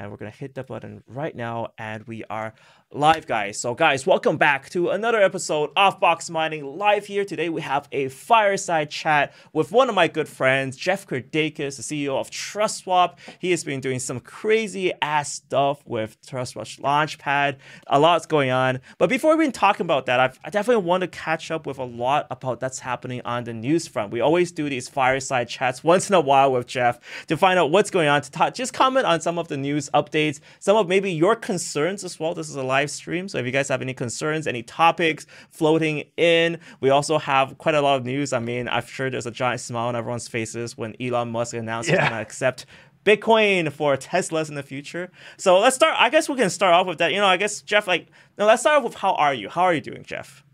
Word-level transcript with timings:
and 0.00 0.10
we're 0.10 0.16
gonna 0.16 0.30
hit 0.30 0.54
the 0.54 0.64
button 0.64 1.02
right 1.06 1.34
now, 1.34 1.72
and 1.76 2.06
we 2.06 2.24
are 2.30 2.54
live, 2.92 3.24
guys. 3.24 3.60
So, 3.60 3.72
guys, 3.74 4.04
welcome 4.04 4.36
back 4.36 4.68
to 4.70 4.88
another 4.88 5.22
episode 5.22 5.70
of 5.76 6.00
Box 6.00 6.28
Mining 6.28 6.64
live 6.64 7.06
here. 7.06 7.24
Today, 7.24 7.48
we 7.48 7.60
have 7.60 7.86
a 7.92 8.08
fireside 8.08 8.90
chat 8.90 9.32
with 9.52 9.70
one 9.70 9.88
of 9.88 9.94
my 9.94 10.08
good 10.08 10.28
friends, 10.28 10.76
Jeff 10.76 11.06
Kirdeikis, 11.06 11.76
the 11.76 11.82
CEO 11.82 12.18
of 12.18 12.30
TrustSwap. 12.30 13.18
He 13.38 13.52
has 13.52 13.62
been 13.62 13.80
doing 13.80 14.00
some 14.00 14.18
crazy 14.18 14.92
ass 15.02 15.34
stuff 15.34 15.86
with 15.86 16.20
TrustSwap 16.22 16.80
Launchpad. 16.80 17.58
A 17.86 18.00
lot's 18.00 18.26
going 18.26 18.50
on. 18.50 18.80
But 18.98 19.08
before 19.08 19.36
we 19.36 19.44
even 19.44 19.52
talking 19.52 19.84
about 19.84 20.06
that, 20.06 20.18
I've, 20.18 20.40
I 20.44 20.50
definitely 20.50 20.84
want 20.84 21.02
to 21.02 21.08
catch 21.08 21.52
up 21.52 21.66
with 21.66 21.78
a 21.78 21.84
lot 21.84 22.26
about 22.30 22.58
that's 22.58 22.80
happening 22.80 23.20
on 23.24 23.44
the 23.44 23.54
news 23.54 23.86
front. 23.86 24.10
We 24.10 24.20
always 24.20 24.50
do 24.50 24.68
these 24.68 24.88
fireside 24.88 25.48
chats 25.48 25.84
once 25.84 26.08
in 26.08 26.14
a 26.14 26.20
while 26.20 26.52
with 26.52 26.66
Jeff 26.66 26.98
to 27.28 27.36
find 27.36 27.58
out 27.58 27.70
what's 27.70 27.90
going 27.90 28.08
on. 28.08 28.22
To 28.22 28.30
talk, 28.30 28.54
just 28.54 28.72
comment 28.72 29.06
on 29.06 29.20
some 29.20 29.38
of 29.38 29.46
the 29.46 29.56
news 29.56 29.89
updates, 29.94 30.40
some 30.58 30.76
of 30.76 30.88
maybe 30.88 31.12
your 31.12 31.36
concerns 31.36 32.04
as 32.04 32.18
well. 32.18 32.34
This 32.34 32.48
is 32.48 32.56
a 32.56 32.62
live 32.62 32.80
live 32.80 32.90
stream. 32.90 33.28
So 33.28 33.38
if 33.38 33.46
you 33.46 33.52
guys 33.52 33.68
have 33.68 33.82
any 33.82 33.94
concerns, 33.94 34.46
any 34.46 34.62
topics 34.62 35.26
floating 35.50 36.04
in, 36.16 36.58
we 36.80 36.90
also 36.90 37.18
have 37.18 37.58
quite 37.58 37.74
a 37.74 37.82
lot 37.82 37.96
of 37.96 38.04
news. 38.04 38.32
I 38.32 38.38
mean, 38.38 38.68
I'm 38.68 38.86
sure 38.86 39.10
there's 39.10 39.26
a 39.26 39.30
giant 39.30 39.60
smile 39.60 39.88
on 39.88 39.96
everyone's 39.96 40.28
faces 40.28 40.76
when 40.76 40.94
Elon 41.00 41.30
Musk 41.30 41.54
announced 41.54 41.88
yeah. 41.88 41.96
he's 41.96 42.00
going 42.00 42.12
to 42.12 42.22
accept 42.22 42.66
Bitcoin 43.04 43.72
for 43.72 43.96
Teslas 43.96 44.48
in 44.48 44.54
the 44.54 44.62
future. 44.62 45.10
So 45.36 45.58
let's 45.58 45.76
start. 45.76 45.94
I 45.98 46.10
guess 46.10 46.28
we 46.28 46.36
can 46.36 46.50
start 46.50 46.74
off 46.74 46.86
with 46.86 46.98
that. 46.98 47.12
You 47.12 47.20
know, 47.20 47.26
I 47.26 47.36
guess 47.36 47.62
Jeff, 47.62 47.86
like, 47.86 48.08
no, 48.38 48.46
let's 48.46 48.62
start 48.62 48.78
off 48.78 48.84
with 48.84 48.94
how 48.94 49.12
are 49.14 49.34
you? 49.34 49.48
How 49.48 49.62
are 49.62 49.74
you 49.74 49.80
doing, 49.80 50.04
Jeff? 50.04 50.44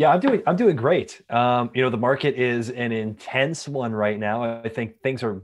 Yeah, 0.00 0.12
I'm 0.12 0.20
doing 0.20 0.42
I'm 0.46 0.56
doing 0.56 0.76
great. 0.76 1.20
Um, 1.28 1.70
you 1.74 1.82
know, 1.82 1.90
the 1.90 1.98
market 1.98 2.34
is 2.34 2.70
an 2.70 2.90
intense 2.90 3.68
one 3.68 3.92
right 3.92 4.18
now. 4.18 4.62
I 4.64 4.70
think 4.70 4.98
things 5.02 5.22
are 5.22 5.42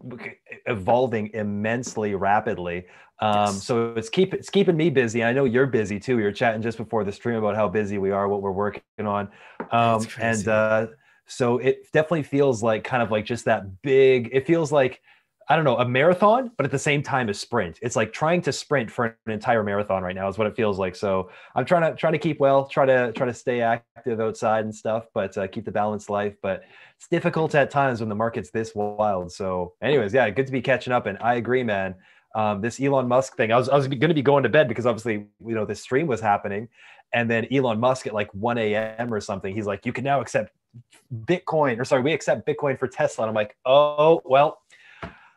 evolving 0.65 1.29
immensely 1.35 2.15
rapidly. 2.15 2.87
Um, 3.21 3.53
yes. 3.53 3.65
So 3.65 3.93
it's 3.97 4.09
keep 4.09 4.33
it's 4.33 4.49
keeping 4.49 4.75
me 4.75 4.89
busy. 4.89 5.23
I 5.23 5.35
know 5.35 5.45
you're 5.45 5.67
busy 5.67 6.01
too. 6.01 6.17
We 6.17 6.23
were 6.23 6.33
chatting 6.33 6.63
just 6.63 6.79
before 6.79 7.05
the 7.05 7.13
stream 7.13 7.37
about 7.37 7.55
how 7.55 7.69
busy 7.69 7.99
we 7.99 8.13
are, 8.13 8.29
what 8.29 8.41
we're 8.41 8.51
working 8.51 8.81
on, 9.01 9.29
um, 9.73 10.07
and 10.19 10.49
uh, 10.49 10.87
so 11.27 11.59
it 11.59 11.93
definitely 11.93 12.23
feels 12.23 12.63
like 12.63 12.83
kind 12.83 13.03
of 13.03 13.11
like 13.11 13.27
just 13.27 13.45
that 13.45 13.83
big. 13.83 14.31
It 14.33 14.47
feels 14.47 14.73
like 14.73 15.03
I 15.49 15.55
don't 15.55 15.65
know, 15.65 15.77
a 15.77 15.89
marathon, 15.89 16.51
but 16.57 16.67
at 16.67 16.73
the 16.73 16.79
same 16.79 17.05
time 17.05 17.29
a 17.29 17.35
sprint. 17.35 17.79
It's 17.81 17.95
like 17.95 18.13
trying 18.13 18.43
to 18.43 18.53
sprint 18.53 18.91
for 18.91 19.17
an 19.27 19.33
entire 19.33 19.63
marathon 19.63 20.03
right 20.03 20.15
now 20.15 20.29
is 20.29 20.39
what 20.39 20.49
it 20.49 20.57
feels 20.57 20.77
like. 20.77 20.97
So 20.97 21.31
I'm 21.55 21.65
trying 21.65 21.83
to 21.83 21.97
trying 21.97 22.15
to 22.15 22.19
keep 22.19 22.41
well, 22.41 22.67
try 22.67 22.85
to 22.85 23.13
try 23.13 23.27
to 23.27 23.35
stay 23.35 23.61
active 23.61 24.21
outside 24.21 24.65
and 24.65 24.75
stuff, 24.75 25.07
but 25.15 25.39
uh, 25.39 25.47
keep 25.47 25.65
the 25.65 25.71
balanced 25.71 26.11
life. 26.11 26.35
But 26.43 26.65
it's 26.97 27.07
difficult 27.07 27.55
at 27.55 27.71
times 27.71 28.01
when 28.01 28.09
the 28.09 28.15
market's 28.17 28.51
this 28.51 28.75
wild. 28.75 29.31
So, 29.31 29.75
anyways, 29.81 30.13
yeah, 30.13 30.29
good 30.31 30.47
to 30.47 30.53
be 30.53 30.61
catching 30.61 30.93
up. 30.93 31.07
And 31.07 31.17
I 31.21 31.35
agree, 31.35 31.63
man. 31.63 31.95
Um, 32.35 32.61
this 32.61 32.81
Elon 32.81 33.07
Musk 33.07 33.37
thing, 33.37 33.53
I 33.53 33.57
was 33.57 33.69
I 33.69 33.77
was 33.77 33.87
going 33.87 34.01
to 34.01 34.15
be 34.15 34.23
going 34.23 34.43
to 34.43 34.49
bed 34.49 34.67
because 34.67 34.85
obviously 34.85 35.27
you 35.47 35.55
know 35.55 35.65
this 35.65 35.81
stream 35.81 36.09
was 36.09 36.21
happening, 36.21 36.69
and 37.13 37.31
then 37.31 37.47
Elon 37.53 37.79
Musk 37.79 38.09
at 38.09 38.15
like 38.15 38.35
1 38.35 38.59
a.m. 38.59 39.15
or 39.15 39.21
something, 39.21 39.55
he's 39.55 39.67
like, 39.67 39.87
you 39.87 39.93
can 39.93 40.03
now 40.03 40.21
accept 40.21 40.53
Bitcoin, 41.25 41.79
or 41.79 41.85
sorry, 41.85 42.03
we 42.03 42.13
accept 42.13 42.47
Bitcoin 42.47 42.77
for 42.79 42.89
Tesla. 42.89 43.25
And 43.25 43.29
I'm 43.29 43.35
like, 43.35 43.57
oh 43.65 44.21
well 44.25 44.59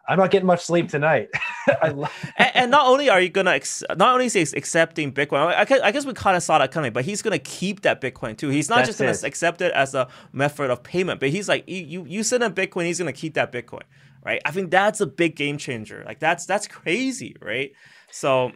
I'm 0.10 0.18
not 0.18 0.32
getting 0.32 0.48
much 0.48 0.66
sleep 0.66 0.90
tonight. 0.90 1.30
and, 1.84 2.08
and, 2.38 2.72
not 2.72 2.88
only 2.88 3.10
are 3.10 3.22
you 3.22 3.30
gonna 3.30 3.52
ex- 3.52 3.84
not 3.96 4.14
only 4.14 4.26
is 4.26 4.34
he 4.34 4.42
accepting 4.42 5.14
Bitcoin, 5.14 5.54
I 5.54 5.66
guess, 5.66 5.82
I 5.82 5.92
guess 5.92 6.04
we 6.04 6.14
kind 6.14 6.36
of 6.36 6.42
saw 6.42 6.58
that 6.58 6.72
coming, 6.72 6.92
but 6.92 7.06
he's 7.06 7.22
gonna 7.22 7.38
keep 7.38 7.82
that 7.82 8.02
Bitcoin 8.02 8.36
too. 8.36 8.50
He's 8.50 8.70
not 8.70 8.78
That's 8.78 8.90
just 8.90 9.00
gonna 9.00 9.12
it. 9.12 9.24
accept 9.24 9.62
it 9.62 9.72
as 9.74 9.94
a 9.94 10.08
method 10.34 10.72
of 10.72 10.82
payment, 10.82 11.20
but 11.20 11.30
he's 11.30 11.48
like, 11.48 11.64
you 11.68 12.06
you 12.08 12.24
send 12.24 12.42
him 12.42 12.56
Bitcoin, 12.56 12.86
he's 12.86 12.98
gonna 12.98 13.14
keep 13.14 13.36
that 13.36 13.52
Bitcoin, 13.52 13.84
right? 14.26 14.42
I 14.46 14.52
think 14.52 14.72
that's 14.72 15.00
a 15.00 15.06
big 15.06 15.36
game 15.36 15.60
changer. 15.60 16.04
Like 16.08 16.18
that's 16.18 16.48
that's 16.48 16.68
crazy, 16.68 17.36
right? 17.40 17.72
So 18.12 18.52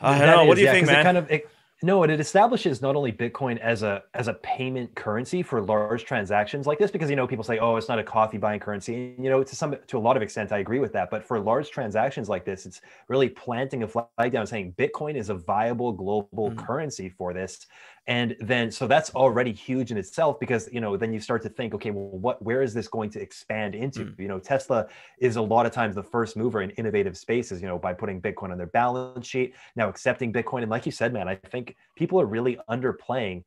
I 0.00 0.18
don't 0.18 0.26
know. 0.26 0.44
What 0.46 0.54
do 0.54 0.62
you 0.62 0.68
yeah, 0.68 0.72
think, 0.72 0.86
man? 0.86 1.00
It 1.00 1.02
kind 1.02 1.18
of 1.18 1.30
it, 1.30 1.48
no, 1.84 2.02
and 2.02 2.10
it 2.10 2.18
establishes 2.18 2.80
not 2.80 2.96
only 2.96 3.12
Bitcoin 3.12 3.58
as 3.58 3.82
a 3.82 4.02
as 4.14 4.26
a 4.26 4.34
payment 4.34 4.94
currency 4.94 5.42
for 5.42 5.60
large 5.60 6.06
transactions 6.06 6.66
like 6.66 6.78
this, 6.78 6.90
because 6.90 7.10
you 7.10 7.16
know 7.16 7.26
people 7.26 7.44
say, 7.44 7.58
"Oh, 7.58 7.76
it's 7.76 7.88
not 7.88 7.98
a 7.98 8.02
coffee 8.02 8.38
buying 8.38 8.58
currency." 8.58 8.94
And, 8.94 9.22
you 9.22 9.30
know, 9.30 9.42
to 9.42 9.54
some 9.54 9.76
to 9.88 9.98
a 9.98 10.00
lot 10.00 10.16
of 10.16 10.22
extent, 10.22 10.50
I 10.50 10.58
agree 10.58 10.78
with 10.78 10.94
that. 10.94 11.10
But 11.10 11.22
for 11.22 11.38
large 11.38 11.70
transactions 11.70 12.30
like 12.30 12.46
this, 12.46 12.64
it's 12.64 12.80
really 13.08 13.28
planting 13.28 13.82
a 13.82 13.88
flag 13.88 14.32
down, 14.32 14.46
saying 14.46 14.72
Bitcoin 14.78 15.14
is 15.14 15.28
a 15.28 15.34
viable 15.34 15.92
global 15.92 16.50
mm. 16.50 16.56
currency 16.56 17.10
for 17.10 17.34
this, 17.34 17.66
and 18.06 18.36
then 18.40 18.70
so 18.70 18.86
that's 18.86 19.10
already 19.14 19.52
huge 19.52 19.90
in 19.90 19.96
itself 19.96 20.38
because 20.38 20.68
you 20.70 20.80
know 20.80 20.96
then 20.96 21.12
you 21.12 21.20
start 21.20 21.42
to 21.42 21.48
think 21.48 21.74
okay 21.74 21.90
well 21.90 22.18
what 22.18 22.42
where 22.42 22.62
is 22.62 22.74
this 22.74 22.86
going 22.88 23.08
to 23.10 23.20
expand 23.20 23.74
into? 23.74 24.00
Mm. 24.00 24.18
you 24.18 24.28
know 24.28 24.38
tesla 24.38 24.86
is 25.18 25.36
a 25.36 25.42
lot 25.42 25.64
of 25.64 25.72
times 25.72 25.94
the 25.94 26.02
first 26.02 26.36
mover 26.36 26.60
in 26.60 26.70
innovative 26.70 27.16
spaces 27.16 27.62
you 27.62 27.66
know 27.66 27.78
by 27.78 27.94
putting 27.94 28.20
bitcoin 28.20 28.50
on 28.50 28.58
their 28.58 28.66
balance 28.66 29.26
sheet 29.26 29.54
now 29.74 29.88
accepting 29.88 30.32
bitcoin. 30.32 30.62
And 30.62 30.70
like 30.70 30.84
you 30.84 30.92
said 30.92 31.12
man 31.12 31.28
i 31.28 31.34
think 31.34 31.76
people 31.96 32.20
are 32.20 32.26
really 32.26 32.58
underplaying 32.68 33.44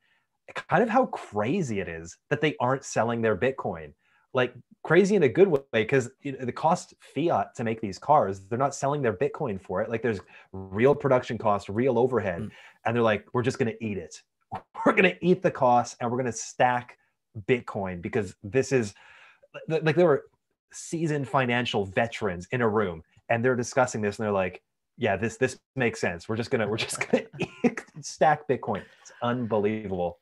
kind 0.54 0.84
of 0.84 0.90
how 0.90 1.06
crazy 1.08 1.80
it 1.80 1.88
is 1.88 2.18
that 2.30 2.42
they 2.42 2.56
aren't 2.60 2.84
selling 2.84 3.22
their 3.22 3.36
bitcoin. 3.36 3.94
Like 4.34 4.54
crazy 4.84 5.16
in 5.16 5.24
a 5.24 5.30
good 5.30 5.48
way 5.48 5.62
because 5.72 6.10
you 6.22 6.34
know, 6.34 6.46
the 6.46 6.52
cost 6.52 6.94
fiat 7.00 7.56
to 7.56 7.64
make 7.64 7.82
these 7.82 7.98
cars 7.98 8.42
they're 8.42 8.60
not 8.60 8.76
selling 8.76 9.02
their 9.02 9.14
bitcoin 9.14 9.60
for 9.60 9.82
it. 9.82 9.90
Like 9.90 10.02
there's 10.02 10.20
real 10.52 10.94
production 10.94 11.38
cost 11.38 11.70
real 11.70 11.98
overhead. 11.98 12.42
Mm. 12.42 12.52
and 12.86 12.96
they're 12.96 13.04
like 13.04 13.26
we're 13.34 13.42
just 13.42 13.58
going 13.58 13.72
to 13.72 13.84
eat 13.84 13.98
it 13.98 14.22
we're 14.52 14.94
going 14.94 15.04
to 15.04 15.26
eat 15.26 15.42
the 15.42 15.52
costs 15.52 15.96
and 16.00 16.10
we're 16.10 16.18
going 16.18 16.32
to 16.32 16.38
stack 16.38 16.98
Bitcoin 17.48 18.02
because 18.02 18.36
this 18.44 18.72
is 18.72 18.94
like 19.68 19.96
there 19.96 20.06
were 20.06 20.26
seasoned 20.72 21.28
financial 21.28 21.86
veterans 21.86 22.48
in 22.52 22.62
a 22.62 22.68
room 22.68 23.04
and 23.30 23.44
they're 23.44 23.56
discussing 23.56 24.02
this 24.02 24.20
and 24.20 24.26
they're 24.26 24.34
like, 24.34 24.62
yeah, 24.98 25.16
this 25.16 25.38
this 25.38 25.60
makes 25.76 26.02
sense. 26.02 26.28
We're 26.28 26.38
just 26.38 26.50
gonna 26.50 26.68
we're 26.68 26.78
just 26.78 27.00
gonna 27.08 27.24
stack 28.02 28.48
Bitcoin. 28.48 28.84
It's 29.02 29.12
unbelievable. 29.22 30.20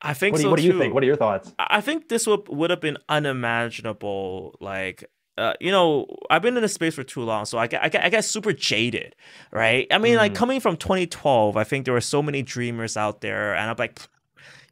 I 0.00 0.14
think 0.14 0.32
what 0.32 0.38
do, 0.38 0.42
so 0.42 0.50
what 0.50 0.58
do 0.58 0.64
you 0.64 0.78
think? 0.78 0.94
What 0.94 1.02
are 1.02 1.06
your 1.06 1.16
thoughts? 1.16 1.52
I 1.58 1.80
think 1.80 2.08
this 2.08 2.26
would 2.26 2.48
would 2.48 2.70
have 2.70 2.80
been 2.80 2.98
unimaginable 3.08 4.56
like 4.60 5.04
uh, 5.36 5.54
you 5.60 5.70
know, 5.70 6.06
I've 6.30 6.42
been 6.42 6.56
in 6.56 6.62
the 6.62 6.68
space 6.68 6.94
for 6.94 7.02
too 7.02 7.22
long, 7.22 7.44
so 7.44 7.58
I 7.58 7.66
get, 7.66 7.82
I 7.82 7.88
get, 7.88 8.04
I 8.04 8.08
get 8.08 8.24
super 8.24 8.52
jaded, 8.52 9.16
right? 9.50 9.86
I 9.90 9.98
mean, 9.98 10.14
mm. 10.14 10.18
like 10.18 10.34
coming 10.34 10.60
from 10.60 10.76
2012, 10.76 11.56
I 11.56 11.64
think 11.64 11.84
there 11.84 11.94
were 11.94 12.00
so 12.00 12.22
many 12.22 12.42
dreamers 12.42 12.96
out 12.96 13.20
there, 13.20 13.54
and 13.54 13.68
I'm 13.68 13.76
like, 13.76 14.00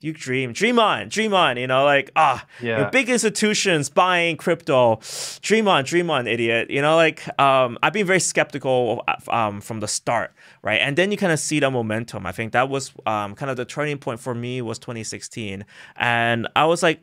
you 0.02 0.12
dream, 0.12 0.52
dream 0.52 0.78
on, 0.78 1.08
dream 1.08 1.32
on, 1.32 1.56
you 1.56 1.66
know, 1.66 1.84
like 1.84 2.10
ah, 2.16 2.44
yeah. 2.60 2.78
you 2.78 2.84
know, 2.84 2.90
big 2.90 3.08
institutions 3.08 3.88
buying 3.88 4.36
crypto, 4.36 5.00
dream 5.42 5.68
on, 5.68 5.84
dream 5.84 6.10
on, 6.10 6.26
idiot, 6.26 6.70
you 6.70 6.82
know, 6.82 6.96
like 6.96 7.22
um, 7.40 7.78
I've 7.82 7.92
been 7.92 8.06
very 8.06 8.20
skeptical 8.20 9.04
um 9.28 9.60
from 9.60 9.80
the 9.80 9.88
start, 9.88 10.32
right? 10.62 10.80
And 10.80 10.96
then 10.96 11.12
you 11.12 11.16
kind 11.16 11.32
of 11.32 11.38
see 11.38 11.60
the 11.60 11.70
momentum. 11.70 12.26
I 12.26 12.32
think 12.32 12.52
that 12.52 12.68
was 12.68 12.92
um 13.06 13.34
kind 13.36 13.50
of 13.50 13.56
the 13.56 13.64
turning 13.64 13.98
point 13.98 14.18
for 14.18 14.34
me 14.34 14.60
was 14.60 14.78
2016, 14.80 15.64
and 15.96 16.48
I 16.56 16.66
was 16.66 16.82
like, 16.82 17.00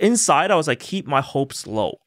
inside, 0.00 0.50
I 0.50 0.56
was 0.56 0.66
like, 0.66 0.80
keep 0.80 1.06
my 1.06 1.20
hopes 1.20 1.64
low 1.64 2.00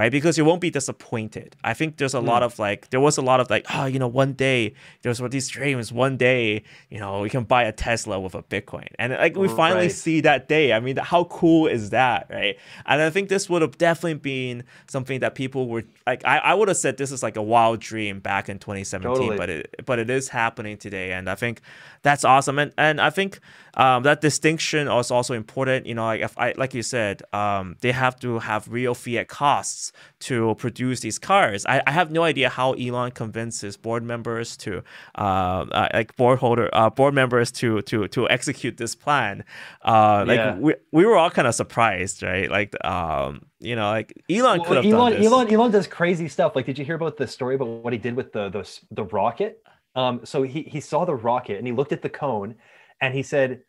right? 0.00 0.10
Because 0.10 0.38
you 0.38 0.46
won't 0.46 0.62
be 0.62 0.70
disappointed. 0.70 1.56
I 1.62 1.74
think 1.74 1.98
there's 1.98 2.14
a 2.14 2.20
mm. 2.20 2.26
lot 2.26 2.42
of 2.42 2.58
like, 2.58 2.88
there 2.88 3.00
was 3.00 3.18
a 3.18 3.20
lot 3.20 3.38
of 3.38 3.50
like, 3.50 3.66
oh, 3.74 3.84
you 3.84 3.98
know, 3.98 4.08
one 4.08 4.32
day 4.32 4.72
there's 5.02 5.18
these 5.28 5.46
dreams. 5.48 5.92
One 5.92 6.16
day, 6.16 6.62
you 6.88 6.98
know, 6.98 7.20
we 7.20 7.28
can 7.28 7.44
buy 7.44 7.64
a 7.64 7.72
Tesla 7.72 8.18
with 8.18 8.34
a 8.34 8.42
Bitcoin, 8.42 8.86
and 8.98 9.12
like 9.12 9.36
we 9.36 9.46
finally 9.46 9.82
right. 9.82 9.92
see 9.92 10.22
that 10.22 10.48
day. 10.48 10.72
I 10.72 10.80
mean, 10.80 10.96
how 10.96 11.24
cool 11.24 11.66
is 11.66 11.90
that, 11.90 12.28
right? 12.30 12.56
And 12.86 13.02
I 13.02 13.10
think 13.10 13.28
this 13.28 13.50
would 13.50 13.60
have 13.60 13.76
definitely 13.76 14.14
been 14.14 14.64
something 14.88 15.20
that 15.20 15.34
people 15.34 15.68
were 15.68 15.84
like, 16.06 16.24
I, 16.24 16.38
I 16.38 16.54
would 16.54 16.68
have 16.68 16.78
said 16.78 16.96
this 16.96 17.12
is 17.12 17.22
like 17.22 17.36
a 17.36 17.42
wild 17.42 17.80
dream 17.80 18.20
back 18.20 18.48
in 18.48 18.58
2017, 18.58 19.14
totally. 19.14 19.36
but 19.36 19.50
it 19.50 19.74
but 19.84 19.98
it 19.98 20.08
is 20.08 20.30
happening 20.30 20.78
today, 20.78 21.12
and 21.12 21.28
I 21.28 21.34
think 21.34 21.60
that's 22.00 22.24
awesome. 22.24 22.58
And 22.58 22.72
and 22.78 23.02
I 23.02 23.10
think 23.10 23.38
um, 23.74 24.02
that 24.04 24.22
distinction 24.22 24.88
is 24.88 25.10
also 25.10 25.34
important. 25.34 25.84
You 25.84 25.94
know, 25.94 26.04
like 26.04 26.22
if 26.22 26.38
I 26.38 26.54
like 26.56 26.72
you 26.72 26.82
said, 26.82 27.22
um, 27.34 27.76
they 27.82 27.92
have 27.92 28.18
to 28.20 28.38
have 28.38 28.66
real 28.68 28.94
fiat 28.94 29.28
costs 29.28 29.89
to 30.20 30.54
produce 30.56 31.00
these 31.00 31.18
cars. 31.18 31.66
I, 31.66 31.82
I 31.86 31.90
have 31.90 32.10
no 32.10 32.22
idea 32.22 32.48
how 32.48 32.72
Elon 32.74 33.10
convinces 33.12 33.76
board 33.76 34.02
members 34.02 34.56
to 34.58 34.82
uh, 35.16 35.66
uh, 35.70 35.88
like 35.94 36.16
board 36.16 36.38
holder 36.38 36.68
uh, 36.72 36.90
board 36.90 37.14
members 37.14 37.50
to 37.52 37.82
to 37.82 38.08
to 38.08 38.28
execute 38.28 38.76
this 38.76 38.94
plan. 38.94 39.44
Uh, 39.84 40.24
like 40.26 40.38
yeah. 40.38 40.56
we, 40.56 40.74
we 40.92 41.04
were 41.04 41.16
all 41.16 41.30
kind 41.30 41.48
of 41.48 41.54
surprised, 41.54 42.22
right? 42.22 42.50
Like 42.50 42.74
um, 42.84 43.46
you 43.60 43.76
know, 43.76 43.90
like 43.90 44.12
Elon 44.30 44.64
could 44.64 44.76
have 44.76 44.86
Elon, 44.86 45.12
done 45.12 45.20
this. 45.20 45.30
Elon 45.30 45.52
Elon 45.52 45.70
does 45.70 45.86
crazy 45.86 46.28
stuff. 46.28 46.56
Like, 46.56 46.66
did 46.66 46.78
you 46.78 46.84
hear 46.84 46.96
about 46.96 47.16
the 47.16 47.26
story 47.26 47.54
about 47.54 47.68
what 47.68 47.92
he 47.92 47.98
did 47.98 48.14
with 48.14 48.32
the 48.32 48.48
the, 48.48 48.80
the 48.90 49.04
rocket? 49.04 49.62
Um, 49.96 50.20
so 50.24 50.42
he 50.42 50.62
he 50.62 50.80
saw 50.80 51.04
the 51.04 51.14
rocket 51.14 51.58
and 51.58 51.66
he 51.66 51.72
looked 51.72 51.92
at 51.92 52.02
the 52.02 52.08
cone 52.08 52.54
and 53.00 53.14
he 53.14 53.22
said, 53.22 53.62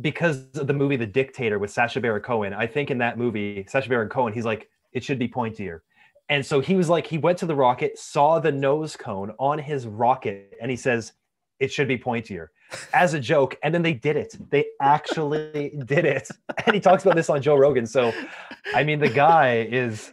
because 0.00 0.46
of 0.56 0.66
the 0.66 0.72
movie 0.72 0.96
The 0.96 1.06
Dictator 1.06 1.58
with 1.58 1.70
Sacha 1.70 2.00
Baron 2.00 2.22
Cohen, 2.22 2.52
I 2.52 2.66
think 2.66 2.90
in 2.90 2.98
that 2.98 3.16
movie, 3.18 3.64
Sacha 3.68 3.88
Baron 3.88 4.08
Cohen, 4.08 4.32
he's 4.32 4.44
like, 4.44 4.68
it 4.92 5.02
should 5.04 5.18
be 5.18 5.28
pointier. 5.28 5.80
And 6.28 6.44
so 6.44 6.60
he 6.60 6.76
was 6.76 6.88
like, 6.88 7.06
he 7.06 7.18
went 7.18 7.38
to 7.38 7.46
the 7.46 7.54
rocket, 7.54 7.98
saw 7.98 8.38
the 8.38 8.52
nose 8.52 8.96
cone 8.96 9.32
on 9.38 9.58
his 9.58 9.86
rocket, 9.86 10.54
and 10.60 10.70
he 10.70 10.76
says, 10.76 11.12
it 11.60 11.70
should 11.70 11.88
be 11.88 11.98
pointier 11.98 12.48
as 12.94 13.14
a 13.14 13.20
joke. 13.20 13.56
And 13.62 13.74
then 13.74 13.82
they 13.82 13.92
did 13.92 14.16
it. 14.16 14.34
They 14.50 14.64
actually 14.80 15.72
did 15.86 16.04
it. 16.04 16.28
And 16.66 16.74
he 16.74 16.80
talks 16.80 17.04
about 17.04 17.16
this 17.16 17.28
on 17.28 17.42
Joe 17.42 17.56
Rogan. 17.56 17.86
So, 17.86 18.12
I 18.74 18.82
mean, 18.82 18.98
the 18.98 19.08
guy 19.10 19.66
is, 19.70 20.12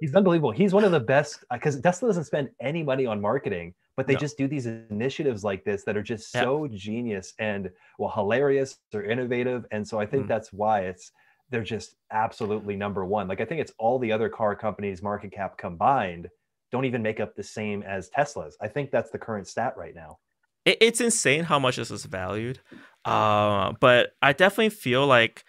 he's 0.00 0.14
unbelievable. 0.14 0.52
He's 0.52 0.72
one 0.72 0.84
of 0.84 0.92
the 0.92 1.00
best 1.00 1.44
because 1.52 1.80
Tesla 1.80 2.08
doesn't 2.08 2.24
spend 2.24 2.48
any 2.60 2.82
money 2.82 3.06
on 3.06 3.20
marketing 3.20 3.74
but 3.96 4.06
they 4.06 4.12
No. 4.12 4.18
just 4.20 4.36
do 4.36 4.46
these 4.46 4.66
initiatives 4.66 5.42
like 5.42 5.64
this 5.64 5.82
that 5.84 5.96
are 5.96 6.02
just 6.02 6.34
Yeah. 6.34 6.42
so 6.42 6.68
genius 6.70 7.32
and 7.38 7.70
well 7.98 8.10
hilarious 8.10 8.78
or 8.92 9.02
innovative 9.02 9.64
and 9.70 9.88
so 9.88 9.98
i 9.98 10.04
think 10.04 10.24
Mm. 10.26 10.28
that's 10.28 10.52
why 10.52 10.80
it's 10.80 11.12
they're 11.50 11.62
just 11.62 11.96
absolutely 12.10 12.76
number 12.76 13.04
one. 13.04 13.28
Like 13.28 13.40
i 13.40 13.44
think 13.44 13.60
it's 13.60 13.72
all 13.78 13.98
the 13.98 14.12
other 14.12 14.28
car 14.28 14.56
companies 14.56 15.02
market 15.02 15.32
cap 15.32 15.58
combined 15.58 16.28
don't 16.72 16.84
even 16.84 17.02
make 17.02 17.20
up 17.20 17.34
the 17.34 17.42
same 17.42 17.82
as 17.82 18.08
tesla's. 18.08 18.56
I 18.60 18.68
think 18.68 18.90
that's 18.90 19.10
the 19.10 19.18
current 19.18 19.46
stat 19.46 19.74
right 19.76 19.94
now. 19.94 20.18
It's 20.64 21.00
insane 21.00 21.44
how 21.44 21.60
much 21.60 21.76
this 21.76 21.92
is 21.92 22.04
valued. 22.04 22.58
Uh, 23.04 23.72
but 23.78 24.10
I 24.20 24.32
definitely 24.32 24.70
feel 24.70 25.06
like, 25.06 25.44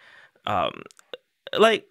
um, 0.46 0.82
like 1.58 1.86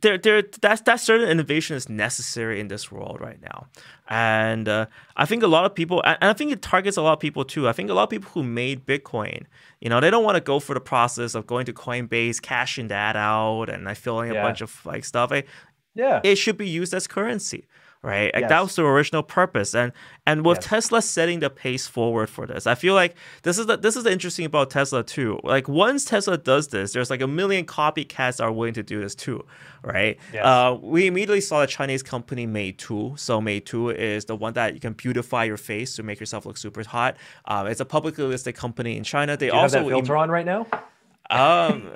there, 0.00 0.18
there, 0.18 0.42
that's 0.60 0.80
that 0.82 1.00
certain 1.00 1.28
innovation 1.28 1.76
is 1.76 1.88
necessary 1.88 2.60
in 2.60 2.68
this 2.68 2.90
world 2.90 3.20
right 3.20 3.40
now, 3.40 3.66
and 4.08 4.68
uh, 4.68 4.86
I 5.16 5.26
think 5.26 5.42
a 5.42 5.46
lot 5.46 5.64
of 5.64 5.74
people, 5.74 6.02
and 6.04 6.18
I 6.20 6.32
think 6.32 6.52
it 6.52 6.62
targets 6.62 6.96
a 6.96 7.02
lot 7.02 7.14
of 7.14 7.20
people 7.20 7.44
too. 7.44 7.68
I 7.68 7.72
think 7.72 7.90
a 7.90 7.94
lot 7.94 8.04
of 8.04 8.10
people 8.10 8.30
who 8.32 8.42
made 8.42 8.86
Bitcoin, 8.86 9.44
you 9.80 9.88
know, 9.88 10.00
they 10.00 10.10
don't 10.10 10.24
want 10.24 10.36
to 10.36 10.40
go 10.40 10.60
through 10.60 10.74
the 10.74 10.80
process 10.80 11.34
of 11.34 11.46
going 11.46 11.66
to 11.66 11.72
Coinbase, 11.72 12.40
cashing 12.40 12.88
that 12.88 13.16
out, 13.16 13.68
and 13.68 13.84
like 13.84 13.96
filling 13.96 14.30
a 14.30 14.34
bunch 14.34 14.60
of 14.60 14.84
like 14.86 15.04
stuff. 15.04 15.30
Like, 15.30 15.46
yeah 15.94 16.20
it 16.24 16.36
should 16.36 16.56
be 16.56 16.68
used 16.68 16.94
as 16.94 17.06
currency 17.06 17.66
right? 18.02 18.30
Like 18.34 18.48
that 18.48 18.62
was 18.62 18.74
the 18.76 18.84
original 18.84 19.22
purpose. 19.22 19.74
And 19.74 19.92
and 20.26 20.44
with 20.44 20.58
Yes. 20.58 20.66
tesla 20.66 21.02
setting 21.02 21.40
the 21.40 21.50
pace 21.50 21.86
forward 21.86 22.28
for 22.30 22.46
this 22.46 22.66
i 22.66 22.74
feel 22.76 22.94
like 22.94 23.16
this 23.42 23.58
is 23.58 23.66
the 23.66 23.76
this 23.76 23.96
is 23.96 24.04
the 24.04 24.12
interesting 24.12 24.44
about 24.46 24.70
tesla 24.70 25.02
too. 25.02 25.40
Like 25.42 25.68
once 25.68 26.04
tesla 26.04 26.38
does 26.38 26.68
this 26.68 26.92
there's 26.92 27.10
like 27.10 27.20
a 27.22 27.26
million 27.26 27.64
copycats 27.66 28.42
are 28.42 28.52
willing 28.52 28.74
to 28.74 28.82
do 28.82 29.00
this 29.00 29.14
too 29.14 29.44
right? 29.84 30.16
Yes. 30.32 30.44
uh, 30.44 30.76
we 30.80 31.06
immediately 31.08 31.40
saw 31.40 31.60
the 31.60 31.66
chinese 31.66 32.02
company 32.04 32.46
meitu 32.46 33.18
so 33.18 33.40
meitu 33.40 33.92
is 33.94 34.26
the 34.26 34.36
one 34.36 34.52
that 34.54 34.74
you 34.74 34.80
can 34.80 34.92
beautify 34.92 35.42
your 35.44 35.56
face 35.56 35.96
to 35.96 36.02
make 36.04 36.20
yourself 36.20 36.46
look 36.46 36.56
super 36.56 36.84
hot. 36.84 37.16
Um, 37.46 37.66
it's 37.66 37.80
a 37.80 37.84
publicly 37.84 38.24
listed 38.24 38.54
company 38.54 38.96
in 38.96 39.02
china. 39.04 39.36
They 39.36 39.46
Do 39.46 39.46
you 39.46 39.52
have 39.54 39.62
also 39.64 39.82
that 39.82 39.88
filter 39.88 40.16
on 40.16 40.30
right 40.30 40.46
now 40.46 40.66
um, 41.30 41.88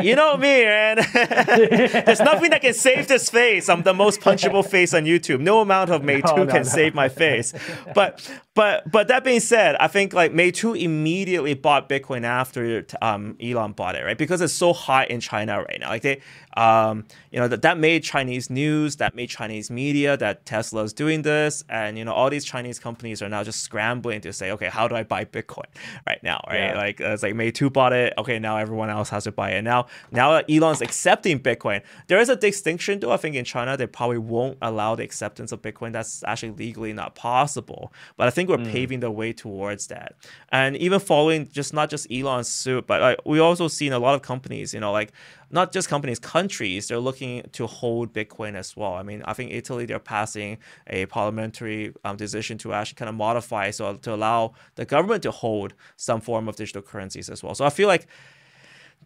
you 0.00 0.16
know 0.16 0.36
me, 0.36 0.64
man. 0.64 0.96
There's 1.12 2.20
nothing 2.20 2.50
that 2.50 2.60
can 2.60 2.74
save 2.74 3.06
this 3.06 3.30
face. 3.30 3.68
I'm 3.68 3.82
the 3.82 3.94
most 3.94 4.20
punchable 4.20 4.68
face 4.68 4.92
on 4.94 5.04
YouTube. 5.04 5.40
No 5.40 5.60
amount 5.60 5.90
of 5.90 6.02
Meitu 6.02 6.24
no, 6.36 6.46
can 6.46 6.56
no. 6.56 6.62
save 6.62 6.94
my 6.94 7.08
face. 7.08 7.54
But 7.94 8.28
but 8.54 8.90
but 8.90 9.08
that 9.08 9.22
being 9.22 9.40
said, 9.40 9.76
I 9.76 9.86
think 9.86 10.12
like 10.12 10.32
Meitu 10.32 10.80
immediately 10.80 11.54
bought 11.54 11.88
Bitcoin 11.88 12.24
after 12.24 12.84
um, 13.00 13.36
Elon 13.40 13.72
bought 13.72 13.94
it, 13.94 14.04
right? 14.04 14.18
Because 14.18 14.40
it's 14.40 14.52
so 14.52 14.72
hot 14.72 15.10
in 15.10 15.20
China 15.20 15.58
right 15.62 15.78
now. 15.80 15.88
Like 15.88 16.02
they, 16.02 16.20
um, 16.56 17.04
you 17.30 17.38
know, 17.38 17.46
that 17.46 17.62
that 17.62 17.78
made 17.78 18.02
Chinese 18.02 18.50
news, 18.50 18.96
that 18.96 19.14
made 19.14 19.28
Chinese 19.28 19.70
media, 19.70 20.16
that 20.16 20.46
Tesla 20.46 20.82
is 20.82 20.92
doing 20.92 21.22
this, 21.22 21.62
and 21.68 21.96
you 21.96 22.04
know, 22.04 22.12
all 22.12 22.28
these 22.28 22.44
Chinese 22.44 22.78
companies 22.80 23.22
are 23.22 23.28
now 23.28 23.44
just 23.44 23.62
scrambling 23.62 24.20
to 24.22 24.32
say, 24.32 24.50
okay, 24.50 24.68
how 24.68 24.88
do 24.88 24.96
I 24.96 25.04
buy 25.04 25.24
Bitcoin 25.24 25.66
right 26.06 26.22
now, 26.24 26.42
right? 26.48 26.58
Yeah. 26.58 26.76
Like 26.76 27.00
it's 27.00 27.22
like 27.22 27.34
Meitu 27.34 27.72
bought 27.72 27.92
it. 27.92 28.14
Okay, 28.18 28.38
now 28.40 28.56
everyone 28.56 28.79
else 28.88 29.10
has 29.10 29.24
to 29.24 29.32
buy 29.32 29.50
it. 29.50 29.62
Now, 29.62 29.86
now 30.10 30.32
that 30.32 30.46
Elon's 30.48 30.80
accepting 30.80 31.40
Bitcoin, 31.40 31.82
there 32.06 32.18
is 32.18 32.28
a 32.28 32.36
distinction 32.36 33.00
though. 33.00 33.10
I 33.12 33.16
think 33.18 33.36
in 33.36 33.44
China 33.44 33.76
they 33.76 33.86
probably 33.86 34.18
won't 34.18 34.56
allow 34.62 34.94
the 34.94 35.02
acceptance 35.02 35.52
of 35.52 35.60
Bitcoin. 35.60 35.92
That's 35.92 36.22
actually 36.24 36.52
legally 36.52 36.92
not 36.92 37.14
possible. 37.14 37.92
But 38.16 38.28
I 38.28 38.30
think 38.30 38.48
we're 38.48 38.64
paving 38.64 39.00
the 39.00 39.10
way 39.10 39.32
towards 39.32 39.88
that. 39.88 40.14
And 40.50 40.76
even 40.76 41.00
following 41.00 41.48
just 41.48 41.74
not 41.74 41.90
just 41.90 42.10
Elon's 42.10 42.48
suit, 42.48 42.86
but 42.86 43.00
like 43.00 43.18
we 43.26 43.40
also 43.40 43.68
seen 43.68 43.92
a 43.92 43.98
lot 43.98 44.14
of 44.14 44.22
companies, 44.22 44.72
you 44.72 44.80
know, 44.80 44.92
like 44.92 45.12
not 45.50 45.72
just 45.72 45.88
companies, 45.88 46.18
countries, 46.18 46.88
they're 46.88 47.00
looking 47.00 47.42
to 47.52 47.66
hold 47.66 48.12
Bitcoin 48.12 48.54
as 48.54 48.76
well. 48.76 48.94
I 48.94 49.02
mean, 49.02 49.22
I 49.24 49.32
think 49.32 49.50
Italy, 49.52 49.84
they're 49.84 49.98
passing 49.98 50.58
a 50.86 51.06
parliamentary 51.06 51.92
um, 52.04 52.16
decision 52.16 52.56
to 52.58 52.72
actually 52.72 52.96
kind 52.96 53.08
of 53.08 53.16
modify 53.16 53.70
so 53.70 53.96
to 53.96 54.14
allow 54.14 54.54
the 54.76 54.84
government 54.84 55.22
to 55.24 55.30
hold 55.30 55.74
some 55.96 56.20
form 56.20 56.48
of 56.48 56.56
digital 56.56 56.82
currencies 56.82 57.28
as 57.28 57.42
well. 57.42 57.54
So 57.54 57.64
I 57.64 57.70
feel 57.70 57.88
like 57.88 58.06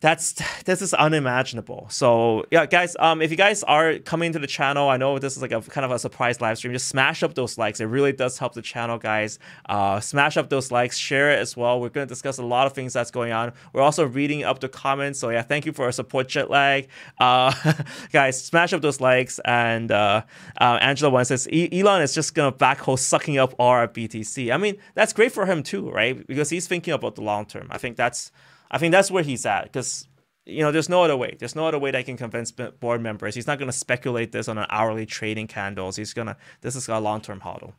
that's 0.01 0.35
this 0.65 0.83
is 0.83 0.93
unimaginable. 0.93 1.87
So 1.89 2.45
yeah, 2.51 2.67
guys, 2.67 2.97
um, 2.99 3.23
if 3.23 3.31
you 3.31 3.37
guys 3.37 3.63
are 3.63 3.99
coming 4.01 4.33
to 4.33 4.39
the 4.39 4.47
channel, 4.47 4.89
I 4.89 4.97
know 4.97 5.19
this 5.19 5.37
is 5.37 5.43
like 5.43 5.53
a 5.53 5.63
kind 5.63 5.85
of 5.85 5.93
a 5.93 5.99
surprise 5.99 6.41
live 6.41 6.59
stream. 6.59 6.73
Just 6.73 6.89
smash 6.89 7.23
up 7.23 7.35
those 7.35 7.57
likes. 7.57 7.81
It 7.81 7.87
really 7.87 8.13
does 8.13 8.37
help 8.37 8.55
the 8.55 8.63
channel, 8.63 8.99
guys. 8.99 9.39
Uh, 9.67 10.01
smash 10.01 10.37
up 10.37 10.51
those 10.51 10.73
likes, 10.73 10.99
share 10.99 11.31
it 11.31 11.39
as 11.39 11.57
well. 11.57 11.81
We're 11.81 11.91
going 11.91 12.07
to 12.07 12.13
discuss 12.13 12.39
a 12.39 12.45
lot 12.45 12.67
of 12.67 12.73
things 12.73 12.93
that's 12.93 13.11
going 13.11 13.33
on. 13.33 13.53
We're 13.73 13.83
also 13.83 14.05
reading 14.05 14.43
up 14.45 14.61
the 14.61 14.69
comments. 14.69 15.21
So 15.21 15.31
yeah, 15.31 15.43
thank 15.43 15.65
you 15.65 15.73
for 15.73 15.91
support, 15.93 16.29
jet 16.29 16.51
lag. 16.51 16.89
Uh, 17.19 17.53
guys, 18.13 18.43
smash 18.43 18.73
up 18.73 18.83
those 18.83 19.01
likes. 19.01 19.39
And 19.45 19.93
uh, 19.93 20.23
uh, 20.61 20.79
Angela 20.81 21.11
Wang 21.11 21.25
says 21.25 21.49
"E- 21.51 21.81
Elon 21.81 22.03
is 22.03 22.15
just 22.15 22.35
gonna 22.35 22.53
backhoe 22.53 22.99
sucking 22.99 23.39
up 23.39 23.55
our 23.61 23.87
BTC. 23.87 24.53
I 24.53 24.57
mean, 24.57 24.77
that's 24.95 25.13
great 25.13 25.33
for 25.33 25.47
him 25.47 25.63
too, 25.63 25.91
right? 25.91 26.27
Because 26.27 26.51
he's 26.51 26.67
thinking 26.67 26.93
about 26.93 27.15
the 27.15 27.23
long 27.23 27.47
term. 27.47 27.69
I 27.71 27.79
think 27.79 27.97
that's 27.97 28.33
I 28.71 28.79
think 28.79 28.93
that's 28.93 29.11
where 29.11 29.23
he's 29.23 29.47
at 29.47 29.65
because 29.65 30.09
you 30.47 30.63
know 30.63 30.73
there's 30.73 30.89
no 30.89 31.03
other 31.05 31.17
way. 31.17 31.37
There's 31.39 31.57
no 31.57 31.67
other 31.67 31.79
way 31.79 31.91
that 31.91 31.99
I 31.99 32.03
can 32.03 32.17
convince 32.17 32.51
board 32.53 33.01
members. 33.01 33.35
He's 33.35 33.47
not 33.47 33.59
going 33.59 33.71
to 33.71 33.77
speculate 33.77 34.33
this 34.33 34.49
on 34.49 34.59
an 34.59 34.67
hourly 34.71 35.07
trading 35.07 35.47
candles. 35.47 35.97
He's 35.97 36.13
gonna. 36.13 36.37
This 36.61 36.77
is 36.77 36.89
a 36.89 36.99
long 36.99 37.21
term 37.21 37.41
hodl. 37.41 37.75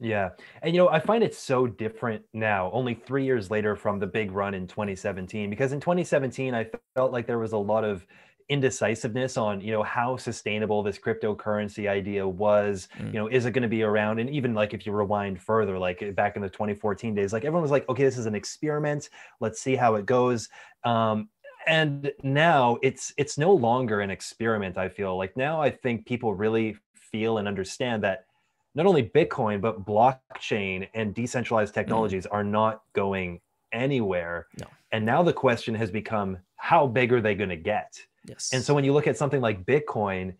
Yeah. 0.00 0.30
And 0.62 0.74
you 0.74 0.82
know, 0.82 0.88
I 0.88 0.98
find 0.98 1.22
it 1.22 1.34
so 1.34 1.66
different 1.66 2.24
now, 2.32 2.70
only 2.72 2.94
three 2.94 3.24
years 3.24 3.50
later 3.50 3.76
from 3.76 3.98
the 3.98 4.06
big 4.06 4.32
run 4.32 4.54
in 4.54 4.66
2017, 4.66 5.50
because 5.50 5.72
in 5.72 5.80
2017, 5.80 6.54
I 6.54 6.66
felt 6.94 7.12
like 7.12 7.26
there 7.26 7.38
was 7.38 7.52
a 7.52 7.58
lot 7.58 7.84
of 7.84 8.06
indecisiveness 8.48 9.36
on, 9.36 9.60
you 9.60 9.72
know, 9.72 9.82
how 9.82 10.16
sustainable 10.16 10.82
this 10.82 10.98
cryptocurrency 10.98 11.88
idea 11.88 12.26
was. 12.26 12.88
Mm. 12.98 13.06
You 13.06 13.12
know, 13.12 13.26
is 13.28 13.46
it 13.46 13.52
going 13.52 13.62
to 13.62 13.68
be 13.68 13.82
around? 13.82 14.18
And 14.18 14.28
even 14.30 14.54
like 14.54 14.74
if 14.74 14.84
you 14.86 14.92
rewind 14.92 15.40
further, 15.40 15.78
like 15.78 16.02
eh, 16.02 16.10
back 16.10 16.36
in 16.36 16.42
the 16.42 16.50
2014 16.50 17.14
days, 17.14 17.32
like 17.32 17.44
everyone 17.44 17.62
was 17.62 17.70
like, 17.70 17.88
okay, 17.88 18.04
this 18.04 18.18
is 18.18 18.26
an 18.26 18.34
experiment. 18.34 19.08
Let's 19.40 19.60
see 19.60 19.76
how 19.76 19.94
it 19.94 20.06
goes. 20.06 20.48
Um, 20.84 21.28
and 21.66 22.12
now 22.22 22.78
it's 22.82 23.14
it's 23.16 23.38
no 23.38 23.52
longer 23.52 24.00
an 24.00 24.10
experiment 24.10 24.76
i 24.76 24.86
feel 24.88 25.16
like 25.16 25.34
now 25.36 25.60
i 25.60 25.70
think 25.70 26.04
people 26.04 26.34
really 26.34 26.76
feel 26.94 27.38
and 27.38 27.48
understand 27.48 28.04
that 28.04 28.26
not 28.74 28.86
only 28.86 29.02
bitcoin 29.02 29.60
but 29.60 29.84
blockchain 29.86 30.86
and 30.94 31.14
decentralized 31.14 31.72
technologies 31.72 32.26
are 32.26 32.44
not 32.44 32.82
going 32.92 33.40
anywhere 33.72 34.46
No. 34.60 34.66
and 34.92 35.06
now 35.06 35.22
the 35.22 35.32
question 35.32 35.74
has 35.74 35.90
become 35.90 36.38
how 36.56 36.86
big 36.86 37.12
are 37.12 37.20
they 37.20 37.34
going 37.34 37.50
to 37.50 37.56
get 37.56 37.98
Yes. 38.26 38.50
and 38.52 38.62
so 38.62 38.74
when 38.74 38.84
you 38.84 38.92
look 38.92 39.06
at 39.06 39.16
something 39.16 39.40
like 39.40 39.64
bitcoin 39.64 40.34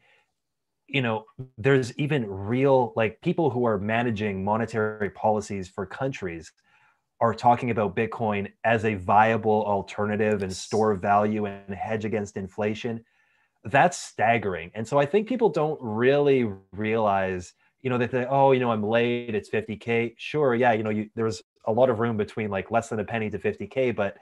you 0.87 1.03
know 1.03 1.25
there's 1.59 1.97
even 1.99 2.29
real 2.29 2.93
like 2.97 3.21
people 3.21 3.51
who 3.51 3.65
are 3.65 3.79
managing 3.79 4.45
monetary 4.45 5.11
policies 5.11 5.69
for 5.69 5.87
countries 5.87 6.53
are 7.21 7.35
talking 7.35 7.71
about 7.71 7.97
bitcoin 7.97 8.51
as 8.65 8.85
a 8.85 8.95
viable 8.95 9.65
alternative 9.65 10.43
and 10.43 10.55
store 10.55 10.93
of 10.93 11.01
value 11.01 11.47
and 11.47 11.75
hedge 11.75 12.05
against 12.05 12.37
inflation. 12.37 13.05
That's 13.65 13.97
staggering. 13.99 14.71
And 14.75 14.87
so 14.87 14.99
i 14.99 15.07
think 15.07 15.29
people 15.29 15.49
don't 15.49 15.79
really 15.81 16.51
realize 16.73 17.55
you 17.81 17.91
know 17.91 17.99
that 17.99 18.11
they 18.11 18.27
oh 18.27 18.53
you 18.53 18.61
know 18.61 18.71
i'm 18.71 18.83
late 18.83 19.35
it's 19.35 19.51
50k 19.51 20.15
sure 20.17 20.55
yeah 20.55 20.73
you 20.73 20.83
know 20.83 20.91
you, 20.91 21.09
there's 21.15 21.43
a 21.67 21.73
lot 21.73 21.91
of 21.91 21.99
room 21.99 22.17
between 22.17 22.51
like 22.51 22.71
less 22.71 22.89
than 22.89 22.99
a 22.99 23.05
penny 23.05 23.31
to 23.31 23.39
50k 23.39 23.95
but 23.95 24.17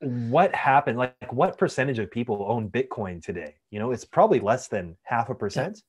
what 0.00 0.54
happened 0.54 0.96
like 0.98 1.32
what 1.32 1.58
percentage 1.58 1.98
of 1.98 2.10
people 2.10 2.46
own 2.48 2.68
bitcoin 2.70 3.22
today 3.22 3.54
you 3.70 3.78
know 3.78 3.90
it's 3.90 4.04
probably 4.04 4.38
less 4.38 4.68
than 4.68 4.96
half 5.02 5.28
a 5.28 5.34
percent 5.34 5.82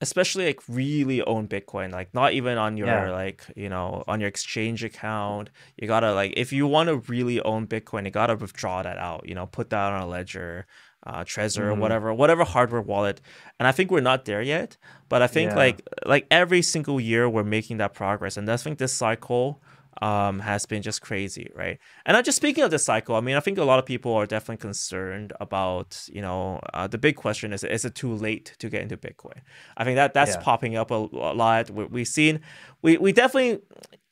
especially 0.00 0.46
like 0.46 0.60
really 0.68 1.22
own 1.22 1.46
bitcoin 1.46 1.92
like 1.92 2.12
not 2.12 2.32
even 2.32 2.58
on 2.58 2.76
your 2.76 2.88
Yeah. 2.88 3.10
like 3.12 3.44
you 3.54 3.68
know 3.68 4.02
on 4.08 4.18
your 4.18 4.28
exchange 4.28 4.82
account 4.82 5.50
you 5.76 5.86
gotta 5.86 6.12
like 6.12 6.34
if 6.36 6.52
you 6.52 6.66
want 6.66 6.88
to 6.88 6.96
really 7.12 7.40
own 7.42 7.68
bitcoin 7.68 8.04
you 8.04 8.10
gotta 8.10 8.34
withdraw 8.34 8.82
that 8.82 8.98
out 8.98 9.28
you 9.28 9.34
know 9.36 9.46
put 9.46 9.70
that 9.70 9.92
on 9.92 10.02
a 10.02 10.06
ledger 10.06 10.66
uh 11.06 11.22
trezor 11.22 11.60
or 11.70 11.74
Mhm. 11.74 11.78
whatever 11.78 12.12
whatever 12.12 12.42
hardware 12.42 12.80
wallet 12.82 13.20
and 13.60 13.68
i 13.68 13.72
think 13.72 13.92
we're 13.92 14.00
not 14.00 14.24
there 14.24 14.42
yet 14.42 14.76
but 15.08 15.22
i 15.22 15.28
think 15.28 15.52
Yeah. 15.52 15.56
like 15.56 15.88
like 16.04 16.26
every 16.32 16.62
single 16.62 17.00
year 17.00 17.28
we're 17.28 17.44
making 17.44 17.76
that 17.78 17.94
progress 17.94 18.36
and 18.36 18.50
i 18.50 18.56
think 18.56 18.78
this 18.78 18.92
cycle 18.92 19.62
um, 20.00 20.40
has 20.40 20.64
been 20.66 20.82
just 20.82 21.02
crazy, 21.02 21.50
right? 21.54 21.78
And 22.06 22.16
I'm 22.16 22.24
just 22.24 22.36
speaking 22.36 22.64
of 22.64 22.70
this 22.70 22.84
cycle. 22.84 23.14
I 23.14 23.20
mean, 23.20 23.36
I 23.36 23.40
think 23.40 23.58
a 23.58 23.64
lot 23.64 23.78
of 23.78 23.86
people 23.86 24.14
are 24.14 24.26
definitely 24.26 24.56
concerned 24.62 25.32
about, 25.40 26.08
you 26.12 26.22
know, 26.22 26.60
uh, 26.72 26.86
the 26.86 26.98
big 26.98 27.16
question 27.16 27.52
is: 27.52 27.62
Is 27.62 27.84
it 27.84 27.94
too 27.94 28.12
late 28.14 28.54
to 28.58 28.68
get 28.70 28.82
into 28.82 28.96
Bitcoin? 28.96 29.40
I 29.76 29.84
think 29.84 29.96
that 29.96 30.14
that's 30.14 30.34
Yeah. 30.34 30.36
popping 30.36 30.76
up 30.76 30.90
a, 30.90 30.94
a 30.94 31.34
lot. 31.34 31.70
We, 31.70 31.84
we've 31.84 32.08
seen, 32.08 32.40
we 32.82 32.96
we 32.96 33.12
definitely. 33.12 33.60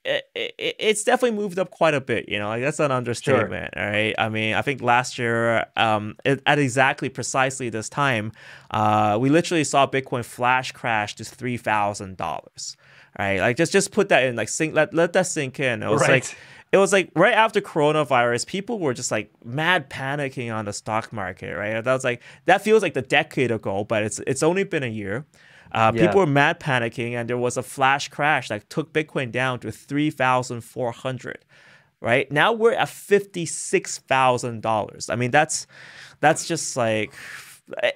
It, 0.03 0.25
it, 0.35 0.77
it's 0.79 1.05
definitely 1.05 1.37
moved 1.37 1.59
up 1.59 1.71
quite 1.71 1.93
a 1.93 2.01
bit, 2.01 2.27
you 2.27 2.39
know. 2.39 2.49
Like 2.49 2.63
that's 2.63 2.81
an 2.81 2.91
understatement, 2.91 3.75
right? 3.77 4.15
I 4.17 4.31
mean, 4.31 4.55
I 4.55 4.63
think 4.63 4.81
last 4.81 5.19
year, 5.19 5.67
um, 5.77 6.17
it, 6.25 6.41
at 6.47 6.59
exactly 6.59 7.11
precisely 7.11 7.69
this 7.69 7.91
time, 7.91 8.33
uh, 8.71 9.19
we 9.21 9.29
literally 9.29 9.63
saw 9.63 9.87
Bitcoin 9.87 10.25
flash 10.25 10.73
crash 10.73 11.17
to 11.17 11.25
three 11.25 11.59
thousand 11.59 12.17
dollars, 12.17 12.79
right? 13.21 13.39
Like 13.41 13.57
just 13.57 13.73
just 13.73 13.93
put 13.93 14.09
that 14.09 14.25
in, 14.25 14.37
like 14.37 14.49
sink, 14.49 14.75
let 14.75 14.95
let 14.95 15.13
that 15.13 15.27
sink 15.27 15.61
in. 15.61 15.83
It 15.83 15.89
was 15.91 16.01
like 16.03 16.11
Right. 16.11 16.37
it 16.73 16.79
was 16.79 16.93
like 16.93 17.11
right 17.15 17.35
after 17.35 17.61
coronavirus, 17.61 18.47
people 18.47 18.79
were 18.79 18.95
just 18.95 19.11
like 19.11 19.31
mad 19.45 19.91
panicking 19.91 20.51
on 20.55 20.65
the 20.65 20.73
stock 20.73 21.13
market, 21.13 21.53
right? 21.57 21.83
That 21.85 21.93
was 21.93 22.05
like 22.05 22.23
that 22.47 22.63
feels 22.63 22.83
like 22.83 22.95
the 22.95 23.03
decade 23.03 23.51
ago, 23.51 23.85
but 23.85 24.03
it's 24.03 24.19
it's 24.27 24.43
only 24.43 24.65
been 24.65 24.83
a 24.83 24.95
year. 25.03 25.25
Uh, 25.73 25.93
yeah. 25.95 26.03
People 26.07 26.19
were 26.21 26.27
mad 26.27 26.59
panicking, 26.59 27.13
and 27.13 27.29
there 27.29 27.39
was 27.39 27.57
a 27.57 27.63
flash 27.63 28.09
crash 28.09 28.49
that 28.49 28.69
took 28.71 28.93
Bitcoin 28.93 29.31
down 29.31 29.61
to 29.61 29.71
three 29.71 30.11
thousand 30.11 30.63
four 30.63 30.91
hundred. 30.93 31.39
Right 32.03 32.27
now, 32.33 32.53
we're 32.53 32.73
at 32.73 32.89
fifty 32.89 33.47
six 33.47 33.99
thousand 33.99 34.63
dollars. 34.63 35.11
I 35.11 35.17
mean, 35.17 35.31
that's 35.31 35.67
that's 36.21 36.49
just 36.49 36.77
like 36.77 37.13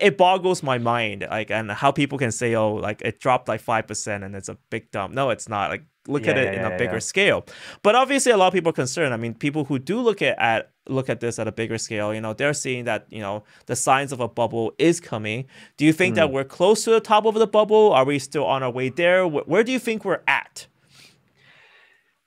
it 0.01 0.17
boggles 0.17 0.63
my 0.63 0.79
mind 0.79 1.27
like 1.31 1.51
and 1.51 1.71
how 1.71 1.91
people 1.91 2.19
can 2.19 2.33
say 2.33 2.55
oh 2.55 2.75
like 2.75 3.01
it 3.03 3.21
dropped 3.21 3.49
like 3.49 3.63
5% 3.63 4.25
and 4.25 4.35
it's 4.35 4.49
a 4.49 4.57
big 4.71 4.91
dump. 4.91 5.15
No 5.15 5.31
it's 5.31 5.49
not 5.49 5.71
like 5.71 5.85
look 6.07 6.25
yeah, 6.25 6.33
at 6.33 6.39
it 6.39 6.55
yeah, 6.55 6.67
in 6.67 6.73
a 6.73 6.77
bigger 6.77 6.95
yeah. 6.95 6.99
scale. 7.01 7.47
But 7.83 7.95
obviously 7.95 8.33
a 8.33 8.37
lot 8.37 8.49
of 8.49 8.53
people 8.53 8.71
are 8.71 8.75
concerned. 8.75 9.15
I 9.15 9.17
mean 9.17 9.35
people 9.35 9.65
who 9.65 9.79
do 9.79 10.01
look 10.01 10.23
at, 10.23 10.39
at 10.39 10.71
look 10.89 11.09
at 11.09 11.21
this 11.21 11.39
at 11.39 11.49
a 11.49 11.53
bigger 11.53 11.79
scale 11.79 12.13
you 12.13 12.21
know 12.21 12.35
they're 12.35 12.53
seeing 12.53 12.85
that 12.85 13.07
you 13.09 13.21
know 13.21 13.43
the 13.67 13.77
signs 13.77 14.13
of 14.13 14.21
a 14.21 14.29
bubble 14.29 14.73
is 14.79 15.01
coming. 15.01 15.47
Do 15.77 15.85
you 15.85 15.93
think 15.93 16.15
mm. 16.15 16.17
that 16.17 16.31
we're 16.31 16.45
close 16.45 16.85
to 16.85 16.91
the 16.91 17.01
top 17.01 17.25
of 17.25 17.35
the 17.35 17.47
bubble? 17.47 17.93
Are 17.93 18.05
we 18.05 18.19
still 18.19 18.45
on 18.45 18.63
our 18.63 18.71
way 18.71 18.89
there? 18.89 19.27
Where, 19.27 19.45
where 19.45 19.65
do 19.65 19.73
you 19.73 19.79
think 19.79 20.05
we're 20.05 20.23
at? 20.27 20.67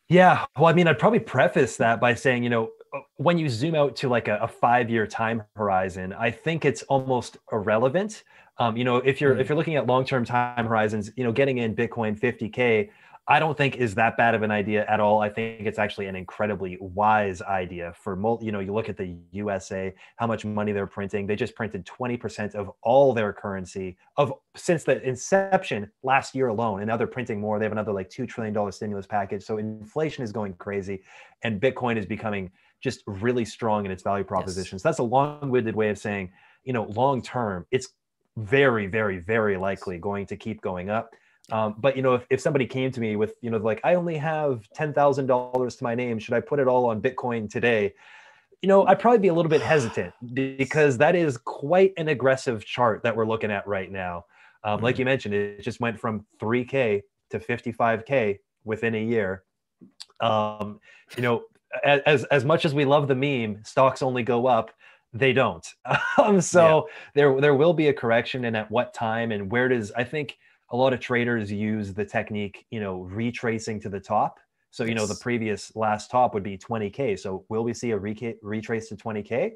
Yeah 0.10 0.46
well 0.56 0.68
i 0.68 0.74
mean 0.74 0.88
i'd 0.88 1.00
probably 1.00 1.20
preface 1.20 1.78
that 1.78 2.00
by 2.00 2.14
saying 2.14 2.44
you 2.44 2.50
know 2.50 2.72
when 3.18 3.38
you 3.38 3.50
zoom 3.50 3.76
out 3.76 3.96
to 3.98 4.10
like 4.10 4.28
a, 4.28 4.38
a 4.38 4.48
five 4.48 4.90
year 4.90 5.08
time 5.08 5.44
horizon, 5.56 6.14
I 6.14 6.32
think 6.32 6.66
it's 6.66 6.84
almost 6.84 7.38
irrelevant. 7.52 8.24
Um, 8.60 8.76
you 8.76 8.84
know, 8.84 8.98
if 8.98 9.22
you're 9.22 9.36
mm 9.36 9.42
if 9.42 9.50
you're 9.50 9.58
looking 9.58 9.76
at 9.76 9.86
long 9.86 10.06
term 10.06 10.26
time 10.26 10.66
horizons, 10.66 11.12
you 11.16 11.24
know, 11.24 11.32
getting 11.32 11.60
in 11.60 11.76
Bitcoin 11.76 12.20
50k, 12.20 12.90
I 13.30 13.40
don't 13.40 13.58
think 13.58 13.76
is 13.76 13.94
that 13.96 14.16
bad 14.16 14.36
of 14.36 14.42
an 14.42 14.52
idea 14.52 14.86
at 14.88 15.02
all. 15.02 15.22
I 15.22 15.28
think 15.28 15.68
it's 15.68 15.80
actually 15.80 16.06
an 16.06 16.16
incredibly 16.16 16.78
wise 16.80 17.42
idea 17.42 17.94
for 18.02 18.16
multi, 18.16 18.46
you 18.46 18.54
know, 18.54 18.62
you 18.62 18.74
look 18.74 18.88
at 18.88 18.96
the 18.96 19.18
USA, 19.32 19.94
how 20.16 20.28
much 20.28 20.46
money 20.46 20.72
they're 20.72 20.88
printing. 20.88 21.28
They 21.28 21.36
just 21.36 21.54
printed 21.54 21.86
20% 21.86 22.56
of 22.56 22.72
all 22.84 23.14
their 23.14 23.34
currency 23.34 23.98
of 24.16 24.32
since 24.56 24.86
the 24.86 25.02
inception 25.06 25.92
last 26.04 26.36
year 26.36 26.48
alone. 26.48 26.80
And 26.80 26.88
now 26.88 26.96
they're 26.96 27.06
printing 27.06 27.42
more. 27.42 27.60
They 27.60 27.66
have 27.66 27.74
another 27.74 27.92
like 27.92 28.10
$2 28.10 28.30
trillion 28.30 28.72
stimulus 28.72 29.06
package. 29.06 29.44
So 29.44 29.58
inflation 29.58 30.24
is 30.24 30.32
going 30.32 30.54
crazy 30.54 31.02
and 31.44 31.60
Bitcoin 31.60 31.98
is 31.98 32.06
becoming 32.06 32.50
just 32.82 33.04
really 33.08 33.46
strong 33.46 33.86
in 33.86 33.92
its 33.92 34.04
value 34.04 34.24
propositions. 34.24 34.80
Yes. 34.80 34.84
That's 34.84 35.00
a 35.00 35.04
long-winded 35.04 35.76
way 35.76 35.90
of 35.90 35.98
saying, 35.98 36.32
you 36.64 36.74
know, 36.74 36.84
long 36.84 37.22
term, 37.22 37.66
it's 37.72 37.90
very, 38.38 38.88
very, 38.88 39.20
very 39.20 39.58
likely 39.58 39.98
going 39.98 40.26
to 40.28 40.36
keep 40.36 40.62
going 40.62 40.90
up. 40.90 41.14
Um, 41.52 41.76
but 41.78 41.96
you 41.96 42.02
know, 42.02 42.16
if, 42.16 42.26
if 42.30 42.42
somebody 42.42 42.66
came 42.66 42.92
to 42.92 43.00
me 43.00 43.16
with, 43.16 43.36
you 43.42 43.50
know, 43.50 43.58
like 43.58 43.80
I 43.84 43.96
only 43.96 44.18
have 44.18 44.68
ten 44.74 44.94
thousand 44.94 45.28
dollars 45.28 45.78
to 45.78 45.84
my 45.84 45.96
name, 45.96 46.20
should 46.20 46.34
I 46.34 46.42
put 46.42 46.60
it 46.60 46.68
all 46.68 46.86
on 46.86 47.02
Bitcoin 47.02 47.50
today? 47.50 47.94
You 48.62 48.68
know, 48.68 48.86
I'd 48.86 49.00
probably 49.00 49.20
be 49.20 49.30
a 49.30 49.34
little 49.34 49.50
bit 49.50 49.62
hesitant 49.62 50.14
because 50.34 50.98
that 50.98 51.16
is 51.16 51.38
quite 51.38 51.94
an 51.98 52.10
aggressive 52.10 52.66
chart 52.66 53.04
that 53.04 53.16
we're 53.16 53.26
looking 53.26 53.52
at 53.52 53.66
right 53.68 53.92
now. 53.92 54.26
Um, 54.64 54.78
mm-hmm. 54.78 54.84
Like 54.84 55.00
you 55.00 55.06
mentioned, 55.06 55.34
it 55.34 55.62
just 55.62 55.80
went 55.80 56.00
from 56.00 56.26
3K 56.42 57.02
to 57.30 57.40
55K 57.40 58.40
within 58.66 58.96
a 58.96 59.04
year. 59.04 59.44
Um, 60.20 60.80
you 61.16 61.22
know, 61.22 61.44
as 61.84 62.24
as 62.26 62.46
much 62.46 62.66
as 62.66 62.74
we 62.74 62.86
love 62.86 63.08
the 63.08 63.16
meme, 63.16 63.64
stocks 63.64 64.02
only 64.02 64.24
go 64.24 64.48
up. 64.48 64.72
They 65.14 65.34
don't. 65.34 65.68
Um, 66.20 66.42
so 66.42 66.88
yeah. 66.88 66.94
there 67.14 67.42
there 67.42 67.54
will 67.54 67.74
be 67.74 67.90
a 67.90 67.94
correction, 67.94 68.46
and 68.46 68.58
at 68.58 68.72
what 68.72 68.92
time 68.92 69.32
and 69.32 69.52
where 69.52 69.70
does 69.70 69.92
I 69.92 70.04
think 70.04 70.36
a 70.72 70.76
lot 70.76 70.92
of 70.92 71.00
traders 71.00 71.52
use 71.52 71.94
the 71.94 72.04
technique, 72.04 72.66
you 72.72 72.80
know, 72.80 73.02
retracing 73.02 73.80
to 73.82 73.90
the 73.90 74.00
top. 74.00 74.40
So 74.72 74.84
you 74.84 74.90
yes. 74.90 74.98
know 74.98 75.06
the 75.06 75.20
previous 75.22 75.76
last 75.76 76.12
top 76.12 76.34
would 76.34 76.44
be 76.44 76.58
20k. 76.58 77.20
So 77.20 77.46
will 77.50 77.64
we 77.64 77.74
see 77.74 77.92
a 77.92 77.98
re- 77.98 78.36
retrace 78.42 78.90
to 78.90 78.96
20k? 78.96 79.52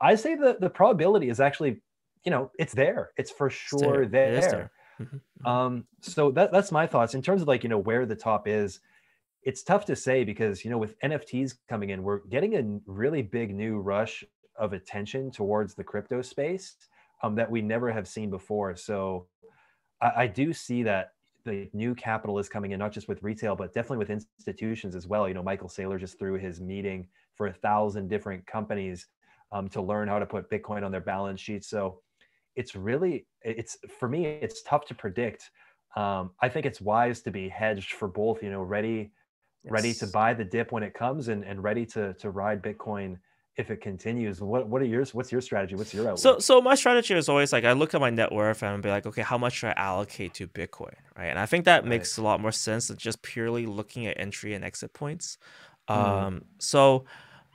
I 0.00 0.14
say 0.14 0.36
the 0.36 0.56
the 0.60 0.70
probability 0.70 1.28
is 1.28 1.40
actually, 1.40 1.80
you 2.24 2.30
know, 2.30 2.50
it's 2.58 2.74
there. 2.74 3.10
It's 3.16 3.30
for 3.30 3.50
sure 3.50 4.02
it's 4.02 4.12
there. 4.12 4.40
there. 4.40 4.70
Mm-hmm, 5.00 5.16
mm-hmm. 5.16 5.46
Um, 5.46 5.86
so 6.00 6.30
that 6.32 6.52
that's 6.52 6.72
my 6.72 6.86
thoughts 6.86 7.14
in 7.14 7.22
terms 7.22 7.42
of 7.42 7.48
like 7.48 7.62
you 7.62 7.68
know 7.68 7.78
where 7.78 8.06
the 8.06 8.16
top 8.16 8.48
is 8.48 8.80
it's 9.48 9.62
tough 9.62 9.86
to 9.86 9.96
say 9.96 10.24
because 10.24 10.62
you 10.62 10.70
know 10.70 10.76
with 10.76 11.00
nfts 11.00 11.54
coming 11.70 11.88
in 11.88 12.02
we're 12.02 12.18
getting 12.28 12.54
a 12.56 12.62
really 12.86 13.22
big 13.22 13.54
new 13.54 13.78
rush 13.78 14.22
of 14.58 14.74
attention 14.74 15.30
towards 15.30 15.74
the 15.74 15.82
crypto 15.82 16.20
space 16.20 16.76
um, 17.22 17.34
that 17.34 17.50
we 17.50 17.62
never 17.62 17.90
have 17.90 18.06
seen 18.06 18.28
before. 18.28 18.76
So 18.76 19.26
I, 20.02 20.12
I, 20.16 20.26
do 20.26 20.52
see 20.52 20.82
that 20.82 21.12
the 21.44 21.68
new 21.72 21.94
capital 21.94 22.38
is 22.38 22.48
coming 22.48 22.72
in 22.72 22.78
not 22.78 22.92
just 22.92 23.08
with 23.08 23.22
retail 23.22 23.56
but 23.56 23.72
definitely 23.72 23.98
with 23.98 24.10
institutions 24.10 24.94
as 24.94 25.06
well. 25.06 25.26
You 25.26 25.32
know 25.32 25.42
michael 25.42 25.68
saylor 25.68 25.98
just 25.98 26.18
threw 26.18 26.34
his 26.34 26.60
meeting 26.60 27.08
for 27.34 27.46
a 27.46 27.52
thousand 27.52 28.08
different 28.08 28.46
companies 28.46 29.06
um, 29.50 29.66
to 29.70 29.80
learn 29.80 30.08
how 30.08 30.18
to 30.18 30.26
put 30.26 30.50
bitcoin 30.50 30.84
on 30.84 30.92
their 30.92 31.00
balance 31.00 31.40
sheet. 31.40 31.64
So 31.64 32.00
it's 32.54 32.76
really 32.76 33.26
it's 33.40 33.78
for 33.98 34.10
me 34.10 34.26
it's 34.26 34.62
tough 34.62 34.84
to 34.86 34.94
predict. 34.94 35.50
Um, 35.96 36.32
i 36.42 36.50
think 36.50 36.66
it's 36.66 36.82
wise 36.82 37.22
to 37.22 37.30
be 37.30 37.48
hedged 37.48 37.92
for 37.92 38.08
both 38.08 38.42
you 38.42 38.50
know 38.50 38.62
ready 38.62 39.10
yes. 39.64 39.72
ready 39.72 39.94
to 39.94 40.06
buy 40.06 40.34
the 40.34 40.44
dip 40.44 40.72
when 40.72 40.82
it 40.82 40.94
comes 40.94 41.28
and, 41.28 41.44
and 41.44 41.62
ready 41.62 41.86
to 41.86 42.14
to 42.14 42.30
ride 42.30 42.62
Bitcoin 42.62 43.18
if 43.58 43.70
it 43.70 43.80
continues. 43.80 44.40
What 44.40 44.68
what 44.68 44.80
are 44.80 44.86
yours? 44.86 45.12
What's 45.12 45.32
your 45.32 45.40
strategy? 45.40 45.74
What's 45.74 45.92
your 45.92 46.04
outlook? 46.04 46.18
So 46.18 46.38
so 46.38 46.60
my 46.60 46.76
strategy 46.76 47.14
is 47.14 47.28
always 47.28 47.52
like 47.52 47.64
I 47.64 47.72
look 47.72 47.92
at 47.92 48.00
my 48.00 48.10
net 48.10 48.32
worth 48.32 48.62
and 48.62 48.82
be 48.82 48.88
like, 48.88 49.04
okay, 49.04 49.22
how 49.22 49.36
much 49.36 49.54
should 49.54 49.70
I 49.70 49.74
allocate 49.76 50.34
to 50.34 50.46
Bitcoin, 50.46 50.94
right? 51.16 51.26
And 51.26 51.38
I 51.38 51.46
think 51.46 51.64
that 51.64 51.82
right. 51.82 51.88
makes 51.88 52.16
a 52.16 52.22
lot 52.22 52.40
more 52.40 52.52
sense 52.52 52.88
than 52.88 52.96
just 52.96 53.20
purely 53.22 53.66
looking 53.66 54.06
at 54.06 54.18
entry 54.18 54.54
and 54.54 54.64
exit 54.64 54.94
points. 54.94 55.38
Mm. 55.90 55.96
Um, 55.96 56.44
so 56.58 57.04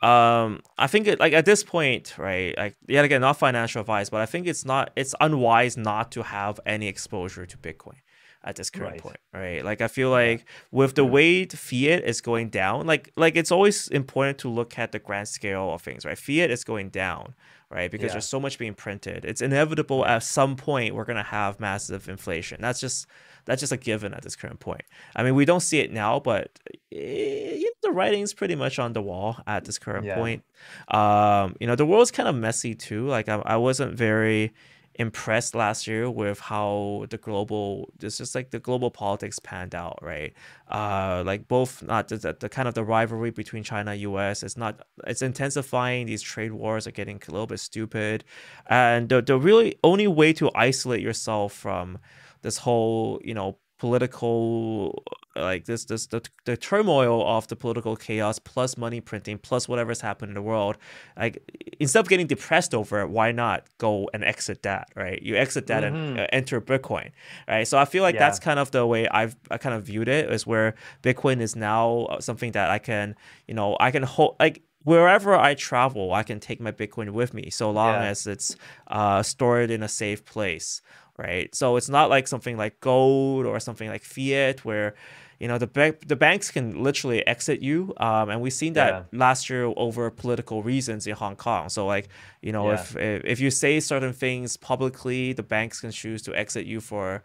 um, 0.01 0.60
I 0.77 0.88
think 0.88 1.07
it, 1.07 1.22
like 1.22 1.31
at 1.31 1.45
this 1.45 1.63
point, 1.63 2.15
right? 2.17 2.53
Like 2.57 2.75
yet 2.88 3.05
again, 3.05 3.22
not 3.22 3.38
financial 3.38 3.79
advice, 3.79 4.10
but 4.10 4.19
I 4.19 4.25
think 4.25 4.45
it's 4.45 4.65
not 4.65 4.91
it's 4.98 5.15
unwise 5.22 5.77
not 5.77 6.12
to 6.12 6.24
have 6.24 6.60
any 6.65 6.89
exposure 6.89 7.45
to 7.45 7.57
Bitcoin 7.57 7.95
at 8.44 8.56
this 8.56 8.70
current 8.70 8.94
right. 8.94 9.02
point, 9.02 9.18
right? 9.34 9.64
Like 9.64 9.82
I 9.82 9.88
feel 9.88 10.10
like 10.10 10.46
with 10.72 10.96
the 10.96 11.06
way 11.06 11.46
the 11.46 11.58
fiat 11.58 12.04
is 12.04 12.22
going 12.22 12.50
down, 12.50 12.86
like 12.86 13.12
like 13.16 13.36
it's 13.36 13.52
always 13.52 13.88
important 13.90 14.38
to 14.40 14.50
look 14.50 14.78
at 14.78 14.92
the 14.92 15.00
grand 15.00 15.28
scale 15.28 15.74
of 15.74 15.82
things, 15.82 16.06
right? 16.06 16.18
Fiat 16.18 16.52
is 16.52 16.64
going 16.64 16.90
down, 16.90 17.36
right? 17.70 17.90
Because 17.90 18.08
yeah. 18.08 18.14
there's 18.14 18.28
so 18.28 18.40
much 18.40 18.58
being 18.58 18.74
printed. 18.74 19.26
It's 19.26 19.42
inevitable 19.42 20.06
at 20.06 20.24
some 20.24 20.56
point 20.56 20.96
we're 20.96 21.06
gonna 21.06 21.24
have 21.24 21.60
massive 21.60 22.10
inflation. 22.10 22.60
That's 22.62 22.80
just 22.80 23.08
that's 23.46 23.60
just 23.60 23.72
a 23.72 23.78
given 23.78 24.14
at 24.14 24.24
this 24.24 24.36
current 24.36 24.60
point. 24.60 24.84
I 25.16 25.24
mean, 25.24 25.36
we 25.36 25.46
don't 25.46 25.60
see 25.60 25.80
it 25.80 25.92
now, 25.92 26.20
but 26.20 26.60
it, 26.92 27.74
the 27.82 27.92
writing's 27.92 28.34
pretty 28.34 28.56
much 28.56 28.80
on 28.80 28.94
the 28.94 29.02
wall 29.02 29.38
at 29.46 29.66
this 29.66 29.78
current 29.78 30.06
yeah. 30.06 30.16
point. 30.16 30.44
Um, 30.88 31.56
you 31.60 31.68
know, 31.68 31.76
the 31.76 31.86
world's 31.86 32.12
kind 32.12 32.30
of 32.30 32.36
messy 32.36 32.76
too. 32.76 33.08
Like 33.08 33.30
I, 33.30 33.42
I 33.46 33.58
wasn't 33.58 33.96
very 33.96 34.54
impressed 34.96 35.56
last 35.56 35.88
year 35.88 36.10
with 36.10 36.40
how 36.40 37.06
the 37.10 37.18
global 37.18 37.92
it's 38.02 38.18
just 38.18 38.36
like 38.36 38.52
the 38.52 38.60
global 38.60 38.92
politics 38.92 39.40
panned 39.40 39.74
out 39.74 39.98
right? 40.02 40.34
Uh 40.70 41.24
like 41.26 41.48
both 41.48 41.82
not 41.84 42.08
the, 42.08 42.36
the 42.40 42.50
kind 42.50 42.68
of 42.68 42.74
the 42.74 42.84
rivalry 42.84 43.32
between 43.32 43.64
china 43.64 43.94
us 43.96 44.44
it's 44.44 44.58
not 44.58 44.86
it's 45.08 45.22
intensifying 45.22 46.06
these 46.06 46.22
trade 46.22 46.52
wars 46.54 46.86
are 46.88 46.92
getting 46.92 47.22
a 47.28 47.32
little 47.32 47.48
bit 47.48 47.60
stupid 47.60 48.24
and 48.68 49.10
the, 49.10 49.22
the 49.22 49.38
really 49.38 49.76
only 49.84 50.08
way 50.08 50.34
to 50.34 50.52
isolate 50.56 51.02
yourself 51.02 51.54
from 51.54 51.98
this 52.44 52.58
whole 52.58 53.20
you 53.24 53.34
know 53.34 53.58
political 53.80 55.03
like 55.36 55.65
this 55.65 55.86
this 55.86 56.08
the, 56.08 56.22
the 56.46 56.56
turmoil 56.56 57.25
of 57.27 57.48
the 57.48 57.56
political 57.56 57.96
chaos 57.96 58.38
plus 58.38 58.77
money 58.77 59.01
printing 59.01 59.38
plus 59.38 59.68
whatever's 59.68 60.01
happened 60.01 60.30
in 60.30 60.36
the 60.36 60.42
world 60.42 60.77
like 61.18 61.42
instead 61.80 62.00
of 62.00 62.08
getting 62.08 62.27
depressed 62.27 62.75
over 62.75 63.01
it 63.01 63.10
why 63.10 63.32
not 63.32 63.65
go 63.80 64.10
and 64.13 64.24
exit 64.24 64.62
that 64.62 64.88
right 64.96 65.22
you 65.24 65.36
exit 65.36 65.68
that 65.68 65.84
mm-hmm. 65.84 65.96
and 65.96 66.20
uh, 66.20 66.27
enter 66.32 66.62
bitcoin 66.62 67.10
right 67.48 67.68
so 67.68 67.77
i 67.77 67.86
feel 67.86 68.03
like 68.03 68.13
yeah. 68.13 68.20
that's 68.20 68.39
kind 68.39 68.60
of 68.60 68.70
the 68.72 68.86
way 68.86 69.08
i've 69.10 69.36
i 69.50 69.58
kind 69.58 69.75
of 69.75 69.84
viewed 69.84 70.08
it 70.08 70.32
is 70.32 70.46
where 70.46 70.75
bitcoin 71.01 71.42
is 71.42 71.56
now 71.56 72.03
uh, 72.12 72.22
something 72.22 72.51
that 72.51 72.70
i 72.70 72.77
can 72.77 73.15
you 73.48 73.56
know 73.56 73.75
i 73.80 73.89
can 73.89 74.03
hold 74.03 74.36
like 74.39 74.62
wherever 74.84 75.36
I 75.36 75.53
travel, 75.53 76.13
I 76.13 76.24
can 76.24 76.39
take 76.39 76.60
my 76.60 76.72
Bitcoin 76.72 77.12
with 77.12 77.34
me 77.34 77.50
so 77.50 77.72
long 77.72 77.96
yeah. 77.96 78.08
as 78.08 78.27
it's 78.27 78.56
uh, 78.88 79.24
stored 79.24 79.72
in 79.72 79.82
a 79.82 79.88
safe 79.88 80.25
place, 80.25 80.82
right? 81.17 81.53
So 81.53 81.75
it's 81.75 81.89
not 81.89 82.10
like 82.10 82.27
something 82.27 82.58
like 82.58 82.79
gold 82.79 83.46
or 83.46 83.60
something 83.60 83.89
like 83.89 84.03
fiat 84.03 84.65
where 84.65 84.96
you 85.39 85.50
know 85.50 85.58
the 85.58 85.67
bank 85.67 86.08
the 86.08 86.15
banks 86.15 86.51
can 86.51 86.82
literally 86.82 87.25
exit 87.27 87.60
you 87.60 87.93
um, 87.98 88.29
and 88.29 88.39
we've 88.39 88.53
seen 88.53 88.74
that 88.74 88.93
yeah. 88.93 89.20
last 89.20 89.50
year 89.50 89.65
over 89.75 90.10
political 90.10 90.63
reasons 90.63 91.05
in 91.05 91.13
hong 91.13 91.36
kong 91.36 91.67
so 91.67 91.86
like 91.86 92.08
you 92.41 92.53
know 92.53 92.70
yeah. 92.70 92.75
if, 92.75 92.96
if 92.96 93.25
if 93.25 93.39
you 93.41 93.51
say 93.51 93.82
certain 93.82 94.13
things 94.13 94.55
publicly 94.55 95.34
the 95.34 95.43
banks 95.43 95.82
can 95.82 95.91
choose 95.91 96.22
to 96.22 96.34
exit 96.34 96.65
you 96.65 96.79
for 96.79 97.24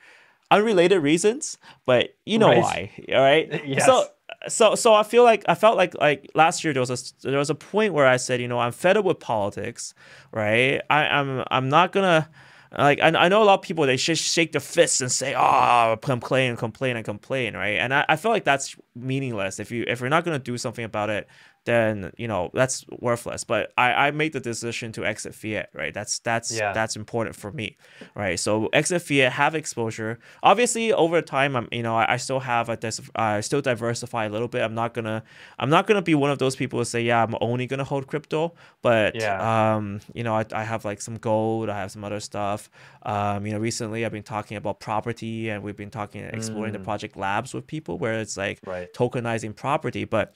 unrelated 0.51 1.01
reasons 1.01 1.59
but 1.87 2.17
you 2.27 2.39
know 2.39 2.49
right. 2.49 2.63
why 2.63 2.91
all 3.15 3.23
right 3.23 3.65
yes. 3.67 3.87
so 3.87 4.07
so 4.49 4.75
so 4.75 4.95
i 4.95 5.05
feel 5.05 5.23
like 5.23 5.45
i 5.47 5.55
felt 5.55 5.77
like 5.77 5.95
like 6.01 6.29
last 6.35 6.65
year 6.65 6.73
there 6.73 6.83
was 6.83 6.91
a 6.91 7.29
there 7.29 7.39
was 7.39 7.51
a 7.51 7.55
point 7.55 7.95
where 7.95 8.07
i 8.07 8.17
said 8.17 8.41
you 8.41 8.49
know 8.49 8.59
i'm 8.59 8.73
fed 8.73 8.97
up 8.97 9.05
with 9.05 9.21
politics 9.21 9.95
right 10.33 10.81
i 10.91 11.07
i'm 11.07 11.45
i'm 11.53 11.69
not 11.69 11.93
gonna 11.93 12.29
like 12.77 13.01
I, 13.01 13.09
I 13.09 13.29
know 13.29 13.43
a 13.43 13.45
lot 13.45 13.55
of 13.55 13.63
people 13.63 13.87
they 13.87 13.97
just 13.97 14.23
shake 14.23 14.53
their 14.53 14.61
fists 14.61 15.01
and 15.01 15.11
say 15.11 15.35
oh 15.37 15.97
complain 16.03 16.57
complain 16.57 16.97
and 16.97 17.05
complain 17.05 17.55
right? 17.55 17.79
And 17.79 17.95
I, 17.95 18.05
I 18.09 18.17
feel 18.17 18.31
like 18.31 18.45
that's 18.45 18.77
meaningless 18.95 19.61
if 19.61 19.71
you 19.71 19.85
if 19.87 20.01
you're 20.01 20.09
not 20.09 20.25
to 20.39 20.45
do 20.45 20.59
something 20.59 20.85
about 20.85 21.11
it 21.11 21.29
then 21.69 22.13
you 22.17 22.27
know 22.27 22.51
that's 22.55 22.85
worthless. 22.99 23.45
But 23.45 23.73
I, 23.77 23.93
I 24.07 24.11
made 24.11 24.33
the 24.33 24.41
decision 24.41 24.91
to 24.93 25.05
exit 25.05 25.35
fiat, 25.35 25.69
right? 25.75 25.93
That's 25.93 26.19
that's 26.21 26.51
Yeah. 26.51 26.73
that's 26.73 26.97
important 26.97 27.37
for 27.37 27.53
me, 27.53 27.77
right? 28.15 28.39
So 28.41 28.69
exit 28.73 29.03
fiat, 29.03 29.33
have 29.33 29.55
exposure. 29.55 30.19
Obviously, 30.43 30.93
over 30.93 31.21
time, 31.23 31.55
I'm 31.57 31.69
you 31.71 31.83
know 31.83 31.97
I, 31.97 32.15
I 32.15 32.17
still 32.17 32.41
have 32.41 32.69
a 32.71 32.79
I 33.15 33.41
still 33.43 33.61
diversify 33.61 34.25
a 34.27 34.31
little 34.31 34.49
bit. 34.49 34.63
I'm 34.63 34.75
not 34.75 34.95
gonna 34.95 35.23
I'm 35.59 35.71
not 35.71 35.87
gonna 35.87 36.03
be 36.03 36.15
one 36.15 36.31
of 36.31 36.39
those 36.39 36.57
people 36.57 36.79
who 36.79 36.85
say 36.85 37.03
yeah 37.03 37.23
I'm 37.23 37.35
only 37.41 37.67
gonna 37.67 37.85
hold 37.85 38.07
crypto, 38.07 38.55
but 38.83 39.15
Yeah. 39.15 39.75
um 39.77 40.01
you 40.15 40.25
know 40.25 40.35
I, 40.35 40.45
I 40.53 40.65
have 40.65 40.85
like 40.85 41.01
some 41.03 41.17
gold, 41.19 41.69
I 41.69 41.79
have 41.79 41.91
some 41.93 42.05
other 42.05 42.21
stuff. 42.21 42.71
Um 43.03 43.47
you 43.47 43.53
know 43.53 43.59
recently 43.59 44.05
I've 44.05 44.13
been 44.13 44.23
talking 44.37 44.57
about 44.57 44.81
property 44.81 45.51
and 45.51 45.63
we've 45.63 45.77
been 45.77 45.91
talking 45.91 46.23
exploring 46.25 46.73
the 46.73 46.79
Mm. 46.79 46.85
project 46.85 47.17
labs 47.17 47.53
with 47.55 47.67
people 47.67 47.99
where 47.99 48.15
it's 48.21 48.37
like 48.37 48.59
Right. 48.67 48.89
tokenizing 48.95 49.55
property 49.55 50.05
but 50.05 50.27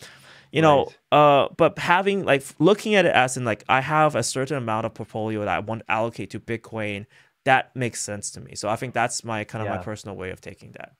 you 0.52 0.62
know 0.62 0.88
uh 1.10 1.48
but 1.56 1.78
having 1.78 2.24
like 2.24 2.44
looking 2.58 2.94
at 2.94 3.04
it 3.04 3.14
as 3.14 3.36
in 3.36 3.44
like 3.44 3.64
i 3.68 3.80
have 3.80 4.14
a 4.14 4.22
certain 4.22 4.56
amount 4.56 4.86
of 4.86 4.94
portfolio 4.94 5.40
that 5.40 5.48
i 5.48 5.58
want 5.58 5.80
to 5.80 5.90
allocate 5.90 6.30
to 6.30 6.38
bitcoin 6.38 7.06
that 7.44 7.74
makes 7.74 8.00
sense 8.00 8.30
to 8.32 8.40
me. 8.40 8.54
So 8.54 8.68
i 8.68 8.76
think 8.76 8.94
that's 8.94 9.24
my 9.24 9.44
kind 9.44 9.66
of 9.66 9.70
my 9.74 9.82
personal 9.82 10.16
way 10.16 10.30
of 10.30 10.40
taking 10.40 10.72
that. 10.72 10.92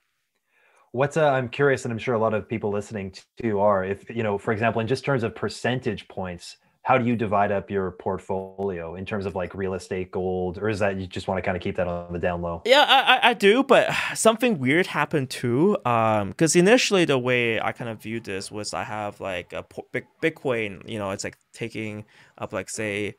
What's 0.92 1.16
uh, 1.16 1.30
I'm 1.30 1.48
curious, 1.48 1.84
and 1.84 1.92
I'm 1.92 1.98
sure 1.98 2.14
a 2.14 2.18
lot 2.18 2.34
of 2.34 2.48
people 2.48 2.70
listening 2.70 3.14
too 3.40 3.60
are. 3.60 3.82
If 3.82 4.10
you 4.10 4.22
know, 4.22 4.36
for 4.36 4.52
example, 4.52 4.80
in 4.80 4.86
just 4.86 5.04
terms 5.04 5.22
of 5.22 5.34
percentage 5.34 6.06
points, 6.08 6.58
how 6.82 6.98
do 6.98 7.04
you 7.04 7.14
divide 7.14 7.52
up 7.52 7.70
your 7.70 7.92
portfolio 7.92 8.96
in 8.96 9.06
terms 9.06 9.24
of 9.24 9.36
like 9.36 9.54
real 9.54 9.74
estate, 9.74 10.10
gold, 10.10 10.58
or 10.58 10.68
is 10.68 10.80
that 10.80 10.96
you 10.96 11.06
just 11.06 11.28
want 11.28 11.38
to 11.38 11.42
kind 11.42 11.56
of 11.56 11.62
keep 11.62 11.76
that 11.76 11.86
on 11.86 12.12
the 12.12 12.18
down 12.18 12.42
low? 12.42 12.60
yeah 12.64 12.84
i 12.88 13.30
i, 13.30 13.34
do 13.34 13.62
but 13.62 13.88
something 14.14 14.58
weird 14.58 14.86
happened 14.86 15.30
too 15.30 15.76
um 15.84 16.30
because 16.30 16.54
initially 16.54 17.04
the 17.04 17.18
way 17.18 17.60
i 17.60 17.72
kind 17.72 17.90
of 17.90 18.00
viewed 18.02 18.24
this 18.24 18.50
was 18.50 18.74
i 18.74 18.82
have 18.84 19.20
like 19.20 19.52
a 19.52 19.64
Bit- 19.92 20.06
bitcoin 20.22 20.86
you 20.88 20.98
know 20.98 21.10
it's 21.10 21.24
like 21.24 21.38
taking 21.52 22.04
up 22.38 22.52
like 22.52 22.68
say 22.68 23.14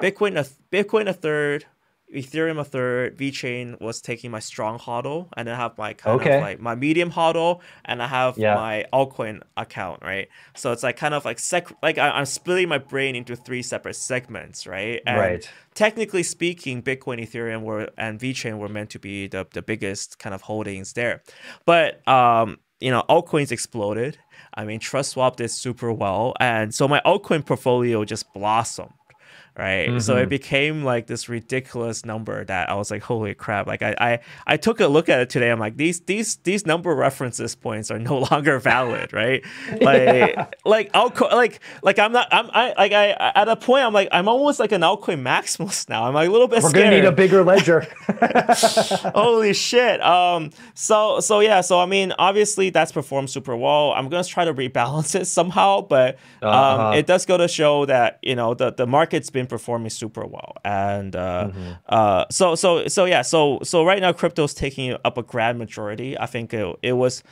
bitcoin 0.00 0.38
a 0.38 0.46
bitcoin 0.74 1.08
a 1.08 1.12
third 1.12 1.66
Ethereum 2.14 2.58
a 2.60 2.64
third, 2.64 3.16
VeChain 3.18 3.80
was 3.80 4.00
taking 4.00 4.30
my 4.30 4.38
strong 4.38 4.78
hodl, 4.78 5.28
and 5.36 5.48
then 5.48 5.54
I 5.54 5.58
have 5.58 5.76
my 5.76 5.92
kind 5.92 6.20
Okay. 6.20 6.36
of 6.36 6.38
like 6.38 6.60
my 6.60 6.74
medium 6.76 7.10
hodl, 7.10 7.60
and 7.84 8.00
I 8.02 8.06
have 8.06 8.38
Yeah. 8.38 8.46
my 8.46 8.84
altcoin 8.92 9.42
account, 9.56 10.02
right? 10.02 10.28
So 10.54 10.70
it's 10.72 10.84
like 10.84 10.96
kind 10.96 11.14
of 11.14 11.24
like 11.24 11.40
sec, 11.40 11.72
like 11.82 11.98
I, 11.98 12.10
I'm 12.10 12.26
splitting 12.26 12.68
my 12.68 12.78
brain 12.78 13.16
into 13.16 13.34
three 13.34 13.62
separate 13.62 13.94
segments, 13.96 14.66
right? 14.68 15.02
And 15.06 15.40
Right. 15.40 15.50
technically 15.74 16.22
speaking, 16.22 16.82
Bitcoin, 16.82 17.20
Ethereum, 17.20 17.62
were 17.62 17.90
and 17.98 18.20
VeChain 18.20 18.58
were 18.58 18.68
meant 18.68 18.90
to 18.90 18.98
be 19.00 19.26
the 19.26 19.46
the 19.52 19.62
biggest 19.62 20.18
kind 20.20 20.34
of 20.34 20.42
holdings 20.42 20.92
there, 20.92 21.22
but 21.64 22.06
um, 22.08 22.58
you 22.80 22.90
know, 22.90 23.02
altcoins 23.08 23.50
exploded. 23.52 24.18
I 24.54 24.64
mean, 24.64 24.80
TrustSwap 24.80 25.36
did 25.36 25.50
super 25.50 25.92
well, 25.92 26.34
and 26.40 26.74
so 26.74 26.86
my 26.88 27.00
altcoin 27.04 27.44
portfolio 27.44 28.04
just 28.04 28.32
blossomed. 28.32 28.92
Right, 29.58 30.02
so 30.02 30.16
it 30.18 30.26
Mhm. 30.26 30.28
became 30.28 30.84
like 30.84 31.06
this 31.06 31.30
ridiculous 31.30 32.04
number 32.04 32.44
that 32.44 32.68
I 32.68 32.74
was 32.74 32.90
like, 32.90 33.02
"Holy 33.02 33.32
crap!" 33.32 33.66
Like 33.66 33.80
I, 33.80 33.94
I, 33.98 34.18
I 34.46 34.56
took 34.58 34.80
a 34.80 34.86
look 34.86 35.08
at 35.08 35.18
it 35.20 35.30
today. 35.30 35.50
I'm 35.50 35.58
like, 35.58 35.78
these, 35.78 36.00
these, 36.00 36.36
these 36.44 36.66
number 36.66 36.94
references 36.94 37.54
points 37.54 37.90
are 37.90 37.98
no 37.98 38.18
longer 38.30 38.58
valid, 38.58 39.14
right? 39.14 39.42
Like, 39.80 40.02
Yeah. 40.02 40.46
like 40.66 40.90
like, 40.94 41.60
like 41.82 41.98
I'm 41.98 42.12
not, 42.12 42.28
I'm, 42.30 42.50
I, 42.52 42.74
like 42.76 42.92
I, 42.92 43.12
at 43.34 43.48
a 43.48 43.56
point, 43.56 43.84
I'm 43.84 43.94
like, 43.94 44.08
I'm 44.12 44.28
almost 44.28 44.60
like 44.60 44.72
an 44.72 44.82
altcoin 44.82 45.22
maximalist 45.22 45.88
now. 45.88 46.04
I'm 46.04 46.12
like 46.12 46.28
a 46.28 46.32
little 46.32 46.48
bit 46.48 46.62
We're 46.62 46.68
scared. 46.70 46.84
gonna 46.86 46.96
need 46.96 47.04
a 47.06 47.12
bigger 47.12 47.42
ledger. 47.42 47.86
Holy 49.14 49.52
shit. 49.54 50.00
Um 50.02 50.50
so 50.74 51.20
so 51.20 51.40
yeah, 51.40 51.60
so 51.60 51.80
I 51.80 51.86
mean 51.86 52.12
obviously 52.18 52.70
that's 52.70 52.92
performed 52.92 53.30
super 53.30 53.56
well. 53.56 53.92
I'm 53.92 54.08
gonna 54.08 54.24
try 54.24 54.44
to 54.44 54.54
rebalance 54.54 55.14
it 55.18 55.26
somehow, 55.26 55.80
but 55.82 56.16
um 56.42 56.50
Uh-huh. 56.50 56.92
it 56.96 57.06
does 57.06 57.26
go 57.26 57.36
to 57.36 57.48
show 57.48 57.86
that 57.86 58.18
you 58.22 58.34
know 58.34 58.54
the, 58.54 58.72
the 58.72 58.86
market's 58.86 59.30
been 59.30 59.45
performing 59.46 59.90
super 59.90 60.24
well. 60.26 60.54
And 60.64 61.14
uh 61.16 61.48
Mhm. 61.52 61.78
uh 61.88 62.24
so 62.30 62.54
so 62.54 62.86
so 62.88 63.04
yeah, 63.04 63.22
so 63.22 63.60
so 63.62 63.84
right 63.84 64.00
now 64.00 64.12
crypto's 64.12 64.54
taking 64.54 64.96
up 65.04 65.16
a 65.18 65.22
grand 65.22 65.58
majority. 65.58 66.18
I 66.18 66.26
think 66.26 66.52
it, 66.54 66.76
it 66.82 66.92
was 66.94 67.22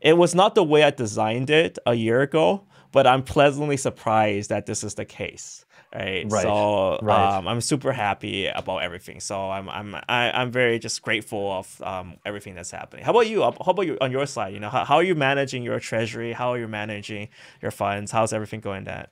it 0.00 0.16
was 0.16 0.34
not 0.34 0.54
the 0.54 0.62
way 0.64 0.82
I 0.82 0.90
designed 0.90 1.50
it 1.50 1.78
a 1.86 1.94
year 1.94 2.20
ago, 2.22 2.64
but 2.92 3.06
I'm 3.06 3.22
pleasantly 3.22 3.76
surprised 3.76 4.50
that 4.50 4.66
this 4.66 4.84
is 4.84 4.94
the 4.94 5.04
case. 5.04 5.64
Right. 5.94 6.26
Right, 6.30 6.42
So 6.42 6.98
right. 7.00 7.38
um, 7.38 7.48
I'm 7.48 7.60
super 7.62 7.92
happy 7.92 8.46
about 8.48 8.78
everything. 8.82 9.18
So 9.20 9.50
I'm 9.50 9.68
I'm 9.70 9.94
I, 10.08 10.30
I'm 10.30 10.50
very 10.50 10.78
just 10.78 11.00
grateful 11.00 11.50
of 11.52 11.80
um, 11.82 12.16
everything 12.26 12.54
that's 12.54 12.70
happening. 12.70 13.04
How 13.04 13.12
about 13.12 13.28
you? 13.28 13.40
How 13.42 13.54
about 13.72 13.86
you 13.86 13.96
on 14.02 14.10
your 14.12 14.26
side? 14.26 14.52
You 14.52 14.60
know, 14.60 14.68
how, 14.68 14.84
how 14.84 14.96
are 14.96 15.02
you 15.02 15.14
managing 15.14 15.62
your 15.62 15.80
treasury? 15.80 16.32
How 16.34 16.50
are 16.52 16.58
you 16.58 16.68
managing 16.68 17.28
your 17.62 17.70
funds? 17.70 18.10
How's 18.12 18.32
everything 18.34 18.60
going? 18.60 18.84
That 18.84 19.10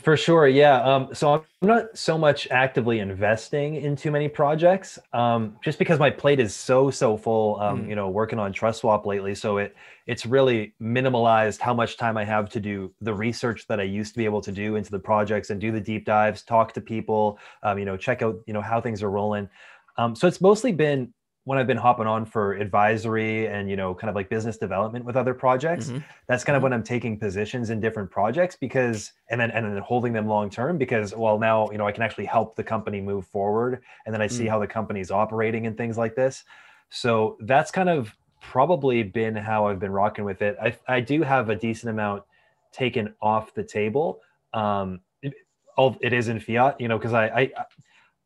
For 0.00 0.18
sure, 0.18 0.46
yeah. 0.46 0.82
Um, 0.82 1.14
so 1.14 1.32
I'm 1.32 1.68
not 1.68 1.96
so 1.96 2.18
much 2.18 2.46
actively 2.50 2.98
investing 2.98 3.76
in 3.76 3.96
too 3.96 4.10
many 4.10 4.28
projects, 4.28 4.98
um, 5.14 5.56
just 5.64 5.78
because 5.78 5.98
my 5.98 6.10
plate 6.10 6.40
is 6.40 6.54
so 6.54 6.90
so 6.90 7.16
full. 7.16 7.58
Um, 7.58 7.84
Mm. 7.84 7.88
You 7.88 7.94
know, 7.96 8.10
working 8.10 8.38
on 8.38 8.52
TrustSwap 8.52 9.06
lately, 9.06 9.34
so 9.34 9.56
it 9.56 9.74
it's 10.06 10.26
really 10.26 10.74
minimalized 10.80 11.60
how 11.60 11.72
much 11.72 11.96
time 11.96 12.18
I 12.18 12.24
have 12.24 12.50
to 12.50 12.60
do 12.60 12.92
the 13.00 13.14
research 13.14 13.66
that 13.68 13.80
I 13.80 13.84
used 13.84 14.12
to 14.12 14.18
be 14.18 14.26
able 14.26 14.42
to 14.42 14.52
do 14.52 14.76
into 14.76 14.90
the 14.90 14.98
projects 14.98 15.48
and 15.48 15.58
do 15.60 15.72
the 15.72 15.80
deep 15.80 16.04
dives, 16.04 16.42
talk 16.42 16.74
to 16.74 16.80
people, 16.82 17.38
um, 17.62 17.78
you 17.78 17.86
know, 17.86 17.96
check 17.96 18.20
out 18.20 18.36
you 18.46 18.52
know 18.52 18.62
how 18.62 18.82
things 18.82 19.02
are 19.02 19.10
rolling. 19.10 19.48
Um, 19.96 20.14
so 20.14 20.28
it's 20.28 20.40
mostly 20.40 20.70
been 20.72 21.12
when 21.48 21.58
I've 21.58 21.66
been 21.66 21.78
hopping 21.78 22.06
on 22.06 22.26
for 22.26 22.52
advisory 22.54 23.48
and 23.48 23.70
you 23.70 23.76
know 23.76 23.94
kind 23.94 24.10
of 24.10 24.14
like 24.16 24.28
business 24.28 24.58
development 24.58 25.04
with 25.06 25.16
other 25.16 25.34
projects 25.34 25.92
Mhm. 25.92 26.04
that's 26.28 26.44
kind 26.44 26.56
of 26.56 26.62
Mhm. 26.62 26.64
when 26.64 26.72
I'm 26.74 26.82
taking 26.82 27.18
positions 27.18 27.70
in 27.70 27.80
different 27.80 28.10
projects 28.10 28.56
because 28.56 29.12
and 29.30 29.40
then 29.40 29.50
and 29.52 29.64
then 29.66 29.82
holding 29.82 30.12
them 30.12 30.26
long 30.26 30.50
term 30.50 30.78
because 30.78 31.14
well 31.14 31.38
now 31.38 31.70
you 31.70 31.78
know 31.78 31.86
I 31.86 31.92
can 31.92 32.02
actually 32.02 32.26
help 32.26 32.54
the 32.56 32.64
company 32.64 33.00
move 33.00 33.26
forward 33.26 33.82
and 34.04 34.14
then 34.14 34.22
I 34.22 34.26
see 34.26 34.46
Mm. 34.46 34.50
how 34.52 34.58
the 34.58 34.66
company's 34.66 35.10
operating 35.10 35.66
and 35.66 35.76
things 35.76 35.96
like 35.98 36.14
this. 36.14 36.44
So 36.90 37.36
that's 37.40 37.70
kind 37.70 37.88
of 37.88 38.14
probably 38.40 39.02
been 39.02 39.34
how 39.36 39.66
I've 39.66 39.80
been 39.80 39.92
rocking 39.92 40.24
with 40.24 40.42
it. 40.42 40.56
I 40.62 40.76
I 40.86 41.00
do 41.00 41.22
have 41.22 41.50
a 41.50 41.56
decent 41.56 41.90
amount 41.90 42.24
taken 42.72 43.14
off 43.22 43.54
the 43.54 43.64
table. 43.64 44.20
Um 44.52 45.00
it, 45.22 45.34
all 45.76 45.96
it 46.00 46.12
is 46.12 46.28
in 46.28 46.40
fiat, 46.40 46.80
you 46.80 46.88
know, 46.88 46.98
because 46.98 47.12
I, 47.14 47.26
I 47.40 47.52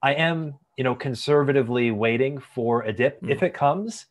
I 0.02 0.14
am, 0.14 0.58
you 0.76 0.84
know, 0.84 0.94
conservatively 0.94 1.90
waiting 1.90 2.38
for 2.54 2.82
a 2.82 2.92
dip. 2.92 3.20
Mm. 3.22 3.30
If 3.30 3.42
it 3.42 3.54
comes, 3.54 4.06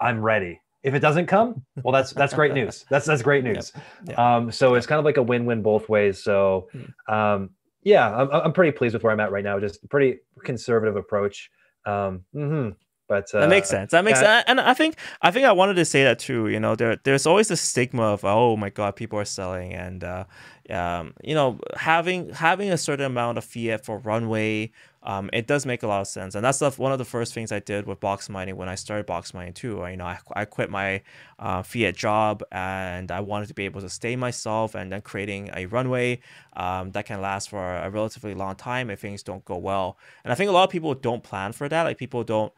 I'm 0.00 0.20
ready. 0.22 0.60
If 0.82 0.92
it 0.94 1.00
doesn't 1.00 1.26
come, 1.26 1.64
well, 1.82 1.92
that's 1.92 2.12
that's 2.12 2.34
great 2.34 2.52
news. 2.60 2.84
That's 2.90 3.06
that's 3.06 3.22
great 3.22 3.42
news. 3.44 3.72
Yep. 4.06 4.18
Um, 4.18 4.50
so 4.52 4.74
it's 4.74 4.86
kind 4.86 4.98
of 4.98 5.04
like 5.04 5.16
a 5.16 5.22
win-win 5.22 5.62
both 5.62 5.88
ways. 5.88 6.22
So, 6.22 6.68
Mm. 6.74 7.12
um, 7.12 7.50
yeah, 7.82 8.14
I'm 8.14 8.30
I'm 8.30 8.52
pretty 8.52 8.72
pleased 8.72 8.92
with 8.94 9.02
where 9.02 9.12
I'm 9.12 9.20
at 9.20 9.30
right 9.32 9.44
now. 9.44 9.58
Just 9.60 9.86
pretty 9.88 10.18
conservative 10.42 10.96
approach. 10.96 11.50
Um, 11.86 12.24
mhm. 12.34 12.76
But 13.06 13.34
uh, 13.34 13.40
that 13.40 13.50
makes 13.50 13.68
sense. 13.68 13.90
That 13.90 14.04
makes 14.04 14.20
yeah. 14.20 14.38
sense. 14.38 14.44
And 14.48 14.60
I 14.60 14.72
think 14.72 14.96
I 15.20 15.30
think 15.30 15.44
I 15.44 15.52
wanted 15.52 15.74
to 15.74 15.84
say 15.84 16.04
that 16.04 16.18
too. 16.18 16.48
You 16.48 16.58
know, 16.58 16.74
there 16.74 16.96
there's 17.04 17.26
always 17.26 17.48
the 17.48 17.56
stigma 17.56 18.02
of 18.02 18.24
oh 18.24 18.56
my 18.56 18.70
god, 18.70 18.96
people 18.96 19.18
are 19.18 19.26
selling, 19.26 19.74
and 19.74 20.02
uh, 20.02 20.24
um, 20.70 21.12
you 21.22 21.34
know, 21.34 21.60
having 21.76 22.30
having 22.30 22.70
a 22.70 22.78
certain 22.78 23.04
amount 23.04 23.36
of 23.36 23.44
fiat 23.44 23.84
for 23.84 23.98
runway, 23.98 24.72
um, 25.02 25.28
it 25.34 25.46
does 25.46 25.66
make 25.66 25.82
a 25.82 25.86
lot 25.86 26.00
of 26.00 26.06
sense. 26.06 26.34
And 26.34 26.42
that's 26.42 26.60
the, 26.60 26.70
one 26.70 26.92
of 26.92 26.98
the 26.98 27.04
first 27.04 27.34
things 27.34 27.52
I 27.52 27.60
did 27.60 27.86
with 27.86 28.00
box 28.00 28.30
mining 28.30 28.56
when 28.56 28.70
I 28.70 28.74
started 28.74 29.04
box 29.04 29.34
mining 29.34 29.52
too. 29.52 29.84
You 29.86 29.96
know, 29.98 30.06
I, 30.06 30.18
I 30.34 30.44
quit 30.46 30.70
my 30.70 31.02
uh, 31.38 31.62
fiat 31.62 31.94
job 31.94 32.42
and 32.50 33.10
I 33.10 33.20
wanted 33.20 33.48
to 33.48 33.54
be 33.54 33.66
able 33.66 33.82
to 33.82 33.90
stay 33.90 34.16
myself 34.16 34.74
and 34.74 34.90
then 34.90 35.02
creating 35.02 35.50
a 35.54 35.66
runway 35.66 36.20
um, 36.56 36.92
that 36.92 37.04
can 37.04 37.20
last 37.20 37.50
for 37.50 37.76
a 37.76 37.90
relatively 37.90 38.34
long 38.34 38.56
time 38.56 38.88
if 38.88 39.00
things 39.00 39.22
don't 39.22 39.44
go 39.44 39.58
well. 39.58 39.98
And 40.24 40.32
I 40.32 40.34
think 40.36 40.48
a 40.48 40.52
lot 40.52 40.64
of 40.64 40.70
people 40.70 40.94
don't 40.94 41.22
plan 41.22 41.52
for 41.52 41.68
that. 41.68 41.82
Like 41.82 41.98
people 41.98 42.24
don't 42.24 42.52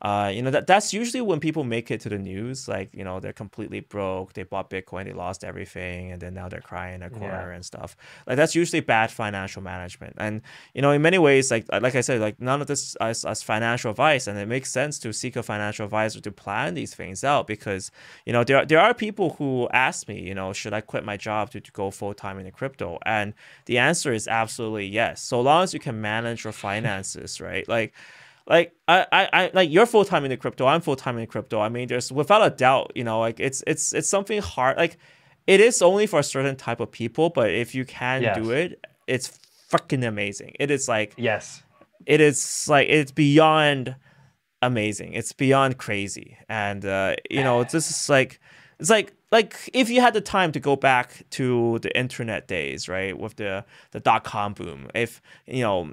uh, 0.00 0.30
you 0.32 0.42
know 0.42 0.50
that 0.50 0.66
that's 0.68 0.92
usually 0.92 1.20
when 1.20 1.40
people 1.40 1.64
make 1.64 1.90
it 1.90 2.00
to 2.00 2.08
the 2.08 2.18
news, 2.18 2.68
like 2.68 2.88
you 2.92 3.02
know 3.02 3.18
they're 3.18 3.32
completely 3.32 3.80
broke, 3.80 4.32
they 4.34 4.44
bought 4.44 4.70
Bitcoin, 4.70 5.06
they 5.06 5.12
lost 5.12 5.42
everything, 5.42 6.12
and 6.12 6.22
then 6.22 6.34
now 6.34 6.48
they're 6.48 6.60
crying 6.60 6.96
in 6.96 7.02
a 7.02 7.10
corner 7.10 7.50
and 7.50 7.64
stuff. 7.64 7.96
Like 8.26 8.36
that's 8.36 8.54
usually 8.54 8.80
bad 8.80 9.10
financial 9.10 9.60
management, 9.60 10.14
and 10.18 10.42
you 10.72 10.82
know 10.82 10.92
in 10.92 11.02
many 11.02 11.18
ways, 11.18 11.50
like 11.50 11.66
like 11.72 11.96
I 11.96 12.00
said, 12.00 12.20
like 12.20 12.40
none 12.40 12.60
of 12.60 12.68
this 12.68 12.94
as, 12.96 13.24
as 13.24 13.42
financial 13.42 13.90
advice, 13.90 14.28
and 14.28 14.38
it 14.38 14.46
makes 14.46 14.70
sense 14.70 15.00
to 15.00 15.12
seek 15.12 15.34
a 15.34 15.42
financial 15.42 15.84
advisor 15.84 16.20
to 16.20 16.30
plan 16.30 16.74
these 16.74 16.94
things 16.94 17.24
out 17.24 17.48
because 17.48 17.90
you 18.24 18.32
know 18.32 18.44
there 18.44 18.64
there 18.64 18.80
are 18.80 18.94
people 18.94 19.30
who 19.30 19.68
ask 19.72 20.06
me, 20.06 20.20
you 20.20 20.34
know, 20.34 20.52
should 20.52 20.72
I 20.72 20.80
quit 20.80 21.04
my 21.04 21.16
job 21.16 21.50
to, 21.50 21.60
to 21.60 21.72
go 21.72 21.90
full 21.90 22.14
time 22.14 22.38
into 22.38 22.52
crypto, 22.52 22.98
and 23.04 23.34
the 23.66 23.78
answer 23.78 24.12
is 24.12 24.28
absolutely 24.28 24.86
yes, 24.86 25.20
so 25.20 25.40
long 25.40 25.64
as 25.64 25.74
you 25.74 25.80
can 25.80 26.00
manage 26.00 26.44
your 26.44 26.52
finances, 26.52 27.40
right, 27.40 27.68
like 27.68 27.92
like 28.48 28.72
I, 28.88 29.06
I, 29.12 29.28
I 29.32 29.50
like 29.52 29.70
you're 29.70 29.86
full 29.86 30.04
time 30.04 30.24
in 30.24 30.30
the 30.30 30.36
crypto. 30.36 30.66
I'm 30.66 30.80
full 30.80 30.96
time 30.96 31.18
in 31.18 31.26
crypto. 31.26 31.60
I 31.60 31.68
mean, 31.68 31.88
there's 31.88 32.10
without 32.10 32.44
a 32.44 32.54
doubt, 32.54 32.92
you 32.94 33.04
know, 33.04 33.20
like 33.20 33.38
it's 33.40 33.62
it's 33.66 33.92
it's 33.92 34.08
something 34.08 34.40
hard. 34.40 34.76
Like 34.78 34.96
it 35.46 35.60
is 35.60 35.82
only 35.82 36.06
for 36.06 36.18
a 36.18 36.22
certain 36.22 36.56
type 36.56 36.80
of 36.80 36.90
people, 36.90 37.30
but 37.30 37.50
if 37.50 37.74
you 37.74 37.84
can 37.84 38.22
Yes. 38.22 38.36
do 38.36 38.50
it, 38.50 38.84
it's 39.06 39.28
fucking 39.68 40.02
amazing. 40.04 40.54
It 40.58 40.70
is 40.70 40.88
like 40.88 41.14
yes, 41.16 41.62
it 42.06 42.20
is 42.20 42.66
like 42.68 42.88
it's 42.88 43.12
beyond 43.12 43.96
amazing. 44.62 45.12
It's 45.12 45.32
beyond 45.32 45.78
crazy, 45.78 46.36
and 46.48 46.84
uh, 46.84 47.16
you 47.30 47.44
know, 47.44 47.60
it's 47.60 47.72
just 47.72 48.08
like 48.08 48.40
it's 48.80 48.90
like 48.90 49.12
like 49.30 49.54
if 49.74 49.90
you 49.90 50.00
had 50.00 50.14
the 50.14 50.20
time 50.20 50.52
to 50.52 50.60
go 50.60 50.74
back 50.74 51.22
to 51.30 51.78
the 51.80 51.96
internet 51.98 52.48
days, 52.48 52.88
right, 52.88 53.18
with 53.18 53.36
the 53.36 53.64
the 53.90 54.00
dot 54.00 54.24
com 54.24 54.54
boom, 54.54 54.88
if 54.94 55.20
you 55.46 55.62
know, 55.62 55.92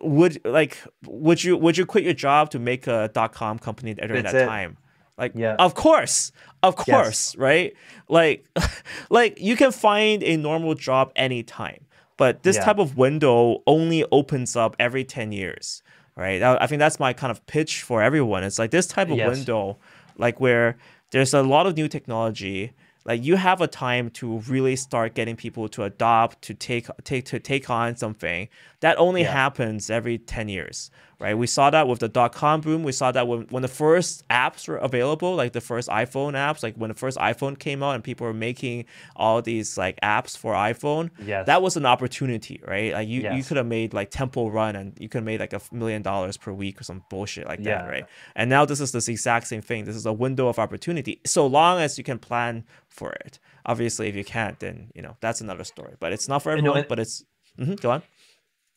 would 0.00 0.40
like 0.44 0.78
would 1.06 1.42
you 1.44 1.56
would 1.56 1.76
you 1.78 1.86
quit 1.86 2.04
your 2.04 2.12
job 2.14 2.50
to 2.50 2.58
make 2.58 2.86
a 2.86 3.10
dot 3.12 3.32
com 3.32 3.58
company 3.58 3.94
during 3.94 4.22
That's 4.22 4.32
that 4.32 4.42
it. 4.42 4.46
time? 4.46 4.76
Like, 5.16 5.32
Yeah. 5.36 5.54
of 5.60 5.74
course, 5.74 6.32
of 6.62 6.74
course, 6.74 7.36
right? 7.36 7.72
Like, 8.08 8.46
like 9.10 9.40
you 9.40 9.56
can 9.56 9.70
find 9.70 10.22
a 10.24 10.36
normal 10.36 10.74
job 10.74 11.12
anytime, 11.14 11.84
but 12.16 12.42
this 12.42 12.56
Yeah. 12.56 12.64
type 12.64 12.78
of 12.78 12.96
window 12.96 13.62
only 13.66 14.04
opens 14.10 14.56
up 14.56 14.74
every 14.80 15.04
ten 15.04 15.30
years, 15.30 15.82
right? 16.16 16.42
I 16.42 16.56
I 16.62 16.66
think 16.66 16.80
that's 16.80 16.98
my 16.98 17.12
kind 17.12 17.30
of 17.30 17.44
pitch 17.46 17.82
for 17.82 18.02
everyone. 18.02 18.42
It's 18.42 18.58
like 18.58 18.70
this 18.72 18.86
type 18.86 19.08
of 19.10 19.18
Yes. 19.18 19.28
window, 19.28 19.78
like 20.18 20.40
where 20.40 20.76
there's 21.12 21.32
a 21.32 21.42
lot 21.42 21.66
of 21.66 21.76
new 21.76 21.86
technology. 21.88 22.72
Like 23.04 23.22
you 23.22 23.36
have 23.36 23.60
a 23.60 23.66
time 23.66 24.10
to 24.12 24.38
really 24.40 24.76
start 24.76 25.14
getting 25.14 25.36
people 25.36 25.68
to 25.70 25.82
adopt, 25.84 26.42
to 26.42 26.54
take 26.54 26.86
take 27.04 27.26
to 27.26 27.38
take 27.38 27.68
on 27.68 27.96
something. 27.96 28.48
That 28.80 28.96
only 28.98 29.22
Yeah. 29.22 29.32
happens 29.32 29.90
every 29.90 30.18
ten 30.18 30.48
years, 30.48 30.90
right? 31.20 31.36
We 31.36 31.46
saw 31.46 31.70
that 31.70 31.86
with 31.88 32.00
the 32.00 32.08
dot 32.08 32.32
com 32.32 32.60
boom. 32.60 32.82
We 32.82 32.92
saw 32.92 33.12
that 33.12 33.26
when, 33.28 33.42
when 33.50 33.62
the 33.62 33.68
first 33.68 34.26
apps 34.28 34.68
were 34.68 34.76
available, 34.76 35.34
like 35.34 35.52
the 35.52 35.60
first 35.60 35.88
iPhone 35.88 36.32
apps, 36.32 36.62
like 36.62 36.76
when 36.76 36.88
the 36.88 36.94
first 36.94 37.18
iPhone 37.18 37.58
came 37.58 37.82
out 37.82 37.94
and 37.94 38.02
people 38.04 38.26
were 38.26 38.32
making 38.34 38.84
all 39.16 39.40
these 39.42 39.78
like 39.78 39.98
apps 40.02 40.36
for 40.36 40.52
iPhone. 40.54 41.10
Yes. 41.24 41.46
That 41.46 41.62
was 41.62 41.76
an 41.76 41.86
opportunity, 41.86 42.60
right? 42.66 42.92
Like 42.92 43.08
you, 43.08 43.22
you 43.36 43.42
could 43.44 43.56
have 43.56 43.66
made 43.66 43.94
like 43.94 44.10
Temple 44.10 44.50
Run 44.50 44.76
and 44.76 44.92
you 44.98 45.08
could 45.08 45.18
have 45.18 45.24
made 45.24 45.40
like 45.40 45.52
a 45.52 45.60
million 45.72 46.02
dollars 46.02 46.36
per 46.36 46.52
week 46.52 46.80
or 46.80 46.84
some 46.84 47.02
bullshit 47.10 47.46
like 47.46 47.62
that, 47.64 47.88
right? 47.88 48.06
And 48.36 48.50
now 48.50 48.64
this 48.64 48.80
is 48.80 48.92
this 48.92 49.08
exact 49.08 49.46
same 49.46 49.62
thing. 49.62 49.84
This 49.84 49.96
is 49.96 50.06
a 50.06 50.12
window 50.12 50.48
of 50.48 50.58
opportunity. 50.58 51.20
So 51.26 51.46
long 51.46 51.80
as 51.80 51.96
you 51.98 52.04
can 52.04 52.18
plan 52.18 52.64
for 52.88 53.12
it. 53.12 53.38
Obviously, 53.66 54.08
if 54.08 54.14
you 54.14 54.24
can't, 54.24 54.58
then 54.60 54.90
you 54.94 55.00
know 55.02 55.16
that's 55.20 55.40
another 55.40 55.64
story. 55.64 55.94
But 55.98 56.12
it's 56.12 56.28
not 56.28 56.42
for 56.42 56.50
know, 56.52 56.58
everyone. 56.58 56.78
it- 56.80 56.88
but 56.88 56.98
it's 56.98 57.24
Mhm, 57.58 57.80
go 57.80 57.92
on. 57.92 58.02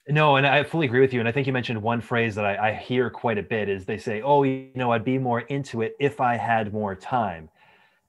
No, 0.10 0.38
and 0.38 0.48
I 0.48 0.64
fully 0.64 0.86
agree 0.86 1.02
with 1.02 1.14
you. 1.14 1.20
And 1.20 1.28
I 1.28 1.32
think 1.34 1.48
you 1.48 1.54
mentioned 1.54 1.82
one 1.82 2.00
phrase 2.00 2.36
that 2.36 2.46
I, 2.46 2.70
I 2.70 2.74
hear 2.74 3.10
quite 3.10 3.38
a 3.38 3.44
bit 3.44 3.68
is 3.68 3.86
they 3.86 3.98
say, 3.98 4.22
"Oh, 4.22 4.44
you 4.44 4.70
know, 4.76 4.92
I'd 4.92 5.04
be 5.04 5.18
more 5.18 5.42
into 5.42 5.82
it 5.82 5.96
if 6.00 6.22
I 6.22 6.38
had 6.38 6.74
more 6.74 6.96
time." 6.96 7.50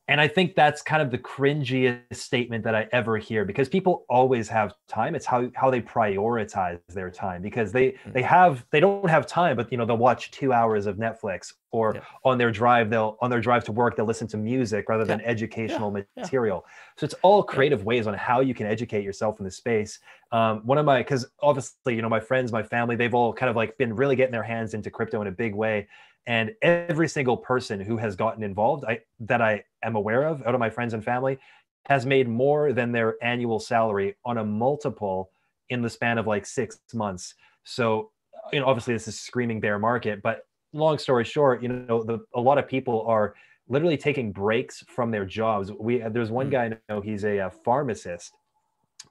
And 0.08 0.22
I 0.22 0.26
think 0.26 0.54
that's 0.54 0.80
kind 0.80 1.02
of 1.02 1.10
the 1.10 1.18
cringiest 1.18 2.14
statement 2.16 2.64
that 2.64 2.74
I 2.74 2.88
ever 2.92 3.18
hear 3.18 3.44
because 3.44 3.68
people 3.68 4.06
always 4.08 4.48
have 4.48 4.72
time. 4.88 5.14
It's 5.14 5.26
how 5.26 5.50
how 5.54 5.70
they 5.70 5.82
prioritize 5.82 6.80
their 6.88 7.10
time 7.10 7.42
because 7.42 7.72
they 7.72 7.88
Mm. 7.92 8.12
they 8.14 8.22
have 8.22 8.64
they 8.70 8.80
don't 8.80 9.08
have 9.10 9.26
time, 9.26 9.56
but 9.56 9.70
you 9.70 9.76
know 9.78 9.84
they'll 9.84 9.96
watch 9.98 10.30
two 10.30 10.52
hours 10.52 10.86
of 10.86 10.96
Netflix 10.96 11.52
or 11.70 11.94
Yeah. 11.96 12.00
on 12.24 12.38
their 12.38 12.50
drive 12.50 12.88
they'll 12.88 13.18
on 13.20 13.28
their 13.28 13.40
drive 13.42 13.62
to 13.64 13.72
work 13.72 13.94
they'll 13.96 14.06
listen 14.06 14.26
to 14.28 14.38
music 14.38 14.88
rather 14.88 15.04
than 15.04 15.20
educational 15.20 15.94
yeah. 15.94 16.04
material. 16.22 16.64
So 16.96 17.04
it's 17.04 17.14
all 17.22 17.42
creative 17.42 17.84
ways 17.84 18.06
on 18.06 18.14
how 18.14 18.40
you 18.40 18.54
can 18.54 18.66
educate 18.66 19.04
yourself 19.04 19.38
in 19.38 19.44
the 19.44 19.50
space. 19.50 19.98
Um, 20.32 20.60
one 20.64 20.78
of 20.78 20.86
my 20.86 21.00
because 21.00 21.26
obviously 21.40 21.94
you 21.96 22.00
know 22.02 22.08
my 22.08 22.20
friends, 22.20 22.50
my 22.52 22.62
family, 22.62 22.96
they've 22.96 23.14
all 23.14 23.32
kind 23.34 23.50
of 23.50 23.56
like 23.56 23.76
been 23.76 23.94
really 23.94 24.16
getting 24.16 24.32
their 24.32 24.42
hands 24.42 24.72
into 24.72 24.90
crypto 24.90 25.20
in 25.20 25.26
a 25.28 25.32
big 25.32 25.54
way. 25.54 25.86
And 26.28 26.54
every 26.62 27.08
single 27.08 27.38
person 27.38 27.80
who 27.80 27.96
has 27.98 28.16
gotten 28.16 28.44
involved, 28.44 28.84
I 28.86 29.00
that 29.20 29.42
I 29.42 29.64
am 29.82 29.96
aware 29.96 30.24
of, 30.24 30.42
out 30.46 30.54
of 30.54 30.60
my 30.60 30.70
friends 30.70 30.94
and 30.94 31.04
family, 31.04 31.40
has 31.86 32.06
made 32.06 32.28
more 32.28 32.72
than 32.72 32.92
their 32.92 33.16
annual 33.22 33.58
salary 33.60 34.16
on 34.24 34.38
a 34.38 34.44
multiple 34.44 35.32
in 35.70 35.82
the 35.82 35.90
span 35.90 36.18
of 36.18 36.26
like 36.26 36.46
six 36.46 36.80
months. 36.94 37.34
So, 37.64 38.12
you 38.52 38.60
know, 38.60 38.66
obviously 38.66 38.94
this 38.94 39.08
is 39.08 39.20
screaming 39.20 39.60
bear 39.60 39.78
market, 39.78 40.22
but 40.22 40.46
long 40.72 40.98
story 40.98 41.24
short, 41.24 41.62
you 41.62 41.68
know, 41.70 42.04
the, 42.04 42.20
a 42.34 42.40
lot 42.40 42.58
of 42.58 42.68
people 42.68 43.04
are 43.06 43.34
literally 43.68 43.96
taking 43.98 44.32
breaks 44.32 44.84
from 44.88 45.10
their 45.10 45.26
jobs. 45.26 45.72
We 45.72 45.98
there's 45.98 46.30
one 46.30 46.48
Mm. 46.48 46.50
guy 46.50 46.64
I 46.66 46.78
know, 46.94 47.00
he's 47.00 47.24
a, 47.24 47.40
uh 47.40 47.50
pharmacist, 47.50 48.36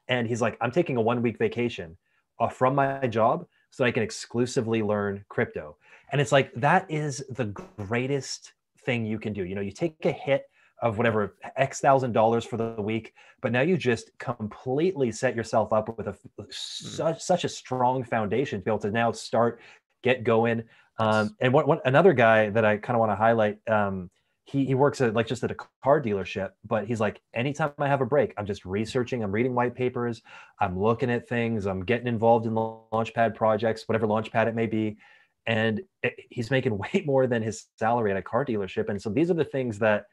and 0.08 0.28
he's 0.28 0.42
like, 0.42 0.58
I'm 0.62 0.72
taking 0.72 0.98
a 0.98 1.02
one 1.02 1.22
week 1.22 1.38
vacation 1.38 1.98
uh, 2.40 2.50
from 2.50 2.76
my 2.76 3.08
job 3.08 3.48
so 3.72 3.86
I 3.86 3.92
can 3.92 4.04
exclusively 4.04 4.82
learn 4.84 5.26
crypto. 5.30 5.78
And 6.12 6.22
it's 6.22 6.32
like 6.32 6.54
that 6.56 6.90
is 6.90 7.24
the 7.30 7.46
greatest 7.46 8.54
thing 8.86 9.06
you 9.06 9.20
can 9.20 9.34
do. 9.34 9.44
You 9.44 9.56
know, 9.56 9.62
you 9.62 9.72
take 9.72 10.06
a 10.06 10.12
hit 10.12 10.44
of 10.82 10.98
whatever 10.98 11.36
X 11.56 11.80
thousand 11.80 12.12
dollars 12.12 12.46
for 12.46 12.58
the 12.58 12.82
week, 12.82 13.14
but 13.42 13.52
now 13.52 13.62
you 13.62 13.78
just 13.78 14.12
completely 14.20 15.12
set 15.12 15.36
yourself 15.36 15.74
up 15.74 15.98
with 15.98 16.08
a 16.08 16.16
such 16.50 17.22
such 17.22 17.44
a 17.44 17.50
strong 17.50 18.04
foundation 18.04 18.60
to 18.60 18.66
be 18.66 18.72
able 18.72 18.80
to 18.80 18.92
now 18.92 19.12
start 19.12 19.60
get 20.04 20.24
going. 20.24 20.64
Um, 21.00 21.36
and 21.40 21.54
what, 21.54 21.68
what 21.68 21.82
another 21.86 22.14
guy 22.14 22.50
that 22.50 22.66
I 22.66 22.78
kind 22.78 22.96
of 22.96 23.00
want 23.00 23.12
to 23.12 23.16
highlight, 23.16 23.58
um, 23.68 24.10
he 24.46 24.66
he 24.66 24.76
works 24.76 25.02
at 25.02 25.14
like 25.14 25.28
just 25.28 25.44
at 25.44 25.52
a 25.52 25.56
car 25.56 26.02
dealership, 26.02 26.52
but 26.66 26.86
he's 26.86 27.00
like, 27.00 27.22
anytime 27.34 27.72
I 27.80 27.88
have 27.88 28.02
a 28.02 28.06
break, 28.06 28.34
I'm 28.38 28.46
just 28.46 28.66
researching, 28.66 29.24
I'm 29.24 29.32
reading 29.32 29.54
white 29.54 29.76
papers, 29.76 30.22
I'm 30.60 30.80
looking 30.80 31.12
at 31.12 31.28
things, 31.28 31.66
I'm 31.66 31.84
getting 31.84 32.08
involved 32.08 32.46
in 32.46 32.54
launchpad 32.54 33.36
projects, 33.36 33.88
whatever 33.88 34.08
launchpad 34.08 34.48
it 34.48 34.56
may 34.56 34.66
be, 34.66 34.98
and 35.48 35.82
it, 36.04 36.14
he's 36.30 36.52
making 36.52 36.78
way 36.84 37.04
more 37.06 37.26
than 37.26 37.42
his 37.42 37.66
salary 37.80 38.12
at 38.12 38.18
a 38.18 38.22
car 38.22 38.46
dealership. 38.46 38.90
And 38.90 39.02
so 39.02 39.10
these 39.10 39.32
are 39.32 39.36
the 39.36 39.44
things 39.46 39.80
that 39.80 40.06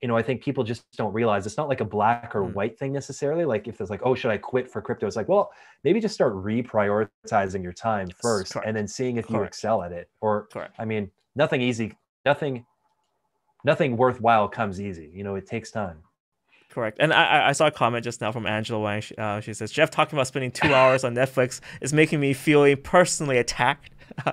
you 0.00 0.08
know, 0.08 0.16
I 0.16 0.22
think 0.22 0.42
people 0.42 0.64
just 0.64 0.82
don't 0.96 1.12
realize 1.12 1.46
it's 1.46 1.56
not 1.56 1.68
like 1.68 1.80
a 1.80 1.84
black 1.84 2.34
or 2.34 2.42
Mm. 2.42 2.54
white 2.54 2.76
thing 2.76 2.92
necessarily. 2.92 3.44
Like 3.44 3.68
if 3.68 3.78
there's 3.78 3.88
like, 3.88 4.00
oh, 4.04 4.16
should 4.16 4.32
I 4.32 4.36
quit 4.36 4.68
for 4.68 4.82
crypto? 4.82 5.06
It's 5.06 5.14
like, 5.14 5.28
well, 5.28 5.52
maybe 5.84 6.00
just 6.00 6.12
start 6.12 6.34
reprioritizing 6.34 7.62
your 7.62 7.72
time 7.72 8.08
first 8.20 8.52
correct. 8.54 8.66
and 8.66 8.76
then 8.76 8.88
seeing 8.88 9.16
if 9.16 9.30
you 9.30 9.42
excel 9.44 9.80
at 9.80 9.92
it. 9.92 10.10
Or 10.20 10.48
Correct. 10.52 10.74
I 10.76 10.86
mean, 10.86 11.08
nothing 11.36 11.62
easy, 11.62 11.96
nothing, 12.26 12.66
nothing 13.64 13.96
worthwhile 13.96 14.48
comes 14.48 14.80
easy. 14.80 15.08
You 15.14 15.22
know, 15.22 15.36
it 15.36 15.46
takes 15.46 15.70
time. 15.70 15.98
Correct. 16.68 16.96
And 17.00 17.12
I, 17.12 17.24
I- 17.24 17.48
I 17.50 17.52
saw 17.52 17.66
a 17.66 17.70
comment 17.70 18.02
just 18.02 18.20
now 18.20 18.32
from 18.32 18.44
Angela 18.44 18.80
Wang. 18.80 19.02
She, 19.02 19.14
uh, 19.16 19.38
she 19.40 19.54
says, 19.54 19.70
Jeff 19.70 19.90
talking 19.90 20.16
about 20.18 20.26
spending 20.26 20.50
two 20.50 20.74
hours 20.74 21.04
on 21.04 21.14
Netflix 21.14 21.60
is 21.80 21.92
making 21.92 22.18
me 22.18 22.32
feel 22.32 22.74
personally 22.76 23.38
attacked. 23.38 23.90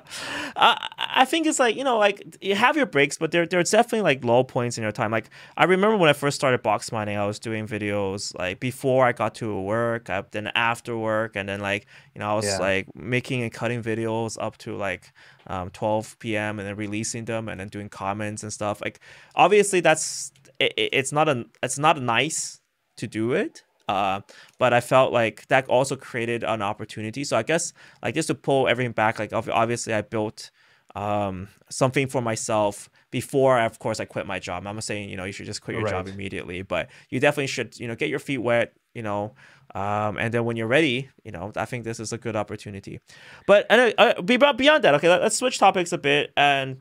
I, 0.56 0.88
I 0.98 1.26
think 1.26 1.48
it's 1.48 1.60
like, 1.60 1.76
you 1.76 1.84
know, 1.84 1.98
like 1.98 2.38
you 2.42 2.56
have 2.56 2.76
your 2.78 2.86
breaks, 2.86 3.18
but 3.18 3.32
there, 3.32 3.46
there's 3.46 3.72
definitely 3.72 4.02
like 4.02 4.24
low 4.24 4.44
points 4.44 4.78
in 4.78 4.84
your 4.84 4.92
time. 4.92 5.12
Like 5.12 5.30
I 5.58 5.66
remember 5.66 5.98
when 5.98 6.10
I 6.10 6.14
first 6.14 6.36
started 6.36 6.62
box 6.64 6.92
mining, 6.92 7.18
I 7.18 7.26
was 7.26 7.40
doing 7.40 7.68
videos 7.68 8.38
like 8.38 8.60
before 8.60 9.06
I 9.06 9.12
got 9.12 9.36
to 9.36 9.60
work, 9.62 10.10
uh, 10.10 10.24
then 10.32 10.48
after 10.56 10.98
work. 10.98 11.36
And 11.36 11.48
then 11.48 11.60
like, 11.62 11.86
you 12.16 12.20
know, 12.20 12.30
I 12.32 12.36
was 12.36 12.46
Yeah. 12.46 12.58
like 12.60 12.88
making 12.96 13.42
and 13.44 13.52
cutting 13.52 13.82
videos 13.84 14.38
up 14.40 14.58
to 14.60 14.76
like 14.76 15.12
um, 15.48 15.70
12 15.72 16.18
p.m. 16.20 16.60
and 16.60 16.68
then 16.68 16.76
releasing 16.76 17.26
them 17.26 17.48
and 17.50 17.60
then 17.60 17.68
doing 17.70 17.90
comments 17.90 18.44
and 18.44 18.52
stuff. 18.54 18.82
Like 18.82 19.00
obviously 19.36 19.80
that's, 19.80 20.32
it- 20.60 20.74
it's 20.78 21.12
not 21.12 21.30
a, 21.30 21.46
it's 21.64 21.80
not 21.80 22.02
nice 22.02 22.60
to 22.98 23.08
do 23.08 23.34
it. 23.34 23.64
Uh, 23.90 24.22
but 24.60 24.72
I 24.72 24.82
felt 24.82 25.12
like 25.12 25.48
that 25.48 25.68
also 25.68 25.96
created 25.96 26.44
an 26.44 26.62
opportunity. 26.62 27.24
So 27.24 27.36
I 27.36 27.42
guess 27.42 27.74
like 28.04 28.14
just 28.14 28.28
to 28.28 28.36
pull 28.36 28.68
everything 28.68 28.92
back, 28.92 29.18
like 29.18 29.34
obviously 29.34 29.96
I 29.96 30.02
built 30.04 30.52
um, 30.94 31.48
something 31.72 32.08
for 32.08 32.22
myself 32.22 32.88
before, 33.10 33.60
of 33.60 33.80
course, 33.80 34.00
I 34.00 34.06
quit 34.06 34.28
my 34.28 34.38
job. 34.38 34.68
I'm 34.68 34.76
not 34.76 34.84
saying 34.84 35.10
you 35.10 35.18
know 35.18 35.24
you 35.24 35.32
should 35.32 35.48
just 35.48 35.64
quit 35.64 35.76
your 35.76 35.88
job 35.88 36.08
immediately, 36.08 36.62
but 36.62 36.90
you 37.10 37.20
definitely 37.20 37.48
should 37.48 37.80
you 37.80 37.88
know 37.88 37.96
get 37.96 38.10
your 38.10 38.20
feet 38.20 38.38
wet, 38.38 38.74
you 38.94 39.02
know, 39.02 39.34
um, 39.74 40.20
and 40.20 40.32
then 40.32 40.46
when 40.46 40.56
you're 40.56 40.68
ready, 40.68 41.10
you 41.24 41.32
know, 41.32 41.52
I 41.56 41.66
think 41.66 41.84
this 41.84 42.00
is 42.00 42.14
a 42.14 42.18
good 42.20 42.36
opportunity. 42.36 43.00
But 43.48 43.66
and 43.72 43.96
uh, 43.98 44.14
uh, 44.18 44.22
beyond 44.22 44.84
that, 44.84 44.94
okay, 44.96 45.10
let, 45.10 45.24
us 45.24 45.36
switch 45.36 45.58
topics 45.58 45.92
a 45.92 45.98
bit 45.98 46.32
and 46.38 46.78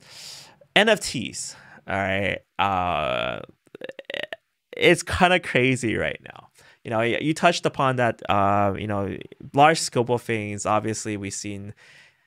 NFTs. 0.77 1.55
All 1.89 1.97
right, 1.97 2.41
uh, 2.59 3.41
it's 4.77 5.03
kind 5.03 5.33
of 5.33 5.41
crazy 5.41 5.97
right 5.97 6.21
now 6.23 6.48
you 6.85 6.91
know 6.91 7.01
you 7.01 7.35
touched 7.35 7.67
upon 7.67 7.97
that 7.97 8.23
uh 8.31 8.75
you 8.79 8.87
know 8.87 9.17
large 9.55 9.81
scope 9.81 10.09
of 10.11 10.23
things 10.23 10.65
obviously 10.67 11.17
we've 11.17 11.35
seen 11.35 11.75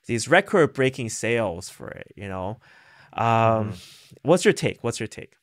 these 0.07 0.27
record 0.27 0.73
breaking 0.73 1.09
sales 1.09 1.69
for 1.69 1.87
it 1.89 2.11
you 2.15 2.27
know 2.27 2.59
um 3.13 3.73
what's 4.23 4.43
your 4.45 4.53
take 4.53 4.83
what's 4.83 4.99
your 4.99 5.07
take 5.07 5.33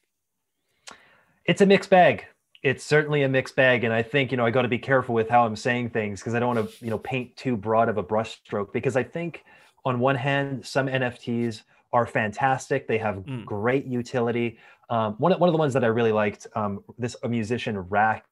It's 1.44 1.60
a 1.60 1.66
mixed 1.66 1.90
bag. 1.90 2.26
It's 2.62 2.84
certainly 2.84 3.22
a 3.22 3.28
mixed 3.28 3.54
bag, 3.56 3.84
and 3.84 3.92
I 3.94 4.02
think 4.02 4.30
you 4.30 4.36
know 4.36 4.44
I 4.44 4.50
got 4.50 4.62
to 4.62 4.68
be 4.68 4.78
careful 4.78 5.14
with 5.14 5.28
how 5.28 5.46
I'm 5.46 5.56
saying 5.56 5.90
things 5.90 6.20
because 6.20 6.34
I 6.34 6.40
don't 6.40 6.54
want 6.56 6.70
to 6.70 6.84
you 6.84 6.90
know 6.90 6.98
paint 6.98 7.36
too 7.36 7.56
broad 7.56 7.88
of 7.88 7.96
a 7.98 8.02
brushstroke. 8.02 8.72
Because 8.72 8.96
I 8.96 9.04
think 9.04 9.44
on 9.84 10.00
one 10.00 10.16
hand, 10.16 10.66
some 10.66 10.88
NFTs 10.88 11.62
are 11.92 12.04
fantastic; 12.06 12.86
they 12.88 12.98
have 12.98 13.16
Mm. 13.16 13.44
great 13.46 13.86
utility. 13.86 14.58
Um, 14.90 15.14
one 15.18 15.32
of- 15.32 15.40
one 15.40 15.48
of 15.48 15.52
the 15.52 15.58
ones 15.58 15.72
that 15.74 15.84
I 15.84 15.86
really 15.86 16.12
liked, 16.12 16.46
um, 16.54 16.82
this 16.98 17.14
a 17.22 17.28
musician 17.28 17.78
RAC 17.78 18.24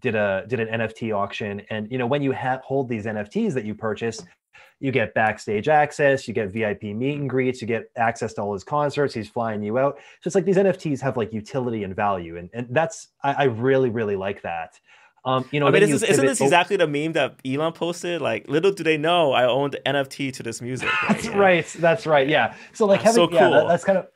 did 0.00 0.14
a 0.14 0.44
did 0.48 0.60
an 0.60 0.80
NFT 0.80 1.14
auction, 1.14 1.62
and 1.70 1.90
you 1.90 1.98
know 1.98 2.06
when 2.06 2.22
you 2.22 2.32
ha- 2.32 2.60
hold 2.64 2.88
these 2.88 3.06
NFTs 3.06 3.54
that 3.54 3.64
you 3.64 3.74
purchase, 3.74 4.22
you 4.80 4.92
get 4.92 5.14
backstage 5.14 5.68
access, 5.68 6.28
you 6.28 6.34
get 6.34 6.50
VIP 6.50 6.84
meet 6.84 7.18
and 7.18 7.30
greets, 7.30 7.60
you 7.60 7.66
get 7.66 7.90
access 7.96 8.34
to 8.34 8.42
all 8.42 8.52
his 8.52 8.64
concerts. 8.64 9.14
He's 9.14 9.28
flying 9.28 9.62
you 9.62 9.78
out. 9.78 9.96
So 10.20 10.28
it's 10.28 10.34
like 10.34 10.44
these 10.44 10.56
NFTs 10.56 11.00
have 11.00 11.16
like 11.16 11.32
utility 11.32 11.84
and 11.84 11.94
value, 11.96 12.36
and 12.36 12.50
and 12.52 12.66
that's 12.70 13.08
I, 13.22 13.32
I 13.32 13.44
really 13.44 13.90
really 13.90 14.16
like 14.16 14.42
that. 14.42 14.78
Um, 15.26 15.44
you 15.50 15.58
know, 15.60 15.66
I 15.66 15.70
mean, 15.72 15.80
then 15.80 15.88
you 15.90 15.96
isn't, 15.96 16.08
isn't 16.08 16.24
this 16.26 16.40
o- 16.40 16.44
exactly 16.44 16.76
the 16.76 16.86
meme 16.86 17.12
that 17.14 17.34
Elon 17.44 17.72
posted? 17.72 18.22
Like, 18.22 18.48
little 18.48 18.70
do 18.70 18.84
they 18.84 18.96
know, 18.96 19.32
I 19.32 19.44
own 19.44 19.70
the 19.72 19.80
NFT 19.84 20.32
to 20.34 20.42
this 20.44 20.62
music. 20.62 20.88
That's 21.08 21.24
Yeah. 21.26 21.36
right. 21.36 21.66
That's 21.80 22.06
right. 22.06 22.28
Yeah. 22.28 22.54
So 22.72 22.86
like 22.86 23.02
That's 23.02 23.16
having 23.16 23.30
so 23.30 23.34
yeah, 23.34 23.50
that- 23.50 23.60
cool. 23.60 23.68
that's 23.68 23.84
kind 23.84 23.98
of 23.98 24.06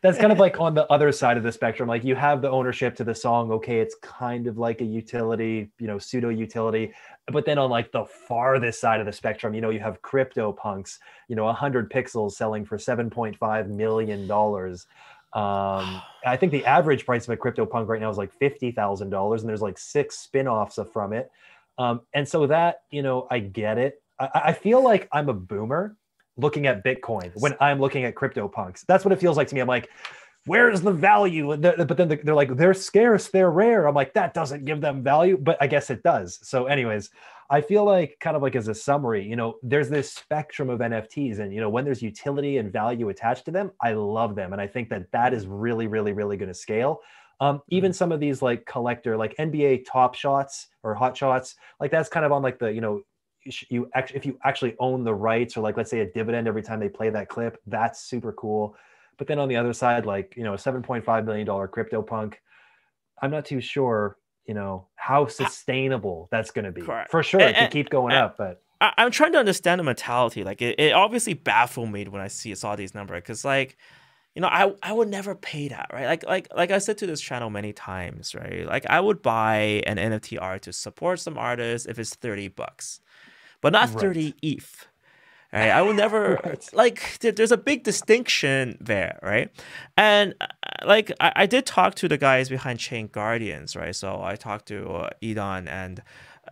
that's 0.00 0.18
kind 0.18 0.32
of 0.32 0.38
like 0.38 0.60
on 0.60 0.74
the 0.74 0.86
other 0.92 1.12
side 1.12 1.36
of 1.38 1.42
the 1.42 1.52
spectrum. 1.52 1.88
Like 1.88 2.02
you 2.04 2.14
have 2.14 2.42
the 2.42 2.50
ownership 2.50 2.94
to 2.96 3.04
the 3.04 3.14
song. 3.14 3.50
Okay, 3.52 3.78
it's 3.80 3.94
kind 4.02 4.46
of 4.46 4.58
like 4.58 4.80
a 4.80 4.84
utility, 4.84 5.70
you 5.78 5.86
know, 5.86 5.98
pseudo 5.98 6.28
utility. 6.30 6.92
But 7.32 7.46
then 7.46 7.56
on 7.58 7.70
like 7.70 7.90
the 7.92 8.04
farthest 8.04 8.80
side 8.80 9.00
of 9.00 9.06
the 9.06 9.12
spectrum, 9.12 9.54
you 9.54 9.60
know, 9.62 9.70
you 9.70 9.80
have 9.80 10.02
crypto 10.02 10.52
punks. 10.52 10.98
You 11.28 11.36
know, 11.36 11.50
hundred 11.52 11.90
pixels 11.90 12.32
selling 12.32 12.64
for 12.66 12.78
seven 12.78 13.08
point 13.10 13.36
five 13.38 13.68
million 13.68 14.26
dollars. 14.26 14.86
Um, 15.34 16.02
I 16.26 16.36
think 16.36 16.52
the 16.52 16.64
average 16.64 17.04
price 17.04 17.24
of 17.24 17.30
a 17.30 17.36
crypto 17.36 17.66
punk 17.66 17.88
right 17.88 18.00
now 18.00 18.10
is 18.10 18.16
like 18.16 18.32
fifty 18.32 18.70
thousand 18.70 19.10
dollars, 19.10 19.42
and 19.42 19.48
there's 19.48 19.60
like 19.60 19.78
six 19.78 20.18
spin-offs 20.18 20.78
from 20.92 21.12
it. 21.12 21.30
Um, 21.76 22.00
and 22.14 22.26
so 22.26 22.46
that 22.46 22.82
you 22.90 23.02
know, 23.02 23.26
I 23.30 23.40
get 23.40 23.76
it. 23.78 24.02
I, 24.18 24.28
I 24.46 24.52
feel 24.52 24.82
like 24.82 25.08
I'm 25.12 25.28
a 25.28 25.34
boomer 25.34 25.96
looking 26.36 26.66
at 26.66 26.84
Bitcoin 26.84 27.30
when 27.36 27.54
I'm 27.60 27.78
looking 27.78 28.04
at 28.04 28.14
crypto 28.14 28.48
punks. 28.48 28.84
That's 28.88 29.04
what 29.04 29.12
it 29.12 29.20
feels 29.20 29.36
like 29.36 29.48
to 29.48 29.54
me. 29.54 29.60
I'm 29.60 29.68
like, 29.68 29.88
where's 30.46 30.80
the 30.80 30.92
value? 30.92 31.56
But 31.56 31.96
then 31.96 32.08
they're 32.22 32.34
like, 32.34 32.56
they're 32.56 32.74
scarce, 32.74 33.28
they're 33.28 33.50
rare. 33.50 33.86
I'm 33.86 33.94
like, 33.94 34.14
that 34.14 34.34
doesn't 34.34 34.64
give 34.64 34.80
them 34.80 35.02
value, 35.02 35.36
but 35.36 35.56
I 35.60 35.66
guess 35.66 35.90
it 35.90 36.02
does. 36.02 36.38
So, 36.42 36.66
anyways, 36.66 37.10
I 37.50 37.60
feel 37.60 37.84
like 37.84 38.16
kind 38.20 38.36
of 38.36 38.42
like 38.42 38.56
as 38.56 38.68
a 38.68 38.74
summary, 38.74 39.26
you 39.26 39.36
know, 39.36 39.56
there's 39.62 39.88
this 39.88 40.12
spectrum 40.12 40.70
of 40.70 40.80
NFTs, 40.80 41.38
and 41.38 41.52
you 41.52 41.60
know, 41.60 41.68
when 41.68 41.84
there's 41.84 42.02
utility 42.02 42.58
and 42.58 42.72
value 42.72 43.08
attached 43.10 43.44
to 43.46 43.50
them, 43.50 43.70
I 43.82 43.92
love 43.92 44.34
them, 44.34 44.52
and 44.52 44.60
I 44.60 44.66
think 44.66 44.88
that 44.90 45.10
that 45.12 45.34
is 45.34 45.46
really, 45.46 45.86
really, 45.86 46.12
really 46.12 46.36
going 46.36 46.48
to 46.48 46.54
scale. 46.54 47.00
Um, 47.40 47.60
even 47.68 47.92
some 47.92 48.12
of 48.12 48.20
these 48.20 48.42
like 48.42 48.64
collector, 48.64 49.16
like 49.16 49.36
NBA 49.36 49.84
Top 49.90 50.14
Shots 50.14 50.68
or 50.82 50.94
Hot 50.94 51.16
Shots, 51.16 51.56
like 51.80 51.90
that's 51.90 52.08
kind 52.08 52.24
of 52.24 52.32
on 52.32 52.42
like 52.42 52.58
the 52.58 52.72
you 52.72 52.80
know 52.80 53.02
you 53.68 53.90
actually 53.94 54.16
if 54.16 54.24
you 54.24 54.38
actually 54.44 54.74
own 54.78 55.04
the 55.04 55.14
rights 55.14 55.56
or 55.56 55.60
like 55.60 55.76
let's 55.76 55.90
say 55.90 56.00
a 56.00 56.10
dividend 56.12 56.48
every 56.48 56.62
time 56.62 56.80
they 56.80 56.88
play 56.88 57.10
that 57.10 57.28
clip 57.28 57.60
that's 57.66 58.04
super 58.04 58.32
cool. 58.32 58.76
But 59.18 59.26
then 59.26 59.38
on 59.38 59.48
the 59.48 59.56
other 59.56 59.72
side 59.72 60.06
like 60.06 60.34
you 60.36 60.44
know 60.44 60.54
a 60.54 60.56
7.5 60.56 61.24
million 61.24 61.46
dollar 61.46 61.68
crypto 61.68 62.02
punk 62.02 62.40
i'm 63.22 63.30
not 63.30 63.44
too 63.44 63.60
sure 63.60 64.16
you 64.46 64.54
know 64.54 64.86
how 64.94 65.26
sustainable 65.26 66.28
that's 66.30 66.50
going 66.50 66.64
to 66.64 66.72
be 66.72 66.82
Correct. 66.82 67.10
for 67.10 67.22
sure 67.22 67.40
And- 67.40 67.56
it 67.56 67.70
keep 67.70 67.90
going 67.90 68.12
and- 68.14 68.24
up 68.26 68.36
but 68.38 68.60
I, 68.80 68.92
I'm 68.98 69.10
trying 69.12 69.32
to 69.32 69.38
understand 69.38 69.78
the 69.78 69.84
mentality. 69.84 70.42
Like, 70.42 70.60
it, 70.60 70.78
it 70.80 70.92
obviously 70.92 71.32
baffled 71.34 71.92
me 71.92 72.04
when 72.06 72.20
I 72.20 72.26
see 72.26 72.52
saw 72.56 72.74
these 72.74 72.92
numbers 72.92 73.18
because, 73.22 73.44
like, 73.44 73.76
you 74.34 74.42
know, 74.42 74.48
I 74.48 74.72
I 74.82 74.92
would 74.92 75.08
never 75.08 75.36
pay 75.36 75.68
that, 75.68 75.90
right? 75.92 76.06
Like, 76.06 76.24
like, 76.26 76.48
like 76.54 76.70
I 76.72 76.78
said 76.78 76.98
to 76.98 77.06
this 77.06 77.20
channel 77.20 77.50
many 77.50 77.72
times, 77.72 78.34
right? 78.34 78.66
Like, 78.66 78.84
I 78.90 78.98
would 78.98 79.22
buy 79.22 79.80
an 79.86 79.96
NFT 79.96 80.42
art 80.42 80.62
to 80.62 80.72
support 80.72 81.20
some 81.20 81.38
artist 81.38 81.86
if 81.88 82.00
it's 82.00 82.16
thirty 82.16 82.48
bucks, 82.48 83.00
but 83.60 83.72
not 83.72 83.90
Right. 83.90 84.00
thirty 84.00 84.34
ETH. 84.42 84.88
Right? 85.54 85.70
I 85.70 85.82
will 85.82 85.94
never 85.94 86.40
Right. 86.44 86.68
like. 86.74 87.18
There, 87.20 87.32
there's 87.32 87.52
a 87.52 87.56
big 87.56 87.84
distinction 87.84 88.76
there, 88.80 89.18
right? 89.22 89.50
And 89.96 90.34
uh, 90.40 90.46
like, 90.84 91.12
I, 91.20 91.32
I 91.36 91.46
did 91.46 91.64
talk 91.66 91.94
to 91.96 92.08
the 92.08 92.18
guys 92.18 92.48
behind 92.50 92.80
Chain 92.80 93.08
Guardians, 93.12 93.76
right? 93.76 93.94
So 93.96 94.20
I 94.22 94.36
talked 94.36 94.66
to 94.68 94.88
uh, 94.90 95.10
Edon 95.22 95.68
and. 95.68 96.02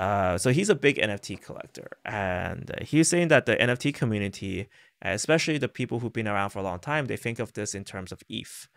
Uh, 0.00 0.38
so 0.38 0.50
he's 0.50 0.70
a 0.70 0.74
big 0.74 0.96
NFT 0.96 1.42
collector, 1.42 1.86
and 2.06 2.74
he's 2.80 3.08
saying 3.10 3.28
that 3.28 3.44
the 3.44 3.56
NFT 3.56 3.92
community, 3.94 4.68
especially 5.02 5.58
the 5.58 5.68
people 5.68 6.00
who've 6.00 6.12
been 6.14 6.26
around 6.26 6.48
for 6.50 6.60
a 6.60 6.62
long 6.62 6.78
time, 6.78 7.06
they 7.06 7.18
think 7.18 7.38
of 7.38 7.52
this 7.52 7.74
in 7.74 7.84
terms 7.84 8.10
of 8.10 8.22
ETH, 8.30 8.68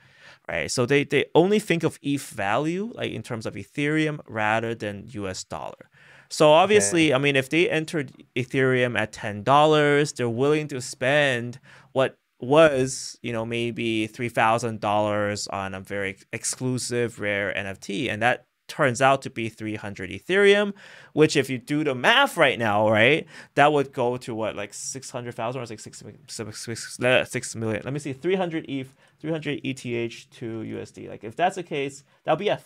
right? 0.49 0.69
So 0.69 0.85
they 0.85 1.05
they 1.05 1.25
only 1.33 1.59
think 1.59 1.83
of 1.83 1.99
ETH 2.03 2.27
value 2.29 2.91
like 2.95 3.11
in 3.13 3.23
terms 3.23 3.45
of 3.45 3.53
Ethereum 3.55 4.19
rather 4.27 4.75
than 4.75 5.05
US 5.11 5.45
dollar. 5.45 5.89
So 6.29 6.51
obviously, 6.51 7.13
I 7.13 7.17
mean, 7.17 7.35
if 7.35 7.49
they 7.49 7.69
entered 7.69 8.11
Ethereum 8.35 8.97
at 8.97 9.11
ten 9.11 9.43
dollars, 9.43 10.13
they're 10.13 10.29
willing 10.29 10.67
to 10.69 10.81
spend 10.81 11.59
what 11.91 12.17
was 12.39 13.17
you 13.21 13.31
know 13.31 13.45
maybe 13.45 14.07
three 14.07 14.29
thousand 14.29 14.79
dollars 14.79 15.47
on 15.47 15.73
a 15.73 15.79
very 15.79 16.17
exclusive 16.33 17.19
rare 17.19 17.53
NFT, 17.55 18.09
and 18.11 18.21
that 18.21 18.45
turns 18.67 19.01
out 19.01 19.21
to 19.21 19.29
be 19.29 19.47
300 19.47 20.09
ethereum 20.09 20.73
which 21.13 21.35
if 21.35 21.49
you 21.51 21.57
do 21.57 21.83
the 21.83 21.93
math 21.93 22.35
right 22.35 22.57
now 22.57 22.89
right 22.89 23.27
that 23.53 23.71
would 23.71 23.93
go 23.93 24.17
to 24.17 24.33
what 24.33 24.55
like 24.55 24.73
600000 24.73 25.61
or 25.61 25.65
like 25.65 25.79
6, 25.79 26.03
six, 26.27 26.63
six, 26.63 26.99
uh, 26.99 27.23
6 27.23 27.55
million 27.55 27.81
let 27.85 27.93
me 27.93 27.99
see 27.99 28.11
300 28.11 28.65
eth 28.67 28.95
300 29.19 29.61
eth 29.63 30.29
to 30.31 30.61
usd 30.61 31.07
like 31.07 31.23
if 31.23 31.35
that's 31.35 31.55
the 31.57 31.63
case 31.63 32.03
that'll 32.23 32.37
be 32.37 32.49
at 32.49 32.63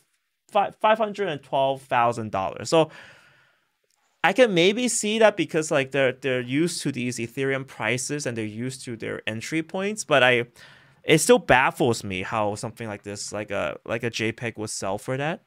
fi- 0.49 0.71
$512000 0.81 2.65
so 2.65 2.89
I 4.23 4.33
can 4.33 4.53
maybe 4.53 4.87
see 4.89 5.19
that 5.19 5.37
because 5.37 5.71
like 5.71 5.91
they're 5.91 6.11
they're 6.11 6.41
used 6.41 6.81
to 6.83 6.91
these 6.91 7.17
Ethereum 7.17 7.65
prices 7.65 8.25
and 8.25 8.37
they're 8.37 8.45
used 8.45 8.83
to 8.85 8.95
their 8.97 9.21
entry 9.27 9.63
points, 9.63 10.03
but 10.03 10.23
I 10.23 10.45
it 11.03 11.19
still 11.19 11.39
baffles 11.39 12.03
me 12.03 12.23
how 12.23 12.55
something 12.55 12.87
like 12.87 13.03
this, 13.03 13.31
like 13.31 13.49
a 13.51 13.77
like 13.85 14.03
a 14.03 14.11
JPEG 14.11 14.57
would 14.57 14.69
sell 14.69 14.97
for 14.97 15.15
that. 15.17 15.41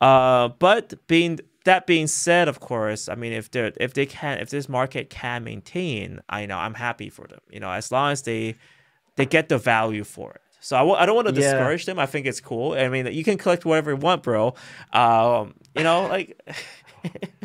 Uh, 0.00 0.48
but 0.58 0.94
being 1.06 1.40
that 1.64 1.86
being 1.86 2.06
said, 2.06 2.46
of 2.48 2.60
course, 2.60 3.08
I 3.08 3.14
mean 3.14 3.32
if 3.32 3.50
they 3.50 3.72
if 3.80 3.94
they 3.94 4.06
can 4.06 4.38
if 4.38 4.50
this 4.50 4.68
market 4.68 5.08
can 5.08 5.42
maintain, 5.44 6.20
I 6.28 6.44
know 6.46 6.58
I'm 6.58 6.74
happy 6.74 7.08
for 7.08 7.26
them. 7.26 7.40
You 7.50 7.60
know, 7.60 7.70
as 7.70 7.90
long 7.90 8.12
as 8.12 8.22
they 8.22 8.56
they 9.16 9.26
get 9.26 9.48
the 9.48 9.58
value 9.58 10.04
for 10.04 10.32
it. 10.32 10.42
So 10.60 10.76
I 10.76 10.80
w- 10.80 10.96
I 10.96 11.06
don't 11.06 11.14
want 11.16 11.26
to 11.28 11.32
Yeah. 11.32 11.40
discourage 11.40 11.86
them. 11.86 11.98
I 11.98 12.06
think 12.06 12.26
it's 12.26 12.40
cool. 12.40 12.72
I 12.74 12.88
mean, 12.88 13.06
you 13.06 13.24
can 13.24 13.38
collect 13.38 13.64
whatever 13.64 13.92
you 13.92 13.96
want, 13.96 14.22
bro. 14.22 14.54
Um, 14.92 15.54
you 15.74 15.82
know, 15.84 16.02
like 16.06 16.38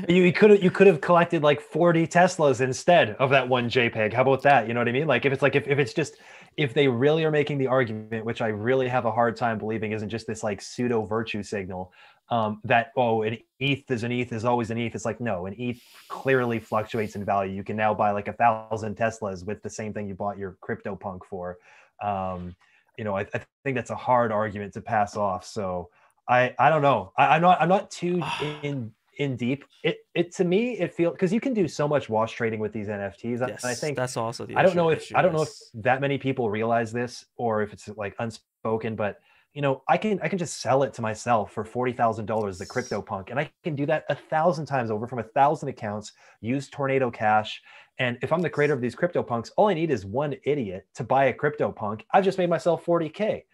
you, 0.07 0.23
you 0.23 0.33
could 0.33 0.51
have 0.51 0.63
you 0.63 0.71
could 0.71 0.87
have 0.87 1.01
collected 1.01 1.43
like 1.43 1.61
40 1.61 2.07
teslas 2.07 2.61
instead 2.61 3.11
of 3.19 3.29
that 3.31 3.47
one 3.47 3.69
jpeg. 3.69 4.13
How 4.13 4.21
about 4.21 4.43
that? 4.43 4.67
You 4.67 4.73
know 4.73 4.79
what 4.79 4.89
i 4.89 4.91
mean? 4.91 5.07
Like 5.07 5.25
if 5.25 5.33
it's 5.33 5.41
like 5.41 5.55
if, 5.55 5.67
if 5.67 5.79
it's 5.79 5.93
just 5.93 6.15
if 6.57 6.73
they 6.73 6.87
really 6.87 7.25
are 7.25 7.31
making 7.31 7.57
the 7.57 7.67
argument 7.67 8.25
which 8.25 8.41
i 8.41 8.47
really 8.47 8.87
have 8.87 9.05
a 9.05 9.11
hard 9.11 9.35
time 9.35 9.57
believing 9.57 9.91
isn't 9.91 10.09
just 10.09 10.25
this 10.25 10.43
like 10.43 10.61
pseudo 10.61 11.05
virtue 11.05 11.43
signal 11.43 11.91
um, 12.29 12.61
that 12.63 12.91
oh 12.95 13.23
an 13.23 13.37
eth 13.59 13.91
is 13.91 14.03
an 14.03 14.11
eth 14.11 14.31
is 14.31 14.45
always 14.45 14.71
an 14.71 14.77
eth 14.77 14.95
it's 14.95 15.05
like 15.05 15.19
no 15.19 15.45
an 15.45 15.55
eth 15.59 15.81
clearly 16.07 16.59
fluctuates 16.59 17.15
in 17.15 17.23
value. 17.23 17.53
You 17.53 17.63
can 17.63 17.75
now 17.75 17.93
buy 17.93 18.11
like 18.11 18.27
a 18.27 18.33
thousand 18.33 18.95
teslas 18.95 19.45
with 19.45 19.61
the 19.61 19.69
same 19.69 19.93
thing 19.93 20.07
you 20.07 20.15
bought 20.15 20.37
your 20.37 20.57
crypto 20.61 20.95
punk 20.95 21.25
for. 21.25 21.57
Um, 22.01 22.55
you 22.97 23.03
know 23.03 23.15
I, 23.15 23.21
I 23.33 23.41
think 23.63 23.75
that's 23.75 23.91
a 23.91 23.95
hard 23.95 24.31
argument 24.31 24.73
to 24.73 24.81
pass 24.81 25.15
off. 25.15 25.45
So 25.45 25.89
i 26.27 26.55
i 26.57 26.69
don't 26.69 26.81
know. 26.81 27.11
I, 27.17 27.35
i'm 27.35 27.41
not 27.41 27.61
i'm 27.61 27.69
not 27.69 27.91
too 27.91 28.23
in 28.63 28.91
in 29.17 29.35
deep 29.35 29.63
it 29.83 29.99
it 30.13 30.33
to 30.33 30.43
me 30.43 30.77
it 30.79 30.93
feels 30.93 31.13
because 31.13 31.31
you 31.31 31.39
can 31.39 31.53
do 31.53 31.67
so 31.67 31.87
much 31.87 32.09
wash 32.09 32.33
trading 32.33 32.59
with 32.59 32.73
these 32.73 32.87
nfts 32.87 33.41
and 33.41 33.49
yes, 33.49 33.63
i 33.63 33.73
think 33.73 33.95
that's 33.95 34.17
also 34.17 34.45
the 34.45 34.55
I 34.55 34.63
don't 34.63 34.75
know 34.75 34.89
if 34.89 35.11
I 35.15 35.21
don't 35.21 35.33
know 35.33 35.43
if 35.43 35.49
that 35.75 36.01
many 36.01 36.17
people 36.17 36.49
realize 36.49 36.91
this 36.91 37.25
or 37.37 37.61
if 37.61 37.73
it's 37.73 37.87
like 37.89 38.15
unspoken, 38.19 38.95
but 38.95 39.19
you 39.53 39.61
know, 39.61 39.83
I 39.87 39.97
can 39.97 40.19
I 40.21 40.27
can 40.27 40.37
just 40.37 40.61
sell 40.61 40.83
it 40.83 40.93
to 40.95 41.01
myself 41.01 41.51
for 41.53 41.63
forty 41.63 41.93
thousand 41.93 42.25
dollars, 42.25 42.57
the 42.57 42.65
crypto 42.65 43.01
punk, 43.01 43.29
and 43.29 43.39
I 43.39 43.49
can 43.63 43.75
do 43.75 43.85
that 43.85 44.03
a 44.09 44.15
thousand 44.15 44.65
times 44.65 44.91
over 44.91 45.07
from 45.07 45.19
a 45.19 45.23
thousand 45.23 45.69
accounts. 45.69 46.11
Use 46.41 46.67
Tornado 46.67 47.09
Cash, 47.09 47.61
and 47.97 48.17
if 48.21 48.33
I'm 48.33 48.41
the 48.41 48.49
creator 48.49 48.73
of 48.73 48.81
these 48.81 48.95
crypto 48.95 49.23
punks, 49.23 49.51
all 49.55 49.69
I 49.69 49.73
need 49.73 49.91
is 49.91 50.05
one 50.05 50.35
idiot 50.43 50.87
to 50.95 51.05
buy 51.05 51.25
a 51.25 51.33
crypto 51.33 51.71
punk. 51.71 52.05
I've 52.11 52.25
just 52.25 52.37
made 52.37 52.49
myself 52.49 52.83
forty 52.83 53.07
k, 53.07 53.45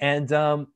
and 0.00 0.32
um, 0.32 0.68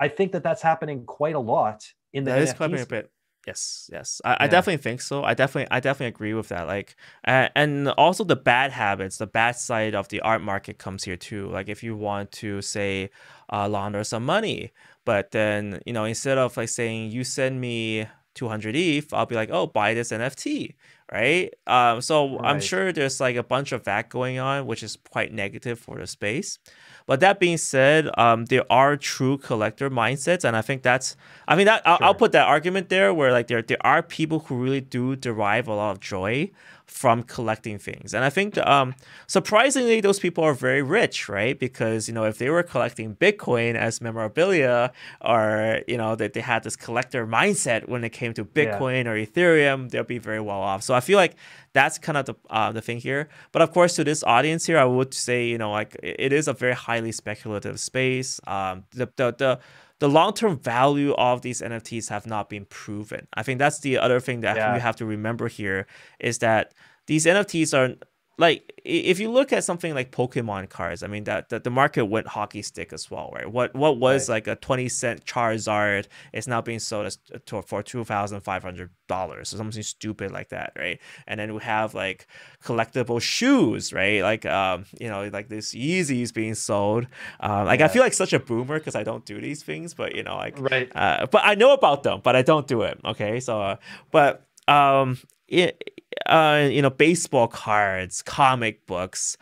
I 0.00 0.08
think 0.08 0.32
that 0.32 0.42
that's 0.42 0.62
happening 0.62 1.04
quite 1.06 1.36
a 1.36 1.40
lot 1.40 1.86
in 2.12 2.24
the 2.24 2.32
that 2.32 2.42
is 2.42 2.54
NFT 2.54 2.56
quite 2.56 2.80
a 2.80 2.86
bit. 2.86 3.12
Yes, 3.46 3.90
yes, 3.92 4.22
I, 4.24 4.36
I 4.40 4.46
definitely 4.46 4.82
think 4.82 5.02
so. 5.02 5.22
I 5.22 5.34
definitely, 5.34 5.70
I 5.70 5.80
definitely 5.80 6.06
agree 6.06 6.32
with 6.32 6.48
that. 6.48 6.66
Like, 6.66 6.96
uh, 7.28 7.48
and 7.54 7.88
also 7.90 8.24
the 8.24 8.36
bad 8.36 8.72
habits, 8.72 9.18
the 9.18 9.26
bad 9.26 9.56
side 9.56 9.94
of 9.94 10.08
the 10.08 10.20
art 10.20 10.40
market 10.40 10.78
comes 10.78 11.04
here 11.04 11.16
too. 11.16 11.48
Like, 11.48 11.68
if 11.68 11.82
you 11.82 11.94
want 11.94 12.32
to 12.32 12.62
say 12.62 13.10
uh, 13.52 13.68
launder 13.68 14.02
some 14.02 14.24
money, 14.24 14.72
but 15.04 15.32
then 15.32 15.80
you 15.84 15.92
know 15.92 16.04
instead 16.04 16.38
of 16.38 16.56
like 16.56 16.70
saying 16.70 17.10
you 17.10 17.22
send 17.22 17.60
me 17.60 18.06
200 18.34 18.74
ETH, 18.74 19.12
I'll 19.12 19.26
be 19.26 19.34
like, 19.34 19.50
oh, 19.52 19.66
buy 19.66 19.94
this 19.94 20.10
NFT, 20.10 20.74
right? 21.12 21.52
Um, 21.66 22.00
so 22.00 22.38
I'm 22.40 22.60
sure 22.60 22.92
there's 22.92 23.20
like 23.20 23.36
a 23.36 23.42
bunch 23.42 23.72
of 23.72 23.84
that 23.84 24.08
going 24.08 24.38
on, 24.38 24.66
which 24.66 24.82
is 24.82 24.96
quite 25.10 25.32
negative 25.32 25.78
for 25.78 25.98
the 25.98 26.06
space. 26.06 26.58
But 27.06 27.20
that 27.20 27.38
being 27.38 27.58
said, 27.58 28.08
um, 28.18 28.46
there 28.46 28.64
are 28.72 28.96
true 28.96 29.36
collector 29.36 29.90
mindsets, 29.90 30.42
and 30.44 30.56
I 30.56 30.62
think 30.62 30.82
that's, 30.82 31.16
I 31.46 31.54
mean, 31.54 31.66
that 31.66 31.82
I'll, 31.84 31.98
I'll 32.00 32.14
put 32.14 32.32
that 32.32 32.46
argument 32.48 32.88
there, 32.88 33.12
where 33.12 33.30
like 33.30 33.48
there 33.48 33.60
there 33.62 33.84
are 33.84 34.02
people 34.02 34.40
who 34.40 34.56
really 34.56 34.80
do 34.80 35.14
derive 35.14 35.68
a 35.68 35.74
lot 35.74 35.90
of 35.92 36.00
joy 36.00 36.50
from 36.86 37.22
collecting 37.22 37.78
things, 37.78 38.14
and 38.14 38.24
I 38.24 38.30
think 38.30 38.58
um, 38.58 38.94
surprisingly, 39.26 40.00
those 40.00 40.18
people 40.18 40.44
are 40.44 40.54
very 40.54 40.82
rich, 40.82 41.28
right? 41.28 41.58
Because 41.58 42.08
you 42.08 42.14
know, 42.14 42.24
if 42.24 42.38
they 42.38 42.50
were 42.50 42.62
collecting 42.62 43.16
Bitcoin 43.16 43.74
as 43.74 44.00
memorabilia, 44.00 44.92
or 45.20 45.80
you 45.88 45.96
know 45.96 46.14
that 46.16 46.32
they 46.34 46.40
had 46.40 46.62
this 46.62 46.76
collector 46.76 47.26
mindset 47.26 47.88
when 47.88 48.04
it 48.04 48.10
came 48.10 48.32
to 48.34 48.46
Yeah. 48.54 48.78
Bitcoin 48.78 49.06
or 49.06 49.14
Ethereum, 49.16 49.90
they'll 49.90 50.04
be 50.04 50.18
very 50.18 50.40
well 50.40 50.60
off. 50.60 50.82
So 50.82 50.94
I 50.94 51.00
feel 51.00 51.16
like 51.16 51.34
that's 51.72 51.98
kind 51.98 52.16
of 52.18 52.26
the 52.26 52.34
uh, 52.50 52.70
the 52.72 52.80
thing 52.82 52.98
here. 52.98 53.28
But 53.52 53.62
of 53.62 53.72
course, 53.72 53.94
to 53.96 54.04
this 54.04 54.22
audience 54.24 54.66
here, 54.66 54.78
I 54.78 54.84
would 54.84 55.14
say 55.14 55.46
you 55.46 55.58
know 55.58 55.70
like 55.70 55.96
it 56.02 56.16
it 56.18 56.32
is 56.32 56.48
a 56.48 56.52
very 56.52 56.74
highly 56.74 57.12
speculative 57.12 57.80
space. 57.80 58.40
Um, 58.46 58.84
the 58.92 59.08
the 59.16 59.32
the 59.32 59.58
the 60.00 60.08
long-term 60.08 60.58
value 60.58 61.12
of 61.14 61.42
these 61.42 61.60
NFTs 61.60 62.08
have 62.08 62.26
not 62.26 62.48
been 62.48 62.64
proven. 62.66 63.28
I 63.34 63.42
think 63.42 63.58
that's 63.58 63.80
the 63.80 63.98
other 63.98 64.20
thing 64.20 64.40
that 64.40 64.56
yeah. 64.56 64.74
we 64.74 64.80
have 64.80 64.96
to 64.96 65.06
remember 65.06 65.48
here 65.48 65.86
is 66.18 66.38
that 66.38 66.74
these 67.06 67.26
NFTs 67.26 67.76
are 67.76 67.96
like 68.36 68.72
if 68.84 69.20
you 69.20 69.30
look 69.30 69.52
at 69.52 69.64
something 69.64 69.94
like 69.94 70.10
Pokemon 70.10 70.68
cards, 70.68 71.02
I 71.02 71.06
mean 71.06 71.24
that, 71.24 71.48
that 71.50 71.64
the 71.64 71.70
market 71.70 72.06
went 72.06 72.26
hockey 72.26 72.62
stick 72.62 72.92
as 72.92 73.10
well, 73.10 73.30
right? 73.32 73.50
What 73.50 73.74
what 73.74 73.98
was 73.98 74.28
right. 74.28 74.34
like 74.34 74.46
a 74.48 74.56
twenty 74.56 74.88
cent 74.88 75.24
Charizard 75.24 76.08
is 76.32 76.48
now 76.48 76.60
being 76.60 76.80
sold 76.80 77.06
as 77.06 77.18
to, 77.46 77.62
for 77.62 77.82
two 77.82 78.02
thousand 78.04 78.40
five 78.40 78.62
hundred 78.62 78.90
dollars 79.06 79.54
or 79.54 79.56
something 79.58 79.82
stupid 79.82 80.32
like 80.32 80.48
that, 80.48 80.72
right? 80.76 81.00
And 81.26 81.38
then 81.38 81.54
we 81.54 81.60
have 81.62 81.94
like 81.94 82.26
collectible 82.62 83.22
shoes, 83.22 83.92
right? 83.92 84.22
Like 84.22 84.44
um 84.46 84.84
you 85.00 85.08
know 85.08 85.28
like 85.32 85.48
this 85.48 85.74
Yeezys 85.74 86.34
being 86.34 86.54
sold. 86.54 87.06
Um, 87.40 87.66
like 87.66 87.80
yeah. 87.80 87.86
I 87.86 87.88
feel 87.88 88.02
like 88.02 88.14
such 88.14 88.32
a 88.32 88.40
boomer 88.40 88.78
because 88.78 88.96
I 88.96 89.04
don't 89.04 89.24
do 89.24 89.40
these 89.40 89.62
things, 89.62 89.94
but 89.94 90.16
you 90.16 90.24
know 90.24 90.36
like 90.36 90.58
right. 90.58 90.90
Uh, 90.94 91.26
but 91.30 91.42
I 91.44 91.54
know 91.54 91.72
about 91.72 92.02
them, 92.02 92.20
but 92.22 92.34
I 92.34 92.42
don't 92.42 92.66
do 92.66 92.82
it. 92.82 92.98
Okay, 93.04 93.38
so 93.38 93.60
uh, 93.60 93.76
but 94.10 94.46
um 94.66 95.18
it, 95.46 95.93
uh, 96.26 96.68
you 96.70 96.82
know, 96.82 96.90
baseball 96.90 97.48
cards, 97.48 98.22
comic 98.22 98.86
books. 98.86 99.36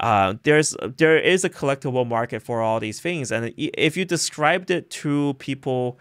Uh, 0.00 0.34
there's 0.44 0.76
there 0.96 1.18
is 1.18 1.44
a 1.44 1.50
collectible 1.50 2.06
market 2.06 2.40
for 2.40 2.60
all 2.62 2.78
these 2.78 3.00
things, 3.00 3.32
and 3.32 3.52
if 3.56 3.96
you 3.96 4.04
described 4.04 4.70
it 4.70 4.90
to 4.90 5.34
people, 5.34 5.98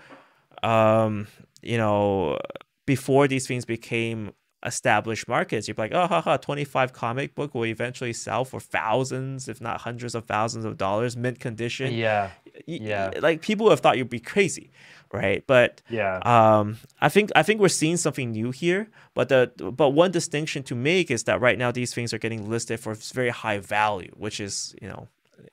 um, 0.63 1.27
you 1.61 1.77
know, 1.77 2.37
before 2.85 3.27
these 3.27 3.47
things 3.47 3.65
became 3.65 4.31
established 4.65 5.27
markets, 5.27 5.67
you'd 5.67 5.77
be 5.77 5.83
like, 5.83 5.93
oh, 5.93 6.07
haha, 6.07 6.37
25 6.37 6.93
comic 6.93 7.35
book 7.35 7.53
will 7.53 7.65
eventually 7.65 8.13
sell 8.13 8.43
for 8.43 8.59
thousands, 8.59 9.47
if 9.47 9.61
not 9.61 9.81
hundreds 9.81 10.15
of 10.15 10.25
thousands 10.25 10.65
of 10.65 10.77
dollars, 10.77 11.15
mint 11.15 11.39
condition. 11.39 11.93
Yeah. 11.93 12.31
Yeah. 12.65 13.11
Like 13.19 13.41
people 13.41 13.69
have 13.69 13.79
thought 13.79 13.97
you'd 13.97 14.09
be 14.09 14.19
crazy 14.19 14.71
right? 15.11 15.43
But 15.47 15.81
yeah, 15.89 16.17
um, 16.19 16.77
I 17.01 17.09
think 17.09 17.31
I 17.35 17.43
think 17.43 17.61
we're 17.61 17.69
seeing 17.69 17.97
something 17.97 18.31
new 18.31 18.51
here. 18.51 18.89
But 19.13 19.29
the 19.29 19.51
but 19.71 19.89
one 19.89 20.11
distinction 20.11 20.63
to 20.63 20.75
make 20.75 21.11
is 21.11 21.23
that 21.23 21.41
right 21.41 21.57
now 21.57 21.71
these 21.71 21.93
things 21.93 22.13
are 22.13 22.17
getting 22.17 22.49
listed 22.49 22.79
for 22.79 22.93
very 22.93 23.29
high 23.29 23.59
value, 23.59 24.11
which 24.15 24.39
is 24.39 24.75
you 24.81 24.87
know. 24.87 25.07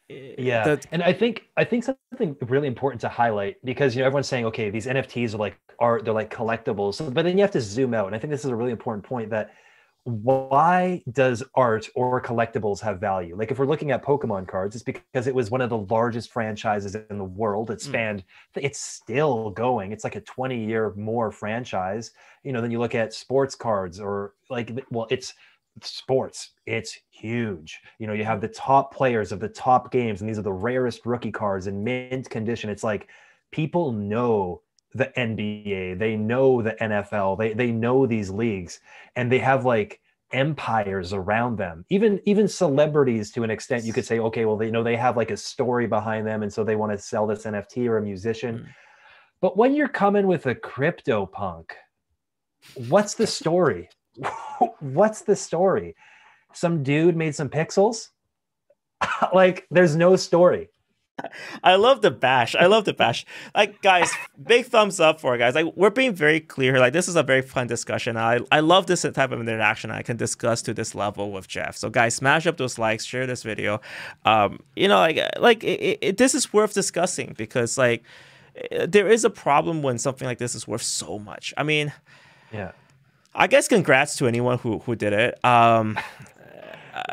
Yeah, 0.08 0.64
the, 0.64 0.82
and 0.92 1.02
I 1.02 1.12
think 1.12 1.48
I 1.56 1.64
think 1.64 1.84
something 1.84 2.36
really 2.42 2.68
important 2.68 3.00
to 3.02 3.08
highlight 3.08 3.56
because 3.64 3.94
you 3.94 4.00
know 4.00 4.06
everyone's 4.06 4.28
saying 4.28 4.44
okay 4.46 4.70
these 4.70 4.86
NFTs 4.86 5.34
are 5.34 5.38
like 5.38 5.58
are 5.78 6.00
they're 6.00 6.14
like 6.14 6.30
collectibles, 6.34 7.12
but 7.12 7.24
then 7.24 7.36
you 7.36 7.42
have 7.42 7.50
to 7.52 7.60
zoom 7.60 7.94
out, 7.94 8.06
and 8.06 8.16
I 8.16 8.18
think 8.18 8.30
this 8.30 8.44
is 8.44 8.50
a 8.50 8.56
really 8.56 8.72
important 8.72 9.04
point 9.04 9.30
that 9.30 9.52
why 10.04 11.02
does 11.12 11.42
art 11.54 11.88
or 11.94 12.20
collectibles 12.20 12.80
have 12.80 13.00
value? 13.00 13.36
Like 13.36 13.50
if 13.50 13.58
we're 13.58 13.66
looking 13.66 13.90
at 13.90 14.04
Pokemon 14.04 14.46
cards, 14.46 14.76
it's 14.76 14.84
because 14.84 15.26
it 15.26 15.34
was 15.34 15.50
one 15.50 15.62
of 15.62 15.70
the 15.70 15.78
largest 15.78 16.30
franchises 16.30 16.94
in 16.94 17.18
the 17.18 17.24
world. 17.24 17.70
It 17.70 17.82
hmm. 17.82 17.88
spanned, 17.88 18.24
mm. 18.54 18.62
it's 18.62 18.80
still 18.80 19.50
going. 19.50 19.92
It's 19.92 20.04
like 20.04 20.16
a 20.16 20.20
20 20.20 20.62
year 20.62 20.92
more 20.96 21.30
franchise. 21.30 22.10
You 22.42 22.52
know, 22.52 22.60
then 22.60 22.70
you 22.70 22.78
look 22.78 22.94
at 22.94 23.14
sports 23.14 23.54
cards 23.54 23.98
or 23.98 24.34
like, 24.50 24.78
well, 24.90 25.06
it's 25.10 25.32
sports. 25.82 26.50
It's 26.66 26.98
huge. 27.10 27.80
You 27.98 28.06
know, 28.06 28.12
you 28.12 28.24
have 28.24 28.42
the 28.42 28.48
top 28.48 28.94
players 28.94 29.32
of 29.32 29.40
the 29.40 29.48
top 29.48 29.90
games, 29.90 30.20
and 30.20 30.28
these 30.28 30.38
are 30.38 30.42
the 30.42 30.52
rarest 30.52 31.06
rookie 31.06 31.32
cards 31.32 31.66
in 31.66 31.82
mint 31.82 32.28
condition. 32.28 32.70
It's 32.70 32.84
like 32.84 33.08
people 33.50 33.90
know 33.92 34.60
the 34.94 35.12
NBA, 35.16 35.98
they 35.98 36.16
know 36.16 36.62
the 36.62 36.76
NFL, 36.80 37.38
they 37.38 37.52
they 37.52 37.70
know 37.70 38.06
these 38.06 38.30
leagues, 38.30 38.80
and 39.16 39.30
they 39.30 39.38
have 39.38 39.64
like 39.64 40.00
empires 40.32 41.12
around 41.12 41.56
them. 41.56 41.84
Even 41.90 42.20
even 42.24 42.48
celebrities 42.48 43.30
to 43.32 43.42
an 43.42 43.50
extent, 43.50 43.84
you 43.84 43.92
could 43.92 44.04
say, 44.04 44.18
okay, 44.18 44.44
well, 44.44 44.56
they 44.56 44.66
you 44.66 44.72
know 44.72 44.82
they 44.82 44.96
have 44.96 45.16
like 45.16 45.30
a 45.30 45.36
story 45.36 45.86
behind 45.86 46.26
them, 46.26 46.42
and 46.42 46.52
so 46.52 46.64
they 46.64 46.76
want 46.76 46.92
to 46.92 46.98
sell 46.98 47.26
this 47.26 47.44
NFT 47.44 47.88
or 47.88 47.98
a 47.98 48.02
musician. 48.02 48.58
Mm. 48.58 48.66
But 49.40 49.56
when 49.56 49.74
you're 49.74 49.88
coming 49.88 50.26
with 50.26 50.46
a 50.46 50.54
CryptoPunk, 50.54 51.70
what's 52.88 53.14
the 53.14 53.26
story? 53.26 53.88
what's 54.80 55.22
the 55.22 55.36
story? 55.36 55.94
Some 56.52 56.82
dude 56.82 57.16
made 57.16 57.34
some 57.34 57.48
pixels. 57.48 58.08
like, 59.34 59.66
there's 59.70 59.96
no 59.96 60.16
story. 60.16 60.70
I 61.62 61.76
love 61.76 62.02
the 62.02 62.10
bash. 62.10 62.54
I 62.54 62.66
love 62.66 62.84
the 62.84 62.92
bash. 62.92 63.24
Like 63.54 63.80
guys, 63.82 64.10
big 64.42 64.66
thumbs 64.66 65.00
up 65.00 65.20
for 65.20 65.34
it, 65.34 65.38
guys. 65.38 65.54
Like 65.54 65.66
we're 65.76 65.90
being 65.90 66.14
very 66.14 66.40
clear. 66.40 66.78
Like 66.78 66.92
this 66.92 67.08
is 67.08 67.16
a 67.16 67.22
very 67.22 67.42
fun 67.42 67.66
discussion. 67.66 68.16
I 68.16 68.40
I 68.50 68.60
love 68.60 68.86
this 68.86 69.02
type 69.02 69.30
of 69.30 69.40
interaction. 69.40 69.90
I 69.90 70.02
can 70.02 70.16
discuss 70.16 70.62
to 70.62 70.74
this 70.74 70.94
level 70.94 71.30
with 71.30 71.46
Jeff. 71.46 71.76
So 71.76 71.88
guys, 71.88 72.14
smash 72.14 72.46
up 72.46 72.56
those 72.56 72.78
likes, 72.78 73.04
share 73.04 73.26
this 73.26 73.42
video. 73.42 73.80
Um, 74.24 74.60
you 74.74 74.88
know, 74.88 74.98
like 74.98 75.20
like 75.38 75.62
it, 75.62 75.98
it, 76.00 76.16
this 76.16 76.34
is 76.34 76.52
worth 76.52 76.74
discussing 76.74 77.34
because 77.36 77.78
like 77.78 78.04
there 78.86 79.08
is 79.08 79.24
a 79.24 79.30
problem 79.30 79.82
when 79.82 79.98
something 79.98 80.26
like 80.26 80.38
this 80.38 80.54
is 80.54 80.66
worth 80.66 80.82
so 80.82 81.18
much. 81.18 81.54
I 81.56 81.62
mean, 81.62 81.92
yeah. 82.52 82.72
I 83.34 83.48
guess 83.48 83.66
congrats 83.66 84.16
to 84.16 84.28
anyone 84.28 84.58
who 84.58 84.78
who 84.80 84.94
did 84.94 85.12
it. 85.12 85.44
Um, 85.44 85.98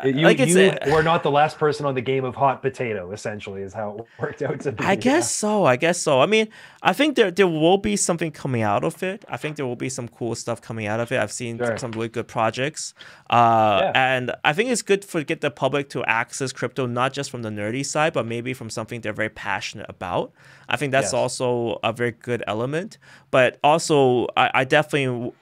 you, 0.04 0.12
like 0.12 0.38
you 0.38 0.58
a, 0.58 0.92
were 0.92 1.02
not 1.02 1.22
the 1.22 1.30
last 1.30 1.58
person 1.58 1.86
on 1.86 1.94
the 1.94 2.00
game 2.00 2.24
of 2.24 2.34
hot 2.34 2.62
potato. 2.62 3.12
Essentially, 3.12 3.62
is 3.62 3.72
how 3.72 3.98
it 3.98 4.06
worked 4.20 4.42
out 4.42 4.60
to 4.60 4.72
be. 4.72 4.84
I 4.84 4.94
guess 4.94 5.24
yeah. 5.24 5.48
so. 5.48 5.64
I 5.64 5.76
guess 5.76 6.00
so. 6.00 6.20
I 6.20 6.26
mean, 6.26 6.48
I 6.82 6.92
think 6.92 7.16
there 7.16 7.30
there 7.30 7.48
will 7.48 7.78
be 7.78 7.96
something 7.96 8.30
coming 8.30 8.62
out 8.62 8.84
of 8.84 9.02
it. 9.02 9.24
I 9.28 9.36
think 9.36 9.56
there 9.56 9.66
will 9.66 9.76
be 9.76 9.88
some 9.88 10.08
cool 10.08 10.34
stuff 10.34 10.60
coming 10.60 10.86
out 10.86 11.00
of 11.00 11.10
it. 11.12 11.18
I've 11.18 11.32
seen 11.32 11.58
sure. 11.58 11.76
some 11.78 11.92
really 11.92 12.08
good 12.08 12.28
projects, 12.28 12.94
uh, 13.30 13.80
yeah. 13.82 13.92
and 13.94 14.32
I 14.44 14.52
think 14.52 14.70
it's 14.70 14.82
good 14.82 15.04
for 15.04 15.22
get 15.22 15.40
the 15.40 15.50
public 15.50 15.88
to 15.90 16.04
access 16.04 16.52
crypto 16.52 16.86
not 16.86 17.12
just 17.12 17.30
from 17.30 17.42
the 17.42 17.50
nerdy 17.50 17.84
side, 17.84 18.12
but 18.12 18.26
maybe 18.26 18.54
from 18.54 18.70
something 18.70 19.00
they're 19.00 19.12
very 19.12 19.30
passionate 19.30 19.86
about. 19.88 20.32
I 20.68 20.76
think 20.76 20.92
that's 20.92 21.06
yes. 21.06 21.14
also 21.14 21.78
a 21.82 21.92
very 21.92 22.12
good 22.12 22.42
element. 22.46 22.98
But 23.30 23.58
also, 23.62 24.26
I, 24.36 24.50
I 24.54 24.64
definitely 24.64 25.32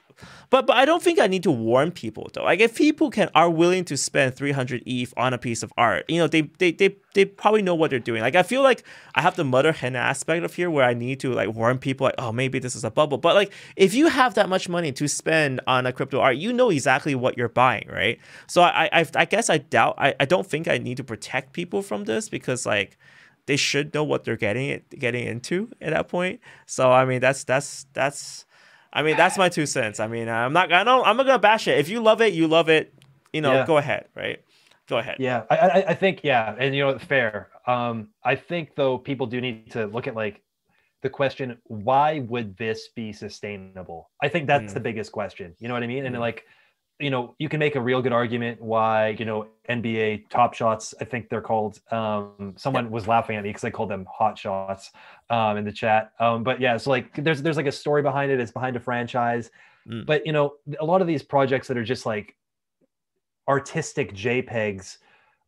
but 0.49 0.67
but 0.67 0.75
I 0.75 0.85
don't 0.85 1.01
think 1.01 1.19
I 1.19 1.27
need 1.27 1.43
to 1.43 1.51
warn 1.51 1.91
people 1.91 2.29
though. 2.33 2.43
Like 2.43 2.59
if 2.59 2.75
people 2.75 3.09
can 3.09 3.29
are 3.33 3.49
willing 3.49 3.85
to 3.85 3.97
spend 3.97 4.35
300 4.35 4.83
ETH 4.85 5.13
on 5.17 5.33
a 5.33 5.37
piece 5.37 5.63
of 5.63 5.71
art, 5.77 6.05
you 6.07 6.17
know, 6.17 6.27
they 6.27 6.41
they 6.59 6.71
they 6.71 6.95
they 7.13 7.25
probably 7.25 7.61
know 7.61 7.73
what 7.73 7.89
they're 7.89 7.99
doing. 7.99 8.21
Like 8.21 8.35
I 8.35 8.43
feel 8.43 8.61
like 8.61 8.83
I 9.15 9.21
have 9.21 9.35
the 9.35 9.43
mother 9.43 9.71
hen 9.71 9.95
aspect 9.95 10.43
of 10.43 10.53
here 10.53 10.69
where 10.69 10.85
I 10.85 10.93
need 10.93 11.19
to 11.21 11.31
like 11.31 11.53
warn 11.55 11.77
people 11.77 12.05
like, 12.05 12.15
oh 12.17 12.31
maybe 12.31 12.59
this 12.59 12.75
is 12.75 12.83
a 12.83 12.91
bubble. 12.91 13.17
But 13.17 13.35
like 13.35 13.53
if 13.75 13.93
you 13.93 14.07
have 14.07 14.33
that 14.35 14.49
much 14.49 14.67
money 14.67 14.91
to 14.91 15.07
spend 15.07 15.61
on 15.67 15.85
a 15.85 15.93
crypto 15.93 16.19
art, 16.19 16.37
you 16.37 16.51
know 16.51 16.69
exactly 16.69 17.15
what 17.15 17.37
you're 17.37 17.49
buying, 17.49 17.87
right? 17.89 18.19
So 18.47 18.61
I 18.61 18.89
I, 18.91 19.05
I 19.15 19.25
guess 19.25 19.49
I 19.49 19.57
doubt 19.57 19.95
I, 19.97 20.15
I 20.19 20.25
don't 20.25 20.45
think 20.45 20.67
I 20.67 20.77
need 20.77 20.97
to 20.97 21.03
protect 21.03 21.53
people 21.53 21.81
from 21.81 22.03
this 22.03 22.29
because 22.29 22.65
like 22.65 22.97
they 23.45 23.57
should 23.57 23.93
know 23.93 24.03
what 24.03 24.23
they're 24.23 24.37
getting 24.37 24.69
it 24.69 24.99
getting 24.99 25.25
into 25.25 25.69
at 25.81 25.91
that 25.91 26.07
point. 26.07 26.39
So 26.65 26.91
I 26.91 27.05
mean 27.05 27.21
that's 27.21 27.43
that's 27.43 27.85
that's 27.93 28.45
I 28.93 29.03
mean, 29.03 29.17
that's 29.17 29.37
my 29.37 29.49
two 29.49 29.65
cents. 29.65 29.99
I 29.99 30.07
mean, 30.07 30.27
I'm 30.27 30.53
not. 30.53 30.71
I 30.71 30.83
don't. 30.83 31.05
I'm 31.05 31.17
not 31.17 31.25
gonna 31.25 31.39
bash 31.39 31.67
it. 31.67 31.79
If 31.79 31.89
you 31.89 32.01
love 32.01 32.21
it, 32.21 32.33
you 32.33 32.47
love 32.47 32.69
it. 32.69 32.93
You 33.31 33.41
know, 33.41 33.53
yeah. 33.53 33.65
go 33.65 33.77
ahead. 33.77 34.07
Right. 34.15 34.43
Go 34.87 34.97
ahead. 34.97 35.17
Yeah, 35.19 35.43
I, 35.49 35.85
I 35.89 35.93
think 35.93 36.19
yeah, 36.23 36.53
and 36.59 36.75
you 36.75 36.83
know, 36.83 36.99
fair. 36.99 37.49
Um, 37.65 38.09
I 38.25 38.35
think 38.35 38.75
though 38.75 38.97
people 38.97 39.25
do 39.25 39.39
need 39.39 39.71
to 39.71 39.85
look 39.85 40.07
at 40.07 40.15
like 40.15 40.41
the 41.01 41.09
question: 41.09 41.57
Why 41.63 42.19
would 42.19 42.57
this 42.57 42.89
be 42.93 43.13
sustainable? 43.13 44.09
I 44.21 44.27
think 44.27 44.47
that's 44.47 44.71
mm. 44.71 44.73
the 44.73 44.81
biggest 44.81 45.13
question. 45.13 45.55
You 45.59 45.69
know 45.69 45.73
what 45.73 45.83
I 45.83 45.87
mean? 45.87 46.03
Mm. 46.03 46.07
And 46.07 46.19
like 46.19 46.43
you 47.01 47.09
know, 47.09 47.35
you 47.39 47.49
can 47.49 47.59
make 47.59 47.75
a 47.75 47.81
real 47.81 48.01
good 48.01 48.13
argument 48.13 48.61
why, 48.61 49.09
you 49.19 49.25
know, 49.25 49.47
NBA 49.69 50.29
top 50.29 50.53
shots, 50.53 50.93
I 51.01 51.05
think 51.05 51.29
they're 51.29 51.41
called. 51.41 51.79
Um, 51.91 52.53
someone 52.57 52.91
was 52.91 53.07
laughing 53.07 53.35
at 53.35 53.43
me 53.43 53.49
because 53.49 53.63
I 53.63 53.69
called 53.69 53.89
them 53.89 54.05
hot 54.11 54.37
shots 54.37 54.91
um, 55.29 55.57
in 55.57 55.65
the 55.65 55.71
chat. 55.71 56.13
Um, 56.19 56.43
but 56.43 56.61
yeah, 56.61 56.77
so 56.77 56.89
like 56.89 57.13
there's 57.15 57.41
there's 57.41 57.57
like 57.57 57.65
a 57.65 57.71
story 57.71 58.01
behind 58.01 58.31
it. 58.31 58.39
It's 58.39 58.51
behind 58.51 58.75
a 58.75 58.79
franchise. 58.79 59.49
Mm. 59.89 60.05
But 60.05 60.25
you 60.25 60.31
know, 60.31 60.53
a 60.79 60.85
lot 60.85 61.01
of 61.01 61.07
these 61.07 61.23
projects 61.23 61.67
that 61.67 61.77
are 61.77 61.83
just 61.83 62.05
like 62.05 62.35
artistic 63.47 64.13
JPEGs 64.13 64.97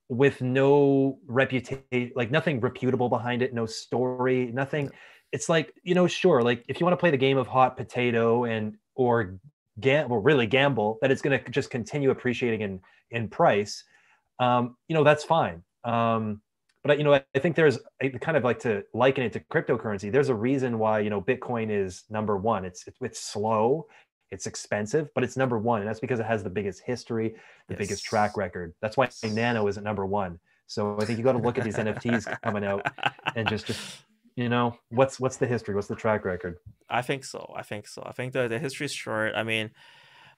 with 0.10 0.42
no 0.42 1.20
reputation, 1.28 2.12
like 2.16 2.32
nothing 2.32 2.60
reputable 2.60 3.10
behind 3.10 3.42
it, 3.42 3.54
no 3.54 3.66
story, 3.66 4.52
nothing. 4.54 4.90
It's 5.32 5.50
like, 5.50 5.74
you 5.84 5.96
know, 5.96 6.08
sure, 6.08 6.42
like 6.42 6.64
if 6.68 6.80
you 6.80 6.86
want 6.86 6.94
to 6.94 6.98
play 7.00 7.12
the 7.12 7.18
game 7.18 7.38
of 7.38 7.48
hot 7.48 7.78
potato 7.78 8.46
and 8.46 8.76
or 8.96 9.40
gamble, 9.80 10.20
really 10.20 10.48
gamble 10.48 10.98
that 11.02 11.12
it's 11.12 11.22
going 11.22 11.42
to 11.42 11.52
just 11.52 11.70
continue 11.70 12.12
appreciating 12.12 12.62
in 12.62 12.80
in 13.12 13.28
price, 13.28 13.84
um, 14.40 14.76
you 14.88 14.96
know 14.96 15.04
that's 15.04 15.24
fine. 15.24 15.64
Um, 15.84 16.42
but 16.84 16.98
you 16.98 17.04
know, 17.04 17.14
I, 17.14 17.24
I 17.36 17.40
think 17.40 17.56
there's 17.56 17.80
I 18.02 18.10
kind 18.10 18.36
of 18.38 18.44
like 18.44 18.60
to 18.60 18.84
liken 18.94 19.24
it 19.24 19.34
to 19.34 19.40
cryptocurrency. 19.40 20.12
There's 20.12 20.30
a 20.30 20.36
reason 20.36 20.80
why 20.80 21.00
you 21.00 21.10
know 21.10 21.22
Bitcoin 21.22 21.70
is 21.70 22.04
number 22.10 22.38
one. 22.38 22.66
It's 22.66 22.88
it's, 22.88 22.98
it's 23.02 23.20
slow, 23.20 23.88
it's 24.32 24.48
expensive, 24.48 25.10
but 25.16 25.24
it's 25.24 25.38
number 25.38 25.58
one, 25.58 25.82
and 25.82 25.88
that's 25.88 26.00
because 26.00 26.20
it 26.20 26.26
has 26.26 26.44
the 26.44 26.50
biggest 26.50 26.82
history, 26.86 27.36
the 27.68 27.74
yes. 27.74 27.78
biggest 27.78 28.04
track 28.04 28.36
record. 28.36 28.74
That's 28.82 28.98
why 28.98 29.10
Nano 29.24 29.68
isn't 29.68 29.84
number 29.84 30.06
one. 30.06 30.40
So 30.68 30.98
I 31.00 31.06
think 31.06 31.20
you 31.20 31.24
got 31.24 31.34
to 31.34 31.40
look 31.40 31.58
at 31.58 31.64
these 31.64 31.76
NFTs 31.76 32.42
coming 32.42 32.66
out 32.66 32.86
and 33.36 33.48
just 33.48 33.68
just 33.68 34.04
you 34.36 34.50
know 34.50 34.78
what's 34.90 35.20
what's 35.20 35.38
the 35.38 35.48
history 35.48 35.76
what's 35.76 35.88
the 35.88 35.96
track 35.96 36.26
record 36.26 36.58
i 36.90 37.02
think 37.02 37.24
so 37.24 37.54
i 37.56 37.62
think 37.62 37.88
so 37.88 38.04
i 38.06 38.12
think 38.12 38.34
the, 38.34 38.48
the 38.48 38.60
history 38.60 38.86
is 38.86 38.94
short 38.94 39.34
i 39.36 39.44
mean 39.44 39.72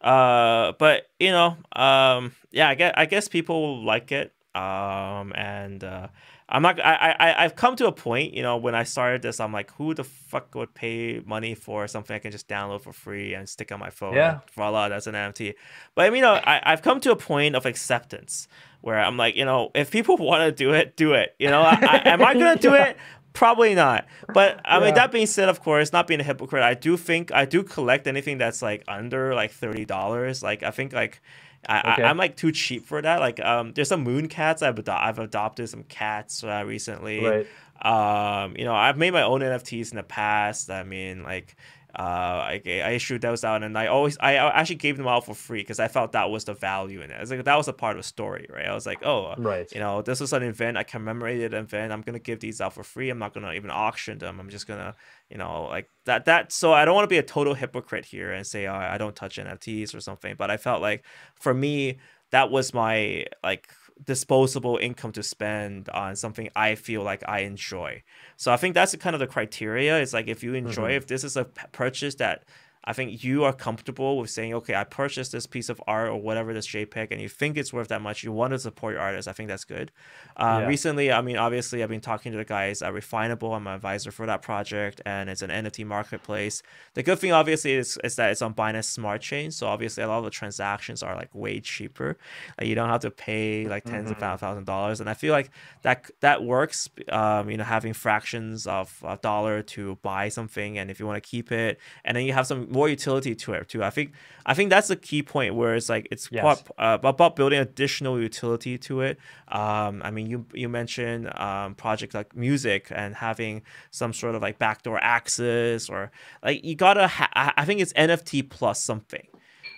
uh 0.02 0.74
but 0.80 1.08
you 1.20 1.32
know 1.32 1.56
um 1.74 2.34
yeah 2.52 2.70
i 2.70 2.76
guess 2.76 2.93
i 2.98 3.06
guess 3.06 3.28
people 3.28 3.84
like 3.84 4.12
it 4.12 4.34
Um, 4.56 5.34
and 5.36 5.84
uh, 5.84 6.08
I'm 6.48 6.62
not. 6.62 6.80
I 6.80 7.14
I 7.20 7.43
I've 7.43 7.58
come 7.58 7.76
to 7.76 7.88
a 7.88 7.91
point, 7.91 8.34
you 8.34 8.41
know, 8.41 8.56
when 8.56 8.74
I 8.74 8.84
started 8.84 9.22
this, 9.22 9.41
I'm 9.41 9.52
like, 9.52 9.70
who 9.72 9.93
the 9.93 10.06
fuck 10.06 10.56
would 10.56 10.74
pay 10.74 11.22
money 11.26 11.56
for 11.56 11.89
something 11.89 12.16
I 12.16 12.20
can 12.20 12.32
just 12.32 12.48
download 12.48 12.82
for 12.82 12.93
free 12.93 13.34
and 13.34 13.50
stick 13.50 13.74
on 13.74 13.80
my 13.82 13.89
phone? 13.89 14.14
Yeah. 14.14 14.39
Voila, 14.56 14.88
that's 14.88 15.08
an 15.08 15.16
NFT. 15.16 15.56
But 15.93 16.06
I 16.06 16.10
mean, 16.10 16.18
you 16.18 16.22
know, 16.22 16.36
I 16.36 16.62
I've 16.64 16.82
come 16.82 17.02
to 17.02 17.12
a 17.12 17.18
point 17.18 17.54
of 17.54 17.66
acceptance 17.66 18.48
where 18.80 18.98
I'm 18.98 19.18
like, 19.18 19.36
you 19.36 19.43
know, 19.43 19.72
if 19.76 19.91
people 19.91 20.16
want 20.32 20.43
to 20.43 20.54
do 20.54 20.72
it, 20.72 20.96
do 20.96 21.16
it. 21.16 21.36
You 21.38 21.50
know, 21.50 21.62
I, 21.62 21.74
I, 21.74 22.10
am 22.12 22.22
I 22.22 22.34
gonna 22.34 22.56
do 22.56 22.74
it? 22.86 22.96
Probably 23.36 23.76
not. 23.76 24.08
But 24.34 24.62
I 24.66 24.80
mean, 24.80 24.96
that 24.96 25.12
being 25.12 25.28
said, 25.28 25.50
of 25.50 25.62
course, 25.62 25.92
not 25.92 26.08
being 26.08 26.22
a 26.22 26.24
hypocrite, 26.24 26.64
I 26.64 26.74
do 26.74 26.96
think 26.98 27.32
I 27.34 27.46
do 27.46 27.64
collect 27.64 28.08
anything 28.08 28.38
that's 28.38 28.62
like 28.62 28.84
under 28.88 29.36
like 29.36 29.52
thirty 29.52 29.86
dollars. 29.86 30.42
Like 30.42 30.64
I 30.64 30.72
think 30.72 30.94
like 30.94 31.22
I, 31.68 31.94
okay. 31.94 32.04
I 32.04 32.10
am 32.10 32.18
like 32.18 32.38
too 32.38 32.54
cheap 32.54 32.86
for 32.86 33.02
that. 33.02 33.20
Like 33.20 33.40
um, 33.42 33.74
there's 33.74 33.90
some 33.90 34.04
moon 34.04 34.30
cats 34.30 34.62
I've 34.62 34.80
ado- 34.80 34.92
I've 34.92 35.20
adopted 35.20 35.70
some 35.70 35.84
cats 35.84 36.44
uh, 36.44 36.64
recently. 36.66 37.24
Right. 37.24 37.48
Um, 37.82 38.56
you 38.58 38.64
know, 38.64 38.74
I've 38.74 38.98
made 38.98 39.12
my 39.12 39.24
own 39.24 39.42
NFTs 39.42 39.92
in 39.92 39.98
the 39.98 40.04
past. 40.04 40.70
I 40.70 40.84
mean, 40.84 41.24
like 41.24 41.58
uh, 41.98 42.02
I, 42.02 42.62
I 42.66 42.91
issued 42.91 43.22
those 43.22 43.43
out 43.46 43.64
and 43.64 43.78
I 43.78 43.88
always 43.88 44.18
I 44.20 44.36
actually 44.36 44.76
gave 44.76 44.98
them 44.98 45.08
out 45.08 45.26
for 45.26 45.34
free 45.34 45.62
because 45.62 45.80
I 45.80 45.88
felt 45.88 46.12
that 46.12 46.30
was 46.30 46.43
the 46.43 46.54
value 46.54 47.02
in 47.02 47.10
it. 47.10 47.18
It's 47.22 47.32
like 47.32 47.43
that 47.46 47.56
was 47.56 47.70
a 47.70 47.74
part 47.74 47.96
of 47.96 48.04
the 48.04 48.08
story, 48.08 48.48
right? 48.54 48.66
I 48.66 48.74
was 48.74 48.86
like, 48.86 49.06
oh, 49.06 49.34
right, 49.38 49.72
you 49.72 49.80
know, 49.80 50.02
this 50.02 50.20
is 50.20 50.34
an 50.34 50.43
event 50.43 50.78
I 50.78 50.84
commemorated 50.84 51.54
an 51.54 51.64
event. 51.64 51.93
I'm 51.93 52.02
gonna 52.02 52.20
give 52.20 52.41
these 52.41 52.60
out 52.60 52.74
for 52.74 52.84
free. 52.84 53.10
I'm 53.10 53.20
not 53.20 53.34
gonna 53.34 53.54
even 53.54 53.72
auction 53.72 54.18
them. 54.18 54.39
I'm 54.39 54.50
just 54.50 54.68
gonna, 54.68 54.96
you 55.30 55.38
know, 55.38 55.68
like 55.70 55.89
that 56.04 56.26
that. 56.26 56.52
So 56.52 56.74
I 56.74 56.84
don't 56.84 56.96
want 56.96 57.06
to 57.06 57.14
be 57.14 57.18
a 57.18 57.24
total 57.24 57.54
hypocrite 57.54 58.06
here 58.06 58.32
and 58.32 58.46
say 58.46 58.68
oh, 58.68 58.76
I 58.76 58.98
don't 58.98 59.16
touch 59.16 59.38
NFTs 59.38 59.96
or 59.96 60.02
something. 60.02 60.36
But 60.38 60.52
I 60.52 60.58
felt 60.58 60.82
like 60.82 61.06
for 61.36 61.54
me 61.54 62.00
that 62.32 62.52
was 62.52 62.74
my 62.74 63.26
like 63.41 63.70
disposable 64.04 64.78
income 64.78 65.12
to 65.14 65.24
spend 65.24 65.89
on 65.89 66.16
something 66.16 66.50
I 66.56 66.76
feel 66.76 67.02
like 67.02 67.24
I 67.28 67.39
enjoy. 67.39 68.04
So 68.38 68.52
I 68.52 68.58
think 68.58 68.74
that's 68.74 68.96
kind 68.96 69.16
of 69.16 69.20
the 69.20 69.28
criteria. 69.28 70.00
It's 70.00 70.14
like 70.14 70.28
if 70.28 70.43
you 70.43 70.54
enjoy, 70.54 70.89
mm-hmm. 70.89 70.98
if 70.98 71.08
this 71.08 71.24
is 71.24 71.38
a 71.38 71.46
purchase 71.46 72.16
that 72.16 72.43
I 72.88 72.94
think 72.94 73.24
you 73.24 73.44
are 73.44 73.54
comfortable 73.54 74.18
with 74.18 74.30
saying, 74.30 74.54
okay, 74.54 74.76
I 74.76 74.84
purchased 74.84 75.32
this 75.32 75.48
piece 75.48 75.70
of 75.70 75.82
art 75.88 76.10
or 76.10 76.18
whatever 76.18 76.54
this 76.54 76.68
JPEG, 76.68 77.08
and 77.12 77.20
you 77.20 77.28
think 77.28 77.58
it's 77.58 77.74
worth 77.74 77.88
that 77.88 78.02
much. 78.02 78.24
You 78.24 78.32
want 78.32 78.54
to 78.54 78.60
support 78.60 78.94
your 78.94 79.02
artist. 79.02 79.28
I 79.28 79.32
think 79.32 79.50
that's 79.50 79.64
good. 79.64 79.92
Uh, 80.38 80.60
yeah. 80.62 80.68
Recently, 80.68 81.12
I 81.12 81.22
mean, 81.22 81.38
obviously, 81.38 81.82
I've 81.82 81.90
been 81.90 82.02
talking 82.02 82.32
to 82.32 82.38
the 82.38 82.46
guys 82.46 82.84
at 82.84 82.94
Refinable. 82.94 83.56
I'm 83.56 83.66
an 83.66 83.74
advisor 83.74 84.12
for 84.12 84.28
that 84.28 84.44
project, 84.44 85.02
and 85.06 85.30
it's 85.30 85.42
an 85.42 85.50
NFT 85.50 85.86
marketplace. 85.86 86.62
The 86.94 87.02
good 87.02 87.18
thing, 87.18 87.32
obviously, 87.32 87.74
is, 87.74 87.98
is 88.04 88.16
that 88.18 88.32
it's 88.32 88.44
on 88.44 88.54
Binance 88.54 88.86
Smart 88.86 89.22
Chain. 89.22 89.50
So 89.50 89.66
obviously, 89.66 90.04
a 90.04 90.08
lot 90.08 90.20
of 90.20 90.26
the 90.26 90.30
transactions 90.30 91.02
are 91.02 91.16
like 91.16 91.34
way 91.34 91.60
cheaper. 91.62 92.18
Like, 92.60 92.68
you 92.68 92.76
don't 92.76 92.90
have 92.90 93.02
to 93.02 93.12
pay 93.12 93.68
like 93.68 93.86
10s 93.86 94.10
mm-hmm. 94.10 94.24
of 94.24 94.40
thousand 94.40 94.66
dollars, 94.66 95.00
and 95.00 95.10
I 95.10 95.16
feel 95.16 95.34
like 95.34 95.50
that 95.82 96.12
that 96.20 96.44
works. 96.44 96.88
Um, 97.10 97.50
you 97.50 97.58
know, 97.58 97.64
having 97.64 97.94
fractions 97.94 98.68
of 98.68 99.04
a 99.04 99.18
dollar 99.18 99.64
to 99.64 99.98
buy 100.04 100.30
something, 100.30 100.78
and 100.78 100.92
if 100.92 101.00
you 101.00 101.08
want 101.08 101.22
to 101.22 101.28
keep 101.28 101.52
it, 101.52 101.80
and 102.04 102.16
then 102.16 102.26
you 102.26 102.34
have 102.34 102.46
some 102.46 102.74
more 102.76 102.89
utility 102.89 103.34
to 103.34 103.53
it 103.53 103.69
too. 103.69 103.84
I 103.84 103.89
think 103.89 104.11
I 104.45 104.53
think 104.53 104.69
that's 104.69 104.89
the 104.89 104.95
key 104.95 105.23
point 105.23 105.55
where 105.55 105.76
it's 105.76 105.89
like 105.89 106.07
it's 106.11 106.30
yes. 106.32 106.63
uh, 106.78 106.97
about 107.01 107.36
building 107.36 107.59
additional 107.59 108.19
utility 108.21 108.78
to 108.80 109.01
it. 109.01 109.17
Um, 109.47 110.01
I 110.03 110.11
mean, 110.11 110.28
you 110.28 110.45
you 110.53 110.69
mentioned 110.69 111.36
um, 111.39 111.73
projects 111.76 112.13
like 112.13 112.36
music 112.36 112.88
and 112.91 113.15
having 113.15 113.63
some 113.91 114.13
sort 114.13 114.36
of 114.36 114.41
like 114.41 114.59
backdoor 114.59 114.99
access 115.01 115.89
or 115.89 116.11
like 116.43 116.63
you 116.63 116.76
gotta. 116.76 117.07
Ha- 117.07 117.53
I 117.57 117.65
think 117.65 117.82
it's 117.82 117.93
NFT 117.93 118.49
plus 118.49 118.84
something 118.84 119.28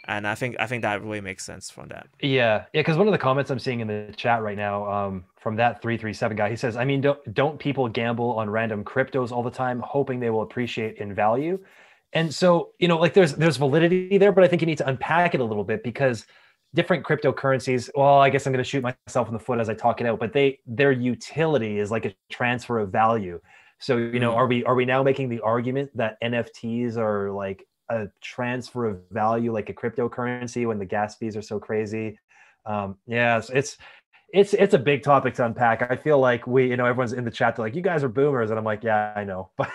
and 0.07 0.25
I 0.25 0.35
think 0.35 0.55
I 0.59 0.67
think 0.67 0.81
that 0.83 1.03
really 1.03 1.21
makes 1.21 1.43
sense 1.43 1.69
from 1.69 1.89
that. 1.89 2.07
Yeah, 2.21 2.65
yeah. 2.73 2.81
Because 2.81 2.97
one 2.97 3.07
of 3.07 3.11
the 3.11 3.17
comments 3.17 3.51
I'm 3.51 3.59
seeing 3.59 3.81
in 3.81 3.87
the 3.87 4.13
chat 4.15 4.41
right 4.41 4.57
now 4.57 4.89
um, 4.89 5.25
from 5.35 5.57
that 5.57 5.81
three 5.81 5.97
three 5.97 6.13
seven 6.13 6.37
guy, 6.37 6.49
he 6.49 6.55
says, 6.55 6.77
"I 6.77 6.85
mean, 6.85 7.01
don't 7.01 7.33
don't 7.33 7.59
people 7.59 7.87
gamble 7.89 8.31
on 8.37 8.49
random 8.49 8.83
cryptos 8.83 9.31
all 9.31 9.43
the 9.43 9.51
time, 9.51 9.81
hoping 9.85 10.19
they 10.19 10.29
will 10.29 10.43
appreciate 10.43 10.97
in 10.97 11.13
value?" 11.13 11.59
And 12.13 12.33
so, 12.33 12.71
you 12.79 12.87
know, 12.87 12.97
like 12.97 13.13
there's 13.13 13.33
there's 13.35 13.57
validity 13.57 14.17
there, 14.17 14.31
but 14.31 14.43
I 14.43 14.47
think 14.47 14.61
you 14.61 14.65
need 14.65 14.77
to 14.79 14.87
unpack 14.87 15.35
it 15.35 15.41
a 15.41 15.43
little 15.43 15.63
bit 15.63 15.83
because 15.83 16.25
different 16.73 17.05
cryptocurrencies, 17.05 17.89
well, 17.95 18.19
I 18.19 18.29
guess 18.29 18.45
I'm 18.45 18.53
going 18.53 18.63
to 18.63 18.69
shoot 18.69 18.83
myself 18.83 19.27
in 19.27 19.33
the 19.33 19.39
foot 19.39 19.59
as 19.59 19.69
I 19.69 19.73
talk 19.73 20.01
it 20.01 20.07
out, 20.07 20.19
but 20.19 20.33
they 20.33 20.59
their 20.65 20.91
utility 20.91 21.79
is 21.79 21.91
like 21.91 22.05
a 22.05 22.13
transfer 22.29 22.79
of 22.79 22.91
value. 22.91 23.39
So, 23.79 23.97
you 23.97 24.19
know, 24.19 24.31
mm-hmm. 24.31 24.39
are 24.39 24.47
we 24.47 24.63
are 24.63 24.75
we 24.75 24.85
now 24.85 25.03
making 25.03 25.29
the 25.29 25.41
argument 25.41 25.91
that 25.95 26.17
NFTs 26.21 26.97
are 26.97 27.31
like 27.31 27.65
a 27.89 28.07
transfer 28.21 28.85
of 28.85 28.99
value 29.11 29.53
like 29.53 29.69
a 29.69 29.73
cryptocurrency 29.73 30.67
when 30.67 30.79
the 30.79 30.85
gas 30.85 31.15
fees 31.15 31.37
are 31.37 31.41
so 31.41 31.59
crazy? 31.59 32.19
Um, 32.65 32.97
yeah, 33.05 33.37
it's, 33.37 33.49
it's 33.49 33.77
it's 34.33 34.53
it's 34.53 34.73
a 34.73 34.79
big 34.79 35.03
topic 35.03 35.35
to 35.35 35.45
unpack. 35.45 35.89
I 35.89 35.95
feel 35.95 36.19
like 36.19 36.47
we, 36.47 36.69
you 36.69 36.77
know, 36.77 36.85
everyone's 36.85 37.13
in 37.13 37.23
the 37.23 37.31
chat. 37.31 37.55
They're 37.55 37.65
like, 37.65 37.75
"You 37.75 37.81
guys 37.81 38.03
are 38.03 38.09
boomers," 38.09 38.49
and 38.49 38.59
I'm 38.59 38.65
like, 38.65 38.83
"Yeah, 38.83 39.13
I 39.15 39.23
know," 39.23 39.51
but 39.57 39.69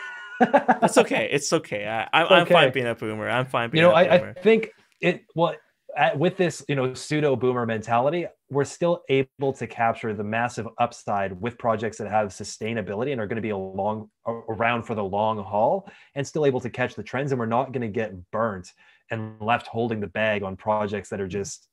it's 0.82 0.98
okay. 0.98 1.28
It's 1.30 1.52
okay. 1.52 1.86
I, 1.86 2.22
am 2.22 2.42
okay. 2.42 2.52
fine 2.52 2.72
being 2.72 2.86
a 2.86 2.94
boomer. 2.94 3.28
I'm 3.28 3.46
fine 3.46 3.70
being. 3.70 3.84
A 3.84 3.88
boomer. 3.88 4.02
You 4.02 4.08
know, 4.08 4.14
I, 4.14 4.30
I, 4.30 4.32
think 4.34 4.70
it. 5.00 5.24
Well, 5.34 5.54
at, 5.96 6.18
with 6.18 6.36
this, 6.36 6.64
you 6.68 6.74
know, 6.74 6.94
pseudo 6.94 7.36
boomer 7.36 7.66
mentality, 7.66 8.26
we're 8.50 8.64
still 8.64 9.02
able 9.08 9.52
to 9.52 9.66
capture 9.66 10.14
the 10.14 10.24
massive 10.24 10.66
upside 10.78 11.38
with 11.40 11.58
projects 11.58 11.98
that 11.98 12.10
have 12.10 12.28
sustainability 12.28 13.12
and 13.12 13.20
are 13.20 13.26
going 13.26 13.36
to 13.36 13.42
be 13.42 13.50
a 13.50 13.56
long 13.56 14.10
around 14.26 14.84
for 14.84 14.94
the 14.94 15.04
long 15.04 15.42
haul, 15.42 15.88
and 16.14 16.26
still 16.26 16.46
able 16.46 16.60
to 16.60 16.70
catch 16.70 16.94
the 16.94 17.02
trends. 17.02 17.32
And 17.32 17.38
we're 17.38 17.46
not 17.46 17.72
going 17.72 17.82
to 17.82 17.88
get 17.88 18.12
burnt 18.30 18.70
and 19.10 19.40
left 19.40 19.66
holding 19.66 20.00
the 20.00 20.06
bag 20.06 20.42
on 20.42 20.56
projects 20.56 21.08
that 21.10 21.20
are 21.20 21.28
just, 21.28 21.68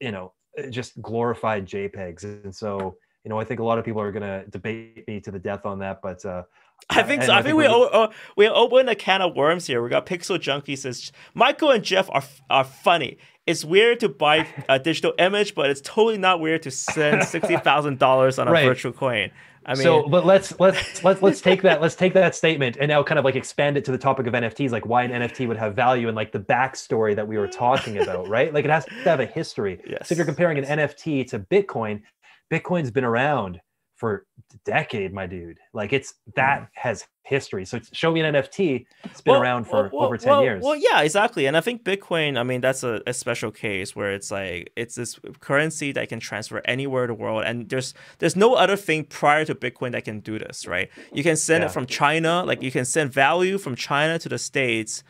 you 0.00 0.12
know, 0.12 0.32
just 0.70 1.00
glorified 1.02 1.66
JPEGs. 1.66 2.44
And 2.44 2.54
so, 2.54 2.96
you 3.24 3.28
know, 3.28 3.40
I 3.40 3.44
think 3.44 3.60
a 3.60 3.64
lot 3.64 3.78
of 3.78 3.84
people 3.84 4.00
are 4.00 4.12
going 4.12 4.22
to 4.22 4.48
debate 4.50 5.06
me 5.08 5.20
to 5.20 5.30
the 5.30 5.38
death 5.38 5.66
on 5.66 5.78
that, 5.80 6.00
but. 6.02 6.24
uh 6.24 6.42
I 6.90 7.02
think 7.02 7.22
so. 7.22 7.32
I, 7.32 7.38
I, 7.38 7.42
think, 7.42 7.58
think 7.58 7.58
we 7.58 7.66
o- 7.66 8.10
we 8.36 8.48
opened 8.48 8.90
a 8.90 8.94
can 8.94 9.22
of 9.22 9.34
worms 9.34 9.66
here. 9.66 9.82
We 9.82 9.88
got 9.88 10.06
Pixel 10.06 10.40
Junkie 10.40 10.76
says 10.76 11.12
Michael 11.34 11.70
and 11.70 11.82
Jeff 11.82 12.08
are 12.10 12.22
are 12.50 12.64
funny. 12.64 13.18
It's 13.46 13.64
weird 13.64 14.00
to 14.00 14.08
buy 14.08 14.46
a 14.68 14.78
digital 14.78 15.12
image, 15.18 15.54
but 15.54 15.70
it's 15.70 15.80
totally 15.80 16.18
not 16.18 16.40
weird 16.40 16.62
to 16.62 16.70
send 16.70 17.24
sixty 17.24 17.56
thousand 17.56 17.98
dollars 17.98 18.38
on 18.38 18.48
a 18.48 18.52
right. 18.52 18.66
virtual 18.66 18.92
coin. 18.92 19.30
I 19.66 19.74
mean, 19.74 19.82
so 19.82 20.06
but 20.08 20.26
let's 20.26 20.58
let's 20.60 21.02
let's 21.02 21.22
let's 21.22 21.40
take 21.40 21.62
that 21.62 21.80
let's 21.80 21.94
take 21.94 22.12
that 22.14 22.34
statement 22.34 22.76
and 22.78 22.88
now 22.88 23.02
kind 23.02 23.18
of 23.18 23.24
like 23.24 23.34
expand 23.34 23.78
it 23.78 23.84
to 23.86 23.92
the 23.92 23.98
topic 23.98 24.26
of 24.26 24.34
NFTs, 24.34 24.70
like 24.70 24.84
why 24.84 25.04
an 25.04 25.10
NFT 25.10 25.48
would 25.48 25.56
have 25.56 25.74
value 25.74 26.08
and 26.08 26.14
like 26.14 26.32
the 26.32 26.40
backstory 26.40 27.16
that 27.16 27.26
we 27.26 27.38
were 27.38 27.48
talking 27.48 27.96
about, 27.98 28.28
right? 28.28 28.52
Like 28.52 28.66
it 28.66 28.70
has 28.70 28.84
to 28.84 28.92
have 29.04 29.20
a 29.20 29.26
history. 29.26 29.80
Yes. 29.86 30.08
So 30.08 30.12
if 30.12 30.18
you're 30.18 30.26
comparing 30.26 30.58
an 30.58 30.64
NFT 30.64 31.28
to 31.30 31.38
Bitcoin, 31.38 32.02
Bitcoin's 32.52 32.90
been 32.90 33.04
around 33.04 33.60
for 33.96 34.26
a 34.36 34.56
decade, 34.64 35.12
my 35.12 35.26
dude. 35.26 35.58
Like 35.72 35.92
it's 35.92 36.14
that 36.34 36.62
mm. 36.62 36.68
has 36.74 37.06
history. 37.22 37.64
So 37.64 37.80
show 37.92 38.12
me 38.12 38.20
an 38.20 38.34
NFT. 38.34 38.86
It's 39.04 39.20
been 39.20 39.32
well, 39.32 39.42
around 39.42 39.64
for 39.64 39.88
well, 39.92 40.04
over 40.04 40.18
10 40.18 40.30
well, 40.30 40.42
years. 40.42 40.62
Well, 40.62 40.76
yeah, 40.76 41.00
exactly. 41.00 41.46
And 41.46 41.56
I 41.56 41.60
think 41.60 41.82
Bitcoin, 41.82 42.38
I 42.38 42.42
mean, 42.42 42.60
that's 42.60 42.82
a, 42.82 43.00
a, 43.06 43.14
special 43.14 43.50
case 43.50 43.96
where 43.96 44.12
it's 44.12 44.30
like 44.30 44.72
it's 44.76 44.96
this 44.96 45.18
currency 45.40 45.92
that 45.92 46.08
can 46.08 46.20
transfer 46.20 46.60
anywhere 46.66 47.04
in 47.04 47.08
the 47.08 47.14
world. 47.14 47.44
And 47.46 47.68
there's 47.68 47.94
there's 48.18 48.36
no 48.36 48.54
other 48.54 48.76
thing 48.76 49.04
prior 49.04 49.44
to 49.46 49.54
Bitcoin 49.54 49.92
that 49.92 50.04
can 50.04 50.20
do 50.20 50.38
this, 50.38 50.66
right? 50.66 50.90
You 51.12 51.22
can 51.22 51.36
send 51.36 51.62
yeah. 51.62 51.68
it 51.68 51.72
from 51.72 51.86
China, 51.86 52.44
like 52.44 52.62
you 52.62 52.70
can 52.70 52.84
send 52.84 53.12
value 53.12 53.58
from 53.58 53.74
China 53.74 54.18
to 54.18 54.28
the 54.28 54.38
States 54.38 55.02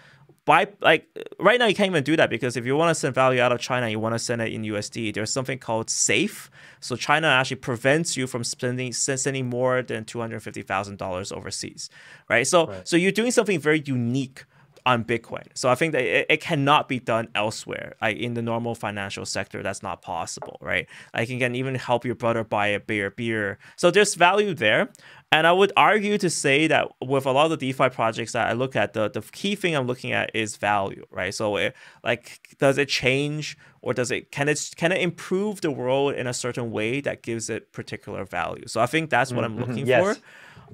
by 0.44 0.68
like 0.80 1.08
right 1.38 1.58
now 1.58 1.66
you 1.66 1.74
can't 1.74 1.90
even 1.90 2.04
do 2.04 2.16
that 2.16 2.28
because 2.28 2.56
if 2.56 2.66
you 2.66 2.76
want 2.76 2.90
to 2.90 2.94
send 2.94 3.14
value 3.14 3.40
out 3.40 3.52
of 3.52 3.60
China, 3.60 3.88
you 3.88 3.98
want 3.98 4.14
to 4.14 4.18
send 4.18 4.42
it 4.42 4.52
in 4.52 4.62
USD. 4.62 5.14
There's 5.14 5.32
something 5.32 5.58
called 5.58 5.88
SAFE. 5.88 6.50
So 6.80 6.96
China 6.96 7.28
actually 7.28 7.56
prevents 7.56 8.16
you 8.16 8.26
from 8.26 8.44
spending 8.44 8.92
sending 8.92 9.48
more 9.48 9.82
than 9.82 10.04
two 10.04 10.20
hundred 10.20 10.42
fifty 10.42 10.62
thousand 10.62 10.98
dollars 10.98 11.32
overseas, 11.32 11.88
right? 12.28 12.46
So 12.46 12.66
right. 12.66 12.86
so 12.86 12.96
you're 12.96 13.12
doing 13.12 13.30
something 13.30 13.58
very 13.58 13.82
unique 13.86 14.44
on 14.86 15.02
Bitcoin. 15.04 15.44
So 15.54 15.70
I 15.70 15.74
think 15.74 15.92
that 15.92 16.02
it, 16.02 16.26
it, 16.28 16.40
cannot 16.40 16.88
be 16.88 16.98
done 16.98 17.28
elsewhere. 17.34 17.94
Like 18.02 18.18
in 18.18 18.34
the 18.34 18.42
normal 18.42 18.74
financial 18.74 19.24
sector, 19.24 19.62
that's 19.62 19.82
not 19.82 20.02
possible, 20.02 20.58
right? 20.60 20.86
Like 21.14 21.30
you 21.30 21.38
can 21.38 21.54
even 21.54 21.74
help 21.74 22.04
your 22.04 22.14
brother 22.14 22.44
buy 22.44 22.66
a 22.68 22.80
beer 22.80 23.10
beer. 23.10 23.58
So 23.76 23.90
there's 23.90 24.14
value 24.14 24.52
there. 24.52 24.90
And 25.32 25.48
I 25.48 25.52
would 25.52 25.72
argue 25.76 26.16
to 26.18 26.30
say 26.30 26.68
that 26.68 26.92
with 27.02 27.26
a 27.26 27.32
lot 27.32 27.50
of 27.50 27.58
the 27.58 27.72
DeFi 27.72 27.88
projects 27.88 28.32
that 28.32 28.46
I 28.48 28.52
look 28.52 28.76
at, 28.76 28.92
the, 28.92 29.10
the 29.10 29.20
key 29.20 29.56
thing 29.56 29.74
I'm 29.74 29.86
looking 29.86 30.12
at 30.12 30.30
is 30.32 30.56
value, 30.56 31.04
right? 31.10 31.34
So, 31.34 31.56
it, 31.56 31.74
like, 32.04 32.56
does 32.60 32.78
it 32.78 32.88
change 32.88 33.58
or 33.82 33.92
does 33.92 34.12
it 34.12 34.30
can 34.30 34.48
it 34.48 34.70
can 34.76 34.92
it 34.92 35.00
improve 35.00 35.60
the 35.60 35.70
world 35.70 36.14
in 36.14 36.26
a 36.26 36.32
certain 36.32 36.70
way 36.70 37.00
that 37.00 37.22
gives 37.22 37.50
it 37.50 37.72
particular 37.72 38.24
value? 38.24 38.66
So 38.66 38.80
I 38.80 38.86
think 38.86 39.10
that's 39.10 39.32
what 39.32 39.44
I'm 39.44 39.56
mm-hmm. 39.56 39.70
looking 39.70 39.86
yes. 39.86 40.16
for. 40.16 40.22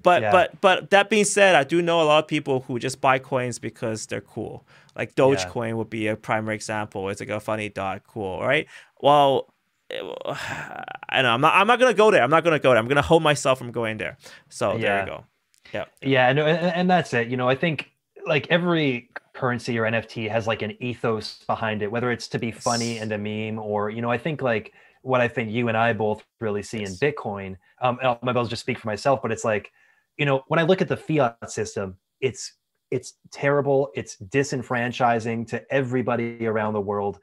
But 0.02 0.22
yeah. 0.22 0.32
but 0.32 0.60
but 0.60 0.90
that 0.90 1.10
being 1.10 1.24
said, 1.24 1.54
I 1.54 1.64
do 1.64 1.82
know 1.82 2.00
a 2.00 2.04
lot 2.04 2.24
of 2.24 2.28
people 2.28 2.60
who 2.66 2.78
just 2.78 3.00
buy 3.00 3.18
coins 3.18 3.58
because 3.58 4.06
they're 4.06 4.20
cool. 4.20 4.66
Like 4.96 5.14
Dogecoin 5.14 5.68
yeah. 5.68 5.74
would 5.74 5.90
be 5.90 6.08
a 6.08 6.16
primary 6.16 6.54
example. 6.54 7.08
It's 7.08 7.20
like 7.20 7.28
a 7.28 7.40
funny 7.40 7.68
dot, 7.68 8.02
cool, 8.06 8.40
right? 8.40 8.66
Well, 9.00 9.52
I 9.90 11.22
know 11.22 11.30
I'm 11.30 11.40
not. 11.40 11.54
I'm 11.54 11.66
not 11.66 11.78
gonna 11.78 11.94
go 11.94 12.10
there. 12.10 12.22
I'm 12.22 12.30
not 12.30 12.44
gonna 12.44 12.58
go 12.58 12.70
there. 12.70 12.78
I'm 12.78 12.88
gonna 12.88 13.02
hold 13.02 13.22
myself 13.22 13.58
from 13.58 13.72
going 13.72 13.98
there. 13.98 14.16
So 14.48 14.72
yeah. 14.72 14.78
there 14.78 15.00
you 15.00 15.06
go. 15.06 15.24
Yeah. 15.72 15.84
Yeah. 16.02 16.28
And, 16.28 16.38
and 16.38 16.90
that's 16.90 17.14
it. 17.14 17.28
You 17.28 17.36
know, 17.36 17.48
I 17.48 17.54
think 17.54 17.90
like 18.26 18.46
every 18.50 19.10
currency 19.32 19.78
or 19.78 19.84
NFT 19.84 20.30
has 20.30 20.46
like 20.46 20.62
an 20.62 20.76
ethos 20.82 21.44
behind 21.46 21.82
it, 21.82 21.90
whether 21.90 22.10
it's 22.10 22.28
to 22.28 22.38
be 22.38 22.50
funny 22.50 22.98
and 22.98 23.12
a 23.12 23.18
meme 23.18 23.58
or 23.58 23.90
you 23.90 24.02
know, 24.02 24.10
I 24.10 24.18
think 24.18 24.42
like 24.42 24.72
what 25.02 25.20
I 25.20 25.28
think 25.28 25.50
you 25.50 25.68
and 25.68 25.76
I 25.76 25.92
both 25.92 26.22
really 26.40 26.62
see 26.62 26.80
yes. 26.80 26.90
in 26.90 26.96
Bitcoin. 26.96 27.56
Um, 27.80 27.98
maybe 28.22 28.38
I'll 28.38 28.44
just 28.44 28.60
speak 28.60 28.78
for 28.78 28.88
myself, 28.88 29.22
but 29.22 29.32
it's 29.32 29.44
like, 29.44 29.72
you 30.20 30.26
know, 30.26 30.44
when 30.48 30.60
I 30.60 30.64
look 30.64 30.82
at 30.82 30.88
the 30.88 30.98
fiat 30.98 31.50
system, 31.50 31.96
it's 32.20 32.52
it's 32.90 33.14
terrible. 33.32 33.90
It's 33.94 34.16
disenfranchising 34.16 35.48
to 35.48 35.64
everybody 35.72 36.46
around 36.46 36.74
the 36.74 36.80
world, 36.80 37.18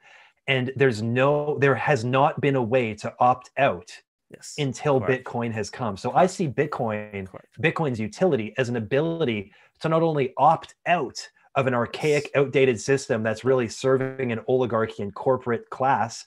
and 0.48 0.72
there's 0.76 1.02
no, 1.02 1.58
there 1.60 1.74
has 1.74 2.04
not 2.04 2.40
been 2.40 2.56
a 2.56 2.62
way 2.62 2.94
to 2.94 3.14
opt 3.20 3.50
out 3.58 3.88
yes, 4.30 4.54
until 4.58 4.98
correct. 4.98 5.24
Bitcoin 5.24 5.52
has 5.52 5.70
come. 5.70 5.96
So 5.96 6.12
I 6.12 6.26
see 6.26 6.48
Bitcoin, 6.48 7.28
correct. 7.28 7.60
Bitcoin's 7.62 8.00
utility 8.00 8.54
as 8.58 8.68
an 8.68 8.76
ability 8.76 9.52
to 9.80 9.88
not 9.88 10.02
only 10.02 10.32
opt 10.36 10.74
out 10.86 11.18
of 11.54 11.66
an 11.66 11.74
archaic, 11.74 12.30
outdated 12.34 12.80
system 12.80 13.22
that's 13.22 13.44
really 13.44 13.68
serving 13.68 14.32
an 14.32 14.40
oligarchy 14.48 15.02
and 15.02 15.14
corporate 15.14 15.68
class, 15.70 16.24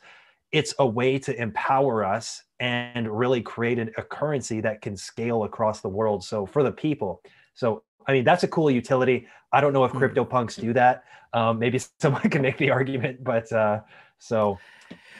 it's 0.51 0.73
a 0.79 0.85
way 0.85 1.17
to 1.19 1.39
empower 1.41 2.03
us 2.03 2.43
and 2.59 3.09
really 3.09 3.41
create 3.41 3.79
a 3.79 4.03
currency 4.03 4.61
that 4.61 4.81
can 4.81 4.95
scale 4.95 5.43
across 5.43 5.81
the 5.81 5.89
world. 5.89 6.23
So 6.23 6.45
for 6.45 6.63
the 6.63 6.71
people. 6.71 7.21
So 7.53 7.83
I 8.07 8.13
mean, 8.13 8.23
that's 8.23 8.43
a 8.43 8.47
cool 8.47 8.69
utility. 8.71 9.27
I 9.53 9.61
don't 9.61 9.73
know 9.73 9.85
if 9.85 9.91
hmm. 9.91 9.99
CryptoPunks 9.99 10.59
do 10.59 10.73
that. 10.73 11.03
Um, 11.33 11.59
maybe 11.59 11.79
someone 11.99 12.29
can 12.29 12.41
make 12.41 12.57
the 12.57 12.71
argument, 12.71 13.23
but 13.23 13.51
uh, 13.51 13.81
so 14.19 14.57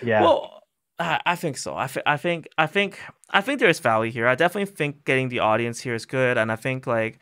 yeah. 0.04 0.22
Well, 0.22 0.62
I 1.00 1.36
think 1.36 1.58
so. 1.58 1.76
I, 1.76 1.90
I 2.06 2.18
think 2.18 2.48
I 2.60 2.68
think 2.68 3.00
I 3.32 3.42
think 3.42 3.60
there's 3.60 3.80
value 3.80 4.12
here. 4.12 4.28
I 4.28 4.36
definitely 4.36 4.72
think 4.72 5.04
getting 5.04 5.30
the 5.30 5.40
audience 5.40 5.82
here 5.82 5.96
is 5.96 6.06
good, 6.06 6.38
and 6.38 6.52
I 6.52 6.56
think 6.56 6.86
like 6.86 7.20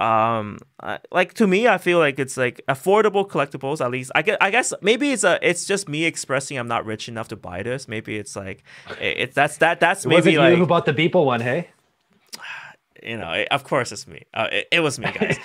um 0.00 0.58
like 1.10 1.34
to 1.34 1.46
me 1.46 1.68
i 1.68 1.78
feel 1.78 1.98
like 1.98 2.18
it's 2.18 2.36
like 2.36 2.60
affordable 2.68 3.28
collectibles 3.28 3.84
at 3.84 3.90
least. 3.90 4.10
I 4.14 4.22
guess, 4.22 4.36
I 4.40 4.50
guess 4.50 4.72
maybe 4.82 5.12
it's 5.12 5.24
a 5.24 5.38
it's 5.42 5.66
just 5.66 5.88
me 5.88 6.04
expressing 6.04 6.58
i'm 6.58 6.68
not 6.68 6.84
rich 6.86 7.08
enough 7.08 7.28
to 7.28 7.36
buy 7.36 7.62
this. 7.62 7.88
Maybe 7.88 8.16
it's 8.16 8.36
like 8.36 8.62
it, 9.00 9.16
it's 9.18 9.34
that's 9.34 9.58
that 9.58 9.80
that's 9.80 10.06
maybe 10.06 10.16
was 10.16 10.26
it 10.26 10.38
like 10.38 10.52
you 10.52 10.56
who 10.56 10.66
bought 10.66 10.86
the 10.86 10.94
Beeple 10.94 11.24
one 11.24 11.40
hey 11.40 11.68
you 13.04 13.16
know, 13.16 13.30
it, 13.32 13.48
of 13.50 13.64
course 13.64 13.92
it's 13.92 14.06
me. 14.06 14.22
Uh, 14.34 14.48
it, 14.52 14.68
it, 14.72 14.80
was 14.80 14.98
me, 14.98 15.10
guys. 15.12 15.38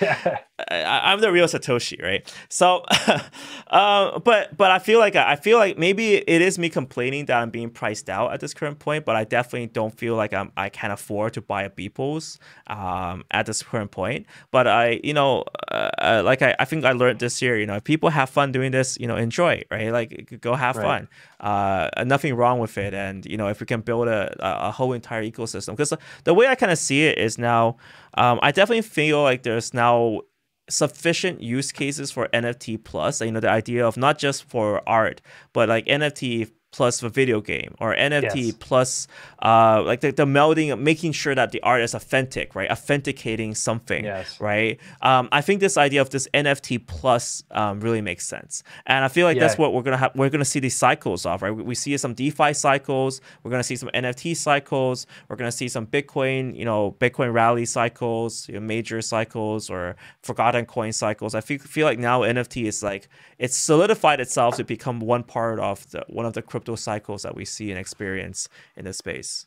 I, 0.70 1.12
am 1.12 1.20
the 1.20 1.32
real 1.32 1.46
Satoshi, 1.46 2.02
right? 2.02 2.34
So, 2.48 2.84
uh, 3.68 4.18
but 4.20 4.56
but 4.56 4.70
I 4.70 4.78
feel 4.78 4.98
like 4.98 5.16
I 5.16 5.36
feel 5.36 5.58
like 5.58 5.78
maybe 5.78 6.16
it 6.16 6.42
is 6.42 6.58
me 6.58 6.68
complaining 6.68 7.26
that 7.26 7.40
I'm 7.40 7.50
being 7.50 7.70
priced 7.70 8.08
out 8.08 8.32
at 8.32 8.40
this 8.40 8.54
current 8.54 8.78
point, 8.78 9.04
but 9.04 9.16
I 9.16 9.24
definitely 9.24 9.68
don't 9.68 9.96
feel 9.96 10.16
like 10.16 10.32
I'm 10.32 10.52
I 10.56 10.68
can 10.68 10.90
afford 10.90 11.34
to 11.34 11.40
buy 11.40 11.62
a 11.62 11.70
Beeples 11.70 12.38
um, 12.66 13.24
at 13.30 13.46
this 13.46 13.62
current 13.62 13.90
point. 13.90 14.26
But 14.50 14.66
I, 14.66 15.00
you 15.02 15.14
know, 15.14 15.44
uh, 15.70 15.90
uh, 15.98 16.22
like 16.24 16.42
I, 16.42 16.54
I 16.58 16.64
think 16.64 16.84
I 16.84 16.92
learned 16.92 17.18
this 17.18 17.40
year, 17.40 17.58
you 17.58 17.66
know, 17.66 17.76
if 17.76 17.84
people 17.84 18.10
have 18.10 18.30
fun 18.30 18.52
doing 18.52 18.72
this, 18.72 18.98
you 19.00 19.06
know, 19.06 19.16
enjoy 19.16 19.54
it, 19.54 19.66
right? 19.70 19.90
Like 19.92 20.40
go 20.40 20.54
have 20.54 20.76
right. 20.76 20.84
fun. 20.84 21.08
Uh, 21.40 22.04
nothing 22.04 22.34
wrong 22.34 22.58
with 22.58 22.76
it, 22.78 22.94
and 22.94 23.24
you 23.24 23.36
know, 23.36 23.46
if 23.48 23.60
we 23.60 23.66
can 23.66 23.80
build 23.80 24.08
a, 24.08 24.34
a 24.40 24.72
whole 24.72 24.92
entire 24.92 25.22
ecosystem, 25.22 25.76
because 25.76 25.92
the 26.24 26.34
way 26.34 26.48
I 26.48 26.56
kind 26.56 26.72
of 26.72 26.78
see 26.78 27.04
it 27.04 27.16
is 27.16 27.38
now 27.38 27.47
now. 27.52 27.76
Um, 28.22 28.38
I 28.42 28.50
definitely 28.52 28.82
feel 28.82 29.22
like 29.22 29.42
there's 29.42 29.72
now 29.72 30.20
sufficient 30.68 31.40
use 31.40 31.72
cases 31.72 32.10
for 32.10 32.28
NFT 32.28 32.82
plus. 32.84 33.20
You 33.20 33.32
know, 33.32 33.40
the 33.40 33.50
idea 33.50 33.86
of 33.86 33.96
not 33.96 34.18
just 34.18 34.44
for 34.44 34.66
art, 34.86 35.20
but 35.52 35.68
like 35.68 35.86
NFT 35.86 36.50
plus 36.70 37.02
a 37.02 37.08
video 37.08 37.40
game 37.40 37.74
or 37.80 37.94
NFT 37.94 38.46
yes. 38.46 38.54
plus 38.58 39.08
uh, 39.42 39.82
like 39.84 40.00
the, 40.00 40.10
the 40.10 40.26
melding, 40.26 40.78
making 40.80 41.12
sure 41.12 41.34
that 41.34 41.52
the 41.52 41.60
art 41.62 41.80
is 41.80 41.94
authentic, 41.94 42.54
right? 42.54 42.70
Authenticating 42.70 43.54
something, 43.54 44.04
yes. 44.04 44.40
right? 44.40 44.78
Um, 45.02 45.28
I 45.32 45.40
think 45.40 45.60
this 45.60 45.76
idea 45.76 46.00
of 46.00 46.10
this 46.10 46.28
NFT 46.34 46.86
plus 46.86 47.42
um, 47.50 47.80
really 47.80 48.00
makes 48.00 48.26
sense, 48.26 48.62
and 48.86 49.04
I 49.04 49.08
feel 49.08 49.26
like 49.26 49.36
yeah. 49.36 49.42
that's 49.42 49.58
what 49.58 49.72
we're 49.72 49.82
gonna 49.82 49.96
have. 49.96 50.12
We're 50.14 50.30
gonna 50.30 50.44
see 50.44 50.60
these 50.60 50.76
cycles 50.76 51.24
of, 51.24 51.42
right? 51.42 51.50
We, 51.50 51.62
we 51.62 51.74
see 51.74 51.96
some 51.96 52.14
DeFi 52.14 52.52
cycles. 52.52 53.20
We're 53.42 53.50
gonna 53.50 53.62
see 53.62 53.76
some 53.76 53.90
NFT 53.94 54.36
cycles. 54.36 55.06
We're 55.28 55.36
gonna 55.36 55.52
see 55.52 55.68
some 55.68 55.86
Bitcoin, 55.86 56.56
you 56.56 56.64
know, 56.64 56.96
Bitcoin 57.00 57.32
rally 57.32 57.64
cycles, 57.64 58.48
you 58.48 58.54
know, 58.54 58.60
major 58.60 59.00
cycles, 59.00 59.70
or 59.70 59.96
forgotten 60.22 60.66
coin 60.66 60.92
cycles. 60.92 61.34
I 61.34 61.40
feel 61.40 61.58
feel 61.58 61.86
like 61.86 61.98
now 61.98 62.22
NFT 62.22 62.66
is 62.66 62.82
like 62.82 63.08
it's 63.38 63.56
solidified 63.56 64.20
itself 64.20 64.56
to 64.56 64.64
become 64.64 65.00
one 65.00 65.22
part 65.22 65.60
of 65.60 65.88
the 65.90 66.04
one 66.08 66.26
of 66.26 66.32
the 66.32 66.42
crypto 66.58 66.74
cycles 66.74 67.22
that 67.22 67.36
we 67.36 67.44
see 67.44 67.70
and 67.70 67.78
experience 67.78 68.48
in 68.76 68.84
this 68.84 68.98
space. 68.98 69.46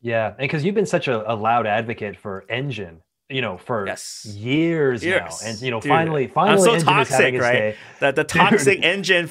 Yeah, 0.00 0.28
and 0.28 0.38
because 0.38 0.64
you've 0.64 0.74
been 0.74 0.86
such 0.86 1.06
a, 1.06 1.30
a, 1.30 1.34
loud 1.34 1.66
advocate 1.66 2.16
for 2.16 2.46
Enjin, 2.48 3.00
you 3.28 3.42
know, 3.42 3.58
for 3.58 3.86
yes. 3.86 4.24
years, 4.24 5.04
years, 5.04 5.42
now, 5.42 5.48
and 5.48 5.60
you 5.60 5.70
know, 5.70 5.80
Dude, 5.80 5.90
finally, 5.90 6.26
finally, 6.28 6.70
I'm 6.70 6.80
so 6.80 6.86
toxic, 6.86 7.38
right? 7.38 7.76
The 8.00 8.12
the 8.12 8.24
toxic 8.24 8.80
Enjin 8.80 9.28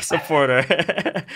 supporter. 0.02 0.66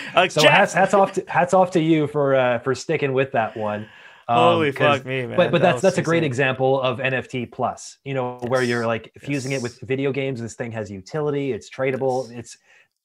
like, 0.14 0.32
so 0.32 0.46
hats, 0.46 0.74
hats 0.74 0.92
off 0.92 1.12
to 1.12 1.24
hats 1.28 1.54
off 1.54 1.70
to 1.70 1.80
you 1.80 2.08
for 2.08 2.34
uh, 2.34 2.58
for 2.58 2.74
sticking 2.74 3.14
with 3.14 3.32
that 3.32 3.56
one. 3.56 3.88
Um, 4.28 4.36
Holy 4.36 4.72
fuck 4.72 5.06
me, 5.06 5.26
man! 5.26 5.36
But 5.36 5.52
but 5.52 5.62
that 5.62 5.72
that's 5.72 5.82
that's 5.82 5.98
a 5.98 6.02
great 6.02 6.24
example 6.24 6.80
of 6.82 6.98
NFT 6.98 7.50
plus. 7.50 7.98
You 8.04 8.14
know, 8.14 8.40
yes. 8.42 8.50
where 8.50 8.62
you're 8.62 8.86
like 8.86 9.12
fusing 9.18 9.52
yes. 9.52 9.60
it 9.60 9.62
with 9.62 9.80
video 9.80 10.12
games. 10.12 10.40
This 10.40 10.54
thing 10.54 10.72
has 10.72 10.90
utility. 10.90 11.52
It's 11.52 11.70
tradable. 11.70 12.28
Yes. 12.28 12.38
It's 12.38 12.58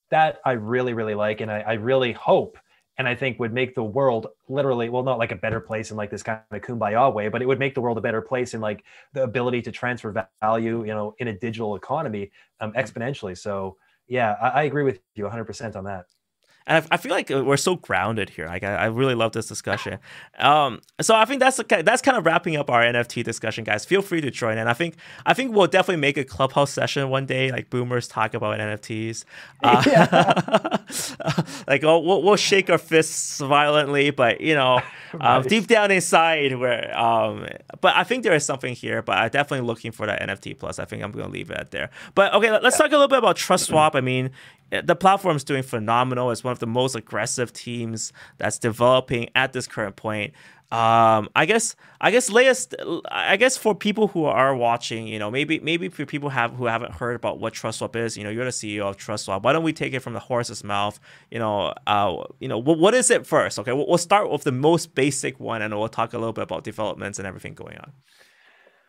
that 0.09 0.39
I 0.45 0.53
really, 0.53 0.93
really 0.93 1.15
like. 1.15 1.41
And 1.41 1.51
I, 1.51 1.59
I, 1.59 1.73
really 1.73 2.13
hope 2.13 2.57
and 2.97 3.07
I 3.07 3.15
think 3.15 3.39
would 3.39 3.53
make 3.53 3.75
the 3.75 3.83
world 3.83 4.27
literally, 4.47 4.89
well, 4.89 5.03
not 5.03 5.19
like 5.19 5.31
a 5.31 5.35
better 5.35 5.59
place 5.59 5.91
in 5.91 5.97
like 5.97 6.09
this 6.09 6.23
kind 6.23 6.39
of 6.49 6.61
kumbaya 6.61 7.13
way, 7.13 7.27
but 7.27 7.41
it 7.41 7.45
would 7.45 7.59
make 7.59 7.75
the 7.75 7.81
world 7.81 7.97
a 7.97 8.01
better 8.01 8.21
place 8.21 8.53
in 8.53 8.61
like 8.61 8.83
the 9.13 9.23
ability 9.23 9.61
to 9.63 9.71
transfer 9.71 10.25
value, 10.41 10.79
you 10.81 10.93
know, 10.93 11.13
in 11.19 11.27
a 11.27 11.33
digital 11.33 11.75
economy 11.75 12.31
um, 12.59 12.73
exponentially. 12.73 13.37
So 13.37 13.77
yeah, 14.07 14.35
I, 14.41 14.47
I 14.47 14.63
agree 14.63 14.83
with 14.83 14.99
you 15.15 15.25
100% 15.25 15.75
on 15.75 15.83
that 15.83 16.05
and 16.67 16.83
I, 16.83 16.95
I, 16.95 16.97
feel 16.97 17.11
like 17.11 17.29
we're 17.29 17.57
so 17.57 17.77
grounded 17.77 18.29
here. 18.29 18.45
Like 18.45 18.63
I, 18.63 18.75
I 18.75 18.85
really 18.87 19.15
love 19.15 19.31
this 19.31 19.47
discussion. 19.47 19.99
Um, 20.37 20.81
so 20.99 21.15
I 21.15 21.23
think 21.23 21.39
that's 21.39 21.59
that's 21.65 22.01
kind 22.01 22.17
of 22.17 22.25
wrapping 22.25 22.57
up 22.57 22.69
our 22.69 22.81
NFT 22.81 23.23
discussion, 23.23 23.63
guys. 23.63 23.85
Feel 23.85 24.01
free 24.01 24.19
to 24.19 24.29
join 24.29 24.57
in. 24.57 24.67
I 24.67 24.73
think 24.73 24.95
I 25.25 25.33
think 25.33 25.55
we'll 25.55 25.67
definitely 25.67 26.01
make 26.01 26.17
a 26.17 26.25
clubhouse 26.25 26.71
session 26.71 27.09
one 27.09 27.25
day, 27.25 27.51
like 27.51 27.69
boomers 27.69 28.07
talk 28.09 28.33
about 28.33 28.59
NFTs. 28.59 29.23
Uh, 29.63 29.83
yeah. 29.87 30.77
like 31.67 31.83
we'll, 31.83 32.03
we'll 32.21 32.35
shake 32.35 32.69
our 32.69 32.77
fists 32.77 33.39
violently, 33.39 34.09
but 34.11 34.41
you 34.41 34.53
know, 34.53 34.81
um, 35.21 35.43
deep 35.43 35.67
down 35.67 35.89
inside, 35.89 36.57
where 36.57 36.97
um, 36.99 37.47
but 37.79 37.95
I 37.95 38.03
think 38.03 38.23
there 38.23 38.35
is 38.35 38.45
something 38.45 38.75
here. 38.75 39.01
But 39.01 39.17
I'm 39.17 39.29
definitely 39.29 39.65
looking 39.65 39.93
for 39.93 40.05
that 40.05 40.21
NFT 40.21 40.59
plus. 40.59 40.79
I 40.79 40.85
think 40.85 41.01
I'm 41.01 41.13
gonna 41.13 41.29
leave 41.29 41.49
it 41.49 41.71
there. 41.71 41.91
But 42.13 42.33
okay, 42.33 42.51
let's 42.51 42.75
yeah. 42.75 42.85
talk 42.85 42.87
a 42.87 42.95
little 42.95 43.07
bit 43.07 43.19
about 43.19 43.37
TrustSwap. 43.37 43.95
I 43.95 44.01
mean, 44.01 44.31
the 44.69 44.95
platform 44.95 45.35
is 45.35 45.43
doing 45.43 45.63
phenomenal. 45.63 46.31
It's 46.31 46.43
one 46.43 46.51
of 46.51 46.59
the 46.59 46.67
most 46.67 46.95
aggressive 46.95 47.53
teams 47.53 48.11
that's 48.37 48.59
developing 48.59 49.29
at 49.35 49.53
this 49.53 49.67
current 49.67 49.95
point. 49.95 50.33
Um, 50.69 51.29
I 51.33 51.45
guess 51.45 51.77
I 52.01 52.11
guess 52.11 52.29
latest 52.29 52.75
I 53.09 53.37
guess 53.37 53.55
for 53.55 53.73
people 53.73 54.09
who 54.09 54.25
are 54.25 54.53
watching, 54.53 55.07
you 55.07 55.17
know, 55.17 55.31
maybe 55.31 55.61
maybe 55.61 55.87
for 55.87 56.05
people 56.05 56.27
have 56.27 56.51
who 56.55 56.65
haven't 56.65 56.91
heard 56.91 57.15
about 57.15 57.39
what 57.39 57.53
TrustSwap 57.53 57.95
is, 57.95 58.17
you 58.17 58.25
know, 58.25 58.29
you're 58.29 58.43
the 58.43 58.51
CEO 58.51 58.81
of 58.81 58.97
TrustSwap. 58.97 59.43
Why 59.43 59.53
don't 59.53 59.63
we 59.63 59.71
take 59.71 59.93
it 59.93 60.01
from 60.01 60.11
the 60.11 60.19
horse's 60.19 60.65
mouth? 60.65 60.99
You 61.31 61.39
know, 61.39 61.73
uh, 61.87 62.23
you 62.41 62.49
know, 62.49 62.57
what, 62.57 62.79
what 62.79 62.93
is 62.93 63.09
it 63.09 63.25
first? 63.25 63.57
Okay, 63.59 63.71
we'll, 63.71 63.87
we'll 63.87 63.97
start 63.97 64.29
with 64.29 64.43
the 64.43 64.51
most 64.51 64.93
basic 64.93 65.39
one, 65.39 65.61
and 65.61 65.73
we'll 65.77 65.87
talk 65.87 66.11
a 66.11 66.17
little 66.17 66.33
bit 66.33 66.43
about 66.43 66.65
developments 66.65 67.17
and 67.17 67.25
everything 67.25 67.53
going 67.53 67.77
on. 67.77 67.93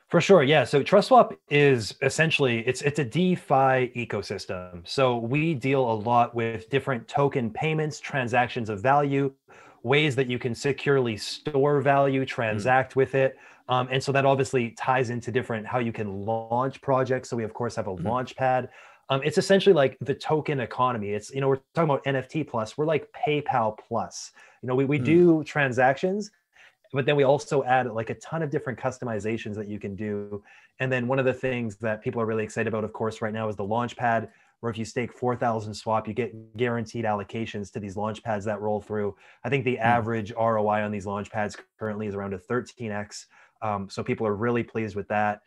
For 0.08 0.22
sure, 0.22 0.42
yeah. 0.42 0.64
So 0.64 0.82
TrustSwap 0.82 1.36
is 1.50 1.94
essentially 2.00 2.66
it's 2.66 2.80
it's 2.80 2.98
a 2.98 3.04
DeFi 3.04 3.92
ecosystem. 3.94 4.80
So 4.88 5.18
we 5.18 5.52
deal 5.52 5.90
a 5.90 5.92
lot 5.92 6.34
with 6.34 6.70
different 6.70 7.06
token 7.08 7.50
payments, 7.50 8.00
transactions 8.00 8.70
of 8.70 8.80
value, 8.80 9.30
ways 9.82 10.16
that 10.16 10.26
you 10.26 10.38
can 10.38 10.54
securely 10.54 11.18
store 11.18 11.82
value, 11.82 12.20
hmm. 12.20 12.26
transact 12.26 12.94
mm. 12.94 12.96
with 12.96 13.14
it. 13.14 13.36
Um, 13.68 13.86
and 13.90 14.02
so 14.02 14.10
that 14.12 14.24
obviously 14.24 14.70
ties 14.70 15.10
into 15.10 15.30
different 15.30 15.66
how 15.66 15.78
you 15.78 15.92
can 15.92 16.22
launch 16.24 16.80
projects. 16.80 17.28
So 17.28 17.36
we 17.36 17.44
of 17.44 17.52
course 17.52 17.76
have 17.76 17.86
a 17.86 17.94
mm. 17.94 18.02
launch 18.02 18.34
pad. 18.34 18.70
Um, 19.10 19.20
it's 19.24 19.36
essentially 19.36 19.74
like 19.74 19.98
the 20.00 20.14
token 20.14 20.60
economy. 20.60 21.10
It's 21.10 21.30
you 21.30 21.42
know 21.42 21.48
we're 21.48 21.60
talking 21.74 21.90
about 21.90 22.04
NFT 22.04 22.48
plus. 22.48 22.78
We're 22.78 22.86
like 22.86 23.08
PayPal 23.12 23.76
plus. 23.76 24.32
You 24.62 24.68
know 24.68 24.74
we 24.74 24.86
we 24.86 24.98
mm. 24.98 25.04
do 25.04 25.44
transactions 25.44 26.30
but 26.92 27.06
then 27.06 27.16
we 27.16 27.24
also 27.24 27.62
add 27.64 27.90
like 27.90 28.10
a 28.10 28.14
ton 28.14 28.42
of 28.42 28.50
different 28.50 28.78
customizations 28.78 29.54
that 29.56 29.68
you 29.68 29.78
can 29.78 29.94
do. 29.94 30.42
And 30.80 30.90
then 30.90 31.06
one 31.06 31.18
of 31.18 31.24
the 31.24 31.34
things 31.34 31.76
that 31.76 32.02
people 32.02 32.20
are 32.20 32.26
really 32.26 32.44
excited 32.44 32.68
about 32.68 32.84
of 32.84 32.92
course 32.92 33.20
right 33.20 33.32
now 33.32 33.48
is 33.48 33.56
the 33.56 33.64
launch 33.64 33.96
pad 33.96 34.30
where 34.60 34.70
if 34.70 34.78
you 34.78 34.84
stake 34.84 35.12
4000 35.12 35.72
swap 35.72 36.08
you 36.08 36.14
get 36.14 36.56
guaranteed 36.56 37.04
allocations 37.04 37.70
to 37.72 37.80
these 37.80 37.96
launch 37.96 38.22
pads 38.22 38.44
that 38.46 38.60
roll 38.60 38.80
through. 38.80 39.14
I 39.44 39.48
think 39.48 39.64
the 39.64 39.76
mm. 39.76 39.80
average 39.80 40.32
roi 40.32 40.82
on 40.82 40.90
these 40.90 41.06
launch 41.06 41.30
pads 41.30 41.56
currently 41.78 42.06
is 42.06 42.14
around 42.14 42.34
a 42.34 42.38
13x 42.38 43.26
um, 43.62 43.88
so 43.90 44.02
people 44.02 44.26
are 44.26 44.34
really 44.34 44.62
pleased 44.62 44.96
with 44.96 45.08
that. 45.08 45.40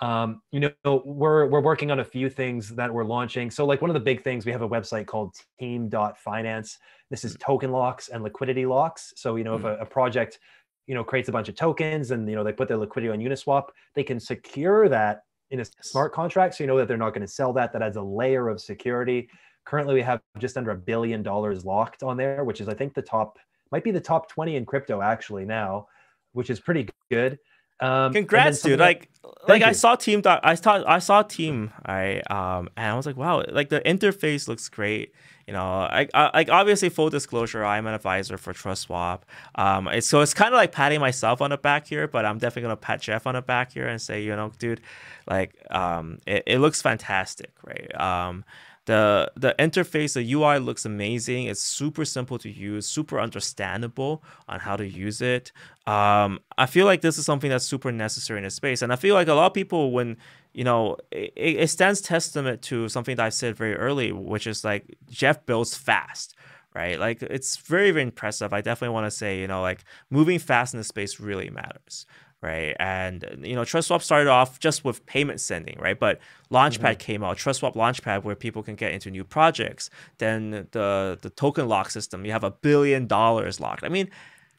Um, 0.00 0.42
you 0.50 0.58
know 0.58 1.02
we're 1.04 1.46
we're 1.46 1.60
working 1.60 1.92
on 1.92 2.00
a 2.00 2.04
few 2.04 2.28
things 2.28 2.70
that 2.70 2.92
we're 2.92 3.04
launching. 3.04 3.50
So 3.50 3.64
like 3.64 3.80
one 3.80 3.90
of 3.90 3.94
the 3.94 4.00
big 4.00 4.24
things 4.24 4.44
we 4.44 4.50
have 4.50 4.62
a 4.62 4.68
website 4.68 5.06
called 5.06 5.36
team.finance 5.60 6.78
this 7.10 7.24
is 7.24 7.34
hmm. 7.34 7.38
token 7.38 7.70
locks 7.70 8.08
and 8.08 8.22
liquidity 8.22 8.66
locks. 8.66 9.12
So 9.16 9.36
you 9.36 9.44
know 9.44 9.54
if 9.54 9.64
a, 9.64 9.76
a 9.76 9.86
project 9.86 10.40
you 10.86 10.94
know 10.94 11.04
creates 11.04 11.28
a 11.28 11.32
bunch 11.32 11.48
of 11.48 11.54
tokens 11.54 12.10
and 12.10 12.28
you 12.28 12.34
know 12.34 12.44
they 12.44 12.52
put 12.52 12.68
their 12.68 12.76
liquidity 12.76 13.10
on 13.10 13.18
uniswap 13.18 13.68
they 13.94 14.02
can 14.02 14.20
secure 14.20 14.88
that 14.88 15.22
in 15.50 15.60
a 15.60 15.64
smart 15.82 16.12
contract 16.12 16.54
so 16.54 16.64
you 16.64 16.68
know 16.68 16.76
that 16.76 16.88
they're 16.88 16.96
not 16.96 17.10
going 17.10 17.20
to 17.20 17.28
sell 17.28 17.52
that. 17.52 17.72
That 17.72 17.82
adds 17.82 17.96
a 17.96 18.02
layer 18.02 18.48
of 18.48 18.60
security. 18.60 19.28
Currently 19.64 19.94
we 19.94 20.02
have 20.02 20.20
just 20.38 20.56
under 20.56 20.72
a 20.72 20.76
billion 20.76 21.22
dollars 21.22 21.64
locked 21.64 22.02
on 22.02 22.16
there 22.16 22.44
which 22.44 22.60
is 22.60 22.68
i 22.68 22.74
think 22.74 22.92
the 22.94 23.02
top 23.02 23.38
might 23.74 23.82
be 23.82 23.90
the 23.90 24.00
top 24.00 24.28
20 24.28 24.54
in 24.54 24.64
crypto 24.64 25.02
actually 25.02 25.44
now, 25.44 25.88
which 26.32 26.48
is 26.48 26.60
pretty 26.60 26.88
good. 27.10 27.38
Um, 27.80 28.12
Congrats, 28.12 28.62
dude! 28.62 28.78
Like, 28.78 29.10
like 29.48 29.60
you. 29.60 29.66
I 29.66 29.72
saw 29.72 29.96
Team. 29.96 30.22
I 30.24 30.54
saw 30.54 30.82
I 30.86 30.98
saw 30.98 31.22
Team. 31.22 31.72
I 31.84 32.20
um, 32.30 32.68
and 32.76 32.92
I 32.92 32.94
was 32.94 33.06
like, 33.06 33.16
wow! 33.16 33.44
Like 33.48 33.68
the 33.68 33.80
interface 33.80 34.48
looks 34.48 34.68
great. 34.68 35.12
You 35.46 35.52
know, 35.52 35.62
I, 35.62 36.08
I 36.14 36.30
like 36.32 36.48
obviously 36.48 36.88
full 36.88 37.10
disclosure, 37.10 37.64
I'm 37.64 37.86
an 37.86 37.92
advisor 37.92 38.38
for 38.38 38.54
TrustSwap. 38.54 39.20
Um, 39.56 39.88
it's, 39.88 40.06
so 40.06 40.22
it's 40.22 40.32
kind 40.32 40.54
of 40.54 40.56
like 40.56 40.72
patting 40.72 41.00
myself 41.00 41.42
on 41.42 41.50
the 41.50 41.58
back 41.58 41.86
here, 41.86 42.08
but 42.08 42.24
I'm 42.24 42.38
definitely 42.38 42.62
gonna 42.62 42.76
pat 42.76 43.02
Jeff 43.02 43.26
on 43.26 43.34
the 43.34 43.42
back 43.42 43.72
here 43.72 43.86
and 43.86 44.00
say, 44.00 44.22
you 44.22 44.34
know, 44.34 44.52
dude, 44.58 44.80
like, 45.28 45.54
um, 45.70 46.18
it, 46.26 46.44
it 46.46 46.58
looks 46.60 46.80
fantastic, 46.80 47.50
right? 47.62 47.94
Um, 48.00 48.44
the 48.86 49.32
the 49.36 49.54
interface 49.58 50.14
the 50.14 50.32
ui 50.34 50.58
looks 50.58 50.84
amazing. 50.84 51.46
It's 51.46 51.60
super 51.60 52.04
simple 52.04 52.38
to 52.38 52.50
use 52.50 52.86
super 52.86 53.20
understandable 53.20 54.22
on 54.48 54.60
how 54.60 54.76
to 54.76 54.86
use 54.86 55.20
it. 55.22 55.52
Um, 55.86 56.40
i 56.56 56.64
feel 56.66 56.86
like 56.86 57.02
this 57.02 57.18
is 57.18 57.26
something 57.26 57.50
that's 57.50 57.64
super 57.64 57.92
necessary 57.92 58.38
in 58.38 58.44
the 58.44 58.50
space. 58.50 58.82
And 58.82 58.92
i 58.92 58.96
feel 58.96 59.14
like 59.14 59.28
a 59.28 59.34
lot 59.34 59.46
of 59.46 59.54
people 59.54 59.92
when 59.92 60.16
you 60.52 60.64
know 60.64 60.96
it, 61.10 61.32
it 61.36 61.70
stands 61.70 62.00
testament 62.00 62.62
to 62.62 62.88
something 62.88 63.16
that 63.16 63.26
i 63.26 63.28
said 63.28 63.56
very 63.56 63.74
early 63.74 64.12
which 64.12 64.46
is 64.46 64.64
like 64.64 64.96
jeff 65.10 65.44
builds 65.46 65.76
fast 65.76 66.34
right? 66.74 66.98
Like 66.98 67.22
it's 67.22 67.56
very 67.56 67.92
very 67.92 68.02
impressive. 68.02 68.52
I 68.52 68.60
definitely 68.60 68.94
want 68.94 69.06
to 69.06 69.10
say 69.10 69.40
you 69.40 69.46
know 69.46 69.62
like 69.62 69.84
moving 70.10 70.38
fast 70.38 70.74
in 70.74 70.78
the 70.78 70.84
space 70.84 71.20
really 71.20 71.50
matters 71.50 72.06
right? 72.44 72.76
And 72.78 73.24
you 73.42 73.54
know, 73.54 73.62
TrustSwap 73.62 74.02
started 74.02 74.28
off 74.28 74.60
just 74.60 74.84
with 74.84 75.04
payment 75.06 75.40
sending, 75.40 75.78
right? 75.80 75.98
But 75.98 76.20
Launchpad 76.52 76.78
mm-hmm. 76.78 76.98
came 76.98 77.24
out, 77.24 77.38
TrustSwap 77.38 77.74
Launchpad, 77.74 78.22
where 78.22 78.36
people 78.36 78.62
can 78.62 78.74
get 78.74 78.92
into 78.92 79.10
new 79.10 79.24
projects. 79.24 79.90
Then 80.18 80.68
the 80.72 81.18
the 81.20 81.30
token 81.30 81.68
lock 81.68 81.90
system, 81.90 82.24
you 82.24 82.32
have 82.32 82.44
a 82.44 82.50
billion 82.50 83.06
dollars 83.06 83.58
locked. 83.60 83.82
I 83.82 83.88
mean, 83.88 84.10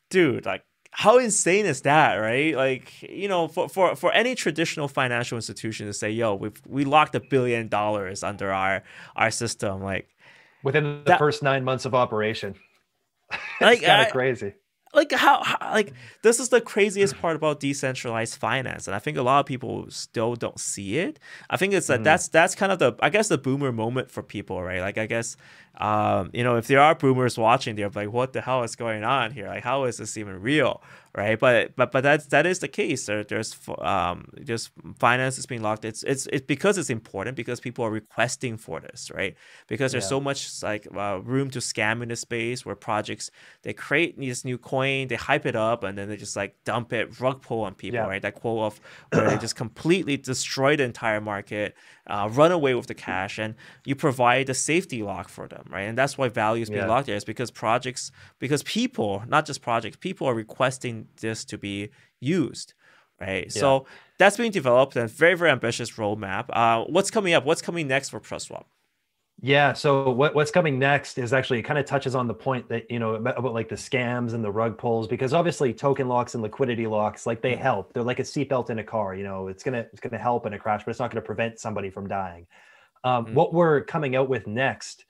dude, 0.10 0.46
like 0.46 0.64
how 0.92 1.18
insane 1.18 1.66
is 1.66 1.82
that, 1.82 2.16
right? 2.16 2.56
Like, 2.56 3.02
you 3.04 3.28
know, 3.28 3.50
for, 3.50 3.68
for, 3.68 3.98
for 3.98 4.14
any 4.14 4.34
traditional 4.34 4.88
financial 4.88 5.36
institution 5.38 5.88
to 5.88 5.94
say, 5.94 6.10
yo, 6.10 6.36
we've 6.36 6.62
we 6.66 6.86
locked 6.86 7.16
a 7.16 7.20
billion 7.20 7.68
dollars 7.68 8.24
under 8.24 8.52
our 8.52 8.82
our 9.16 9.30
system, 9.30 9.84
like 9.84 10.08
within 10.64 10.84
the 10.84 11.12
that, 11.12 11.20
first 11.20 11.44
nine 11.44 11.64
months 11.64 11.86
of 11.86 11.94
operation. 11.94 12.56
like 13.62 13.82
kind 13.82 14.06
of 14.06 14.12
crazy 14.12 14.54
like 14.96 15.12
how, 15.12 15.44
how, 15.44 15.58
like 15.74 15.94
this 16.22 16.40
is 16.40 16.50
the 16.50 16.62
craziest 16.62 17.18
part 17.18 17.36
about 17.36 17.60
decentralized 17.60 18.36
finance 18.36 18.88
and 18.88 18.96
i 18.96 19.00
think 19.00 19.18
a 19.18 19.22
lot 19.22 19.40
of 19.40 19.46
people 19.46 19.86
still 19.90 20.36
don't 20.36 20.60
see 20.60 20.98
it 20.98 21.20
i 21.50 21.58
think 21.58 21.74
it's 21.74 21.88
that 21.88 22.02
mm. 22.02 22.04
that's 22.04 22.28
that's 22.30 22.56
kind 22.56 22.72
of 22.72 22.80
the 22.80 22.96
i 23.02 23.10
guess 23.10 23.28
the 23.28 23.38
boomer 23.38 23.72
moment 23.72 24.10
for 24.10 24.24
people 24.24 24.62
right 24.64 24.82
like 24.82 24.98
i 24.98 25.06
guess 25.06 25.38
um, 25.78 26.30
you 26.34 26.44
know 26.44 26.56
if 26.56 26.68
there 26.68 26.80
are 26.80 26.96
boomers 26.96 27.38
watching 27.38 27.76
they're 27.76 27.90
like 27.90 28.12
what 28.12 28.34
the 28.34 28.42
hell 28.42 28.64
is 28.64 28.76
going 28.76 29.04
on 29.04 29.32
here 29.32 29.48
like 29.48 29.64
how 29.64 29.84
is 29.86 29.98
this 29.98 30.18
even 30.18 30.42
real 30.42 30.82
right? 31.16 31.40
But 31.40 31.76
but 31.76 31.92
but 31.92 32.02
that's 32.02 32.28
that 32.28 32.46
is 32.46 32.60
the 32.60 32.68
case. 32.68 33.06
There, 33.06 33.24
there's 33.24 33.58
um 33.80 34.28
just 34.44 34.72
finance 35.00 35.38
is 35.38 35.46
being 35.46 35.62
locked. 35.62 35.86
It's 35.86 36.04
it's 36.04 36.28
it's 36.28 36.46
because 36.46 36.78
it's 36.78 36.90
important 36.90 37.38
because 37.38 37.60
people 37.60 37.86
are 37.86 37.90
requesting 37.90 38.58
for 38.58 38.80
this, 38.82 39.12
right? 39.14 39.36
Because 39.68 39.94
there's 39.94 40.04
yeah. 40.06 40.10
so 40.10 40.20
much 40.20 40.62
like 40.62 40.88
uh, 40.96 41.20
room 41.24 41.50
to 41.52 41.60
scam 41.60 42.04
in 42.04 42.10
the 42.10 42.16
space 42.16 42.66
where 42.66 42.76
projects 42.76 43.32
they 43.64 43.74
create 43.74 44.20
this 44.20 44.44
new 44.44 44.58
coin, 44.58 45.08
they 45.08 45.16
hype 45.16 45.46
it 45.46 45.56
up, 45.56 45.84
and 45.84 45.98
then 45.98 46.10
they 46.10 46.18
just 46.18 46.36
like 46.36 46.56
dump 46.66 46.92
it, 46.92 47.20
rug 47.20 47.42
pull 47.42 47.62
on 47.62 47.74
people, 47.74 48.00
yeah. 48.00 48.08
right? 48.08 48.22
That 48.22 48.36
quote 48.36 48.60
of 48.60 48.82
where 49.12 49.30
they 49.30 49.38
just 49.38 49.56
completely 49.56 50.18
destroy 50.18 50.76
the 50.76 50.84
entire 50.84 51.22
market, 51.22 51.76
uh, 52.08 52.30
run 52.32 52.52
away 52.52 52.76
with 52.76 52.88
the 52.88 52.94
cash, 53.06 53.40
and 53.40 53.56
you 53.86 53.96
provide 53.96 54.50
a 54.50 54.54
safety 54.54 55.02
lock 55.02 55.30
for 55.30 55.48
them, 55.48 55.65
right? 55.70 55.84
And 55.84 55.98
that's 55.98 56.18
why 56.18 56.30
value 56.30 56.64
is 56.64 56.70
being 56.70 56.82
yeah. 56.82 56.88
locked 56.88 57.08
there 57.08 57.16
is 57.16 57.26
because 57.26 57.52
projects, 57.52 58.12
because 58.40 58.64
people, 58.64 59.24
not 59.28 59.46
just 59.46 59.62
projects, 59.62 59.98
people 59.98 60.28
are 60.28 60.34
requesting 60.34 61.08
this 61.22 61.46
to 61.46 61.58
be 61.58 61.90
used 62.20 62.74
right 63.20 63.46
yeah. 63.56 63.60
so 63.60 63.86
that's 64.18 64.38
being 64.38 64.52
developed 64.52 64.96
and 64.96 65.10
very 65.10 65.36
very 65.36 65.52
ambitious 65.52 65.92
roadmap 65.92 66.46
uh, 66.50 66.84
what's 66.86 67.12
coming 67.12 67.34
up 67.34 67.46
what's 67.46 67.62
coming 67.62 67.88
next 67.88 68.10
for 68.10 68.20
TrustSwap 68.20 68.66
yeah 69.42 69.74
so 69.74 70.10
what, 70.10 70.34
what's 70.34 70.52
coming 70.52 70.80
next 70.80 71.18
is 71.18 71.34
actually 71.34 71.62
kind 71.62 71.78
of 71.78 71.86
touches 71.86 72.16
on 72.16 72.28
the 72.28 72.34
point 72.34 72.68
that 72.70 72.90
you 72.90 73.00
know 73.00 73.16
about, 73.16 73.54
like 73.54 73.70
the 73.70 73.76
scams 73.76 74.34
and 74.34 74.44
the 74.44 74.52
rug 74.52 74.78
pulls 74.78 75.08
because 75.08 75.34
obviously 75.34 75.74
token 75.74 76.08
locks 76.08 76.34
and 76.36 76.44
liquidity 76.44 76.88
locks 76.88 77.26
like 77.26 77.42
they 77.42 77.54
mm-hmm. 77.54 77.62
help 77.62 77.94
they're 77.94 78.04
like 78.04 78.20
a 78.20 78.24
seatbelt 78.24 78.70
in 78.70 78.80
a 78.80 78.84
car 78.84 79.16
you 79.16 79.24
know 79.24 79.48
it's 79.48 79.64
gonna 79.64 79.86
it's 79.92 80.00
gonna 80.00 80.18
help 80.18 80.46
in 80.46 80.54
a 80.54 80.60
crash 80.60 80.84
but 80.86 80.92
it's 80.92 81.00
not 81.00 81.12
gonna 81.12 81.22
prevent 81.22 81.60
somebody 81.60 81.90
from 81.90 82.08
dying 82.08 82.46
um, 83.04 83.26
mm-hmm. 83.26 83.36
what 83.36 83.54
we're 83.54 83.82
coming 83.82 84.16
out 84.16 84.30
with 84.30 84.48
next 84.48 85.06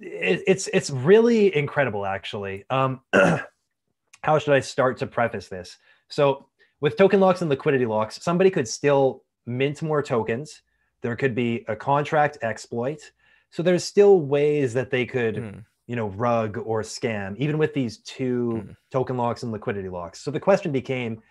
it, 0.00 0.42
it's 0.46 0.68
it's 0.72 0.90
really 0.90 1.54
incredible 1.54 2.04
actually 2.04 2.64
um, 2.70 3.00
how 4.26 4.40
should 4.40 4.54
I 4.54 4.60
start 4.60 4.98
to 4.98 5.06
preface 5.06 5.46
this? 5.46 5.76
So 6.08 6.46
with 6.80 6.96
token 6.96 7.20
locks 7.20 7.42
and 7.42 7.48
liquidity 7.48 7.86
locks, 7.86 8.20
somebody 8.20 8.50
could 8.50 8.66
still 8.66 9.22
mint 9.46 9.82
more 9.82 10.02
tokens. 10.02 10.62
There 11.00 11.14
could 11.14 11.32
be 11.32 11.64
a 11.68 11.76
contract 11.76 12.38
exploit. 12.42 13.12
So 13.50 13.62
there's 13.62 13.84
still 13.84 14.20
ways 14.20 14.74
that 14.74 14.90
they 14.90 15.06
could, 15.06 15.36
mm. 15.36 15.64
you 15.86 15.94
know, 15.94 16.08
rug 16.08 16.58
or 16.58 16.82
scam, 16.82 17.36
even 17.36 17.56
with 17.56 17.72
these 17.72 17.98
two 17.98 18.64
mm. 18.66 18.76
token 18.90 19.16
locks 19.16 19.44
and 19.44 19.52
liquidity 19.52 19.88
locks. 19.88 20.20
So 20.20 20.32
the 20.32 20.40
question 20.40 20.72
became, 20.72 21.22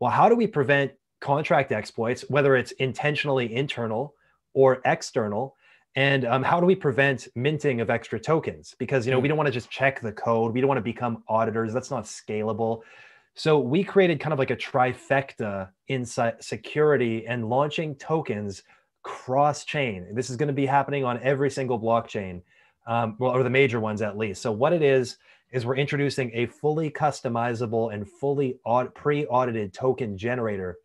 well, 0.00 0.10
how 0.10 0.28
do 0.28 0.34
we 0.34 0.48
prevent 0.48 0.90
contract 1.20 1.70
exploits, 1.70 2.22
whether 2.28 2.56
it's 2.56 2.72
intentionally 2.72 3.54
internal 3.54 4.14
or 4.54 4.82
external? 4.84 5.54
And 5.96 6.24
um, 6.24 6.42
how 6.42 6.60
do 6.60 6.66
we 6.66 6.74
prevent 6.76 7.26
minting 7.34 7.80
of 7.80 7.90
extra 7.90 8.20
tokens? 8.20 8.74
Because 8.78 9.06
you 9.06 9.12
know 9.12 9.18
we 9.18 9.26
hmm. 9.26 9.30
don't 9.30 9.38
want 9.38 9.48
to 9.48 9.52
just 9.52 9.70
check 9.70 10.00
the 10.00 10.12
code 10.12 10.54
we 10.54 10.60
don't 10.60 10.68
want 10.68 10.78
to 10.78 10.82
become 10.82 11.22
auditors 11.28 11.72
that's 11.72 11.90
not 11.90 12.04
scalable. 12.04 12.82
So 13.34 13.58
we 13.58 13.84
created 13.84 14.20
kind 14.20 14.32
of 14.32 14.38
like 14.38 14.50
a 14.50 14.56
trifecta 14.56 15.68
in 15.88 16.04
security 16.04 17.26
and 17.26 17.48
launching 17.48 17.94
tokens 17.94 18.62
cross 19.02 19.64
chain 19.64 20.06
this 20.12 20.28
is 20.28 20.36
going 20.36 20.48
to 20.48 20.52
be 20.52 20.66
happening 20.66 21.04
on 21.04 21.18
every 21.22 21.50
single 21.50 21.80
blockchain 21.80 22.42
um, 22.86 23.16
well 23.18 23.30
or 23.30 23.42
the 23.42 23.50
major 23.50 23.80
ones 23.80 24.02
at 24.02 24.16
least. 24.16 24.42
So 24.42 24.52
what 24.52 24.72
it 24.72 24.82
is 24.82 25.16
is 25.52 25.66
we're 25.66 25.76
introducing 25.76 26.30
a 26.34 26.46
fully 26.46 26.90
customizable 26.90 27.92
and 27.92 28.08
fully 28.08 28.58
aud- 28.64 28.94
pre-audited 28.94 29.72
token 29.72 30.16
generator. 30.16 30.78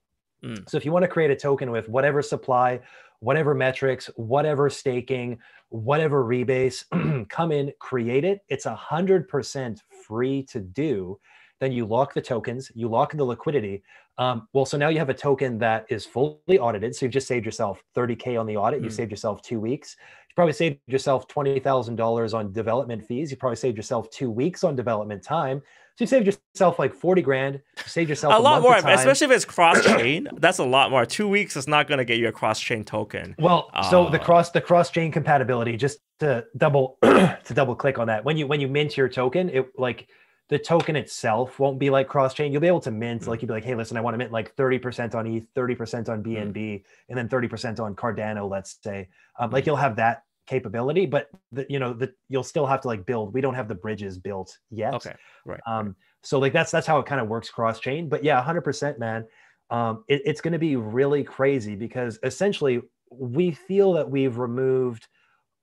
Mm. 0.43 0.69
so 0.69 0.77
if 0.77 0.85
you 0.85 0.91
want 0.91 1.03
to 1.03 1.07
create 1.07 1.31
a 1.31 1.35
token 1.35 1.71
with 1.71 1.87
whatever 1.87 2.21
supply 2.21 2.79
whatever 3.26 3.55
metrics, 3.55 4.05
whatever 4.17 4.69
staking, 4.69 5.39
whatever 5.69 6.23
rebase, 6.23 6.86
come 7.30 7.51
in, 7.51 7.73
create 7.80 8.23
it. 8.23 8.41
It's 8.49 8.67
a 8.67 8.76
hundred 8.76 9.28
percent 9.28 9.82
free 10.07 10.43
to 10.43 10.59
do. 10.59 11.19
Then 11.59 11.71
you 11.71 11.88
lock 11.88 12.13
the 12.13 12.21
tokens, 12.21 12.71
you 12.76 12.88
lock 12.88 13.13
the 13.13 13.23
liquidity. 13.23 13.82
Um, 14.19 14.47
well, 14.53 14.65
so 14.65 14.78
now 14.78 14.89
you 14.89 14.99
have 14.99 15.09
a 15.09 15.13
token 15.13 15.57
that 15.57 15.88
is 15.89 16.05
fully 16.05 16.59
audited. 16.59 16.95
So 16.95 17.05
you've 17.05 17.13
just 17.13 17.28
saved 17.28 17.45
yourself 17.45 17.84
30K 17.95 18.39
on 18.39 18.45
the 18.45 18.57
audit. 18.57 18.84
You 18.84 18.89
mm. 18.89 18.93
saved 18.93 19.09
yourself 19.09 19.41
two 19.41 19.59
weeks. 19.59 19.95
You 20.30 20.36
probably 20.36 20.53
saved 20.53 20.80
yourself 20.86 21.28
$20,000 21.28 22.34
on 22.34 22.53
development 22.53 23.07
fees. 23.07 23.32
You 23.32 23.38
probably 23.38 23.55
saved 23.55 23.76
yourself 23.76 24.09
two 24.11 24.30
weeks 24.30 24.63
on 24.63 24.76
development 24.76 25.23
time. 25.23 25.63
So 25.97 26.03
you 26.03 26.07
saved 26.07 26.25
yourself 26.25 26.77
like 26.77 26.93
40 26.93 27.21
grand. 27.21 27.61
You 27.77 27.83
saved 27.85 28.09
yourself 28.09 28.33
a, 28.33 28.37
a 28.37 28.39
lot 28.39 28.61
more, 28.61 28.75
especially 28.75 29.25
if 29.25 29.31
it's 29.31 29.45
cross 29.45 29.81
chain. 29.85 30.27
that's 30.37 30.57
a 30.57 30.65
lot 30.65 30.91
more. 30.91 31.05
Two 31.05 31.29
weeks 31.29 31.55
is 31.55 31.69
not 31.69 31.87
going 31.87 31.99
to 31.99 32.05
get 32.05 32.17
you 32.17 32.27
a 32.27 32.33
cross 32.33 32.59
chain 32.59 32.83
token. 32.83 33.33
Well, 33.39 33.69
uh, 33.73 33.89
so 33.89 34.09
the 34.09 34.19
cross 34.19 34.51
the 34.51 34.59
cross 34.59 34.91
chain 34.91 35.09
compatibility, 35.09 35.77
just 35.77 35.99
to 36.19 36.43
double 36.57 36.97
to 37.01 37.53
double 37.53 37.75
click 37.75 37.97
on 37.97 38.07
that. 38.07 38.25
When 38.25 38.35
you 38.35 38.45
when 38.45 38.59
you 38.59 38.67
mint 38.67 38.97
your 38.97 39.07
token, 39.07 39.49
it 39.49 39.67
like 39.77 40.09
the 40.49 40.59
token 40.59 40.97
itself 40.97 41.59
won't 41.59 41.79
be 41.79 41.89
like 41.89 42.09
cross 42.09 42.33
chain. 42.33 42.51
You'll 42.51 42.61
be 42.61 42.67
able 42.67 42.81
to 42.81 42.91
mint, 42.91 43.21
mm-hmm. 43.21 43.29
like 43.29 43.41
you'd 43.41 43.47
be 43.47 43.53
like, 43.53 43.63
hey, 43.63 43.75
listen, 43.75 43.95
I 43.95 44.01
want 44.01 44.13
to 44.13 44.17
mint 44.17 44.31
like 44.31 44.55
30% 44.55 45.15
on 45.15 45.25
ETH, 45.25 45.45
30% 45.55 46.09
on 46.09 46.23
BNB, 46.23 46.53
mm-hmm. 46.53 46.85
and 47.09 47.17
then 47.17 47.29
30% 47.29 47.79
on 47.79 47.95
Cardano, 47.95 48.49
let's 48.49 48.77
say. 48.83 49.07
Um, 49.39 49.49
like 49.49 49.63
mm. 49.63 49.67
you'll 49.67 49.75
have 49.77 49.95
that 49.95 50.23
capability, 50.47 51.05
but 51.05 51.29
the, 51.51 51.65
you 51.69 51.79
know, 51.79 51.93
the, 51.93 52.13
you'll 52.29 52.43
still 52.43 52.65
have 52.65 52.81
to 52.81 52.87
like 52.87 53.05
build. 53.05 53.33
We 53.33 53.41
don't 53.41 53.55
have 53.55 53.67
the 53.67 53.75
bridges 53.75 54.17
built 54.17 54.57
yet. 54.69 54.93
Okay. 54.95 55.15
Right. 55.45 55.59
Um, 55.67 55.95
so 56.23 56.39
like 56.39 56.53
that's 56.53 56.71
that's 56.71 56.87
how 56.87 56.99
it 56.99 57.05
kind 57.05 57.21
of 57.21 57.27
works 57.27 57.49
cross 57.49 57.79
chain. 57.79 58.09
But 58.09 58.23
yeah, 58.23 58.43
100%, 58.43 58.99
man. 58.99 59.25
Um, 59.69 60.03
it, 60.07 60.21
it's 60.25 60.41
going 60.41 60.53
to 60.53 60.59
be 60.59 60.75
really 60.75 61.23
crazy 61.23 61.75
because 61.75 62.19
essentially 62.23 62.81
we 63.11 63.51
feel 63.51 63.93
that 63.93 64.09
we've 64.09 64.37
removed 64.37 65.07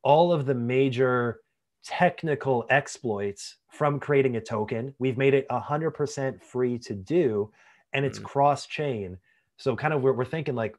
all 0.02 0.32
of 0.32 0.46
the 0.46 0.54
major 0.54 1.40
technical 1.84 2.64
exploits 2.70 3.56
from 3.68 3.98
creating 3.98 4.36
a 4.36 4.40
token. 4.40 4.94
We've 4.98 5.18
made 5.18 5.34
it 5.34 5.48
100% 5.48 6.42
free 6.42 6.78
to 6.78 6.94
do, 6.94 7.50
and 7.92 8.04
it's 8.04 8.18
mm. 8.18 8.24
cross 8.24 8.66
chain. 8.66 9.18
So, 9.56 9.76
kind 9.76 9.94
of, 9.94 10.02
we're, 10.02 10.12
we're 10.12 10.24
thinking 10.24 10.54
like, 10.54 10.76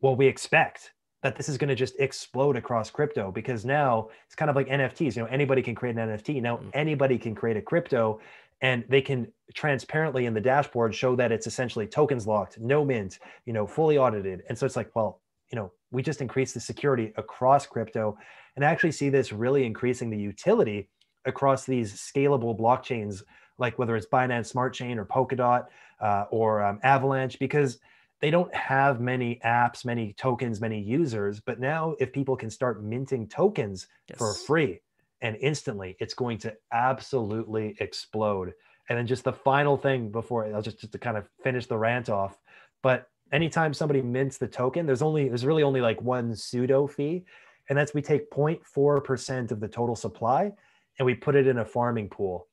well, 0.00 0.16
we 0.16 0.26
expect 0.26 0.92
that 1.22 1.36
this 1.36 1.48
is 1.48 1.56
going 1.56 1.68
to 1.68 1.74
just 1.74 1.94
explode 1.98 2.56
across 2.56 2.90
crypto 2.90 3.30
because 3.30 3.64
now 3.64 4.08
it's 4.26 4.34
kind 4.34 4.50
of 4.50 4.56
like 4.56 4.68
NFTs. 4.68 5.16
You 5.16 5.22
know, 5.22 5.28
anybody 5.28 5.62
can 5.62 5.74
create 5.74 5.96
an 5.96 6.08
NFT. 6.08 6.42
Now, 6.42 6.56
mm. 6.56 6.70
anybody 6.74 7.18
can 7.18 7.34
create 7.34 7.56
a 7.56 7.62
crypto 7.62 8.20
and 8.60 8.84
they 8.88 9.00
can 9.00 9.26
transparently 9.54 10.26
in 10.26 10.34
the 10.34 10.40
dashboard 10.40 10.94
show 10.94 11.16
that 11.16 11.32
it's 11.32 11.46
essentially 11.46 11.86
tokens 11.86 12.26
locked, 12.26 12.58
no 12.58 12.84
mint, 12.84 13.18
you 13.44 13.52
know, 13.52 13.66
fully 13.66 13.98
audited. 13.98 14.42
And 14.48 14.56
so 14.56 14.66
it's 14.66 14.76
like, 14.76 14.90
well, 14.94 15.20
you 15.50 15.56
know, 15.56 15.72
we 15.90 16.02
just 16.02 16.20
increased 16.20 16.54
the 16.54 16.60
security 16.60 17.12
across 17.16 17.66
crypto 17.66 18.16
and 18.56 18.64
I 18.64 18.70
actually 18.70 18.92
see 18.92 19.08
this 19.08 19.32
really 19.32 19.64
increasing 19.64 20.10
the 20.10 20.18
utility 20.18 20.88
across 21.24 21.64
these 21.64 21.94
scalable 21.94 22.58
blockchains, 22.58 23.22
like 23.58 23.78
whether 23.78 23.96
it's 23.96 24.06
Binance 24.06 24.46
Smart 24.46 24.74
Chain 24.74 24.98
or 24.98 25.04
Polkadot 25.04 25.66
uh, 26.00 26.24
or 26.30 26.62
um, 26.62 26.78
Avalanche, 26.82 27.38
because 27.38 27.78
they 28.22 28.30
don't 28.30 28.54
have 28.54 29.00
many 29.00 29.40
apps, 29.44 29.84
many 29.84 30.12
tokens, 30.14 30.60
many 30.60 30.80
users. 30.80 31.40
But 31.40 31.58
now, 31.58 31.96
if 31.98 32.12
people 32.12 32.36
can 32.36 32.50
start 32.50 32.82
minting 32.82 33.26
tokens 33.26 33.88
yes. 34.08 34.16
for 34.16 34.32
free 34.32 34.80
and 35.20 35.36
instantly, 35.40 35.96
it's 35.98 36.14
going 36.14 36.38
to 36.38 36.54
absolutely 36.72 37.76
explode. 37.80 38.54
And 38.88 38.96
then 38.96 39.08
just 39.08 39.24
the 39.24 39.32
final 39.32 39.76
thing 39.76 40.10
before 40.10 40.46
I'll 40.54 40.62
just, 40.62 40.80
just 40.80 40.92
to 40.92 40.98
kind 40.98 41.16
of 41.16 41.28
finish 41.42 41.66
the 41.66 41.76
rant 41.76 42.08
off, 42.08 42.38
but 42.80 43.08
anytime 43.32 43.74
somebody 43.74 44.00
mints 44.02 44.38
the 44.38 44.46
token, 44.46 44.86
there's 44.86 45.02
only 45.02 45.28
there's 45.28 45.44
really 45.44 45.64
only 45.64 45.80
like 45.80 46.00
one 46.00 46.36
pseudo 46.36 46.86
fee, 46.86 47.24
and 47.68 47.76
that's 47.76 47.92
we 47.92 48.02
take 48.02 48.30
0.4% 48.30 49.50
of 49.50 49.58
the 49.58 49.68
total 49.68 49.96
supply 49.96 50.52
and 50.98 51.06
we 51.06 51.14
put 51.14 51.34
it 51.34 51.46
in 51.46 51.58
a 51.58 51.64
farming 51.64 52.08
pool. 52.08 52.46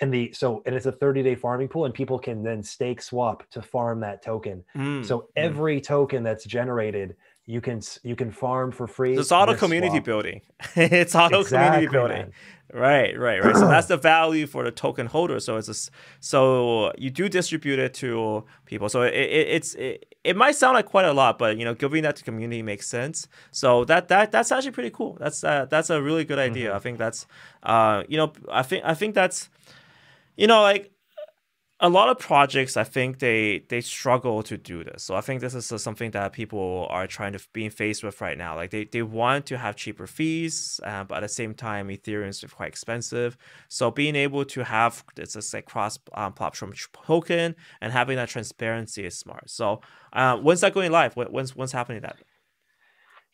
And 0.00 0.12
the 0.12 0.32
so 0.32 0.62
and 0.66 0.74
it's 0.74 0.86
a 0.86 0.92
30-day 0.92 1.36
farming 1.36 1.68
pool, 1.68 1.84
and 1.84 1.94
people 1.94 2.18
can 2.18 2.42
then 2.42 2.62
stake 2.62 3.00
swap 3.00 3.48
to 3.50 3.62
farm 3.62 4.00
that 4.00 4.22
token. 4.22 4.64
Mm, 4.76 5.04
so 5.04 5.28
every 5.36 5.80
mm. 5.80 5.84
token 5.84 6.22
that's 6.22 6.44
generated, 6.44 7.16
you 7.46 7.60
can 7.60 7.80
you 8.02 8.16
can 8.16 8.30
farm 8.30 8.72
for 8.72 8.86
free. 8.86 9.16
It's 9.16 9.30
auto 9.30 9.54
community 9.54 9.96
swap. 9.96 10.04
building. 10.04 10.40
it's 10.76 11.14
auto 11.14 11.40
exactly, 11.40 11.86
community 11.86 11.92
building. 11.92 12.16
Man. 12.16 12.32
Right, 12.72 13.16
right, 13.16 13.44
right. 13.44 13.54
so 13.54 13.68
that's 13.68 13.86
the 13.94 13.96
value 13.96 14.48
for 14.48 14.64
the 14.64 14.72
token 14.72 15.06
holder. 15.06 15.38
So 15.38 15.58
it's 15.58 15.68
a, 15.68 15.90
so 16.18 16.92
you 16.98 17.08
do 17.10 17.28
distribute 17.28 17.78
it 17.78 17.94
to 17.94 18.44
people. 18.64 18.88
So 18.88 19.02
it, 19.02 19.14
it 19.14 19.48
it's 19.48 19.74
it, 19.74 20.16
it 20.24 20.36
might 20.36 20.56
sound 20.56 20.74
like 20.74 20.86
quite 20.86 21.04
a 21.04 21.12
lot, 21.12 21.38
but 21.38 21.56
you 21.56 21.64
know, 21.64 21.74
giving 21.74 22.02
that 22.02 22.16
to 22.16 22.24
community 22.24 22.62
makes 22.62 22.88
sense. 22.88 23.28
So 23.52 23.84
that 23.84 24.08
that 24.08 24.32
that's 24.32 24.50
actually 24.50 24.72
pretty 24.72 24.90
cool. 24.90 25.16
That's 25.20 25.44
uh, 25.44 25.66
that's 25.66 25.88
a 25.90 26.02
really 26.02 26.24
good 26.24 26.38
idea. 26.38 26.68
Mm-hmm. 26.68 26.76
I 26.76 26.80
think 26.80 26.98
that's 26.98 27.26
uh 27.62 28.02
you 28.08 28.16
know 28.16 28.32
I 28.50 28.62
think 28.62 28.84
I 28.84 28.94
think 28.94 29.14
that's 29.14 29.50
you 30.36 30.46
know 30.46 30.62
like 30.62 30.90
a 31.80 31.88
lot 31.88 32.08
of 32.08 32.18
projects 32.18 32.76
i 32.76 32.84
think 32.84 33.18
they 33.18 33.64
they 33.68 33.80
struggle 33.80 34.42
to 34.42 34.56
do 34.56 34.84
this. 34.84 35.02
So 35.02 35.16
i 35.16 35.20
think 35.20 35.40
this 35.40 35.54
is 35.54 35.66
something 35.82 36.12
that 36.12 36.32
people 36.32 36.86
are 36.88 37.06
trying 37.06 37.32
to 37.32 37.40
be 37.52 37.68
faced 37.68 38.04
with 38.04 38.20
right 38.20 38.38
now. 38.38 38.54
Like 38.54 38.70
they, 38.70 38.84
they 38.84 39.02
want 39.02 39.46
to 39.46 39.58
have 39.58 39.74
cheaper 39.76 40.06
fees 40.06 40.80
uh, 40.84 41.04
but 41.04 41.16
at 41.16 41.20
the 41.22 41.28
same 41.28 41.52
time 41.52 41.88
ethereum 41.88 42.28
is 42.28 42.44
quite 42.56 42.68
expensive. 42.68 43.36
So 43.68 43.90
being 43.90 44.16
able 44.16 44.44
to 44.46 44.64
have 44.64 45.04
this 45.16 45.36
is 45.36 45.52
like 45.52 45.66
cross 45.66 45.98
um, 46.14 46.32
platform 46.32 46.72
token 47.06 47.56
and 47.80 47.92
having 47.92 48.16
that 48.16 48.28
transparency 48.28 49.04
is 49.04 49.18
smart. 49.18 49.50
So 49.50 49.80
uh, 50.12 50.36
when's 50.38 50.60
that 50.60 50.74
going 50.74 50.92
live? 50.92 51.16
When's 51.16 51.56
when's 51.56 51.72
happening 51.72 52.02
that 52.02 52.16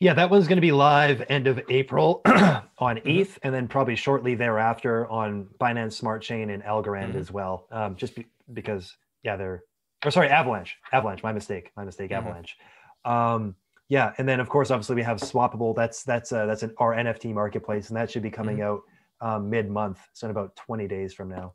yeah, 0.01 0.15
that 0.15 0.31
one's 0.31 0.49
going 0.49 0.57
to 0.57 0.63
be 0.63 0.73
live 0.73 1.23
end 1.29 1.47
of 1.47 1.61
April 1.69 2.23
on 2.27 2.97
mm-hmm. 2.97 3.09
ETH, 3.09 3.39
and 3.43 3.55
then 3.55 3.69
probably 3.69 3.95
shortly 3.95 4.35
thereafter 4.35 5.07
on 5.09 5.47
Binance 5.61 5.93
Smart 5.93 6.23
Chain 6.23 6.49
and 6.49 6.63
Algorand 6.63 7.11
mm-hmm. 7.11 7.19
as 7.19 7.31
well. 7.31 7.67
Um, 7.71 7.97
just 7.97 8.17
be, 8.17 8.27
because, 8.55 8.97
yeah, 9.23 9.37
they're, 9.37 9.63
or 10.03 10.11
sorry, 10.11 10.31
Avalanche, 10.31 10.79
Avalanche. 10.91 11.23
My 11.23 11.33
mistake, 11.33 11.71
my 11.77 11.85
mistake, 11.85 12.11
mm-hmm. 12.11 12.27
Avalanche. 12.27 12.57
Um, 13.05 13.55
yeah, 13.91 14.13
and 14.17 14.27
then 14.27 14.41
of 14.41 14.49
course, 14.49 14.71
obviously, 14.71 14.97
we 14.97 15.03
have 15.03 15.19
Swappable. 15.19 15.77
That's 15.77 16.03
that's 16.03 16.33
uh, 16.33 16.47
that's 16.47 16.63
an 16.63 16.73
our 16.79 16.95
NFT 16.95 17.35
marketplace, 17.35 17.89
and 17.89 17.97
that 17.97 18.11
should 18.11 18.23
be 18.23 18.31
coming 18.31 18.59
mm-hmm. 18.59 18.81
out 19.21 19.37
um, 19.37 19.51
mid 19.51 19.69
month, 19.69 19.99
so 20.15 20.27
in 20.27 20.31
about 20.31 20.57
twenty 20.57 20.89
days 20.89 21.13
from 21.13 21.29
now. 21.29 21.55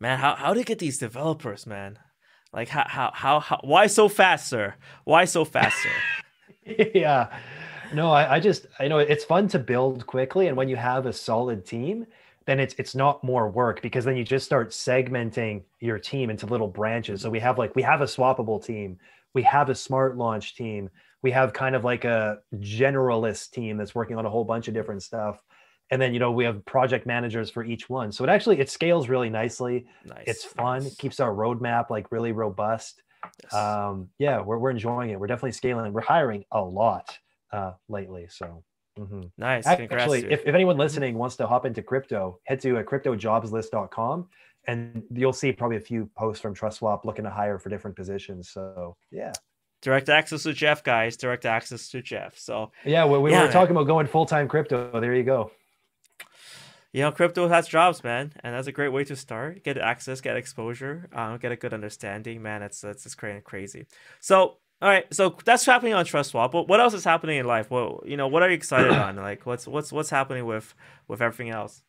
Man, 0.00 0.18
how 0.18 0.34
how 0.34 0.52
do 0.52 0.58
you 0.58 0.64
get 0.64 0.80
these 0.80 0.98
developers, 0.98 1.66
man? 1.66 1.98
Like 2.52 2.68
how 2.68 2.84
how 2.86 3.12
how, 3.14 3.40
how 3.40 3.60
why 3.62 3.86
so 3.86 4.08
fast, 4.08 4.48
sir? 4.48 4.74
Why 5.04 5.24
so 5.24 5.46
fast, 5.46 5.80
sir? 5.82 5.88
yeah. 6.94 7.38
No, 7.92 8.10
I, 8.10 8.36
I 8.36 8.40
just 8.40 8.66
I 8.78 8.88
know 8.88 8.98
it's 8.98 9.24
fun 9.24 9.48
to 9.48 9.58
build 9.58 10.06
quickly, 10.06 10.48
and 10.48 10.56
when 10.56 10.68
you 10.68 10.76
have 10.76 11.06
a 11.06 11.12
solid 11.12 11.64
team, 11.64 12.06
then 12.46 12.60
it's 12.60 12.74
it's 12.78 12.94
not 12.94 13.22
more 13.24 13.48
work 13.48 13.82
because 13.82 14.04
then 14.04 14.16
you 14.16 14.24
just 14.24 14.44
start 14.46 14.70
segmenting 14.70 15.62
your 15.80 15.98
team 15.98 16.30
into 16.30 16.46
little 16.46 16.68
branches. 16.68 17.22
So 17.22 17.30
we 17.30 17.40
have 17.40 17.58
like 17.58 17.74
we 17.74 17.82
have 17.82 18.00
a 18.00 18.04
swappable 18.04 18.64
team, 18.64 18.98
we 19.34 19.42
have 19.42 19.68
a 19.70 19.74
smart 19.74 20.16
launch 20.16 20.54
team, 20.56 20.90
we 21.22 21.30
have 21.30 21.52
kind 21.52 21.74
of 21.74 21.84
like 21.84 22.04
a 22.04 22.38
generalist 22.56 23.50
team 23.50 23.76
that's 23.76 23.94
working 23.94 24.16
on 24.16 24.26
a 24.26 24.30
whole 24.30 24.44
bunch 24.44 24.68
of 24.68 24.74
different 24.74 25.02
stuff. 25.02 25.42
And 25.90 26.00
then 26.00 26.12
you 26.12 26.20
know 26.20 26.32
we 26.32 26.44
have 26.44 26.64
project 26.66 27.06
managers 27.06 27.50
for 27.50 27.64
each 27.64 27.88
one. 27.88 28.12
So 28.12 28.22
it 28.24 28.30
actually 28.30 28.60
it 28.60 28.68
scales 28.68 29.08
really 29.08 29.30
nicely. 29.30 29.86
Nice. 30.04 30.24
It's 30.26 30.44
fun. 30.44 30.82
Nice. 30.82 30.92
It 30.92 30.98
keeps 30.98 31.20
our 31.20 31.32
roadmap 31.32 31.88
like 31.88 32.12
really 32.12 32.32
robust. 32.32 33.02
Yes. 33.42 33.54
Um, 33.54 34.08
yeah, 34.18 34.40
we're, 34.40 34.58
we're 34.58 34.70
enjoying 34.70 35.10
it. 35.10 35.20
We're 35.20 35.26
definitely 35.26 35.52
scaling. 35.52 35.92
We're 35.92 36.00
hiring 36.00 36.44
a 36.52 36.60
lot 36.60 37.16
uh, 37.52 37.72
lately. 37.88 38.26
So 38.30 38.62
mm-hmm. 38.98 39.22
nice. 39.36 39.66
Actually, 39.66 40.24
if, 40.30 40.42
if 40.46 40.54
anyone 40.54 40.76
listening 40.76 41.16
wants 41.16 41.36
to 41.36 41.46
hop 41.46 41.66
into 41.66 41.82
crypto, 41.82 42.40
head 42.44 42.60
to 42.60 42.78
uh, 42.78 42.82
cryptojobslist.com 42.82 44.28
and 44.66 45.02
you'll 45.12 45.32
see 45.32 45.52
probably 45.52 45.76
a 45.76 45.80
few 45.80 46.10
posts 46.16 46.42
from 46.42 46.54
TrustSwap 46.54 47.04
looking 47.04 47.24
to 47.24 47.30
hire 47.30 47.58
for 47.58 47.68
different 47.68 47.96
positions. 47.96 48.50
So 48.50 48.96
yeah. 49.10 49.32
Direct 49.80 50.08
access 50.08 50.42
to 50.42 50.52
Jeff, 50.52 50.82
guys. 50.82 51.16
Direct 51.16 51.46
access 51.46 51.88
to 51.90 52.02
Jeff. 52.02 52.36
So 52.36 52.72
yeah, 52.84 53.06
we, 53.06 53.18
we 53.18 53.30
yeah, 53.30 53.44
were 53.44 53.52
talking 53.52 53.70
about 53.70 53.86
going 53.86 54.08
full 54.08 54.26
time 54.26 54.48
crypto. 54.48 55.00
There 55.00 55.14
you 55.14 55.22
go 55.22 55.52
you 56.92 57.02
know, 57.02 57.12
crypto 57.12 57.48
has 57.48 57.68
jobs, 57.68 58.02
man, 58.02 58.32
and 58.42 58.54
that's 58.54 58.66
a 58.66 58.72
great 58.72 58.88
way 58.88 59.04
to 59.04 59.16
start. 59.16 59.62
Get 59.62 59.76
access, 59.76 60.20
get 60.20 60.36
exposure, 60.36 61.08
um, 61.12 61.38
get 61.38 61.52
a 61.52 61.56
good 61.56 61.74
understanding, 61.74 62.42
man. 62.42 62.62
It's 62.62 62.82
it's 62.82 63.04
it's 63.04 63.14
crazy, 63.14 63.40
crazy. 63.42 63.86
So, 64.20 64.56
all 64.80 64.88
right, 64.88 65.04
so 65.12 65.36
that's 65.44 65.66
happening 65.66 65.92
on 65.92 66.06
TrustSwap. 66.06 66.50
But 66.50 66.68
what 66.68 66.80
else 66.80 66.94
is 66.94 67.04
happening 67.04 67.38
in 67.38 67.46
life? 67.46 67.70
Well, 67.70 68.02
you 68.06 68.16
know, 68.16 68.28
what 68.28 68.42
are 68.42 68.48
you 68.48 68.54
excited 68.54 68.92
on? 68.92 69.16
Like, 69.16 69.44
what's 69.44 69.66
what's 69.66 69.92
what's 69.92 70.10
happening 70.10 70.46
with 70.46 70.74
with 71.08 71.20
everything 71.20 71.50
else? 71.50 71.82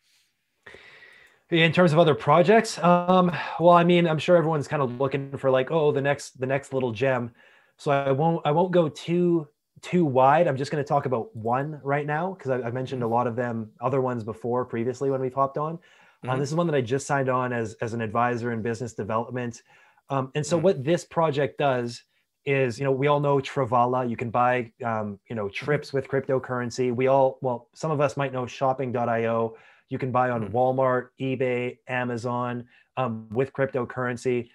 In 1.49 1.71
terms 1.71 1.93
of 1.93 1.97
other 1.97 2.13
projects, 2.13 2.77
um, 2.77 3.31
well, 3.59 3.73
I 3.73 3.83
mean, 3.83 4.05
I'm 4.05 4.19
sure 4.19 4.37
everyone's 4.37 4.67
kind 4.67 4.83
of 4.83 4.99
looking 4.99 5.35
for 5.37 5.49
like, 5.49 5.71
oh, 5.71 5.91
the 5.91 6.01
next 6.01 6.39
the 6.39 6.45
next 6.45 6.73
little 6.73 6.91
gem. 6.91 7.31
So 7.77 7.91
I 7.91 8.11
won't 8.11 8.45
I 8.45 8.51
won't 8.51 8.71
go 8.71 8.89
too 8.89 9.47
too 9.81 10.05
wide. 10.05 10.47
I'm 10.47 10.57
just 10.57 10.71
going 10.71 10.83
to 10.83 10.87
talk 10.87 11.05
about 11.05 11.35
one 11.35 11.79
right 11.83 12.05
now 12.05 12.33
because 12.33 12.51
I've 12.51 12.73
mentioned 12.73 13.01
a 13.01 13.05
mm-hmm. 13.05 13.13
lot 13.13 13.27
of 13.27 13.35
them, 13.35 13.71
other 13.81 14.01
ones 14.01 14.23
before 14.23 14.65
previously 14.65 15.09
when 15.09 15.21
we've 15.21 15.33
hopped 15.33 15.57
on. 15.57 15.79
Um, 16.23 16.31
mm-hmm. 16.31 16.39
This 16.39 16.49
is 16.49 16.55
one 16.55 16.67
that 16.67 16.75
I 16.75 16.81
just 16.81 17.07
signed 17.07 17.29
on 17.29 17.53
as, 17.53 17.75
as 17.81 17.93
an 17.93 18.01
advisor 18.01 18.51
in 18.51 18.61
business 18.61 18.93
development. 18.93 19.61
Um, 20.09 20.31
and 20.35 20.45
so 20.45 20.57
mm-hmm. 20.57 20.65
what 20.65 20.83
this 20.83 21.05
project 21.05 21.57
does 21.57 22.03
is, 22.45 22.79
you 22.79 22.85
know, 22.85 22.91
we 22.91 23.07
all 23.07 23.19
know 23.19 23.37
Travala. 23.37 24.09
You 24.09 24.17
can 24.17 24.29
buy, 24.29 24.71
um, 24.83 25.19
you 25.29 25.35
know, 25.35 25.45
mm-hmm. 25.45 25.65
trips 25.65 25.93
with 25.93 26.07
cryptocurrency. 26.07 26.93
We 26.93 27.07
all, 27.07 27.37
well, 27.41 27.69
some 27.73 27.91
of 27.91 28.01
us 28.01 28.17
might 28.17 28.33
know 28.33 28.45
shopping.io. 28.45 29.55
You 29.89 29.97
can 29.97 30.11
buy 30.11 30.29
on 30.29 30.45
mm-hmm. 30.45 30.55
Walmart, 30.55 31.09
eBay, 31.19 31.77
Amazon 31.87 32.65
um, 32.97 33.27
with 33.29 33.53
cryptocurrency. 33.53 34.49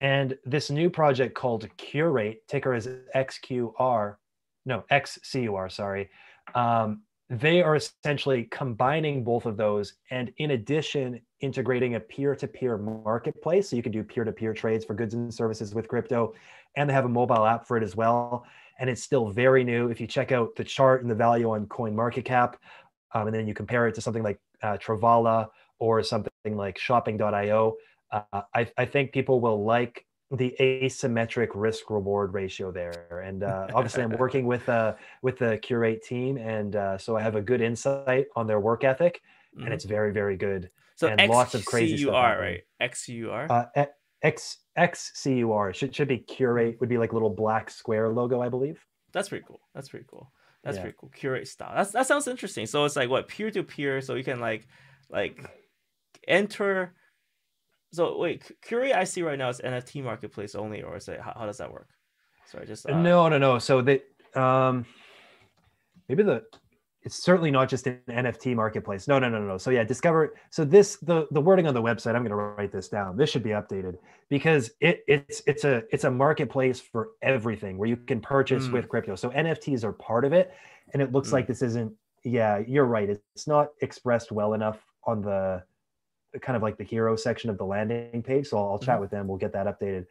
And 0.00 0.36
this 0.44 0.70
new 0.70 0.90
project 0.90 1.34
called 1.34 1.66
Curate, 1.78 2.46
ticker 2.48 2.74
is 2.74 2.88
XQR, 3.14 4.16
no, 4.66 4.84
XCUR, 4.90 5.72
sorry. 5.72 6.10
Um, 6.54 7.02
they 7.30 7.62
are 7.62 7.76
essentially 7.76 8.44
combining 8.50 9.24
both 9.24 9.46
of 9.46 9.56
those 9.56 9.94
and 10.10 10.32
in 10.36 10.52
addition 10.52 11.20
integrating 11.40 11.94
a 11.94 12.00
peer-to-peer 12.00 12.78
marketplace. 12.78 13.70
So 13.70 13.76
you 13.76 13.82
can 13.82 13.92
do 13.92 14.04
peer-to-peer 14.04 14.54
trades 14.54 14.84
for 14.84 14.94
goods 14.94 15.14
and 15.14 15.32
services 15.32 15.74
with 15.74 15.88
crypto 15.88 16.34
and 16.76 16.88
they 16.88 16.94
have 16.94 17.04
a 17.04 17.08
mobile 17.08 17.44
app 17.46 17.66
for 17.66 17.76
it 17.76 17.82
as 17.82 17.96
well. 17.96 18.46
And 18.78 18.88
it's 18.90 19.02
still 19.02 19.30
very 19.30 19.64
new. 19.64 19.88
If 19.88 20.00
you 20.00 20.06
check 20.06 20.30
out 20.30 20.54
the 20.54 20.62
chart 20.62 21.02
and 21.02 21.10
the 21.10 21.14
value 21.14 21.50
on 21.50 21.66
coin 21.66 21.96
market 21.96 22.24
cap 22.24 22.58
um, 23.12 23.26
and 23.26 23.34
then 23.34 23.48
you 23.48 23.54
compare 23.54 23.88
it 23.88 23.94
to 23.96 24.00
something 24.00 24.22
like 24.22 24.38
uh, 24.62 24.76
travala 24.76 25.48
or 25.78 26.02
something 26.02 26.30
like 26.44 26.78
shopping.io 26.78 27.76
uh, 28.12 28.42
I, 28.54 28.70
I 28.76 28.84
think 28.84 29.12
people 29.12 29.40
will 29.40 29.64
like 29.64 30.05
the 30.30 30.54
asymmetric 30.60 31.48
risk 31.54 31.90
reward 31.90 32.34
ratio 32.34 32.72
there. 32.72 33.22
And 33.24 33.42
uh, 33.42 33.68
obviously 33.74 34.02
i'm 34.02 34.10
working 34.18 34.46
with 34.46 34.68
uh 34.68 34.94
with 35.22 35.38
the 35.38 35.58
curate 35.58 36.02
team 36.02 36.36
and 36.36 36.74
uh, 36.74 36.98
so 36.98 37.16
i 37.16 37.22
have 37.22 37.36
a 37.36 37.42
good 37.42 37.60
insight 37.60 38.26
on 38.34 38.46
their 38.46 38.60
work 38.60 38.84
ethic 38.84 39.22
mm-hmm. 39.54 39.64
and 39.64 39.74
it's 39.74 39.84
very 39.84 40.12
very 40.12 40.36
good. 40.36 40.70
So 40.96 41.08
and 41.08 41.20
X- 41.20 41.30
lots 41.30 41.54
of 41.54 41.64
crazy 41.64 41.98
stuff 41.98 42.14
right? 42.14 42.62
Xcur 42.80 43.50
uh, 43.50 43.86
x 44.22 44.58
xcur 44.76 45.74
should, 45.74 45.94
should 45.94 46.08
be 46.08 46.18
curate 46.18 46.78
would 46.80 46.88
be 46.88 46.98
like 46.98 47.12
a 47.12 47.14
little 47.14 47.30
black 47.30 47.70
square 47.70 48.08
logo 48.08 48.40
i 48.40 48.48
believe. 48.48 48.84
That's 49.12 49.28
pretty 49.28 49.44
cool. 49.46 49.60
That's 49.74 49.88
pretty 49.88 50.06
cool. 50.10 50.30
That's 50.62 50.76
yeah. 50.76 50.82
pretty 50.82 50.96
cool. 51.00 51.10
Curate 51.14 51.46
style. 51.46 51.72
That's, 51.76 51.92
that 51.92 52.06
sounds 52.08 52.26
interesting. 52.26 52.66
So 52.66 52.84
it's 52.84 52.96
like 52.96 53.08
what 53.08 53.28
peer 53.28 53.50
to 53.52 53.62
peer 53.62 54.00
so 54.00 54.14
you 54.14 54.24
can 54.24 54.40
like 54.40 54.66
like 55.08 55.38
enter 56.26 56.92
so 57.92 58.18
wait, 58.18 58.50
Curie 58.62 58.92
I 58.92 59.04
see 59.04 59.22
right 59.22 59.38
now 59.38 59.48
is 59.48 59.60
NFT 59.60 60.02
marketplace 60.02 60.54
only, 60.54 60.82
or 60.82 60.96
is 60.96 61.08
it 61.08 61.20
how, 61.20 61.34
how 61.36 61.46
does 61.46 61.58
that 61.58 61.72
work? 61.72 61.88
Sorry, 62.50 62.66
just 62.66 62.88
uh... 62.88 63.00
no, 63.00 63.28
no, 63.28 63.38
no. 63.38 63.58
So 63.58 63.82
they 63.82 64.02
um 64.34 64.84
maybe 66.08 66.22
the 66.22 66.44
it's 67.06 67.22
certainly 67.22 67.52
not 67.52 67.68
just 67.68 67.86
an 67.86 68.00
NFT 68.08 68.56
marketplace. 68.56 69.06
No, 69.06 69.20
no, 69.20 69.28
no, 69.28 69.40
no. 69.40 69.58
So 69.58 69.70
yeah, 69.70 69.84
discover. 69.84 70.34
So 70.50 70.64
this 70.64 70.96
the 70.96 71.28
the 71.30 71.40
wording 71.40 71.68
on 71.68 71.72
the 71.72 71.80
website. 71.80 72.16
I'm 72.16 72.22
going 72.22 72.30
to 72.30 72.34
write 72.36 72.72
this 72.72 72.88
down. 72.88 73.16
This 73.16 73.30
should 73.30 73.44
be 73.44 73.50
updated 73.50 73.96
because 74.28 74.72
it 74.80 75.04
it's 75.06 75.40
it's 75.46 75.62
a 75.62 75.84
it's 75.92 76.02
a 76.02 76.10
marketplace 76.10 76.80
for 76.80 77.10
everything 77.22 77.78
where 77.78 77.88
you 77.88 77.96
can 77.96 78.20
purchase 78.20 78.66
mm. 78.66 78.72
with 78.72 78.88
crypto. 78.88 79.14
So 79.14 79.30
NFTs 79.30 79.84
are 79.84 79.92
part 79.92 80.24
of 80.24 80.32
it, 80.32 80.52
and 80.92 81.00
it 81.00 81.12
looks 81.12 81.28
mm. 81.28 81.34
like 81.34 81.46
this 81.46 81.62
isn't. 81.62 81.92
Yeah, 82.24 82.60
you're 82.66 82.86
right. 82.86 83.08
It's 83.08 83.46
not 83.46 83.68
expressed 83.82 84.32
well 84.32 84.54
enough 84.54 84.84
on 85.04 85.22
the 85.22 85.62
kind 86.42 86.56
of 86.56 86.62
like 86.62 86.76
the 86.78 86.84
hero 86.84 87.16
section 87.16 87.50
of 87.50 87.58
the 87.58 87.64
landing 87.64 88.22
page. 88.22 88.48
So 88.48 88.58
I'll, 88.58 88.70
I'll 88.72 88.78
chat 88.78 88.98
Mhm. 88.98 89.00
with 89.00 89.10
them. 89.10 89.28
We'll 89.28 89.38
get 89.38 89.52
that 89.52 89.66
updated. 89.66 90.06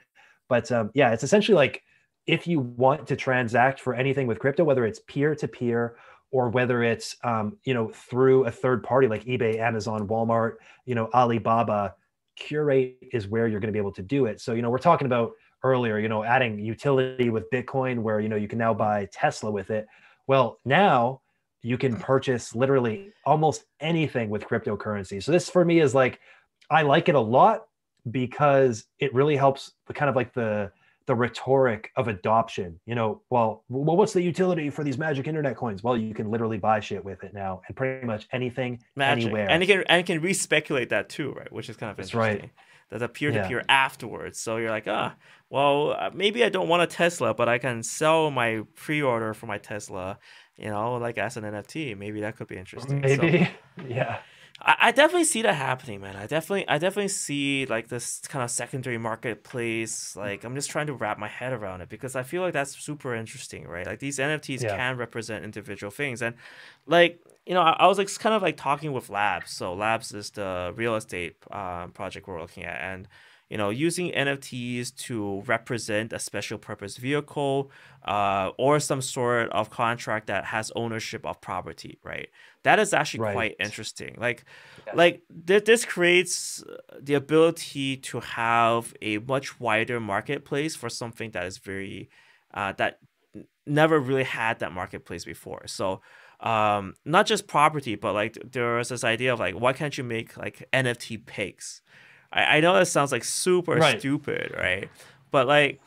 But 0.49 0.71
um, 0.71 0.91
yeah, 0.93 1.11
it's 1.13 1.23
essentially 1.23 1.55
like 1.55 1.83
if 2.27 2.47
you 2.47 2.59
want 2.59 3.07
to 3.07 3.15
transact 3.15 3.79
for 3.79 3.93
anything 3.93 4.27
with 4.27 4.39
crypto, 4.39 4.63
whether 4.63 4.85
it's 4.85 4.99
peer 5.07 5.35
to 5.35 5.47
peer 5.47 5.97
or 6.31 6.49
whether 6.49 6.83
it's 6.83 7.15
um, 7.23 7.57
you 7.65 7.73
know 7.73 7.89
through 7.89 8.45
a 8.45 8.51
third 8.51 8.83
party 8.83 9.07
like 9.07 9.23
eBay, 9.25 9.57
Amazon, 9.59 10.07
Walmart, 10.07 10.55
you 10.85 10.95
know 10.95 11.09
Alibaba, 11.13 11.95
Curate 12.35 12.97
is 13.13 13.27
where 13.27 13.47
you're 13.47 13.59
going 13.59 13.69
to 13.69 13.73
be 13.73 13.79
able 13.79 13.93
to 13.93 14.01
do 14.03 14.25
it. 14.25 14.41
So 14.41 14.53
you 14.53 14.61
know 14.61 14.69
we're 14.69 14.77
talking 14.77 15.05
about 15.07 15.31
earlier, 15.63 15.97
you 15.97 16.09
know, 16.09 16.23
adding 16.23 16.59
utility 16.59 17.29
with 17.31 17.49
Bitcoin, 17.49 17.99
where 17.99 18.19
you 18.19 18.29
know 18.29 18.35
you 18.35 18.47
can 18.47 18.59
now 18.59 18.73
buy 18.73 19.07
Tesla 19.11 19.49
with 19.51 19.71
it. 19.71 19.87
Well, 20.27 20.59
now 20.65 21.21
you 21.65 21.79
can 21.79 21.95
purchase 21.95 22.53
literally 22.53 23.11
almost 23.25 23.65
anything 23.79 24.29
with 24.29 24.43
cryptocurrency. 24.43 25.21
So 25.21 25.31
this 25.31 25.49
for 25.49 25.65
me 25.65 25.79
is 25.79 25.95
like 25.95 26.19
I 26.69 26.83
like 26.83 27.09
it 27.09 27.15
a 27.15 27.19
lot 27.19 27.65
because 28.11 28.85
it 28.99 29.11
really 29.15 29.35
helps 29.35 29.71
the 29.87 29.93
kind 29.93 30.07
of 30.07 30.15
like 30.15 30.31
the 30.33 30.71
the 31.07 31.15
rhetoric 31.15 31.91
of 31.95 32.07
adoption. 32.07 32.79
You 32.85 32.93
know, 32.93 33.23
well, 33.31 33.63
well, 33.67 33.97
what's 33.97 34.13
the 34.13 34.21
utility 34.21 34.69
for 34.69 34.83
these 34.83 34.99
magic 34.99 35.27
internet 35.27 35.55
coins? 35.57 35.81
Well, 35.81 35.97
you 35.97 36.13
can 36.13 36.29
literally 36.29 36.59
buy 36.59 36.79
shit 36.81 37.03
with 37.03 37.23
it 37.23 37.33
now, 37.33 37.61
and 37.67 37.75
pretty 37.75 38.05
much 38.05 38.27
anything, 38.31 38.79
Magic. 38.95 39.23
anywhere. 39.25 39.49
And 39.49 39.63
you 39.63 39.67
can 39.67 39.83
and 39.89 39.97
you 39.99 40.05
can 40.05 40.21
re-speculate 40.23 40.89
that 40.89 41.09
too, 41.09 41.31
right? 41.31 41.51
Which 41.51 41.67
is 41.69 41.77
kind 41.77 41.89
of 41.89 41.97
interesting. 41.97 42.19
That's 42.19 42.29
interesting. 42.33 42.51
right. 42.55 42.89
There's 42.91 43.01
a 43.01 43.09
peer-to-peer 43.09 43.63
afterwards. 43.67 44.39
So 44.39 44.57
you're 44.57 44.69
like, 44.69 44.87
ah, 44.87 45.15
well, 45.49 45.95
uh, 45.97 46.11
maybe 46.13 46.43
I 46.43 46.49
don't 46.49 46.67
want 46.67 46.83
a 46.83 46.87
Tesla, 46.87 47.33
but 47.33 47.49
I 47.49 47.57
can 47.57 47.81
sell 47.81 48.29
my 48.29 48.61
pre-order 48.75 49.33
for 49.33 49.47
my 49.47 49.57
Tesla, 49.57 50.19
you 50.57 50.69
know, 50.69 50.95
like 50.95 51.17
as 51.17 51.37
an 51.37 51.43
NFT. 51.43 51.97
Maybe 51.97 52.21
that 52.21 52.37
could 52.37 52.47
be 52.47 52.57
interesting. 52.57 53.01
So- 53.07 53.21
Maybe, 53.21 53.49
yeah, 53.87 54.19
I, 54.61 54.75
I 54.79 54.91
definitely 54.91 55.25
see 55.25 55.41
that 55.41 55.53
happening, 55.55 56.01
man. 56.01 56.15
I 56.15 56.27
definitely 56.27 56.67
I 56.67 56.77
definitely 56.77 57.09
see 57.09 57.65
like 57.65 57.87
this 57.89 58.19
kind 58.27 58.43
of 58.43 58.49
secondary 58.51 58.97
marketplace. 58.97 60.15
Like 60.15 60.43
I'm 60.43 60.55
just 60.55 60.69
trying 60.69 60.87
to 60.87 60.93
wrap 60.93 61.17
my 61.17 61.27
head 61.27 61.53
around 61.53 61.81
it 61.81 61.89
because 61.89 62.15
I 62.15 62.23
feel 62.23 62.41
like 62.41 62.53
that's 62.53 62.75
super 62.77 63.15
interesting, 63.15 63.67
right? 63.67 63.85
Like 63.85 63.99
these 63.99 64.17
NFTs 64.19 64.61
Yeah. 64.63 64.75
can 64.75 64.97
represent 64.97 65.43
individual 65.43 65.91
things. 65.91 66.21
And 66.21 66.35
like, 66.85 67.19
you 67.45 67.53
know, 67.53 67.61
I, 67.61 67.71
I 67.79 67.87
was 67.87 67.97
like 67.97 68.13
kind 68.19 68.33
of 68.35 68.41
like 68.41 68.57
talking 68.57 68.91
with 68.93 69.09
Labs. 69.09 69.51
So 69.51 69.73
Labs 69.73 70.13
is 70.13 70.31
the 70.31 70.73
real 70.75 70.95
estate 70.95 71.35
um, 71.51 71.91
project 71.91 72.27
we're 72.27 72.41
looking 72.41 72.63
at. 72.63 72.79
And 72.81 73.07
you 73.49 73.57
know, 73.57 73.69
using 73.69 74.11
NFTs 74.11 74.91
to 74.91 75.41
represent 75.41 76.13
a 76.13 76.19
special 76.19 76.57
purpose 76.57 76.97
vehicle 76.97 77.71
uh, 78.05 78.51
or 78.57 78.79
some 78.79 79.01
sort 79.01 79.49
of 79.51 79.69
contract 79.69 80.27
that 80.27 80.45
has 80.45 80.71
ownership 80.75 81.25
of 81.25 81.41
property, 81.41 81.99
right? 82.03 82.29
That 82.63 82.79
is 82.79 82.93
actually 82.93 83.19
Right. 83.19 83.33
quite 83.33 83.55
interesting. 83.59 84.15
Like, 84.19 84.45
Yes. 84.85 84.95
like 84.95 85.23
th- 85.47 85.65
this 85.65 85.85
creates 85.85 86.63
uh, 86.63 86.77
the 87.01 87.13
ability 87.15 87.97
to 87.97 88.19
have 88.19 88.93
a 89.01 89.19
much 89.19 89.59
wider 89.59 89.99
marketplace 89.99 90.75
for 90.75 90.89
something 90.89 91.31
that 91.31 91.45
is 91.45 91.57
very 91.57 92.09
uh, 92.53 92.71
that 92.73 92.99
n- 93.35 93.45
never 93.65 93.99
really 93.99 94.23
had 94.23 94.59
that 94.59 94.71
marketplace 94.71 95.25
before. 95.25 95.67
So 95.67 96.01
um 96.41 96.93
not 97.05 97.25
just 97.25 97.47
property 97.47 97.95
but 97.95 98.11
like 98.13 98.37
there 98.43 98.75
was 98.75 98.89
this 98.89 99.05
idea 99.05 99.31
of 99.31 99.39
like 99.39 99.55
why 99.55 99.71
can't 99.71 99.97
you 99.97 100.03
make 100.03 100.35
like 100.35 100.67
nft 100.73 101.25
pigs 101.25 101.81
i, 102.31 102.57
I 102.57 102.59
know 102.59 102.73
that 102.73 102.87
sounds 102.87 103.11
like 103.11 103.23
super 103.23 103.75
Right. 103.75 103.99
stupid 103.99 104.53
right 104.57 104.89
but 105.31 105.47
like 105.47 105.81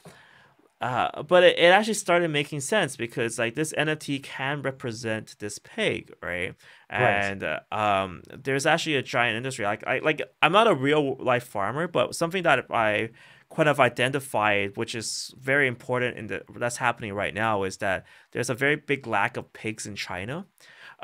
uh, 0.81 1.25
but 1.25 1.43
it, 1.43 1.59
it 1.59 1.67
actually 1.73 1.95
started 1.95 2.29
making 2.31 2.61
sense 2.61 2.97
because 2.97 3.37
like 3.37 3.57
this 3.57 3.73
NFT 3.73 4.23
can 4.23 4.63
represent 4.63 5.35
this 5.41 5.59
pig, 5.59 6.13
right? 6.23 6.55
Right. 6.89 7.01
And 7.01 7.43
uh, 7.43 7.61
um, 7.73 8.23
there's 8.33 8.65
actually 8.65 8.95
a 8.95 9.03
giant 9.03 9.37
industry. 9.37 9.65
Like 9.65 9.85
I 9.89 9.99
like 9.99 10.23
I'm 10.41 10.53
not 10.53 10.69
a 10.69 10.75
real 10.75 11.17
life 11.17 11.43
farmer, 11.45 11.89
but 11.89 12.15
something 12.15 12.45
that 12.45 12.67
I 12.71 13.11
kind 13.53 13.69
of 13.69 13.81
identified, 13.81 14.77
which 14.77 14.95
is 14.95 15.35
very 15.41 15.67
important 15.67 16.17
in 16.17 16.29
the 16.29 16.43
that's 16.57 16.77
happening 16.77 17.13
right 17.13 17.35
now, 17.35 17.65
is 17.65 17.79
that 17.79 18.07
there's 18.31 18.49
a 18.51 18.55
very 18.55 18.77
big 18.77 19.05
lack 19.05 19.37
of 19.37 19.53
pigs 19.53 19.85
in 19.85 19.97
China. 19.97 20.47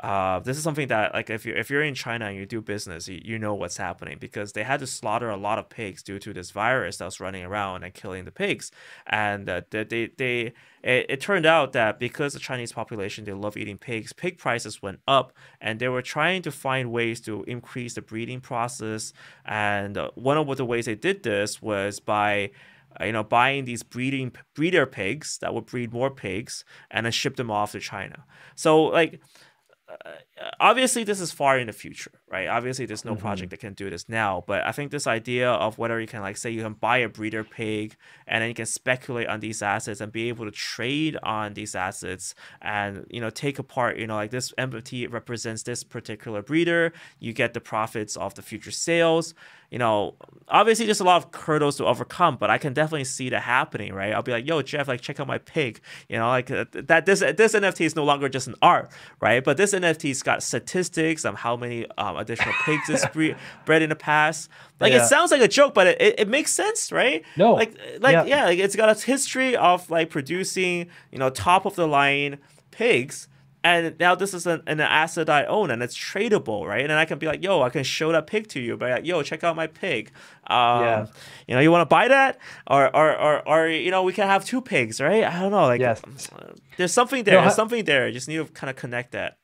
Uh, 0.03 0.39
this 0.39 0.57
is 0.57 0.63
something 0.63 0.89
that 0.89 1.13
like 1.13 1.29
if 1.29 1.45
you 1.45 1.53
if 1.55 1.69
you're 1.69 1.81
in 1.81 1.95
China 1.95 2.25
and 2.25 2.35
you 2.35 2.45
do 2.45 2.59
business, 2.59 3.07
you, 3.07 3.21
you 3.23 3.39
know 3.39 3.53
what's 3.55 3.77
happening 3.77 4.17
because 4.19 4.51
they 4.51 4.63
had 4.63 4.81
to 4.81 4.87
slaughter 4.87 5.29
a 5.29 5.37
lot 5.37 5.57
of 5.57 5.69
pigs 5.69 6.03
due 6.03 6.19
to 6.19 6.33
this 6.33 6.51
virus 6.51 6.97
that 6.97 7.05
was 7.05 7.21
running 7.21 7.45
around 7.45 7.83
and 7.83 7.93
killing 7.93 8.25
the 8.25 8.31
pigs, 8.31 8.71
and 9.07 9.49
uh, 9.49 9.61
they 9.69 9.85
they, 9.85 10.09
they 10.17 10.39
it, 10.83 11.05
it 11.07 11.21
turned 11.21 11.45
out 11.45 11.71
that 11.71 11.97
because 11.97 12.33
the 12.33 12.39
Chinese 12.39 12.73
population 12.73 13.23
they 13.23 13.31
love 13.31 13.55
eating 13.55 13.77
pigs, 13.77 14.11
pig 14.11 14.37
prices 14.37 14.81
went 14.81 14.99
up, 15.07 15.31
and 15.61 15.79
they 15.79 15.87
were 15.87 16.01
trying 16.01 16.41
to 16.41 16.51
find 16.51 16.91
ways 16.91 17.21
to 17.21 17.43
increase 17.43 17.93
the 17.93 18.01
breeding 18.01 18.41
process, 18.41 19.13
and 19.45 19.97
uh, 19.97 20.09
one 20.15 20.37
of 20.37 20.57
the 20.57 20.65
ways 20.65 20.87
they 20.87 20.95
did 20.95 21.23
this 21.23 21.61
was 21.61 22.01
by 22.01 22.51
uh, 22.99 23.05
you 23.05 23.11
know, 23.11 23.23
buying 23.23 23.65
these 23.65 23.83
breeding 23.83 24.31
breeder 24.53 24.85
pigs 24.85 25.37
that 25.39 25.53
would 25.53 25.65
breed 25.65 25.93
more 25.93 26.09
pigs 26.09 26.63
and 26.91 27.05
then 27.05 27.11
ship 27.11 27.35
them 27.35 27.51
off 27.51 27.71
to 27.73 27.79
China. 27.79 28.23
So 28.55 28.83
like 28.83 29.21
uh, 29.87 30.49
obviously 30.59 31.03
this 31.03 31.19
is 31.19 31.31
far 31.31 31.59
in 31.59 31.67
the 31.67 31.73
future 31.73 32.11
right 32.27 32.47
obviously 32.47 32.85
there's 32.85 33.05
no 33.05 33.15
Mhm. 33.15 33.19
project 33.19 33.49
that 33.51 33.59
can 33.59 33.73
do 33.73 33.89
this 33.89 34.09
now 34.09 34.43
but 34.47 34.65
i 34.65 34.71
think 34.71 34.91
this 34.91 35.05
idea 35.07 35.49
of 35.49 35.77
whether 35.77 35.99
you 35.99 36.07
can 36.07 36.21
like 36.21 36.37
say 36.37 36.49
you 36.49 36.63
can 36.63 36.73
buy 36.73 36.97
a 36.97 37.09
breeder 37.09 37.43
pig 37.43 37.95
and 38.27 38.41
then 38.41 38.49
you 38.49 38.55
can 38.55 38.65
speculate 38.65 39.27
on 39.27 39.39
these 39.41 39.61
assets 39.61 40.01
and 40.01 40.11
be 40.11 40.27
able 40.29 40.45
to 40.45 40.51
trade 40.51 41.17
on 41.23 41.53
these 41.53 41.75
assets 41.75 42.33
and 42.61 43.05
you 43.09 43.21
know 43.21 43.29
take 43.29 43.59
apart 43.59 43.97
you 43.97 44.07
know 44.07 44.15
like 44.15 44.31
this 44.31 44.51
nft 44.57 45.11
represents 45.11 45.63
this 45.63 45.83
particular 45.83 46.41
breeder 46.41 46.91
you 47.19 47.31
get 47.33 47.53
the 47.53 47.61
profits 47.61 48.17
of 48.17 48.33
the 48.35 48.41
future 48.41 48.71
sales 48.71 49.33
you 49.71 49.79
know 49.79 50.15
obviously 50.47 50.85
there's 50.85 50.99
a 50.99 51.03
lot 51.03 51.23
of 51.25 51.33
hurdles 51.41 51.77
to 51.77 51.85
overcome 51.85 52.37
but 52.39 52.51
i 52.51 52.57
can 52.57 52.71
definitely 52.71 53.03
see 53.03 53.29
that 53.29 53.41
happening 53.41 53.91
right 53.93 54.13
i'll 54.13 54.21
be 54.21 54.31
like 54.31 54.45
yo 54.47 54.61
jeff 54.61 54.87
like 54.87 55.01
check 55.01 55.19
out 55.19 55.25
my 55.25 55.39
pig 55.39 55.81
you 56.07 56.15
know 56.17 56.27
like 56.27 56.51
uh, 56.51 56.65
that 56.73 57.05
this 57.07 57.21
this 57.21 57.53
nft 57.55 57.81
is 57.83 57.95
no 57.95 58.03
longer 58.03 58.29
just 58.29 58.47
an 58.47 58.53
art 58.61 58.91
right 59.21 59.43
but 59.43 59.57
this 59.57 59.73
nft's 59.73 60.21
got 60.21 60.43
statistics 60.43 61.25
on 61.25 61.33
how 61.35 61.55
many 61.55 61.85
um, 61.97 62.15
additional 62.17 62.53
pigs 62.63 62.89
it's 62.89 63.05
bre- 63.07 63.31
bred 63.65 63.81
in 63.81 63.89
the 63.89 63.95
past 63.95 64.49
like 64.79 64.93
Yeah. 64.93 65.03
it 65.03 65.07
sounds 65.07 65.31
like 65.31 65.41
a 65.41 65.47
joke 65.47 65.73
but 65.73 65.87
it, 65.87 65.99
it, 66.01 66.19
it 66.19 66.27
makes 66.27 66.51
sense 66.53 66.91
right 66.91 67.23
No. 67.35 67.53
like 67.53 67.73
like 67.99 68.13
Yeah. 68.13 68.23
yeah. 68.25 68.45
like 68.45 68.59
it's 68.59 68.75
got 68.75 68.89
a 68.89 68.93
history 69.03 69.55
of 69.57 69.89
like 69.89 70.11
producing 70.11 70.87
you 71.11 71.17
know 71.17 71.29
top 71.31 71.65
of 71.65 71.75
the 71.75 71.87
line 71.87 72.37
pigs 72.71 73.27
and 73.65 73.95
now 73.99 74.13
this 74.15 74.33
is 74.33 74.45
an, 74.45 74.61
an 74.67 74.79
asset 74.79 75.27
I 75.29 75.45
own 75.57 75.71
and 75.71 75.81
it's 75.85 75.97
tradable, 75.97 76.59
right? 76.73 76.83
And 76.83 76.93
I 76.93 77.05
can 77.05 77.17
be 77.17 77.25
like, 77.31 77.43
yo, 77.43 77.63
I 77.67 77.69
can 77.75 77.83
show 77.83 78.11
that 78.11 78.27
pig 78.27 78.47
to 78.49 78.59
you, 78.59 78.77
but 78.77 78.87
like, 78.91 79.05
yo, 79.05 79.23
check 79.23 79.43
out 79.43 79.55
my 79.55 79.67
pig. 79.67 80.11
Um, 80.47 80.81
Yeah. 80.85 81.05
You 81.47 81.55
know, 81.55 81.61
you 81.65 81.71
want 81.71 81.81
to 81.81 81.91
buy 81.97 82.07
that, 82.07 82.37
or, 82.67 82.83
or 82.95 83.07
or 83.25 83.33
or 83.51 83.67
you 83.85 83.91
know, 83.91 84.03
we 84.09 84.13
can 84.13 84.27
have 84.27 84.45
two 84.45 84.61
pigs, 84.61 85.01
right? 85.01 85.23
I 85.23 85.39
don't 85.41 85.51
know, 85.51 85.65
like, 85.73 85.81
Yes. 85.81 85.99
uh, 86.05 86.53
there's 86.77 86.93
something 86.93 87.23
there. 87.25 87.35
No, 87.35 87.41
there's 87.41 87.55
something 87.55 87.83
there. 87.85 88.07
You 88.07 88.13
just 88.13 88.27
need 88.27 88.37
to 88.37 88.45
kind 88.53 88.69
of 88.69 88.75
connect 88.75 89.11
that. 89.13 89.37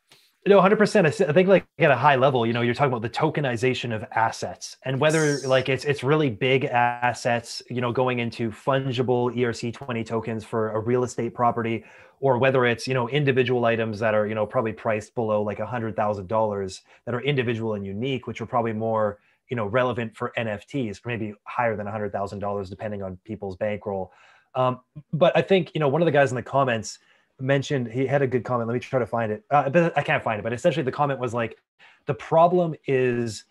No, 0.47 0.59
hundred 0.59 0.77
percent. 0.77 1.05
I 1.05 1.11
think 1.11 1.47
like 1.47 1.67
at 1.77 1.91
a 1.91 1.95
high 1.95 2.15
level, 2.15 2.47
you 2.47 2.53
know, 2.53 2.61
you're 2.61 2.73
talking 2.73 2.91
about 2.91 3.03
the 3.03 3.09
tokenization 3.09 3.93
of 3.95 4.03
assets, 4.15 4.75
and 4.85 4.99
whether 4.99 5.37
like 5.45 5.69
it's 5.69 5.85
it's 5.85 6.03
really 6.03 6.31
big 6.31 6.65
assets, 6.65 7.61
you 7.69 7.79
know, 7.79 7.91
going 7.91 8.17
into 8.17 8.49
fungible 8.49 9.31
ERC 9.35 9.71
twenty 9.71 10.03
tokens 10.03 10.43
for 10.43 10.71
a 10.71 10.79
real 10.79 11.03
estate 11.03 11.35
property, 11.35 11.83
or 12.21 12.39
whether 12.39 12.65
it's 12.65 12.87
you 12.87 12.95
know 12.95 13.07
individual 13.09 13.65
items 13.65 13.99
that 13.99 14.15
are 14.15 14.25
you 14.25 14.33
know 14.33 14.47
probably 14.47 14.73
priced 14.73 15.13
below 15.13 15.43
like 15.43 15.59
a 15.59 15.65
hundred 15.65 15.95
thousand 15.95 16.25
dollars 16.25 16.81
that 17.05 17.13
are 17.13 17.21
individual 17.21 17.75
and 17.75 17.85
unique, 17.85 18.25
which 18.25 18.41
are 18.41 18.47
probably 18.47 18.73
more 18.73 19.19
you 19.51 19.55
know 19.55 19.67
relevant 19.67 20.17
for 20.17 20.33
NFTs, 20.39 21.01
maybe 21.05 21.35
higher 21.43 21.75
than 21.75 21.85
a 21.85 21.91
hundred 21.91 22.11
thousand 22.13 22.39
dollars 22.39 22.67
depending 22.67 23.03
on 23.03 23.15
people's 23.25 23.57
bankroll. 23.57 24.11
Um, 24.55 24.79
but 25.13 25.37
I 25.37 25.43
think 25.43 25.69
you 25.75 25.79
know 25.79 25.87
one 25.87 26.01
of 26.01 26.07
the 26.07 26.11
guys 26.11 26.31
in 26.31 26.35
the 26.35 26.41
comments 26.41 26.97
mentioned 27.41 27.87
he 27.87 28.05
had 28.05 28.21
a 28.21 28.27
good 28.27 28.43
comment. 28.43 28.67
Let 28.67 28.73
me 28.73 28.79
try 28.79 28.99
to 28.99 29.05
find 29.05 29.31
it. 29.31 29.43
Uh, 29.49 29.69
but 29.69 29.97
I 29.97 30.03
can't 30.03 30.23
find 30.23 30.39
it. 30.39 30.43
But 30.43 30.53
essentially, 30.53 30.83
the 30.83 30.91
comment 30.91 31.19
was 31.19 31.33
like, 31.33 31.57
the 32.05 32.13
problem 32.13 32.75
is 32.87 33.45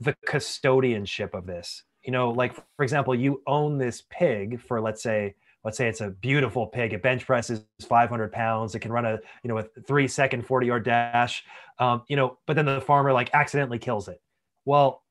the 0.00 0.14
custodianship 0.26 1.34
of 1.34 1.46
this. 1.46 1.82
You 2.02 2.12
know, 2.12 2.30
like 2.30 2.54
for 2.54 2.82
example, 2.82 3.14
you 3.14 3.42
own 3.46 3.78
this 3.78 4.04
pig 4.10 4.60
for 4.60 4.80
let's 4.80 5.02
say, 5.02 5.34
let's 5.64 5.76
say 5.76 5.88
it's 5.88 6.00
a 6.00 6.10
beautiful 6.10 6.66
pig. 6.66 6.94
It 6.94 7.02
bench 7.02 7.26
presses 7.26 7.64
500 7.82 8.32
pounds. 8.32 8.74
It 8.74 8.80
can 8.80 8.92
run 8.92 9.04
a 9.04 9.18
you 9.42 9.48
know 9.48 9.58
a 9.58 9.64
three 9.86 10.08
second 10.08 10.46
40 10.46 10.66
yard 10.66 10.84
dash. 10.84 11.44
Um, 11.78 12.02
you 12.08 12.16
know, 12.16 12.38
but 12.46 12.56
then 12.56 12.64
the 12.64 12.80
farmer 12.80 13.12
like 13.12 13.30
accidentally 13.34 13.78
kills 13.78 14.08
it. 14.08 14.20
Well, 14.64 15.02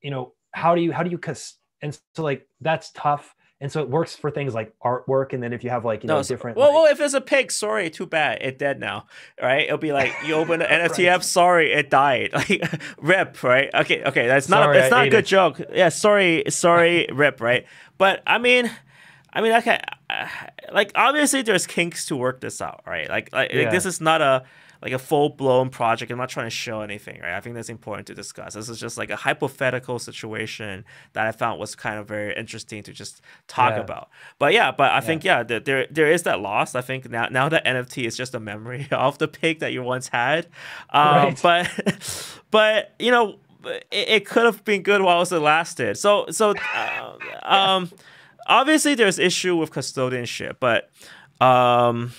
you 0.00 0.10
know, 0.10 0.34
how 0.52 0.74
do 0.74 0.80
you 0.80 0.92
how 0.92 1.02
do 1.02 1.10
you 1.10 1.18
cus- 1.18 1.56
and 1.82 1.98
so 2.14 2.22
like 2.22 2.46
that's 2.60 2.90
tough. 2.92 3.34
And 3.60 3.72
so 3.72 3.82
it 3.82 3.90
works 3.90 4.14
for 4.14 4.30
things 4.30 4.54
like 4.54 4.72
artwork, 4.84 5.32
and 5.32 5.42
then 5.42 5.52
if 5.52 5.64
you 5.64 5.70
have 5.70 5.84
like 5.84 6.04
you 6.04 6.06
know 6.08 6.16
No, 6.18 6.22
so- 6.22 6.32
different. 6.34 6.56
well, 6.56 6.68
like- 6.68 6.74
well, 6.76 6.92
if 6.92 7.00
it's 7.00 7.14
a 7.14 7.20
pig, 7.20 7.50
sorry, 7.50 7.90
too 7.90 8.06
bad, 8.06 8.38
it 8.40 8.56
dead 8.56 8.78
now, 8.78 9.06
right? 9.42 9.64
It'll 9.66 9.78
be 9.78 9.92
like 9.92 10.12
you 10.24 10.34
open 10.34 10.62
an 10.62 10.68
NFT 10.90 11.10
Right. 11.10 11.24
sorry, 11.24 11.72
it 11.72 11.90
died, 11.90 12.30
like 12.34 12.62
rip, 12.98 13.42
right? 13.42 13.68
Okay, 13.74 14.04
okay, 14.04 14.28
that's 14.28 14.48
not 14.48 14.62
Sorry, 14.62 14.78
it's 14.78 14.92
I 14.92 14.96
not 14.96 15.06
a 15.08 15.10
good 15.10 15.24
it. 15.24 15.26
joke. 15.26 15.60
Yeah, 15.72 15.88
sorry, 15.88 16.44
sorry, 16.50 17.08
rip, 17.12 17.40
right? 17.40 17.66
But 17.98 18.22
I 18.28 18.38
mean, 18.38 18.70
I 19.32 19.40
mean, 19.40 19.52
okay, 19.56 19.80
uh, 20.08 20.28
like 20.72 20.92
obviously 20.94 21.42
there's 21.42 21.66
kinks 21.66 22.06
to 22.06 22.16
work 22.16 22.40
this 22.40 22.62
out, 22.62 22.82
right? 22.86 23.08
Like, 23.08 23.32
like, 23.32 23.52
like 23.52 23.70
this 23.72 23.86
is 23.86 24.00
not 24.00 24.22
a 24.22 24.44
like 24.82 24.92
a 24.92 24.98
full 24.98 25.30
blown 25.30 25.70
project. 25.70 26.10
I'm 26.12 26.18
not 26.18 26.28
trying 26.28 26.46
to 26.46 26.50
show 26.50 26.82
anything, 26.82 27.20
right? 27.20 27.34
I 27.34 27.40
think 27.40 27.54
that's 27.54 27.68
important 27.68 28.06
to 28.08 28.14
discuss. 28.14 28.54
This 28.54 28.68
is 28.68 28.78
just 28.78 28.96
like 28.96 29.10
a 29.10 29.16
hypothetical 29.16 29.98
situation 29.98 30.84
that 31.14 31.26
I 31.26 31.32
found 31.32 31.58
was 31.58 31.74
kind 31.74 31.98
of 31.98 32.06
very 32.06 32.34
interesting 32.36 32.82
to 32.84 32.92
just 32.92 33.20
talk 33.48 33.72
yeah. 33.72 33.80
about. 33.80 34.08
But 34.38 34.52
yeah, 34.52 34.70
but 34.70 34.90
I 34.90 34.96
yeah. 34.96 35.00
think 35.00 35.24
yeah, 35.24 35.42
there 35.42 35.86
there 35.90 36.10
is 36.10 36.22
that 36.24 36.40
loss. 36.40 36.74
I 36.74 36.80
think 36.80 37.10
now 37.10 37.26
now 37.30 37.48
that 37.48 37.64
NFT 37.64 38.06
is 38.06 38.16
just 38.16 38.34
a 38.34 38.40
memory 38.40 38.86
of 38.92 39.18
the 39.18 39.28
pig 39.28 39.60
that 39.60 39.72
you 39.72 39.82
once 39.82 40.08
had. 40.08 40.46
Um, 40.90 41.34
right. 41.34 41.38
But 41.42 42.38
but 42.50 42.94
you 42.98 43.10
know 43.10 43.38
it, 43.64 43.86
it 43.90 44.26
could 44.26 44.44
have 44.44 44.64
been 44.64 44.82
good 44.82 45.02
while 45.02 45.22
it 45.22 45.30
lasted. 45.30 45.96
So 45.98 46.26
so 46.30 46.54
uh, 46.74 47.16
um 47.42 47.90
obviously 48.46 48.94
there's 48.94 49.18
issue 49.18 49.56
with 49.56 49.70
custodianship, 49.70 50.56
but 50.60 50.90
um 51.40 52.12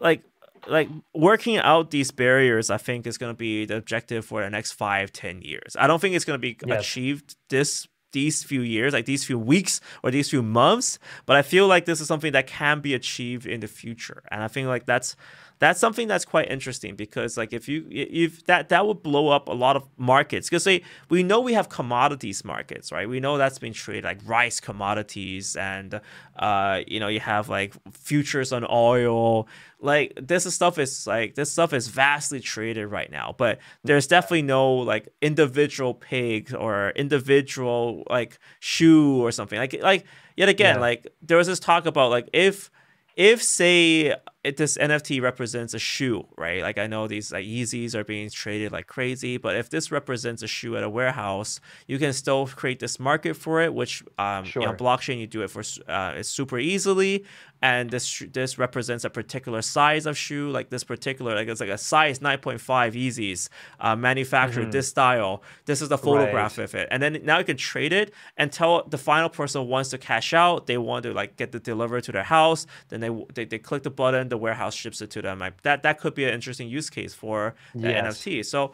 like 0.00 0.22
like 0.68 0.88
working 1.14 1.56
out 1.56 1.90
these 1.90 2.10
barriers 2.10 2.70
i 2.70 2.76
think 2.76 3.06
is 3.06 3.18
going 3.18 3.32
to 3.32 3.36
be 3.36 3.64
the 3.64 3.76
objective 3.76 4.24
for 4.24 4.42
the 4.42 4.50
next 4.50 4.72
five 4.72 5.12
ten 5.12 5.40
years 5.42 5.76
i 5.78 5.86
don't 5.86 6.00
think 6.00 6.14
it's 6.14 6.24
going 6.24 6.38
to 6.38 6.40
be 6.40 6.56
yes. 6.66 6.80
achieved 6.80 7.36
this 7.48 7.86
these 8.12 8.42
few 8.42 8.62
years 8.62 8.92
like 8.92 9.06
these 9.06 9.24
few 9.24 9.38
weeks 9.38 9.80
or 10.02 10.10
these 10.10 10.30
few 10.30 10.42
months 10.42 10.98
but 11.26 11.36
i 11.36 11.42
feel 11.42 11.66
like 11.66 11.84
this 11.84 12.00
is 12.00 12.08
something 12.08 12.32
that 12.32 12.46
can 12.46 12.80
be 12.80 12.94
achieved 12.94 13.46
in 13.46 13.60
the 13.60 13.68
future 13.68 14.22
and 14.30 14.42
i 14.42 14.48
think 14.48 14.66
like 14.66 14.86
that's 14.86 15.16
that's 15.60 15.78
something 15.78 16.08
that's 16.08 16.24
quite 16.24 16.50
interesting 16.50 16.96
because 16.96 17.36
like 17.36 17.52
if 17.52 17.68
you 17.68 17.86
if 17.90 18.44
that 18.46 18.70
that 18.70 18.86
would 18.86 19.02
blow 19.02 19.28
up 19.28 19.46
a 19.46 19.52
lot 19.52 19.76
of 19.76 19.86
markets. 19.98 20.48
Because 20.48 20.64
say 20.64 20.82
we 21.10 21.22
know 21.22 21.40
we 21.40 21.52
have 21.52 21.68
commodities 21.68 22.44
markets 22.44 22.90
right? 22.90 23.08
We 23.08 23.20
know 23.20 23.36
that's 23.36 23.58
been 23.58 23.74
traded 23.74 24.04
like 24.04 24.20
rice 24.24 24.58
commodities 24.58 25.56
and 25.56 26.00
uh 26.38 26.80
you 26.86 26.98
know 26.98 27.08
you 27.08 27.20
have 27.20 27.50
like 27.50 27.74
futures 27.92 28.52
on 28.52 28.66
oil. 28.70 29.46
Like 29.82 30.18
this 30.20 30.52
stuff 30.52 30.78
is 30.78 31.06
like 31.06 31.34
this 31.34 31.52
stuff 31.52 31.74
is 31.74 31.88
vastly 31.88 32.40
traded 32.40 32.90
right 32.90 33.10
now 33.10 33.34
but 33.36 33.58
there's 33.84 34.06
definitely 34.06 34.42
no 34.42 34.72
like 34.72 35.08
individual 35.20 35.92
pig 35.92 36.54
or 36.54 36.90
individual 36.96 38.04
like 38.08 38.38
shoe 38.60 39.22
or 39.22 39.30
something. 39.30 39.58
Like 39.58 39.78
like 39.82 40.06
yet 40.38 40.48
again 40.48 40.76
yeah. 40.76 40.80
like 40.80 41.06
there 41.20 41.36
was 41.36 41.48
this 41.48 41.60
talk 41.60 41.84
about 41.84 42.08
like 42.08 42.30
if 42.32 42.70
if 43.14 43.42
say 43.42 44.14
it, 44.42 44.56
this 44.56 44.78
NFT 44.78 45.20
represents 45.20 45.74
a 45.74 45.78
shoe, 45.78 46.26
right? 46.38 46.62
Like 46.62 46.78
I 46.78 46.86
know 46.86 47.06
these 47.06 47.30
like 47.30 47.44
Yeezys 47.44 47.94
are 47.94 48.04
being 48.04 48.30
traded 48.30 48.72
like 48.72 48.86
crazy, 48.86 49.36
but 49.36 49.54
if 49.54 49.68
this 49.68 49.92
represents 49.92 50.42
a 50.42 50.46
shoe 50.46 50.76
at 50.76 50.82
a 50.82 50.88
warehouse, 50.88 51.60
you 51.86 51.98
can 51.98 52.14
still 52.14 52.46
create 52.46 52.78
this 52.78 52.98
market 52.98 53.34
for 53.34 53.60
it, 53.60 53.74
which 53.74 54.02
um, 54.18 54.44
sure. 54.44 54.62
you 54.62 54.68
know, 54.68 54.74
blockchain 54.74 55.18
you 55.18 55.26
do 55.26 55.42
it 55.42 55.50
for 55.50 55.62
uh, 55.88 56.14
it's 56.16 56.30
super 56.30 56.58
easily 56.58 57.24
and 57.62 57.90
this 57.90 58.22
this 58.32 58.58
represents 58.58 59.04
a 59.04 59.10
particular 59.10 59.60
size 59.62 60.06
of 60.06 60.16
shoe 60.16 60.50
like 60.50 60.70
this 60.70 60.84
particular 60.84 61.34
like 61.34 61.48
it's 61.48 61.60
like 61.60 61.68
a 61.68 61.78
size 61.78 62.20
9.5 62.20 62.58
Yeezys 62.94 63.48
uh, 63.80 63.94
manufactured 63.94 64.62
mm-hmm. 64.62 64.70
this 64.70 64.88
style 64.88 65.42
this 65.66 65.82
is 65.82 65.88
the 65.88 65.98
photograph 65.98 66.56
right. 66.56 66.64
of 66.64 66.74
it 66.74 66.88
and 66.90 67.02
then 67.02 67.20
now 67.24 67.38
you 67.38 67.44
can 67.44 67.56
trade 67.56 67.92
it 67.92 68.12
and 68.36 68.50
tell 68.50 68.86
the 68.88 68.98
final 68.98 69.28
person 69.28 69.68
wants 69.68 69.90
to 69.90 69.98
cash 69.98 70.32
out 70.32 70.66
they 70.66 70.78
want 70.78 71.02
to 71.02 71.12
like 71.12 71.36
get 71.36 71.52
the 71.52 71.60
delivered 71.60 72.02
to 72.04 72.12
their 72.12 72.24
house 72.24 72.66
then 72.88 73.00
they 73.00 73.10
they, 73.34 73.44
they 73.44 73.58
click 73.58 73.82
the 73.82 73.90
button 73.90 74.28
the 74.30 74.38
warehouse 74.38 74.74
ships 74.74 75.00
it 75.02 75.10
to 75.10 75.20
them 75.20 75.38
like 75.38 75.60
that 75.62 75.82
that 75.82 76.00
could 76.00 76.14
be 76.14 76.24
an 76.24 76.32
interesting 76.32 76.68
use 76.68 76.88
case 76.88 77.14
for 77.14 77.54
the 77.74 77.90
yes. 77.90 78.18
nft 78.18 78.44
so 78.46 78.72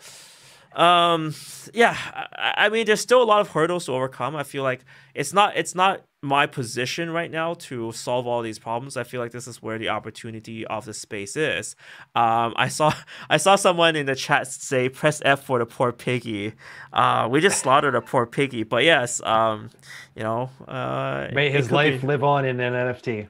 um 0.81 1.35
yeah 1.75 1.97
I, 2.37 2.67
I 2.67 2.69
mean 2.69 2.87
there's 2.87 3.01
still 3.01 3.23
a 3.23 3.25
lot 3.25 3.41
of 3.41 3.49
hurdles 3.49 3.87
to 3.87 3.93
overcome 3.93 4.37
i 4.37 4.43
feel 4.43 4.63
like 4.63 4.85
it's 5.15 5.33
not 5.33 5.57
it's 5.57 5.75
not 5.75 6.03
my 6.27 6.47
position 6.47 7.11
right 7.11 7.31
now 7.31 7.55
to 7.55 7.93
solve 7.93 8.27
all 8.27 8.43
these 8.43 8.59
problems. 8.59 8.97
I 8.97 9.05
feel 9.05 9.21
like 9.21 9.33
this 9.33 9.47
is 9.47 9.63
where 9.63 9.79
the 9.79 9.89
opportunity 9.89 10.67
of 10.67 10.85
the 10.85 10.93
space 10.93 11.37
is. 11.37 11.77
Um, 12.15 12.53
I 12.57 12.69
saw 12.69 12.93
I 13.31 13.37
saw 13.37 13.57
someone 13.57 13.97
in 13.97 14.07
the 14.07 14.15
chat 14.15 14.49
say 14.49 14.89
press 14.89 15.23
F 15.25 15.45
for 15.45 15.59
the 15.59 15.67
poor 15.67 15.93
piggy. 15.93 16.55
Uh, 16.93 17.29
we 17.31 17.41
just 17.41 17.61
slaughtered 17.61 17.95
a 17.95 18.03
poor 18.03 18.27
piggy, 18.27 18.65
but 18.65 18.85
yes, 18.85 19.23
um, 19.23 19.71
you 20.15 20.23
know, 20.23 20.51
uh, 20.67 21.29
may 21.33 21.51
his 21.51 21.71
life 21.71 22.01
be... 22.01 22.07
live 22.07 22.25
on 22.25 22.45
in 22.45 22.61
an 22.61 22.73
NFT. 22.73 23.29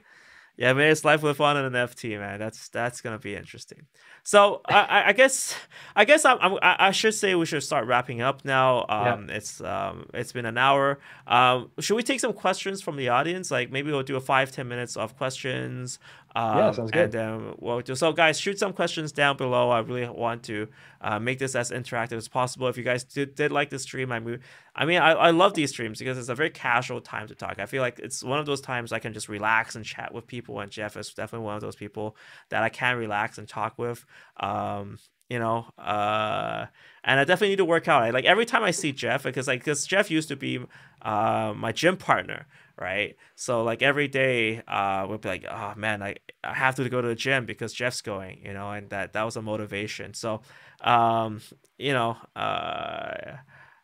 Yeah, 0.57 0.73
may 0.73 0.87
his 0.89 1.05
life 1.05 1.21
live 1.21 1.39
on 1.39 1.55
in 1.55 1.65
an 1.65 1.73
NFT, 1.73 2.17
man. 2.19 2.39
That's 2.39 2.69
that's 2.69 3.01
gonna 3.01 3.19
be 3.19 3.35
interesting. 3.35 3.85
So 4.23 4.61
I, 4.65 5.03
I 5.07 5.13
guess 5.13 5.55
I 5.95 6.03
guess 6.03 6.25
I, 6.25 6.33
I, 6.33 6.87
I 6.87 6.91
should 6.91 7.13
say 7.13 7.35
we 7.35 7.45
should 7.45 7.61
start 7.61 7.85
wrapping 7.85 8.21
up 8.21 8.43
now. 8.43 8.85
Um, 8.89 9.29
yeah. 9.29 9.35
It's 9.35 9.61
um, 9.61 10.09
it's 10.15 10.31
been 10.31 10.47
an 10.47 10.57
hour. 10.57 10.99
Um, 11.27 11.69
should 11.79 11.95
we 11.95 12.01
take 12.01 12.19
some 12.19 12.33
questions 12.33 12.81
from 12.81 12.95
the 12.97 13.09
audience? 13.09 13.51
Like 13.51 13.71
maybe 13.71 13.91
we'll 13.91 14.01
do 14.01 14.15
a 14.15 14.21
five 14.21 14.51
ten 14.51 14.67
minutes 14.67 14.97
of 14.97 15.15
questions. 15.15 15.99
Um, 16.37 16.57
yeah, 16.59 16.71
sounds 16.71 16.91
good. 16.91 17.03
And 17.05 17.11
then 17.11 17.55
we'll 17.57 17.81
do. 17.81 17.95
So 17.95 18.13
guys, 18.13 18.39
shoot 18.39 18.59
some 18.59 18.71
questions 18.71 19.11
down 19.11 19.37
below. 19.37 19.71
I 19.71 19.79
really 19.79 20.07
want 20.07 20.43
to 20.43 20.67
uh, 21.01 21.17
make 21.17 21.39
this 21.39 21.55
as 21.55 21.71
interactive 21.71 22.17
as 22.17 22.27
possible. 22.27 22.67
If 22.67 22.77
you 22.77 22.83
guys 22.83 23.03
did, 23.03 23.33
did 23.33 23.51
like 23.51 23.71
the 23.71 23.79
stream, 23.79 24.11
I 24.11 24.19
mean, 24.19 24.39
I 24.75 24.85
mean, 24.85 24.99
I, 24.99 25.13
I 25.13 25.31
love 25.31 25.55
these 25.55 25.71
streams 25.71 25.97
because 25.97 26.15
it's 26.15 26.29
a 26.29 26.35
very 26.35 26.51
casual 26.51 27.01
time 27.01 27.27
to 27.29 27.35
talk. 27.35 27.57
I 27.57 27.65
feel 27.65 27.81
like 27.81 27.97
it's 27.97 28.23
one 28.23 28.39
of 28.39 28.45
those 28.45 28.61
times 28.61 28.93
I 28.93 28.99
can 28.99 29.13
just 29.13 29.27
relax 29.27 29.75
and 29.75 29.83
chat 29.83 30.13
with 30.13 30.27
people. 30.27 30.59
And 30.59 30.71
Jeff 30.71 30.95
is 30.95 31.11
definitely 31.11 31.45
one 31.45 31.55
of 31.55 31.61
those 31.61 31.75
people 31.75 32.15
that 32.49 32.61
I 32.61 32.69
can 32.69 32.97
relax 32.97 33.39
and 33.39 33.47
talk 33.47 33.79
with. 33.79 34.05
Um, 34.39 34.99
you 35.29 35.39
know, 35.39 35.65
uh, 35.79 36.67
and 37.03 37.19
I 37.19 37.23
definitely 37.23 37.49
need 37.49 37.57
to 37.57 37.65
work 37.65 37.87
out. 37.87 38.03
I, 38.03 38.11
like 38.11 38.25
every 38.25 38.45
time 38.45 38.63
I 38.63 38.71
see 38.71 38.91
Jeff, 38.91 39.23
because 39.23 39.47
like, 39.47 39.61
because 39.61 39.87
Jeff 39.87 40.11
used 40.11 40.29
to 40.29 40.35
be 40.35 40.59
uh, 41.01 41.53
my 41.57 41.71
gym 41.71 41.97
partner, 41.97 42.45
right? 42.77 43.15
So 43.35 43.63
like 43.63 43.81
every 43.81 44.07
day, 44.07 44.61
uh, 44.67 45.05
we'll 45.07 45.17
be 45.17 45.29
like, 45.29 45.45
oh 45.49 45.73
man, 45.75 46.01
I, 46.03 46.15
I 46.43 46.53
have 46.53 46.75
to 46.75 46.87
go 46.89 47.01
to 47.01 47.07
the 47.07 47.15
gym 47.15 47.45
because 47.45 47.73
Jeff's 47.73 48.01
going, 48.01 48.41
you 48.43 48.53
know, 48.53 48.71
and 48.71 48.89
that 48.89 49.13
that 49.13 49.23
was 49.23 49.35
a 49.35 49.41
motivation. 49.41 50.13
So, 50.13 50.41
um, 50.81 51.41
you 51.77 51.93
know, 51.93 52.17
uh, 52.35 53.37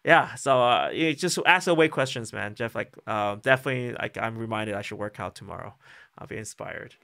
yeah. 0.03 0.35
So 0.35 0.61
uh, 0.61 0.89
you 0.93 1.13
just 1.15 1.39
ask 1.45 1.67
away 1.67 1.87
questions, 1.89 2.33
man. 2.33 2.55
Jeff, 2.55 2.75
like, 2.75 2.93
uh, 3.07 3.35
definitely, 3.35 3.93
like, 3.99 4.17
I'm 4.17 4.37
reminded 4.37 4.75
I 4.75 4.81
should 4.81 4.99
work 4.99 5.19
out 5.19 5.35
tomorrow. 5.35 5.73
I'll 6.17 6.27
be 6.27 6.37
inspired. 6.37 6.95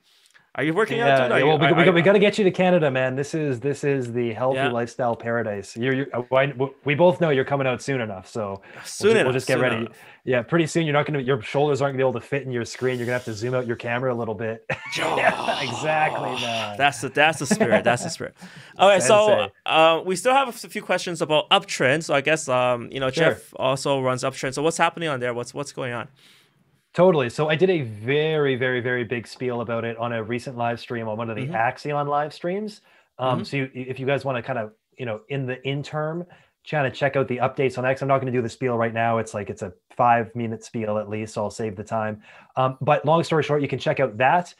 Are 0.56 0.64
you 0.64 0.74
working 0.74 0.97
yeah, 0.97 1.26
out? 1.26 1.30
Yeah, 1.30 1.43
well, 1.43 1.60
we, 1.60 1.68
are, 1.68 1.76
we, 1.76 1.89
we 1.91 2.02
got 2.02 2.14
to 2.14 2.20
get 2.20 2.39
you 2.39 2.43
to 2.43 2.50
Canada, 2.50 2.89
man. 2.89 3.16
This 3.16 3.36
is 3.36 3.60
this 3.60 3.84
is 3.84 4.12
the 4.12 4.34
healthy 4.34 4.58
yeah. 4.58 4.72
lifestyle 4.72 5.16
paradise. 5.16 5.78
You're, 5.78 5.93
you're, 5.93 6.08
uh, 6.34 6.68
we 6.86 6.95
both 6.95 7.22
know 7.22 7.30
you're 7.30 7.45
coming 7.45 7.68
out 7.68 7.84
soon 7.84 8.02
enough, 8.02 8.28
so 8.28 8.64
soon 8.84 9.10
we'll, 9.10 9.16
enough, 9.18 9.26
we'll 9.26 9.34
just 9.34 9.47
get 9.47 9.60
ready. 9.60 9.76
Enough. 9.76 9.97
Yeah, 10.24 10.41
pretty 10.41 10.66
soon. 10.66 10.88
You're 10.88 10.93
not 10.93 11.06
gonna, 11.06 11.20
your 11.20 11.39
shoulders 11.43 11.84
aren't 11.84 11.93
gonna 11.93 12.04
be 12.04 12.10
able 12.10 12.20
to 12.20 12.26
fit 12.26 12.43
in 12.43 12.52
your 12.52 12.66
screen. 12.66 12.97
You're 12.97 13.06
gonna 13.06 13.20
have 13.20 13.26
to 13.26 13.34
zoom 13.34 13.54
out 13.54 13.68
your 13.68 13.76
camera 13.76 14.12
a 14.12 14.18
little 14.18 14.34
bit. 14.34 14.66
yeah, 14.97 15.62
exactly, 15.70 16.32
man. 16.41 16.78
That's 16.78 17.02
the 17.02 17.10
that's 17.10 17.38
the 17.38 17.45
spirit. 17.45 17.84
That's 17.84 18.04
the 18.04 18.10
spirit. 18.10 18.36
Okay, 18.80 19.00
so 19.02 19.52
uh, 19.68 20.02
we 20.04 20.16
still 20.16 20.34
have 20.34 20.47
a 20.47 20.52
few 20.52 20.82
questions 20.82 21.22
about 21.22 21.47
Uptrend. 21.52 22.04
So 22.04 22.16
I 22.16 22.22
guess 22.22 22.50
um, 22.50 22.89
you 22.91 23.00
know 23.00 23.12
sure. 23.12 23.34
Jeff 23.34 23.54
also 23.56 24.02
runs 24.02 24.24
Uptrend. 24.24 24.56
So 24.56 24.64
what's 24.64 24.78
happening 24.78 25.10
on 25.10 25.20
there? 25.20 25.36
What's 25.36 25.54
what's 25.54 25.72
going 25.72 25.93
on? 25.93 26.08
Totally. 26.93 27.29
So 27.29 27.49
I 27.49 27.55
did 27.55 27.69
a 27.69 27.81
very, 27.81 28.55
very, 28.55 28.81
very 28.81 29.03
big 29.03 29.27
spiel 29.27 29.61
about 29.61 29.85
it 29.85 29.97
on 29.97 30.11
a 30.11 30.23
recent 30.23 30.57
live 30.57 30.79
stream 30.79 31.07
on 31.07 31.17
one 31.17 31.29
of 31.29 31.35
the 31.35 31.43
mm-hmm. 31.43 31.53
Axion 31.53 32.07
live 32.07 32.33
streams. 32.33 32.81
Um, 33.19 33.35
mm-hmm. 33.39 33.43
So 33.43 33.57
you, 33.57 33.69
if 33.73 33.99
you 33.99 34.05
guys 34.05 34.25
want 34.25 34.37
to 34.37 34.41
kind 34.41 34.57
of, 34.57 34.71
you 34.97 35.05
know, 35.05 35.21
in 35.29 35.45
the 35.45 35.63
interim, 35.65 36.25
kind 36.69 36.85
of 36.85 36.93
check 36.93 37.15
out 37.15 37.27
the 37.27 37.37
updates 37.37 37.77
on 37.77 37.85
X. 37.85 38.01
I'm 38.01 38.07
not 38.07 38.19
going 38.19 38.31
to 38.31 38.37
do 38.37 38.41
the 38.41 38.49
spiel 38.49 38.77
right 38.77 38.93
now. 38.93 39.17
It's 39.17 39.33
like 39.33 39.49
it's 39.49 39.61
a 39.61 39.73
five 39.91 40.33
minute 40.35 40.63
spiel 40.63 40.97
at 40.97 41.09
least, 41.09 41.33
so 41.33 41.43
I'll 41.43 41.51
save 41.51 41.75
the 41.75 41.83
time. 41.83 42.21
Um, 42.55 42.77
but 42.81 43.05
long 43.05 43.23
story 43.23 43.43
short, 43.43 43.61
you 43.61 43.67
can 43.67 43.79
check 43.79 43.99
out 43.99 44.17
that, 44.17 44.53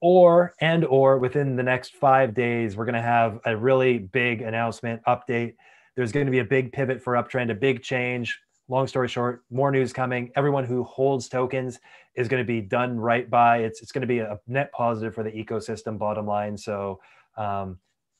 or 0.00 0.54
and 0.60 0.84
or 0.84 1.18
within 1.18 1.56
the 1.56 1.62
next 1.62 1.96
five 1.96 2.34
days, 2.34 2.76
we're 2.76 2.86
going 2.86 2.94
to 2.94 3.02
have 3.02 3.40
a 3.44 3.56
really 3.56 3.98
big 3.98 4.42
announcement 4.42 5.02
update. 5.06 5.54
There's 5.96 6.12
going 6.12 6.26
to 6.26 6.32
be 6.32 6.38
a 6.38 6.44
big 6.44 6.72
pivot 6.72 7.02
for 7.02 7.14
Uptrend, 7.14 7.50
a 7.50 7.54
big 7.54 7.82
change 7.82 8.38
long 8.70 8.86
story 8.86 9.08
short, 9.08 9.42
more 9.50 9.70
news 9.70 9.92
coming. 9.92 10.30
Everyone 10.36 10.64
who 10.64 10.84
holds 10.84 11.28
tokens 11.28 11.78
is 12.14 12.28
going 12.28 12.42
to 12.42 12.46
be 12.46 12.60
done 12.60 12.98
right 12.98 13.28
by. 13.28 13.58
It's 13.58 13.82
it's 13.82 13.92
going 13.92 14.02
to 14.02 14.06
be 14.06 14.20
a 14.20 14.38
net 14.46 14.72
positive 14.72 15.14
for 15.14 15.22
the 15.22 15.30
ecosystem. 15.30 15.98
Bottom 15.98 16.26
line. 16.26 16.56
So, 16.56 17.00
um, 17.36 17.78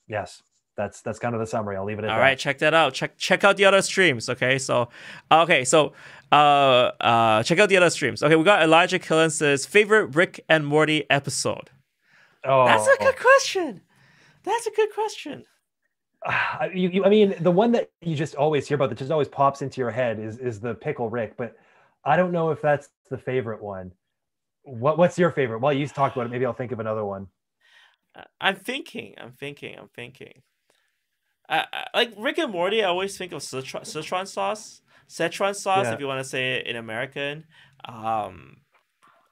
yes, 0.08 0.42
that's 0.76 1.00
that's 1.02 1.18
kind 1.18 1.34
of 1.34 1.40
the 1.40 1.46
summary. 1.46 1.76
I'll 1.76 1.84
leave 1.84 1.98
it 1.98 2.04
at 2.04 2.10
All 2.10 2.16
that. 2.16 2.22
right, 2.22 2.38
check 2.38 2.58
that 2.58 2.74
out. 2.74 2.94
Check 2.94 3.16
check 3.16 3.44
out 3.44 3.56
the 3.56 3.64
other 3.64 3.82
streams. 3.82 4.28
Okay, 4.28 4.58
so 4.58 4.88
okay, 5.30 5.64
so 5.64 5.92
uh 6.32 6.90
uh 7.00 7.42
check 7.42 7.58
out 7.58 7.68
the 7.68 7.76
other 7.76 7.90
streams. 7.90 8.22
Okay, 8.22 8.36
we 8.36 8.44
got 8.44 8.62
Elijah 8.62 8.98
Killen 8.98 9.30
says 9.30 9.66
favorite 9.66 10.14
Rick 10.16 10.44
and 10.48 10.66
Morty 10.66 11.08
episode. 11.10 11.70
Oh, 12.44 12.64
that's 12.66 12.86
a 12.86 12.96
good 12.98 13.16
question. 13.18 13.82
That's 14.42 14.66
a 14.66 14.70
good 14.70 14.92
question. 14.94 15.44
you, 16.74 16.88
you, 16.88 17.04
I 17.04 17.08
mean, 17.08 17.34
the 17.40 17.50
one 17.50 17.72
that 17.72 17.90
you 18.00 18.14
just 18.14 18.34
always 18.34 18.66
hear 18.66 18.74
about 18.76 18.90
that 18.90 18.98
just 18.98 19.10
always 19.10 19.28
pops 19.28 19.62
into 19.62 19.80
your 19.80 19.90
head 19.90 20.18
is 20.18 20.38
is 20.38 20.60
the 20.60 20.74
pickle 20.74 21.08
Rick, 21.08 21.36
but 21.36 21.56
I 22.04 22.16
don't 22.16 22.32
know 22.32 22.50
if 22.50 22.60
that's 22.60 22.88
the 23.10 23.18
favorite 23.18 23.62
one. 23.62 23.92
What 24.62 24.98
what's 24.98 25.18
your 25.18 25.30
favorite? 25.30 25.60
Well, 25.60 25.72
you 25.72 25.86
talked 25.88 26.16
about 26.16 26.26
it. 26.26 26.30
Maybe 26.30 26.46
I'll 26.46 26.52
think 26.52 26.72
of 26.72 26.80
another 26.80 27.04
one. 27.04 27.28
I'm 28.40 28.56
thinking. 28.56 29.14
I'm 29.18 29.32
thinking. 29.32 29.78
I'm 29.78 29.88
thinking. 29.94 30.42
I, 31.48 31.66
I, 31.72 31.84
like 31.94 32.12
Rick 32.16 32.38
and 32.38 32.52
Morty, 32.52 32.82
I 32.82 32.88
always 32.88 33.16
think 33.18 33.32
of 33.32 33.40
Szechuan, 33.40 33.82
Szechuan 33.82 34.26
sauce. 34.26 34.82
Szechuan 35.08 35.56
sauce, 35.56 35.86
yeah. 35.86 35.94
if 35.94 36.00
you 36.00 36.06
want 36.06 36.22
to 36.22 36.28
say 36.28 36.54
it 36.54 36.66
in 36.66 36.76
American. 36.76 37.44
Um, 37.84 38.58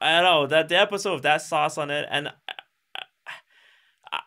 I 0.01 0.21
don't 0.21 0.23
know 0.23 0.47
that 0.47 0.67
the 0.67 0.77
episode 0.77 1.13
of 1.13 1.21
that 1.21 1.41
sauce 1.41 1.77
on 1.77 1.89
it, 1.89 2.07
and 2.09 2.31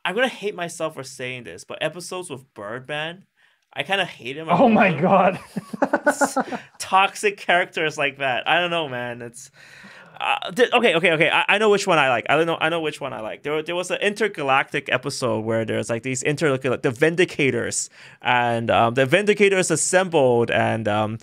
I'm 0.04 0.14
gonna 0.14 0.28
hate 0.28 0.54
myself 0.54 0.94
for 0.94 1.02
saying 1.02 1.44
this, 1.44 1.64
but 1.64 1.78
episodes 1.80 2.30
with 2.30 2.52
Birdman, 2.54 3.24
I 3.72 3.82
kind 3.82 4.00
of 4.00 4.08
hate 4.08 4.36
him. 4.36 4.48
Oh 4.50 4.68
my 4.68 4.92
god, 4.92 5.38
toxic 6.78 7.36
characters 7.36 7.96
like 7.96 8.18
that. 8.18 8.48
I 8.48 8.60
don't 8.60 8.70
know, 8.70 8.88
man. 8.88 9.22
It's 9.22 9.50
uh, 10.22 10.52
th- 10.52 10.72
okay, 10.72 10.94
okay, 10.94 11.12
okay. 11.12 11.30
I, 11.30 11.44
I 11.48 11.58
know 11.58 11.70
which 11.70 11.86
one 11.86 11.98
I 11.98 12.08
like. 12.08 12.26
I 12.28 12.36
don't 12.36 12.46
know. 12.46 12.58
I 12.60 12.68
know 12.68 12.80
which 12.80 13.00
one 13.00 13.12
I 13.12 13.20
like. 13.20 13.42
There, 13.42 13.60
there 13.62 13.74
was 13.74 13.90
an 13.90 13.98
intergalactic 14.00 14.88
episode 14.92 15.40
where 15.40 15.64
there's 15.64 15.90
like 15.90 16.04
these 16.04 16.22
inter 16.22 16.56
the 16.56 16.78
Vindicators, 16.78 17.88
and 18.20 18.70
um, 18.70 18.94
the 18.94 19.04
Vindicators 19.04 19.70
assembled, 19.70 20.50
and 20.50 20.86
um, 20.86 21.18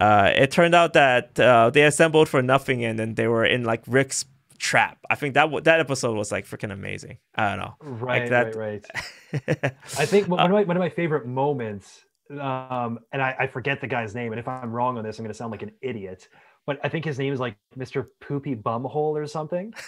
uh, 0.00 0.30
it 0.34 0.50
turned 0.50 0.74
out 0.74 0.92
that 0.92 1.40
uh, 1.40 1.70
they 1.70 1.84
assembled 1.84 2.28
for 2.28 2.42
nothing, 2.42 2.84
and 2.84 2.98
then 2.98 3.14
they 3.14 3.28
were 3.28 3.46
in 3.46 3.64
like 3.64 3.82
Rick's 3.86 4.26
trap. 4.58 4.98
I 5.08 5.14
think 5.14 5.34
that 5.34 5.64
that 5.64 5.80
episode 5.80 6.16
was 6.16 6.32
like 6.32 6.46
freaking 6.46 6.72
amazing. 6.72 7.18
I 7.34 7.50
don't 7.50 7.58
know. 7.58 7.74
Right, 7.80 8.22
like 8.22 8.30
that... 8.30 8.54
right, 8.54 8.86
right. 9.32 9.74
I 9.98 10.06
think 10.06 10.28
one 10.28 10.40
of 10.40 10.50
my 10.50 10.64
one 10.64 10.76
of 10.76 10.80
my 10.80 10.90
favorite 10.90 11.26
moments, 11.26 12.04
um, 12.30 13.00
and 13.12 13.22
I, 13.22 13.36
I 13.40 13.46
forget 13.46 13.80
the 13.80 13.86
guy's 13.86 14.14
name, 14.14 14.32
and 14.32 14.38
if 14.38 14.48
I'm 14.48 14.70
wrong 14.70 14.98
on 14.98 15.04
this, 15.04 15.18
I'm 15.18 15.24
going 15.24 15.32
to 15.32 15.36
sound 15.36 15.50
like 15.50 15.62
an 15.62 15.72
idiot 15.80 16.28
but 16.66 16.78
I 16.82 16.88
think 16.88 17.04
his 17.04 17.18
name 17.18 17.32
is 17.32 17.40
like 17.40 17.56
Mr. 17.76 18.06
Poopy 18.20 18.56
Bumhole 18.56 19.14
or 19.14 19.26
something. 19.26 19.74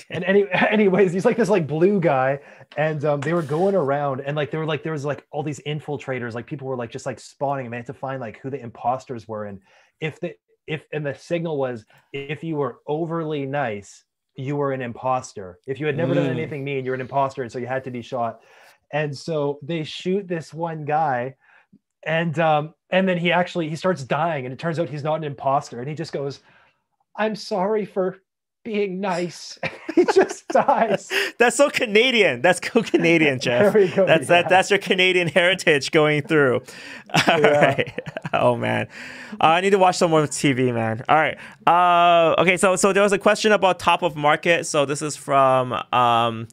Okay. 0.00 0.14
And 0.14 0.24
any, 0.24 0.46
anyways, 0.70 1.12
he's 1.12 1.26
like 1.26 1.36
this 1.36 1.50
like 1.50 1.66
blue 1.66 2.00
guy, 2.00 2.40
and 2.78 3.04
um, 3.04 3.20
they 3.20 3.34
were 3.34 3.42
going 3.42 3.74
around, 3.74 4.22
and 4.22 4.34
like 4.34 4.50
there 4.50 4.58
were 4.58 4.64
like 4.64 4.82
there 4.82 4.92
was 4.92 5.04
like 5.04 5.26
all 5.30 5.42
these 5.42 5.60
infiltrators, 5.66 6.32
like 6.32 6.46
people 6.46 6.66
were 6.66 6.76
like 6.76 6.90
just 6.90 7.04
like 7.04 7.20
spawning, 7.20 7.66
and 7.66 7.72
they 7.74 7.76
had 7.76 7.84
to 7.86 7.92
find 7.92 8.18
like 8.18 8.38
who 8.38 8.48
the 8.48 8.58
imposters 8.58 9.28
were, 9.28 9.44
and 9.44 9.60
if 10.00 10.18
the 10.18 10.32
if 10.66 10.84
and 10.92 11.04
the 11.04 11.14
signal 11.14 11.58
was 11.58 11.84
if 12.12 12.42
you 12.44 12.56
were 12.56 12.78
overly 12.86 13.46
nice, 13.46 14.04
you 14.36 14.56
were 14.56 14.72
an 14.72 14.82
imposter. 14.82 15.58
If 15.66 15.80
you 15.80 15.86
had 15.86 15.96
never 15.96 16.12
mm. 16.12 16.16
done 16.16 16.26
anything 16.30 16.64
mean, 16.64 16.84
you're 16.84 16.94
an 16.94 17.00
imposter, 17.00 17.42
and 17.42 17.50
so 17.50 17.58
you 17.58 17.66
had 17.66 17.84
to 17.84 17.90
be 17.90 18.02
shot. 18.02 18.40
And 18.92 19.16
so 19.16 19.58
they 19.62 19.84
shoot 19.84 20.28
this 20.28 20.52
one 20.52 20.84
guy 20.84 21.36
and 22.04 22.38
um, 22.38 22.74
and 22.90 23.08
then 23.08 23.18
he 23.18 23.32
actually 23.32 23.68
he 23.68 23.76
starts 23.76 24.02
dying, 24.04 24.44
and 24.44 24.52
it 24.52 24.58
turns 24.58 24.78
out 24.78 24.88
he's 24.88 25.04
not 25.04 25.16
an 25.16 25.24
imposter, 25.24 25.78
and 25.78 25.88
he 25.88 25.94
just 25.94 26.12
goes, 26.12 26.40
"I'm 27.16 27.36
sorry 27.36 27.84
for 27.84 28.18
being 28.64 29.00
nice." 29.00 29.58
he 29.94 30.04
just 30.04 30.48
dies. 30.48 31.10
That's 31.38 31.56
so 31.56 31.70
Canadian. 31.70 32.42
That's 32.42 32.60
so 32.66 32.82
Canadian, 32.82 33.38
Jeff. 33.40 33.72
there 33.72 33.82
we 33.82 33.88
Go, 33.88 34.06
that's 34.06 34.22
yeah. 34.22 34.42
that. 34.42 34.48
That's 34.48 34.70
your 34.70 34.78
Canadian 34.78 35.28
heritage 35.28 35.90
going 35.90 36.22
through. 36.22 36.62
All 37.28 37.40
yeah. 37.40 37.64
right. 37.64 38.00
Oh 38.32 38.56
man, 38.56 38.88
uh, 39.40 39.46
I 39.46 39.60
need 39.60 39.70
to 39.70 39.78
watch 39.78 39.96
some 39.96 40.10
more 40.10 40.22
TV, 40.22 40.72
man. 40.72 41.02
All 41.08 41.16
right. 41.16 41.38
Uh, 41.66 42.40
okay. 42.40 42.56
So 42.56 42.76
so 42.76 42.92
there 42.92 43.02
was 43.02 43.12
a 43.12 43.18
question 43.18 43.52
about 43.52 43.78
top 43.78 44.02
of 44.02 44.16
market. 44.16 44.66
So 44.66 44.84
this 44.84 45.02
is 45.02 45.16
from 45.16 45.72
um, 45.92 46.48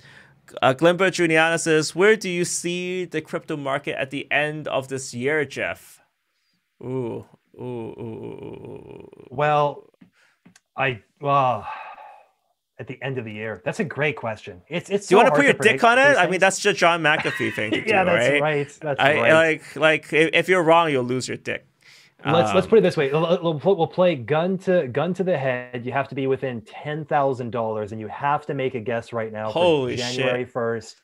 uh, 0.62 0.74
Glimber 0.74 1.12
Juliana 1.12 1.57
says, 1.57 1.95
"Where 1.95 2.16
do 2.16 2.30
you 2.30 2.45
see 2.45 3.05
the 3.05 3.22
crypto 3.22 3.57
market 3.57 3.99
at 3.99 4.12
the 4.12 4.30
end 4.32 4.68
of 4.68 4.88
this 4.88 5.14
year, 5.14 5.45
Jeff?" 5.45 6.01
Ooh, 6.82 7.26
ooh, 7.55 7.62
ooh, 7.62 8.01
ooh. 8.01 9.10
Well, 9.30 9.86
I 10.78 11.01
well 11.20 11.68
at 12.80 12.88
the 12.88 12.97
end 13.03 13.17
of 13.17 13.25
the 13.25 13.32
year. 13.32 13.61
That's 13.65 13.80
a 13.80 13.84
great 13.84 14.15
question. 14.15 14.61
It's 14.69 14.89
it's. 14.89 15.07
Do 15.07 15.13
you 15.13 15.17
want 15.17 15.30
to 15.30 15.36
put 15.36 15.45
your 15.45 15.53
dick 15.53 15.84
on 15.84 15.99
it? 15.99 16.17
I 16.17 16.27
mean, 16.30 16.39
that's 16.39 16.59
just 16.59 16.80
John 16.80 17.01
McAfee 17.01 17.53
thing 17.53 17.71
to 17.71 17.77
yeah, 17.80 18.03
do, 18.03 18.11
that's 18.11 18.30
right? 18.30 18.41
right. 18.41 18.77
That's 18.82 18.99
I, 18.99 19.15
right. 19.15 19.34
Like 19.34 19.75
like 19.75 20.13
if 20.13 20.47
you're 20.47 20.63
wrong, 20.63 20.89
you'll 20.89 21.03
lose 21.03 21.27
your 21.27 21.38
dick. 21.38 21.65
Let's 22.25 22.49
um, 22.49 22.55
let's 22.55 22.67
put 22.67 22.80
it 22.80 22.82
this 22.82 22.97
way. 22.97 23.11
We'll, 23.11 23.61
we'll 23.63 23.88
play 23.88 24.15
gun 24.15 24.57
to 24.59 24.88
gun 24.89 25.13
to 25.13 25.23
the 25.23 25.38
head. 25.38 25.86
You 25.86 25.93
have 25.93 26.09
to 26.09 26.15
be 26.15 26.27
within 26.27 26.61
ten 26.61 27.05
thousand 27.05 27.51
dollars, 27.51 27.93
and 27.93 28.01
you 28.01 28.07
have 28.07 28.45
to 28.47 28.53
make 28.53 28.75
a 28.75 28.80
guess 28.82 29.13
right 29.13 29.32
now. 29.32 29.51
Holy 29.51 29.95
January 29.95 30.43
first, 30.43 30.97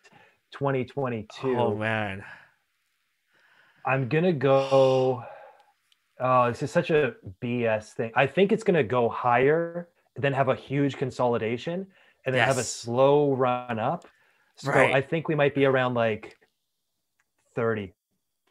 twenty 0.51 0.83
twenty 0.83 1.25
two. 1.39 1.57
Oh 1.57 1.73
man, 1.73 2.23
I'm 3.85 4.09
gonna 4.09 4.33
go. 4.33 5.23
Oh, 6.19 6.49
this 6.49 6.63
is 6.63 6.71
such 6.71 6.89
a 6.89 7.15
BS 7.41 7.93
thing. 7.93 8.11
I 8.15 8.27
think 8.27 8.51
it's 8.51 8.63
gonna 8.63 8.83
go 8.83 9.07
higher, 9.07 9.87
then 10.15 10.33
have 10.33 10.49
a 10.49 10.55
huge 10.55 10.97
consolidation, 10.97 11.87
and 12.25 12.33
then 12.33 12.35
yes. 12.35 12.47
have 12.47 12.57
a 12.57 12.63
slow 12.63 13.33
run 13.33 13.79
up. 13.79 14.07
So 14.57 14.71
right. 14.71 14.93
I 14.93 15.01
think 15.01 15.27
we 15.27 15.35
might 15.35 15.53
be 15.53 15.65
around 15.65 15.93
like 15.95 16.37
30, 17.55 17.93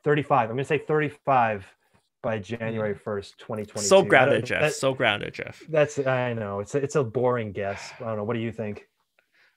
35. 0.03 0.51
I'm 0.51 0.57
gonna 0.57 0.65
say 0.65 0.79
35 0.79 1.67
by 2.23 2.39
January 2.39 2.95
1st, 2.95 3.37
2022. 3.39 3.81
So 3.81 4.03
grounded, 4.03 4.47
Jeff. 4.47 4.61
That, 4.63 4.75
so 4.75 4.95
grounded, 4.95 5.35
Jeff. 5.35 5.63
That's 5.69 5.99
I 5.99 6.33
know. 6.33 6.61
It's 6.61 6.75
a, 6.75 6.79
it's 6.79 6.97
a 6.97 7.05
boring 7.05 7.53
guess. 7.53 7.93
I 8.01 8.05
don't 8.05 8.17
know. 8.17 8.25
What 8.25 8.35
do 8.35 8.41
you 8.41 8.53
think? 8.53 8.89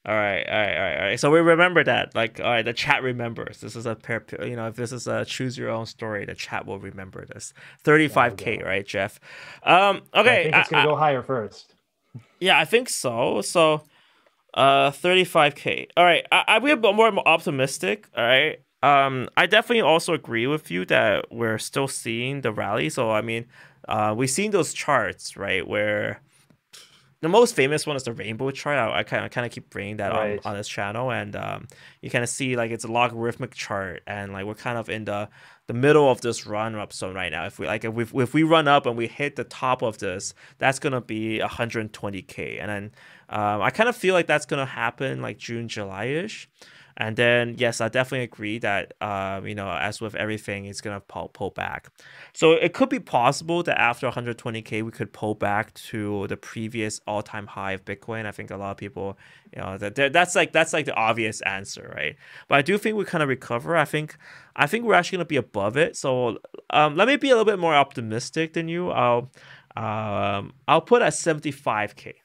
All 0.06 0.16
right, 0.16 0.48
all 0.48 0.56
right, 0.58 0.76
all 0.76 0.82
right, 0.82 0.98
all 0.98 1.06
right. 1.06 1.20
So 1.20 1.32
we 1.32 1.40
remember 1.40 1.84
that. 1.84 2.16
Like, 2.16 2.40
all 2.40 2.46
right, 2.46 2.64
the 2.64 2.72
chat 2.72 3.04
remembers. 3.04 3.60
This 3.60 3.76
is 3.76 3.86
a 3.86 3.96
pair. 3.96 4.24
You 4.42 4.56
know, 4.56 4.68
if 4.68 4.76
this 4.76 4.94
is 4.94 5.06
a 5.06 5.26
choose 5.26 5.58
your 5.58 5.70
own 5.70 5.86
story, 5.86 6.24
the 6.26 6.36
chat 6.36 6.66
will 6.66 6.80
remember 6.80 7.26
this. 7.26 7.54
Thirty-five 7.84 8.38
k, 8.38 8.62
right, 8.64 8.86
Jeff? 8.86 9.20
Um, 9.64 10.04
okay, 10.14 10.40
I 10.40 10.44
think 10.44 10.56
it's 10.56 10.70
gonna 10.70 10.88
go 10.88 10.96
higher 10.96 11.22
first. 11.22 11.76
Yeah, 12.40 12.60
I 12.60 12.66
think 12.66 12.90
so. 12.90 13.42
So, 13.42 13.84
uh, 14.54 14.92
thirty-five 14.92 15.56
k. 15.56 15.88
All 15.98 16.04
right, 16.04 16.26
I, 16.32 16.44
I 16.48 16.60
bit 16.60 16.96
more 16.96 17.28
optimistic. 17.28 18.08
All 18.16 18.24
right, 18.24 18.60
um, 18.84 19.30
I 19.36 19.46
definitely 19.46 19.82
also 19.82 20.14
agree 20.14 20.48
with 20.48 20.70
you 20.70 20.86
that 20.86 21.32
we're 21.32 21.58
still 21.58 21.88
seeing 21.88 22.42
the 22.42 22.52
rally. 22.52 22.90
So 22.90 23.12
I 23.12 23.22
mean, 23.22 23.46
uh, 23.88 24.14
we've 24.18 24.30
seen 24.30 24.52
those 24.52 24.74
charts, 24.74 25.36
right? 25.38 25.68
Where 25.68 26.22
the 27.22 27.30
most 27.30 27.56
famous 27.56 27.88
one 27.88 27.96
is 27.96 28.04
the 28.04 28.14
rainbow 28.14 28.52
chart. 28.52 28.78
I 28.78 29.04
kind 29.04 29.26
of 29.26 29.32
kind 29.32 29.46
of 29.46 29.52
keep 29.52 29.70
bringing 29.70 29.98
that 29.98 30.12
right. 30.12 30.40
on 30.46 30.52
on 30.52 30.58
this 30.58 30.68
channel, 30.68 31.12
and 31.12 31.36
um, 31.36 31.68
you 32.02 32.10
kind 32.10 32.24
of 32.24 32.30
see 32.30 32.56
like 32.56 32.72
it's 32.72 32.84
a 32.84 32.92
logarithmic 32.92 33.56
chart, 33.56 34.04
and 34.06 34.34
like 34.34 34.46
we're 34.46 34.54
kind 34.54 34.78
of 34.78 34.90
in 34.90 35.06
the 35.06 35.30
the 35.68 35.74
middle 35.74 36.10
of 36.10 36.22
this 36.22 36.46
run 36.46 36.76
up 36.76 36.94
zone 36.94 37.14
right 37.14 37.32
now. 37.32 37.46
If 37.46 37.60
we 37.60 37.68
like 37.68 37.84
if 37.84 37.94
we 37.94 38.24
if 38.24 38.34
we 38.34 38.44
run 38.44 38.68
up 38.68 38.86
and 38.86 38.98
we 38.98 39.08
hit 39.08 39.36
the 39.36 39.44
top 39.44 39.82
of 39.82 40.00
this, 40.00 40.34
that's 40.58 40.80
gonna 40.80 41.02
be 41.02 41.40
120k, 41.40 42.60
and 42.62 42.70
then 42.70 42.92
um, 43.30 43.62
I 43.62 43.70
kind 43.70 43.90
of 43.90 43.96
feel 43.96 44.14
like 44.14 44.28
that's 44.28 44.46
gonna 44.46 44.66
happen 44.66 45.22
like 45.22 45.38
June 45.38 45.68
July 45.68 46.06
ish. 46.06 46.50
And 47.00 47.16
then, 47.16 47.56
yes, 47.60 47.80
I 47.80 47.90
definitely 47.90 48.24
agree 48.24 48.58
that, 48.60 48.94
um, 49.02 49.46
you 49.46 49.54
know, 49.54 49.70
as 49.70 50.02
with 50.02 50.16
everything, 50.16 50.66
it's 50.66 50.82
going 50.82 50.96
to 50.96 51.00
pull, 51.00 51.28
pull 51.28 51.52
back. 51.52 51.90
So 52.34 52.54
it 52.54 52.74
could 52.74 52.90
be 52.90 53.00
possible 53.00 53.62
that 53.64 53.80
after 53.80 54.10
120K, 54.10 54.84
we 54.84 54.90
could 54.90 55.14
pull 55.14 55.36
back 55.36 55.76
to 55.76 56.26
the 56.26 56.38
previous 56.38 57.00
all 57.06 57.22
time 57.22 57.46
high 57.46 57.74
of 57.74 57.86
Bitcoin. 57.86 58.26
I 58.26 58.32
think 58.32 58.50
a 58.50 58.58
lot 58.58 58.72
of 58.72 58.78
people, 58.78 59.16
you 59.56 59.62
know, 59.62 59.78
that 59.78 60.12
that's 60.12 60.36
like, 60.36 60.52
that's 60.54 60.74
like 60.74 60.88
the 60.88 60.96
obvious 60.96 61.40
answer, 61.42 61.94
right? 61.96 62.16
But 62.48 62.58
I 62.58 62.62
do 62.64 62.80
think 62.80 62.98
we 62.98 63.06
kind 63.06 63.22
of 63.22 63.30
recover. 63.30 63.78
I 63.78 63.86
think, 63.86 64.18
I 64.56 64.66
think 64.66 64.84
we're 64.84 64.96
actually 64.96 65.18
going 65.18 65.26
to 65.26 65.30
be 65.30 65.38
above 65.38 65.78
it. 65.78 65.96
So 65.96 66.40
um, 66.72 66.96
let 66.96 67.08
me 67.08 67.16
be 67.16 67.30
a 67.30 67.34
little 67.38 67.46
bit 67.46 67.60
more 67.60 67.76
optimistic 67.76 68.54
than 68.54 68.68
you. 68.68 68.90
I'll, 68.90 69.32
um, 69.76 70.54
I'll 70.68 70.82
put 70.82 71.04
at 71.04 71.14
75K. 71.14 72.16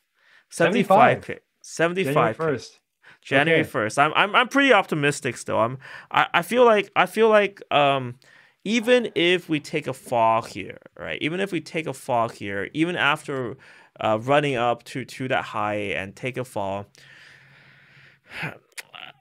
75K. 0.51 1.41
75 1.61 2.37
first. 2.37 2.81
January 3.23 3.64
first. 3.64 3.99
Okay. 3.99 4.05
I'm 4.05 4.12
I'm 4.14 4.35
I'm 4.35 4.49
pretty 4.49 4.73
optimistic 4.73 5.37
still. 5.37 5.59
I'm 5.59 5.79
I, 6.11 6.27
I 6.35 6.43
feel 6.43 6.64
like 6.64 6.91
I 6.97 7.07
feel 7.07 7.29
like 7.29 7.62
um 7.73 8.16
even 8.64 9.11
if 9.14 9.49
we 9.49 9.61
take 9.61 9.87
a 9.87 9.93
fall 9.93 10.43
here, 10.43 10.79
right? 10.99 11.20
Even 11.20 11.41
if 11.41 11.53
we 11.53 11.61
take 11.61 11.87
a 11.87 11.93
fall 11.93 12.29
here, 12.29 12.68
even 12.73 12.97
after 12.97 13.57
uh, 14.01 14.18
running 14.20 14.57
up 14.57 14.83
to 14.85 15.05
to 15.05 15.29
that 15.29 15.45
high 15.45 15.75
and 15.75 16.14
take 16.14 16.37
a 16.37 16.45
fall, 16.45 16.87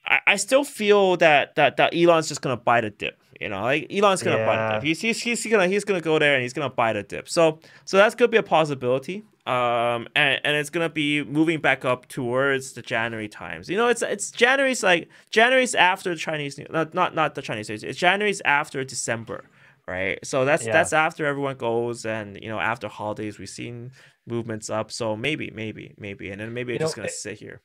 I, 0.05 0.19
I 0.27 0.35
still 0.35 0.63
feel 0.63 1.17
that 1.17 1.55
that 1.55 1.77
that 1.77 1.95
Elon's 1.95 2.27
just 2.27 2.41
gonna 2.41 2.57
buy 2.57 2.81
the 2.81 2.89
dip. 2.89 3.19
You 3.39 3.49
know, 3.49 3.61
like 3.61 3.87
Elon's 3.91 4.23
gonna 4.23 4.37
yeah. 4.37 4.45
buy 4.45 4.55
the 4.55 4.73
dip. 4.75 4.83
He's, 4.83 5.01
he's 5.01 5.21
he's 5.21 5.45
gonna 5.45 5.67
he's 5.67 5.85
gonna 5.85 6.01
go 6.01 6.17
there 6.19 6.33
and 6.33 6.41
he's 6.41 6.53
gonna 6.53 6.69
buy 6.69 6.93
the 6.93 7.03
dip. 7.03 7.29
So 7.29 7.59
so 7.85 7.97
that's 7.97 8.15
gonna 8.15 8.29
be 8.29 8.37
a 8.37 8.43
possibility 8.43 9.23
um 9.47 10.07
and, 10.15 10.39
and 10.43 10.55
it's 10.55 10.69
gonna 10.69 10.89
be 10.89 11.23
moving 11.23 11.59
back 11.59 11.83
up 11.83 12.07
towards 12.07 12.73
the 12.73 12.81
january 12.81 13.27
times. 13.27 13.69
You 13.69 13.77
know 13.77 13.87
it's 13.87 14.01
it's 14.01 14.31
january's 14.31 14.83
like 14.83 15.09
january's 15.29 15.75
after 15.75 16.15
chinese 16.15 16.57
new 16.57 16.67
not 16.69 16.93
not, 16.93 17.15
not 17.15 17.35
the 17.35 17.41
chinese 17.41 17.69
it's 17.69 17.97
january's 17.97 18.41
after 18.45 18.83
december 18.83 19.45
right? 19.87 20.19
So 20.23 20.45
that's 20.45 20.65
yeah. 20.65 20.73
that's 20.73 20.93
after 20.93 21.25
everyone 21.25 21.57
goes 21.57 22.05
and 22.05 22.39
you 22.41 22.49
know 22.49 22.59
after 22.59 22.87
holidays 22.87 23.39
we've 23.39 23.49
seen 23.49 23.91
movements 24.25 24.69
up. 24.69 24.91
So 24.91 25.15
maybe 25.15 25.51
maybe 25.53 25.93
maybe 25.97 26.29
and 26.31 26.39
then 26.41 26.53
maybe 26.53 26.73
you 26.73 26.75
it's 26.75 26.81
know, 26.81 26.85
just 26.87 26.95
gonna 26.95 27.07
it, 27.07 27.13
sit 27.13 27.39
here. 27.39 27.61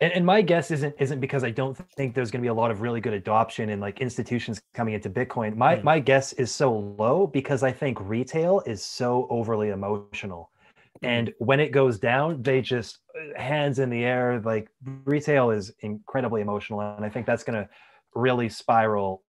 And, 0.00 0.12
and 0.12 0.26
my 0.26 0.42
guess 0.42 0.72
isn't 0.72 0.96
isn't 0.98 1.20
because 1.20 1.44
i 1.44 1.50
don't 1.50 1.78
think 1.96 2.14
there's 2.14 2.32
going 2.32 2.40
to 2.40 2.44
be 2.44 2.48
a 2.48 2.54
lot 2.54 2.72
of 2.72 2.80
really 2.80 3.00
good 3.00 3.12
adoption 3.12 3.70
and 3.70 3.80
like 3.80 4.00
institutions 4.00 4.60
coming 4.74 4.94
into 4.94 5.08
bitcoin. 5.08 5.54
My 5.54 5.76
mm. 5.76 5.84
my 5.84 6.00
guess 6.00 6.32
is 6.34 6.52
so 6.52 6.72
low 6.98 7.26
because 7.26 7.62
i 7.62 7.70
think 7.70 7.98
retail 8.00 8.62
is 8.66 8.82
so 8.82 9.26
overly 9.30 9.68
emotional 9.68 10.50
and 11.02 11.32
when 11.38 11.60
it 11.60 11.72
goes 11.72 11.98
down 11.98 12.42
they 12.42 12.60
just 12.60 12.98
hands 13.36 13.78
in 13.78 13.90
the 13.90 14.04
air 14.04 14.40
like 14.44 14.68
retail 15.04 15.50
is 15.50 15.72
incredibly 15.80 16.40
emotional 16.40 16.80
and 16.80 17.04
i 17.04 17.08
think 17.08 17.26
that's 17.26 17.44
going 17.44 17.60
to 17.60 17.68
really 18.14 18.48
spiral 18.48 19.22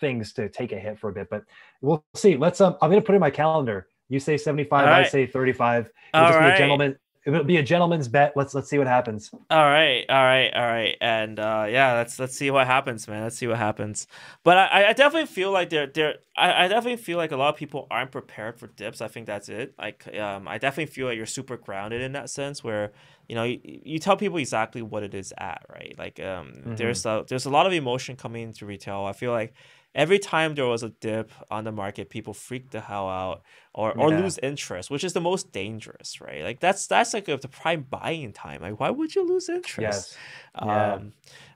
things 0.00 0.32
to 0.32 0.48
take 0.48 0.72
a 0.72 0.78
hit 0.78 0.98
for 0.98 1.10
a 1.10 1.12
bit 1.12 1.28
but 1.30 1.44
we'll 1.80 2.04
see. 2.14 2.36
Let's 2.36 2.60
um 2.60 2.76
i'm 2.82 2.90
going 2.90 3.00
to 3.00 3.06
put 3.06 3.14
in 3.14 3.20
my 3.20 3.30
calendar. 3.30 3.86
You 4.08 4.20
say 4.20 4.36
75 4.36 4.86
right. 4.86 5.06
i 5.06 5.08
say 5.08 5.26
35 5.26 5.88
it'll 6.14 6.26
just 6.26 6.38
right. 6.38 6.48
be 6.48 6.54
a 6.54 6.58
gentleman 6.58 6.96
it'll 7.34 7.44
be 7.44 7.58
a 7.58 7.62
gentleman's 7.62 8.08
bet. 8.08 8.32
Let's 8.36 8.54
let's 8.54 8.68
see 8.68 8.78
what 8.78 8.86
happens. 8.86 9.30
All 9.50 9.64
right, 9.64 10.04
all 10.08 10.24
right, 10.24 10.50
all 10.54 10.66
right, 10.66 10.96
and 11.00 11.38
uh, 11.38 11.66
yeah, 11.68 11.94
let's 11.94 12.18
let's 12.18 12.36
see 12.36 12.50
what 12.50 12.66
happens, 12.66 13.06
man. 13.06 13.22
Let's 13.22 13.36
see 13.36 13.46
what 13.46 13.58
happens. 13.58 14.06
But 14.44 14.58
I, 14.58 14.88
I 14.88 14.92
definitely 14.92 15.26
feel 15.26 15.50
like 15.50 15.70
there 15.70 15.86
there 15.86 16.16
I, 16.36 16.64
I 16.64 16.68
definitely 16.68 17.02
feel 17.02 17.18
like 17.18 17.32
a 17.32 17.36
lot 17.36 17.50
of 17.50 17.56
people 17.56 17.86
aren't 17.90 18.12
prepared 18.12 18.58
for 18.58 18.68
dips. 18.68 19.00
I 19.00 19.08
think 19.08 19.26
that's 19.26 19.48
it. 19.48 19.74
Like 19.78 20.08
um, 20.16 20.48
I 20.48 20.58
definitely 20.58 20.92
feel 20.92 21.06
like 21.06 21.16
you're 21.16 21.26
super 21.26 21.56
grounded 21.56 22.00
in 22.00 22.12
that 22.12 22.30
sense, 22.30 22.64
where 22.64 22.92
you 23.28 23.34
know 23.34 23.44
you, 23.44 23.60
you 23.62 23.98
tell 23.98 24.16
people 24.16 24.38
exactly 24.38 24.82
what 24.82 25.02
it 25.02 25.14
is 25.14 25.34
at, 25.36 25.66
right? 25.70 25.94
Like 25.98 26.20
um, 26.20 26.52
mm-hmm. 26.52 26.76
there's 26.76 27.04
a 27.04 27.24
there's 27.28 27.46
a 27.46 27.50
lot 27.50 27.66
of 27.66 27.72
emotion 27.72 28.16
coming 28.16 28.42
into 28.42 28.66
retail. 28.66 29.04
I 29.04 29.12
feel 29.12 29.32
like 29.32 29.54
every 29.94 30.18
time 30.18 30.54
there 30.54 30.66
was 30.66 30.82
a 30.82 30.90
dip 30.90 31.32
on 31.50 31.64
the 31.64 31.72
market, 31.72 32.10
people 32.10 32.34
freak 32.34 32.70
the 32.70 32.80
hell 32.80 33.08
out 33.08 33.42
or, 33.74 33.92
yeah. 33.96 34.02
or 34.02 34.10
lose 34.10 34.38
interest, 34.42 34.90
which 34.90 35.04
is 35.04 35.12
the 35.12 35.20
most 35.20 35.52
dangerous, 35.52 36.20
right? 36.20 36.42
Like 36.42 36.60
that's 36.60 36.86
that's 36.86 37.14
like 37.14 37.26
the 37.26 37.38
prime 37.48 37.86
buying 37.88 38.32
time. 38.32 38.62
Like 38.62 38.78
why 38.78 38.90
would 38.90 39.14
you 39.14 39.26
lose 39.26 39.48
interest? 39.48 39.78
Yes. 39.80 40.16
Yeah. 40.60 40.94
Um, 40.94 41.12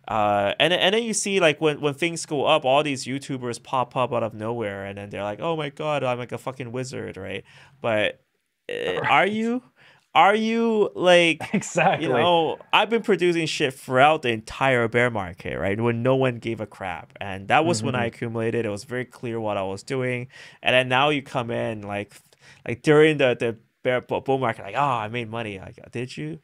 uh, 0.09 0.55
and 0.59 0.73
and 0.73 0.95
then 0.95 1.03
you 1.05 1.15
see 1.15 1.39
like 1.39 1.61
when 1.61 1.81
when 1.81 1.95
things 1.95 2.27
go 2.27 2.45
up, 2.45 2.65
all 2.65 2.83
these 2.83 3.05
YouTubers 3.05 3.63
pop 3.63 3.97
up 3.97 4.13
out 4.13 4.23
of 4.23 4.35
nowhere, 4.35 4.85
and 4.85 4.99
then 4.99 5.11
they're 5.11 5.23
like, 5.23 5.41
"Oh 5.41 5.57
my 5.57 5.69
god, 5.69 6.03
I'm 6.03 6.19
like 6.19 6.33
a 6.33 6.39
fucking 6.39 6.73
wizard," 6.73 7.17
right? 7.17 7.45
But 7.81 8.21
uh, 8.69 9.01
are 9.09 9.27
you? 9.27 9.63
Are 10.15 10.35
you 10.35 10.91
like 10.95 11.43
exactly? 11.55 12.07
You 12.07 12.13
know, 12.13 12.59
I've 12.73 12.91
been 12.91 13.03
producing 13.03 13.47
shit 13.47 13.75
throughout 13.75 14.23
the 14.23 14.29
entire 14.31 14.87
bear 14.89 15.11
market, 15.11 15.59
right? 15.59 15.81
When 15.81 16.03
no 16.03 16.17
one 16.17 16.39
gave 16.39 16.61
a 16.61 16.67
crap, 16.67 17.13
and 17.21 17.49
that 17.49 17.65
was 17.65 17.79
mm-hmm. 17.79 17.87
when 17.87 17.95
I 17.95 17.99
mm-hmm. 18.01 18.07
accumulated. 18.09 18.67
It 18.67 18.71
was 18.71 18.85
very 18.85 19.05
clear 19.05 19.41
what 19.41 19.57
I 19.57 19.63
was 19.63 19.83
doing, 19.83 20.29
and 20.63 20.75
then 20.75 20.89
now 20.89 21.09
you 21.09 21.23
come 21.23 21.51
in 21.51 21.83
like, 21.83 22.13
like 22.67 22.83
during 22.83 23.19
the 23.19 23.37
the 23.39 23.57
bear 23.83 24.01
bull 24.01 24.39
market, 24.39 24.65
like, 24.65 24.77
oh, 24.77 24.81
I 24.81 25.09
made 25.09 25.31
money. 25.31 25.59
Like, 25.59 25.79
did 25.93 26.17
you? 26.17 26.41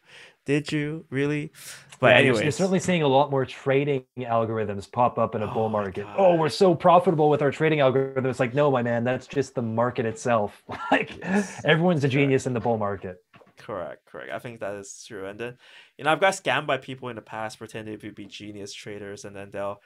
Did 0.48 0.72
you 0.72 1.04
really? 1.10 1.52
But 2.00 2.12
yeah, 2.12 2.20
anyway, 2.20 2.42
you're 2.44 2.52
certainly 2.52 2.78
seeing 2.78 3.02
a 3.02 3.08
lot 3.08 3.30
more 3.30 3.44
trading 3.44 4.04
algorithms 4.18 4.90
pop 4.90 5.18
up 5.18 5.34
in 5.34 5.42
a 5.42 5.50
oh 5.50 5.52
bull 5.52 5.68
market. 5.68 6.06
Oh, 6.16 6.36
we're 6.36 6.48
so 6.48 6.74
profitable 6.74 7.28
with 7.28 7.42
our 7.42 7.50
trading 7.50 7.80
algorithm. 7.80 8.24
It's 8.24 8.40
like, 8.40 8.54
no, 8.54 8.70
my 8.70 8.82
man, 8.82 9.04
that's 9.04 9.26
just 9.26 9.54
the 9.54 9.60
market 9.60 10.06
itself. 10.06 10.62
like 10.90 11.18
everyone's 11.64 12.02
a 12.04 12.08
genius 12.08 12.46
in 12.46 12.54
the 12.54 12.60
bull 12.60 12.78
market. 12.78 13.22
Correct, 13.68 14.06
correct. 14.06 14.30
I 14.32 14.38
think 14.38 14.60
that 14.60 14.76
is 14.76 15.04
true. 15.06 15.26
And 15.26 15.38
then, 15.38 15.58
you 15.98 16.04
know, 16.04 16.10
I've 16.10 16.20
got 16.20 16.32
scammed 16.32 16.66
by 16.66 16.78
people 16.78 17.10
in 17.10 17.16
the 17.16 17.20
past 17.22 17.58
pretending 17.58 17.98
to 17.98 18.12
be 18.12 18.24
genius 18.24 18.72
traders, 18.72 19.26
and 19.26 19.36
then 19.36 19.50
they'll 19.50 19.82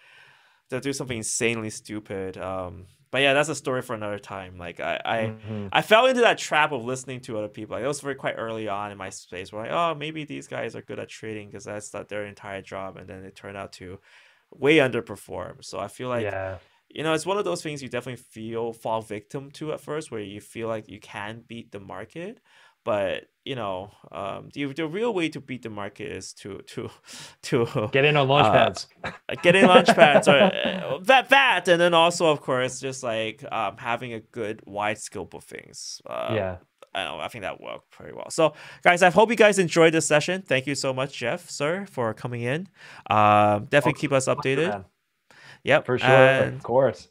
they'll 0.69 0.79
do 0.79 0.93
something 0.93 1.17
insanely 1.17 1.69
stupid. 1.69 2.39
Um, 2.39 2.87
but 3.11 3.23
yeah, 3.23 3.35
that's 3.35 3.49
a 3.49 3.57
story 3.57 3.83
for 3.83 3.95
another 3.95 4.21
time. 4.21 4.57
Like 4.57 4.79
I 4.79 5.01
I, 5.05 5.17
mm-hmm. 5.17 5.67
I 5.73 5.83
fell 5.83 6.07
into 6.07 6.21
that 6.21 6.39
trap 6.39 6.71
of 6.71 6.85
listening 6.85 7.23
to 7.23 7.37
other 7.39 7.49
people. 7.49 7.75
Like 7.75 7.83
it 7.83 7.89
was 7.89 8.01
very 8.01 8.15
quite 8.15 8.37
early 8.39 8.69
on 8.69 8.93
in 8.93 8.99
my 8.99 9.11
space 9.11 9.53
where 9.53 9.65
like, 9.65 9.73
oh, 9.73 9.97
maybe 9.99 10.25
these 10.25 10.47
guys 10.47 10.77
are 10.77 10.83
good 10.83 11.01
at 11.01 11.09
trading 11.09 11.49
because 11.49 11.65
that's 11.65 11.93
not 11.93 12.09
their 12.09 12.25
entire 12.25 12.63
job, 12.63 12.99
and 12.99 13.09
then 13.09 13.25
it 13.25 13.35
turned 13.35 13.57
out 13.57 13.73
to 13.75 13.99
way 14.53 14.77
underperform. 14.77 15.65
So 15.65 15.81
I 15.81 15.89
feel 15.89 16.09
like. 16.09 16.23
Yeah 16.23 16.59
you 16.95 17.03
know, 17.03 17.15
it's 17.15 17.25
one 17.25 17.39
of 17.39 17.45
those 17.47 17.63
things 17.63 17.83
you 17.83 17.89
definitely 17.89 18.23
feel 18.23 18.75
fall 18.75 19.01
victim 19.01 19.51
to 19.53 19.73
at 19.73 19.81
first, 19.81 20.11
where 20.11 20.21
you 20.21 20.43
feel 20.43 20.69
like 20.69 20.91
you 20.91 21.01
can 21.01 21.43
beat 21.49 21.73
the 21.73 21.81
market, 21.81 22.39
but 22.85 23.25
you 23.45 23.57
know, 23.57 23.91
um, 24.13 24.51
the 24.55 24.67
the 24.67 24.87
real 24.87 25.13
way 25.13 25.29
to 25.31 25.41
beat 25.41 25.63
the 25.63 25.71
market 25.71 26.11
is 26.13 26.33
to 26.35 26.59
to 26.69 26.91
to 27.43 27.89
get 27.93 28.05
in 28.05 28.17
on 28.17 28.29
launch 28.29 28.47
uh, 28.47 28.53
pads, 28.53 28.87
get 29.43 29.57
in 29.57 29.67
launch 29.67 29.89
pads, 29.89 30.29
or 30.29 30.37
uh, 30.37 30.99
that 31.03 31.29
that, 31.31 31.69
and 31.69 31.81
then 31.81 31.95
also 31.95 32.27
of 32.27 32.41
course 32.41 32.81
just 32.81 33.03
like 33.03 33.45
um, 33.53 33.77
having 33.77 34.13
a 34.13 34.21
good 34.21 34.63
wide 34.67 34.99
scope 34.99 35.35
of 35.35 35.45
things. 35.45 36.01
Uh, 36.07 36.33
yeah. 36.35 36.57
I 36.95 37.05
know. 37.05 37.19
I 37.21 37.29
think 37.29 37.41
that 37.41 37.59
worked 37.59 37.91
pretty 37.91 38.13
well. 38.13 38.29
So, 38.29 38.53
guys, 38.83 39.03
I 39.03 39.09
hope 39.09 39.31
you 39.31 39.37
guys 39.37 39.59
enjoyed 39.59 39.95
this 39.95 40.07
session. 40.07 40.43
Thank 40.43 40.67
you 40.67 40.75
so 40.75 40.93
much, 40.93 41.17
Jeff, 41.17 41.49
sir, 41.49 41.87
for 41.91 42.13
coming 42.13 42.43
in. 42.43 42.69
Um, 43.09 43.65
definitely 43.65 43.97
oh, 43.97 44.01
keep 44.01 44.13
us 44.13 44.27
updated. 44.27 44.85
Yep, 45.65 45.87
for 45.87 45.97
sure, 45.97 46.07
and, 46.07 46.57
of 46.57 46.63
course 46.63 47.09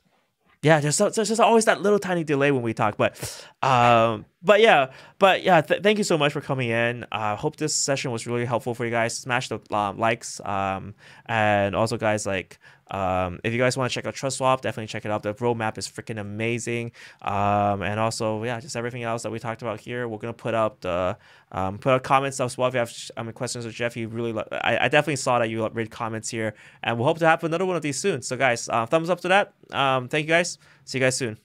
yeah, 0.64 0.80
there's, 0.80 0.96
so, 0.96 1.10
there's 1.10 1.30
just 1.30 1.42
always 1.42 1.66
that 1.66 1.82
little 1.82 1.98
tiny 1.98 2.24
delay 2.24 2.52
when 2.52 2.62
we 2.62 2.74
talk, 2.74 2.96
but 2.96 3.18
um, 3.64 4.26
but 4.44 4.62
yeah, 4.62 4.92
but 5.18 5.42
yeah, 5.42 5.62
th- 5.62 5.82
thank 5.82 5.98
you 5.98 6.04
so 6.04 6.20
much 6.20 6.34
for 6.34 6.42
coming 6.42 6.70
in. 6.70 7.06
I 7.12 7.32
uh, 7.32 7.36
hope 7.36 7.56
this 7.56 7.74
session 7.74 8.12
was 8.12 8.28
really 8.28 8.46
helpful 8.46 8.76
for 8.76 8.86
you 8.86 8.92
guys. 8.92 9.18
Smash 9.18 9.50
the 9.50 9.60
um, 9.76 9.98
likes, 9.98 10.40
um, 10.42 10.94
and 11.26 11.76
also 11.76 11.98
guys 11.98 12.28
like 12.28 12.60
um, 12.92 13.40
if 13.44 13.54
you 13.54 13.60
guys 13.60 13.76
want 13.78 13.90
to 13.90 13.94
check 13.94 14.06
out 14.06 14.14
TrustSwap, 14.14 14.62
definitely 14.62 14.88
check 14.88 15.06
it 15.06 15.12
out. 15.12 15.24
The 15.24 15.34
roadmap 15.36 15.78
is 15.78 15.88
freaking 15.88 16.20
amazing. 16.20 16.92
Um, 17.22 17.82
and 17.82 18.00
also, 18.00 18.44
yeah, 18.44 18.60
just 18.60 18.76
everything 18.76 19.04
else 19.04 19.24
that 19.24 19.32
we 19.32 19.40
talked 19.40 19.62
about 19.62 19.80
here. 19.80 20.08
We're 20.08 20.18
gonna 20.18 20.34
put 20.34 20.54
up 20.54 20.82
the 20.82 21.18
um, 21.52 21.78
put 21.80 21.94
out 21.94 22.04
comments 22.04 22.40
as 22.40 22.58
well. 22.58 22.68
If 22.68 22.74
you 22.74 22.80
have 22.80 23.26
mean, 23.26 23.34
questions 23.34 23.66
with 23.66 23.74
Jeff, 23.74 23.98
you 23.98 24.08
really, 24.08 24.38
I, 24.52 24.86
I 24.86 24.88
definitely 24.88 25.16
saw 25.18 25.40
that 25.40 25.50
you 25.50 25.68
read 25.70 25.90
comments 25.90 26.30
here, 26.30 26.54
and 26.84 26.98
we'll 26.98 27.08
hope 27.08 27.20
to 27.20 27.28
have 27.28 27.44
another 27.44 27.66
one 27.66 27.76
of 27.76 27.82
these 27.82 28.00
soon. 28.00 28.22
So, 28.22 28.38
guys, 28.38 28.70
uh, 28.70 28.86
thumbs 28.86 29.10
up 29.10 29.22
to 29.22 29.30
that. 29.30 29.54
Um, 29.72 30.08
thank 30.08 30.26
you 30.26 30.30
guys. 30.30 30.58
See 30.86 30.98
you 30.98 31.04
guys 31.04 31.16
soon. 31.16 31.38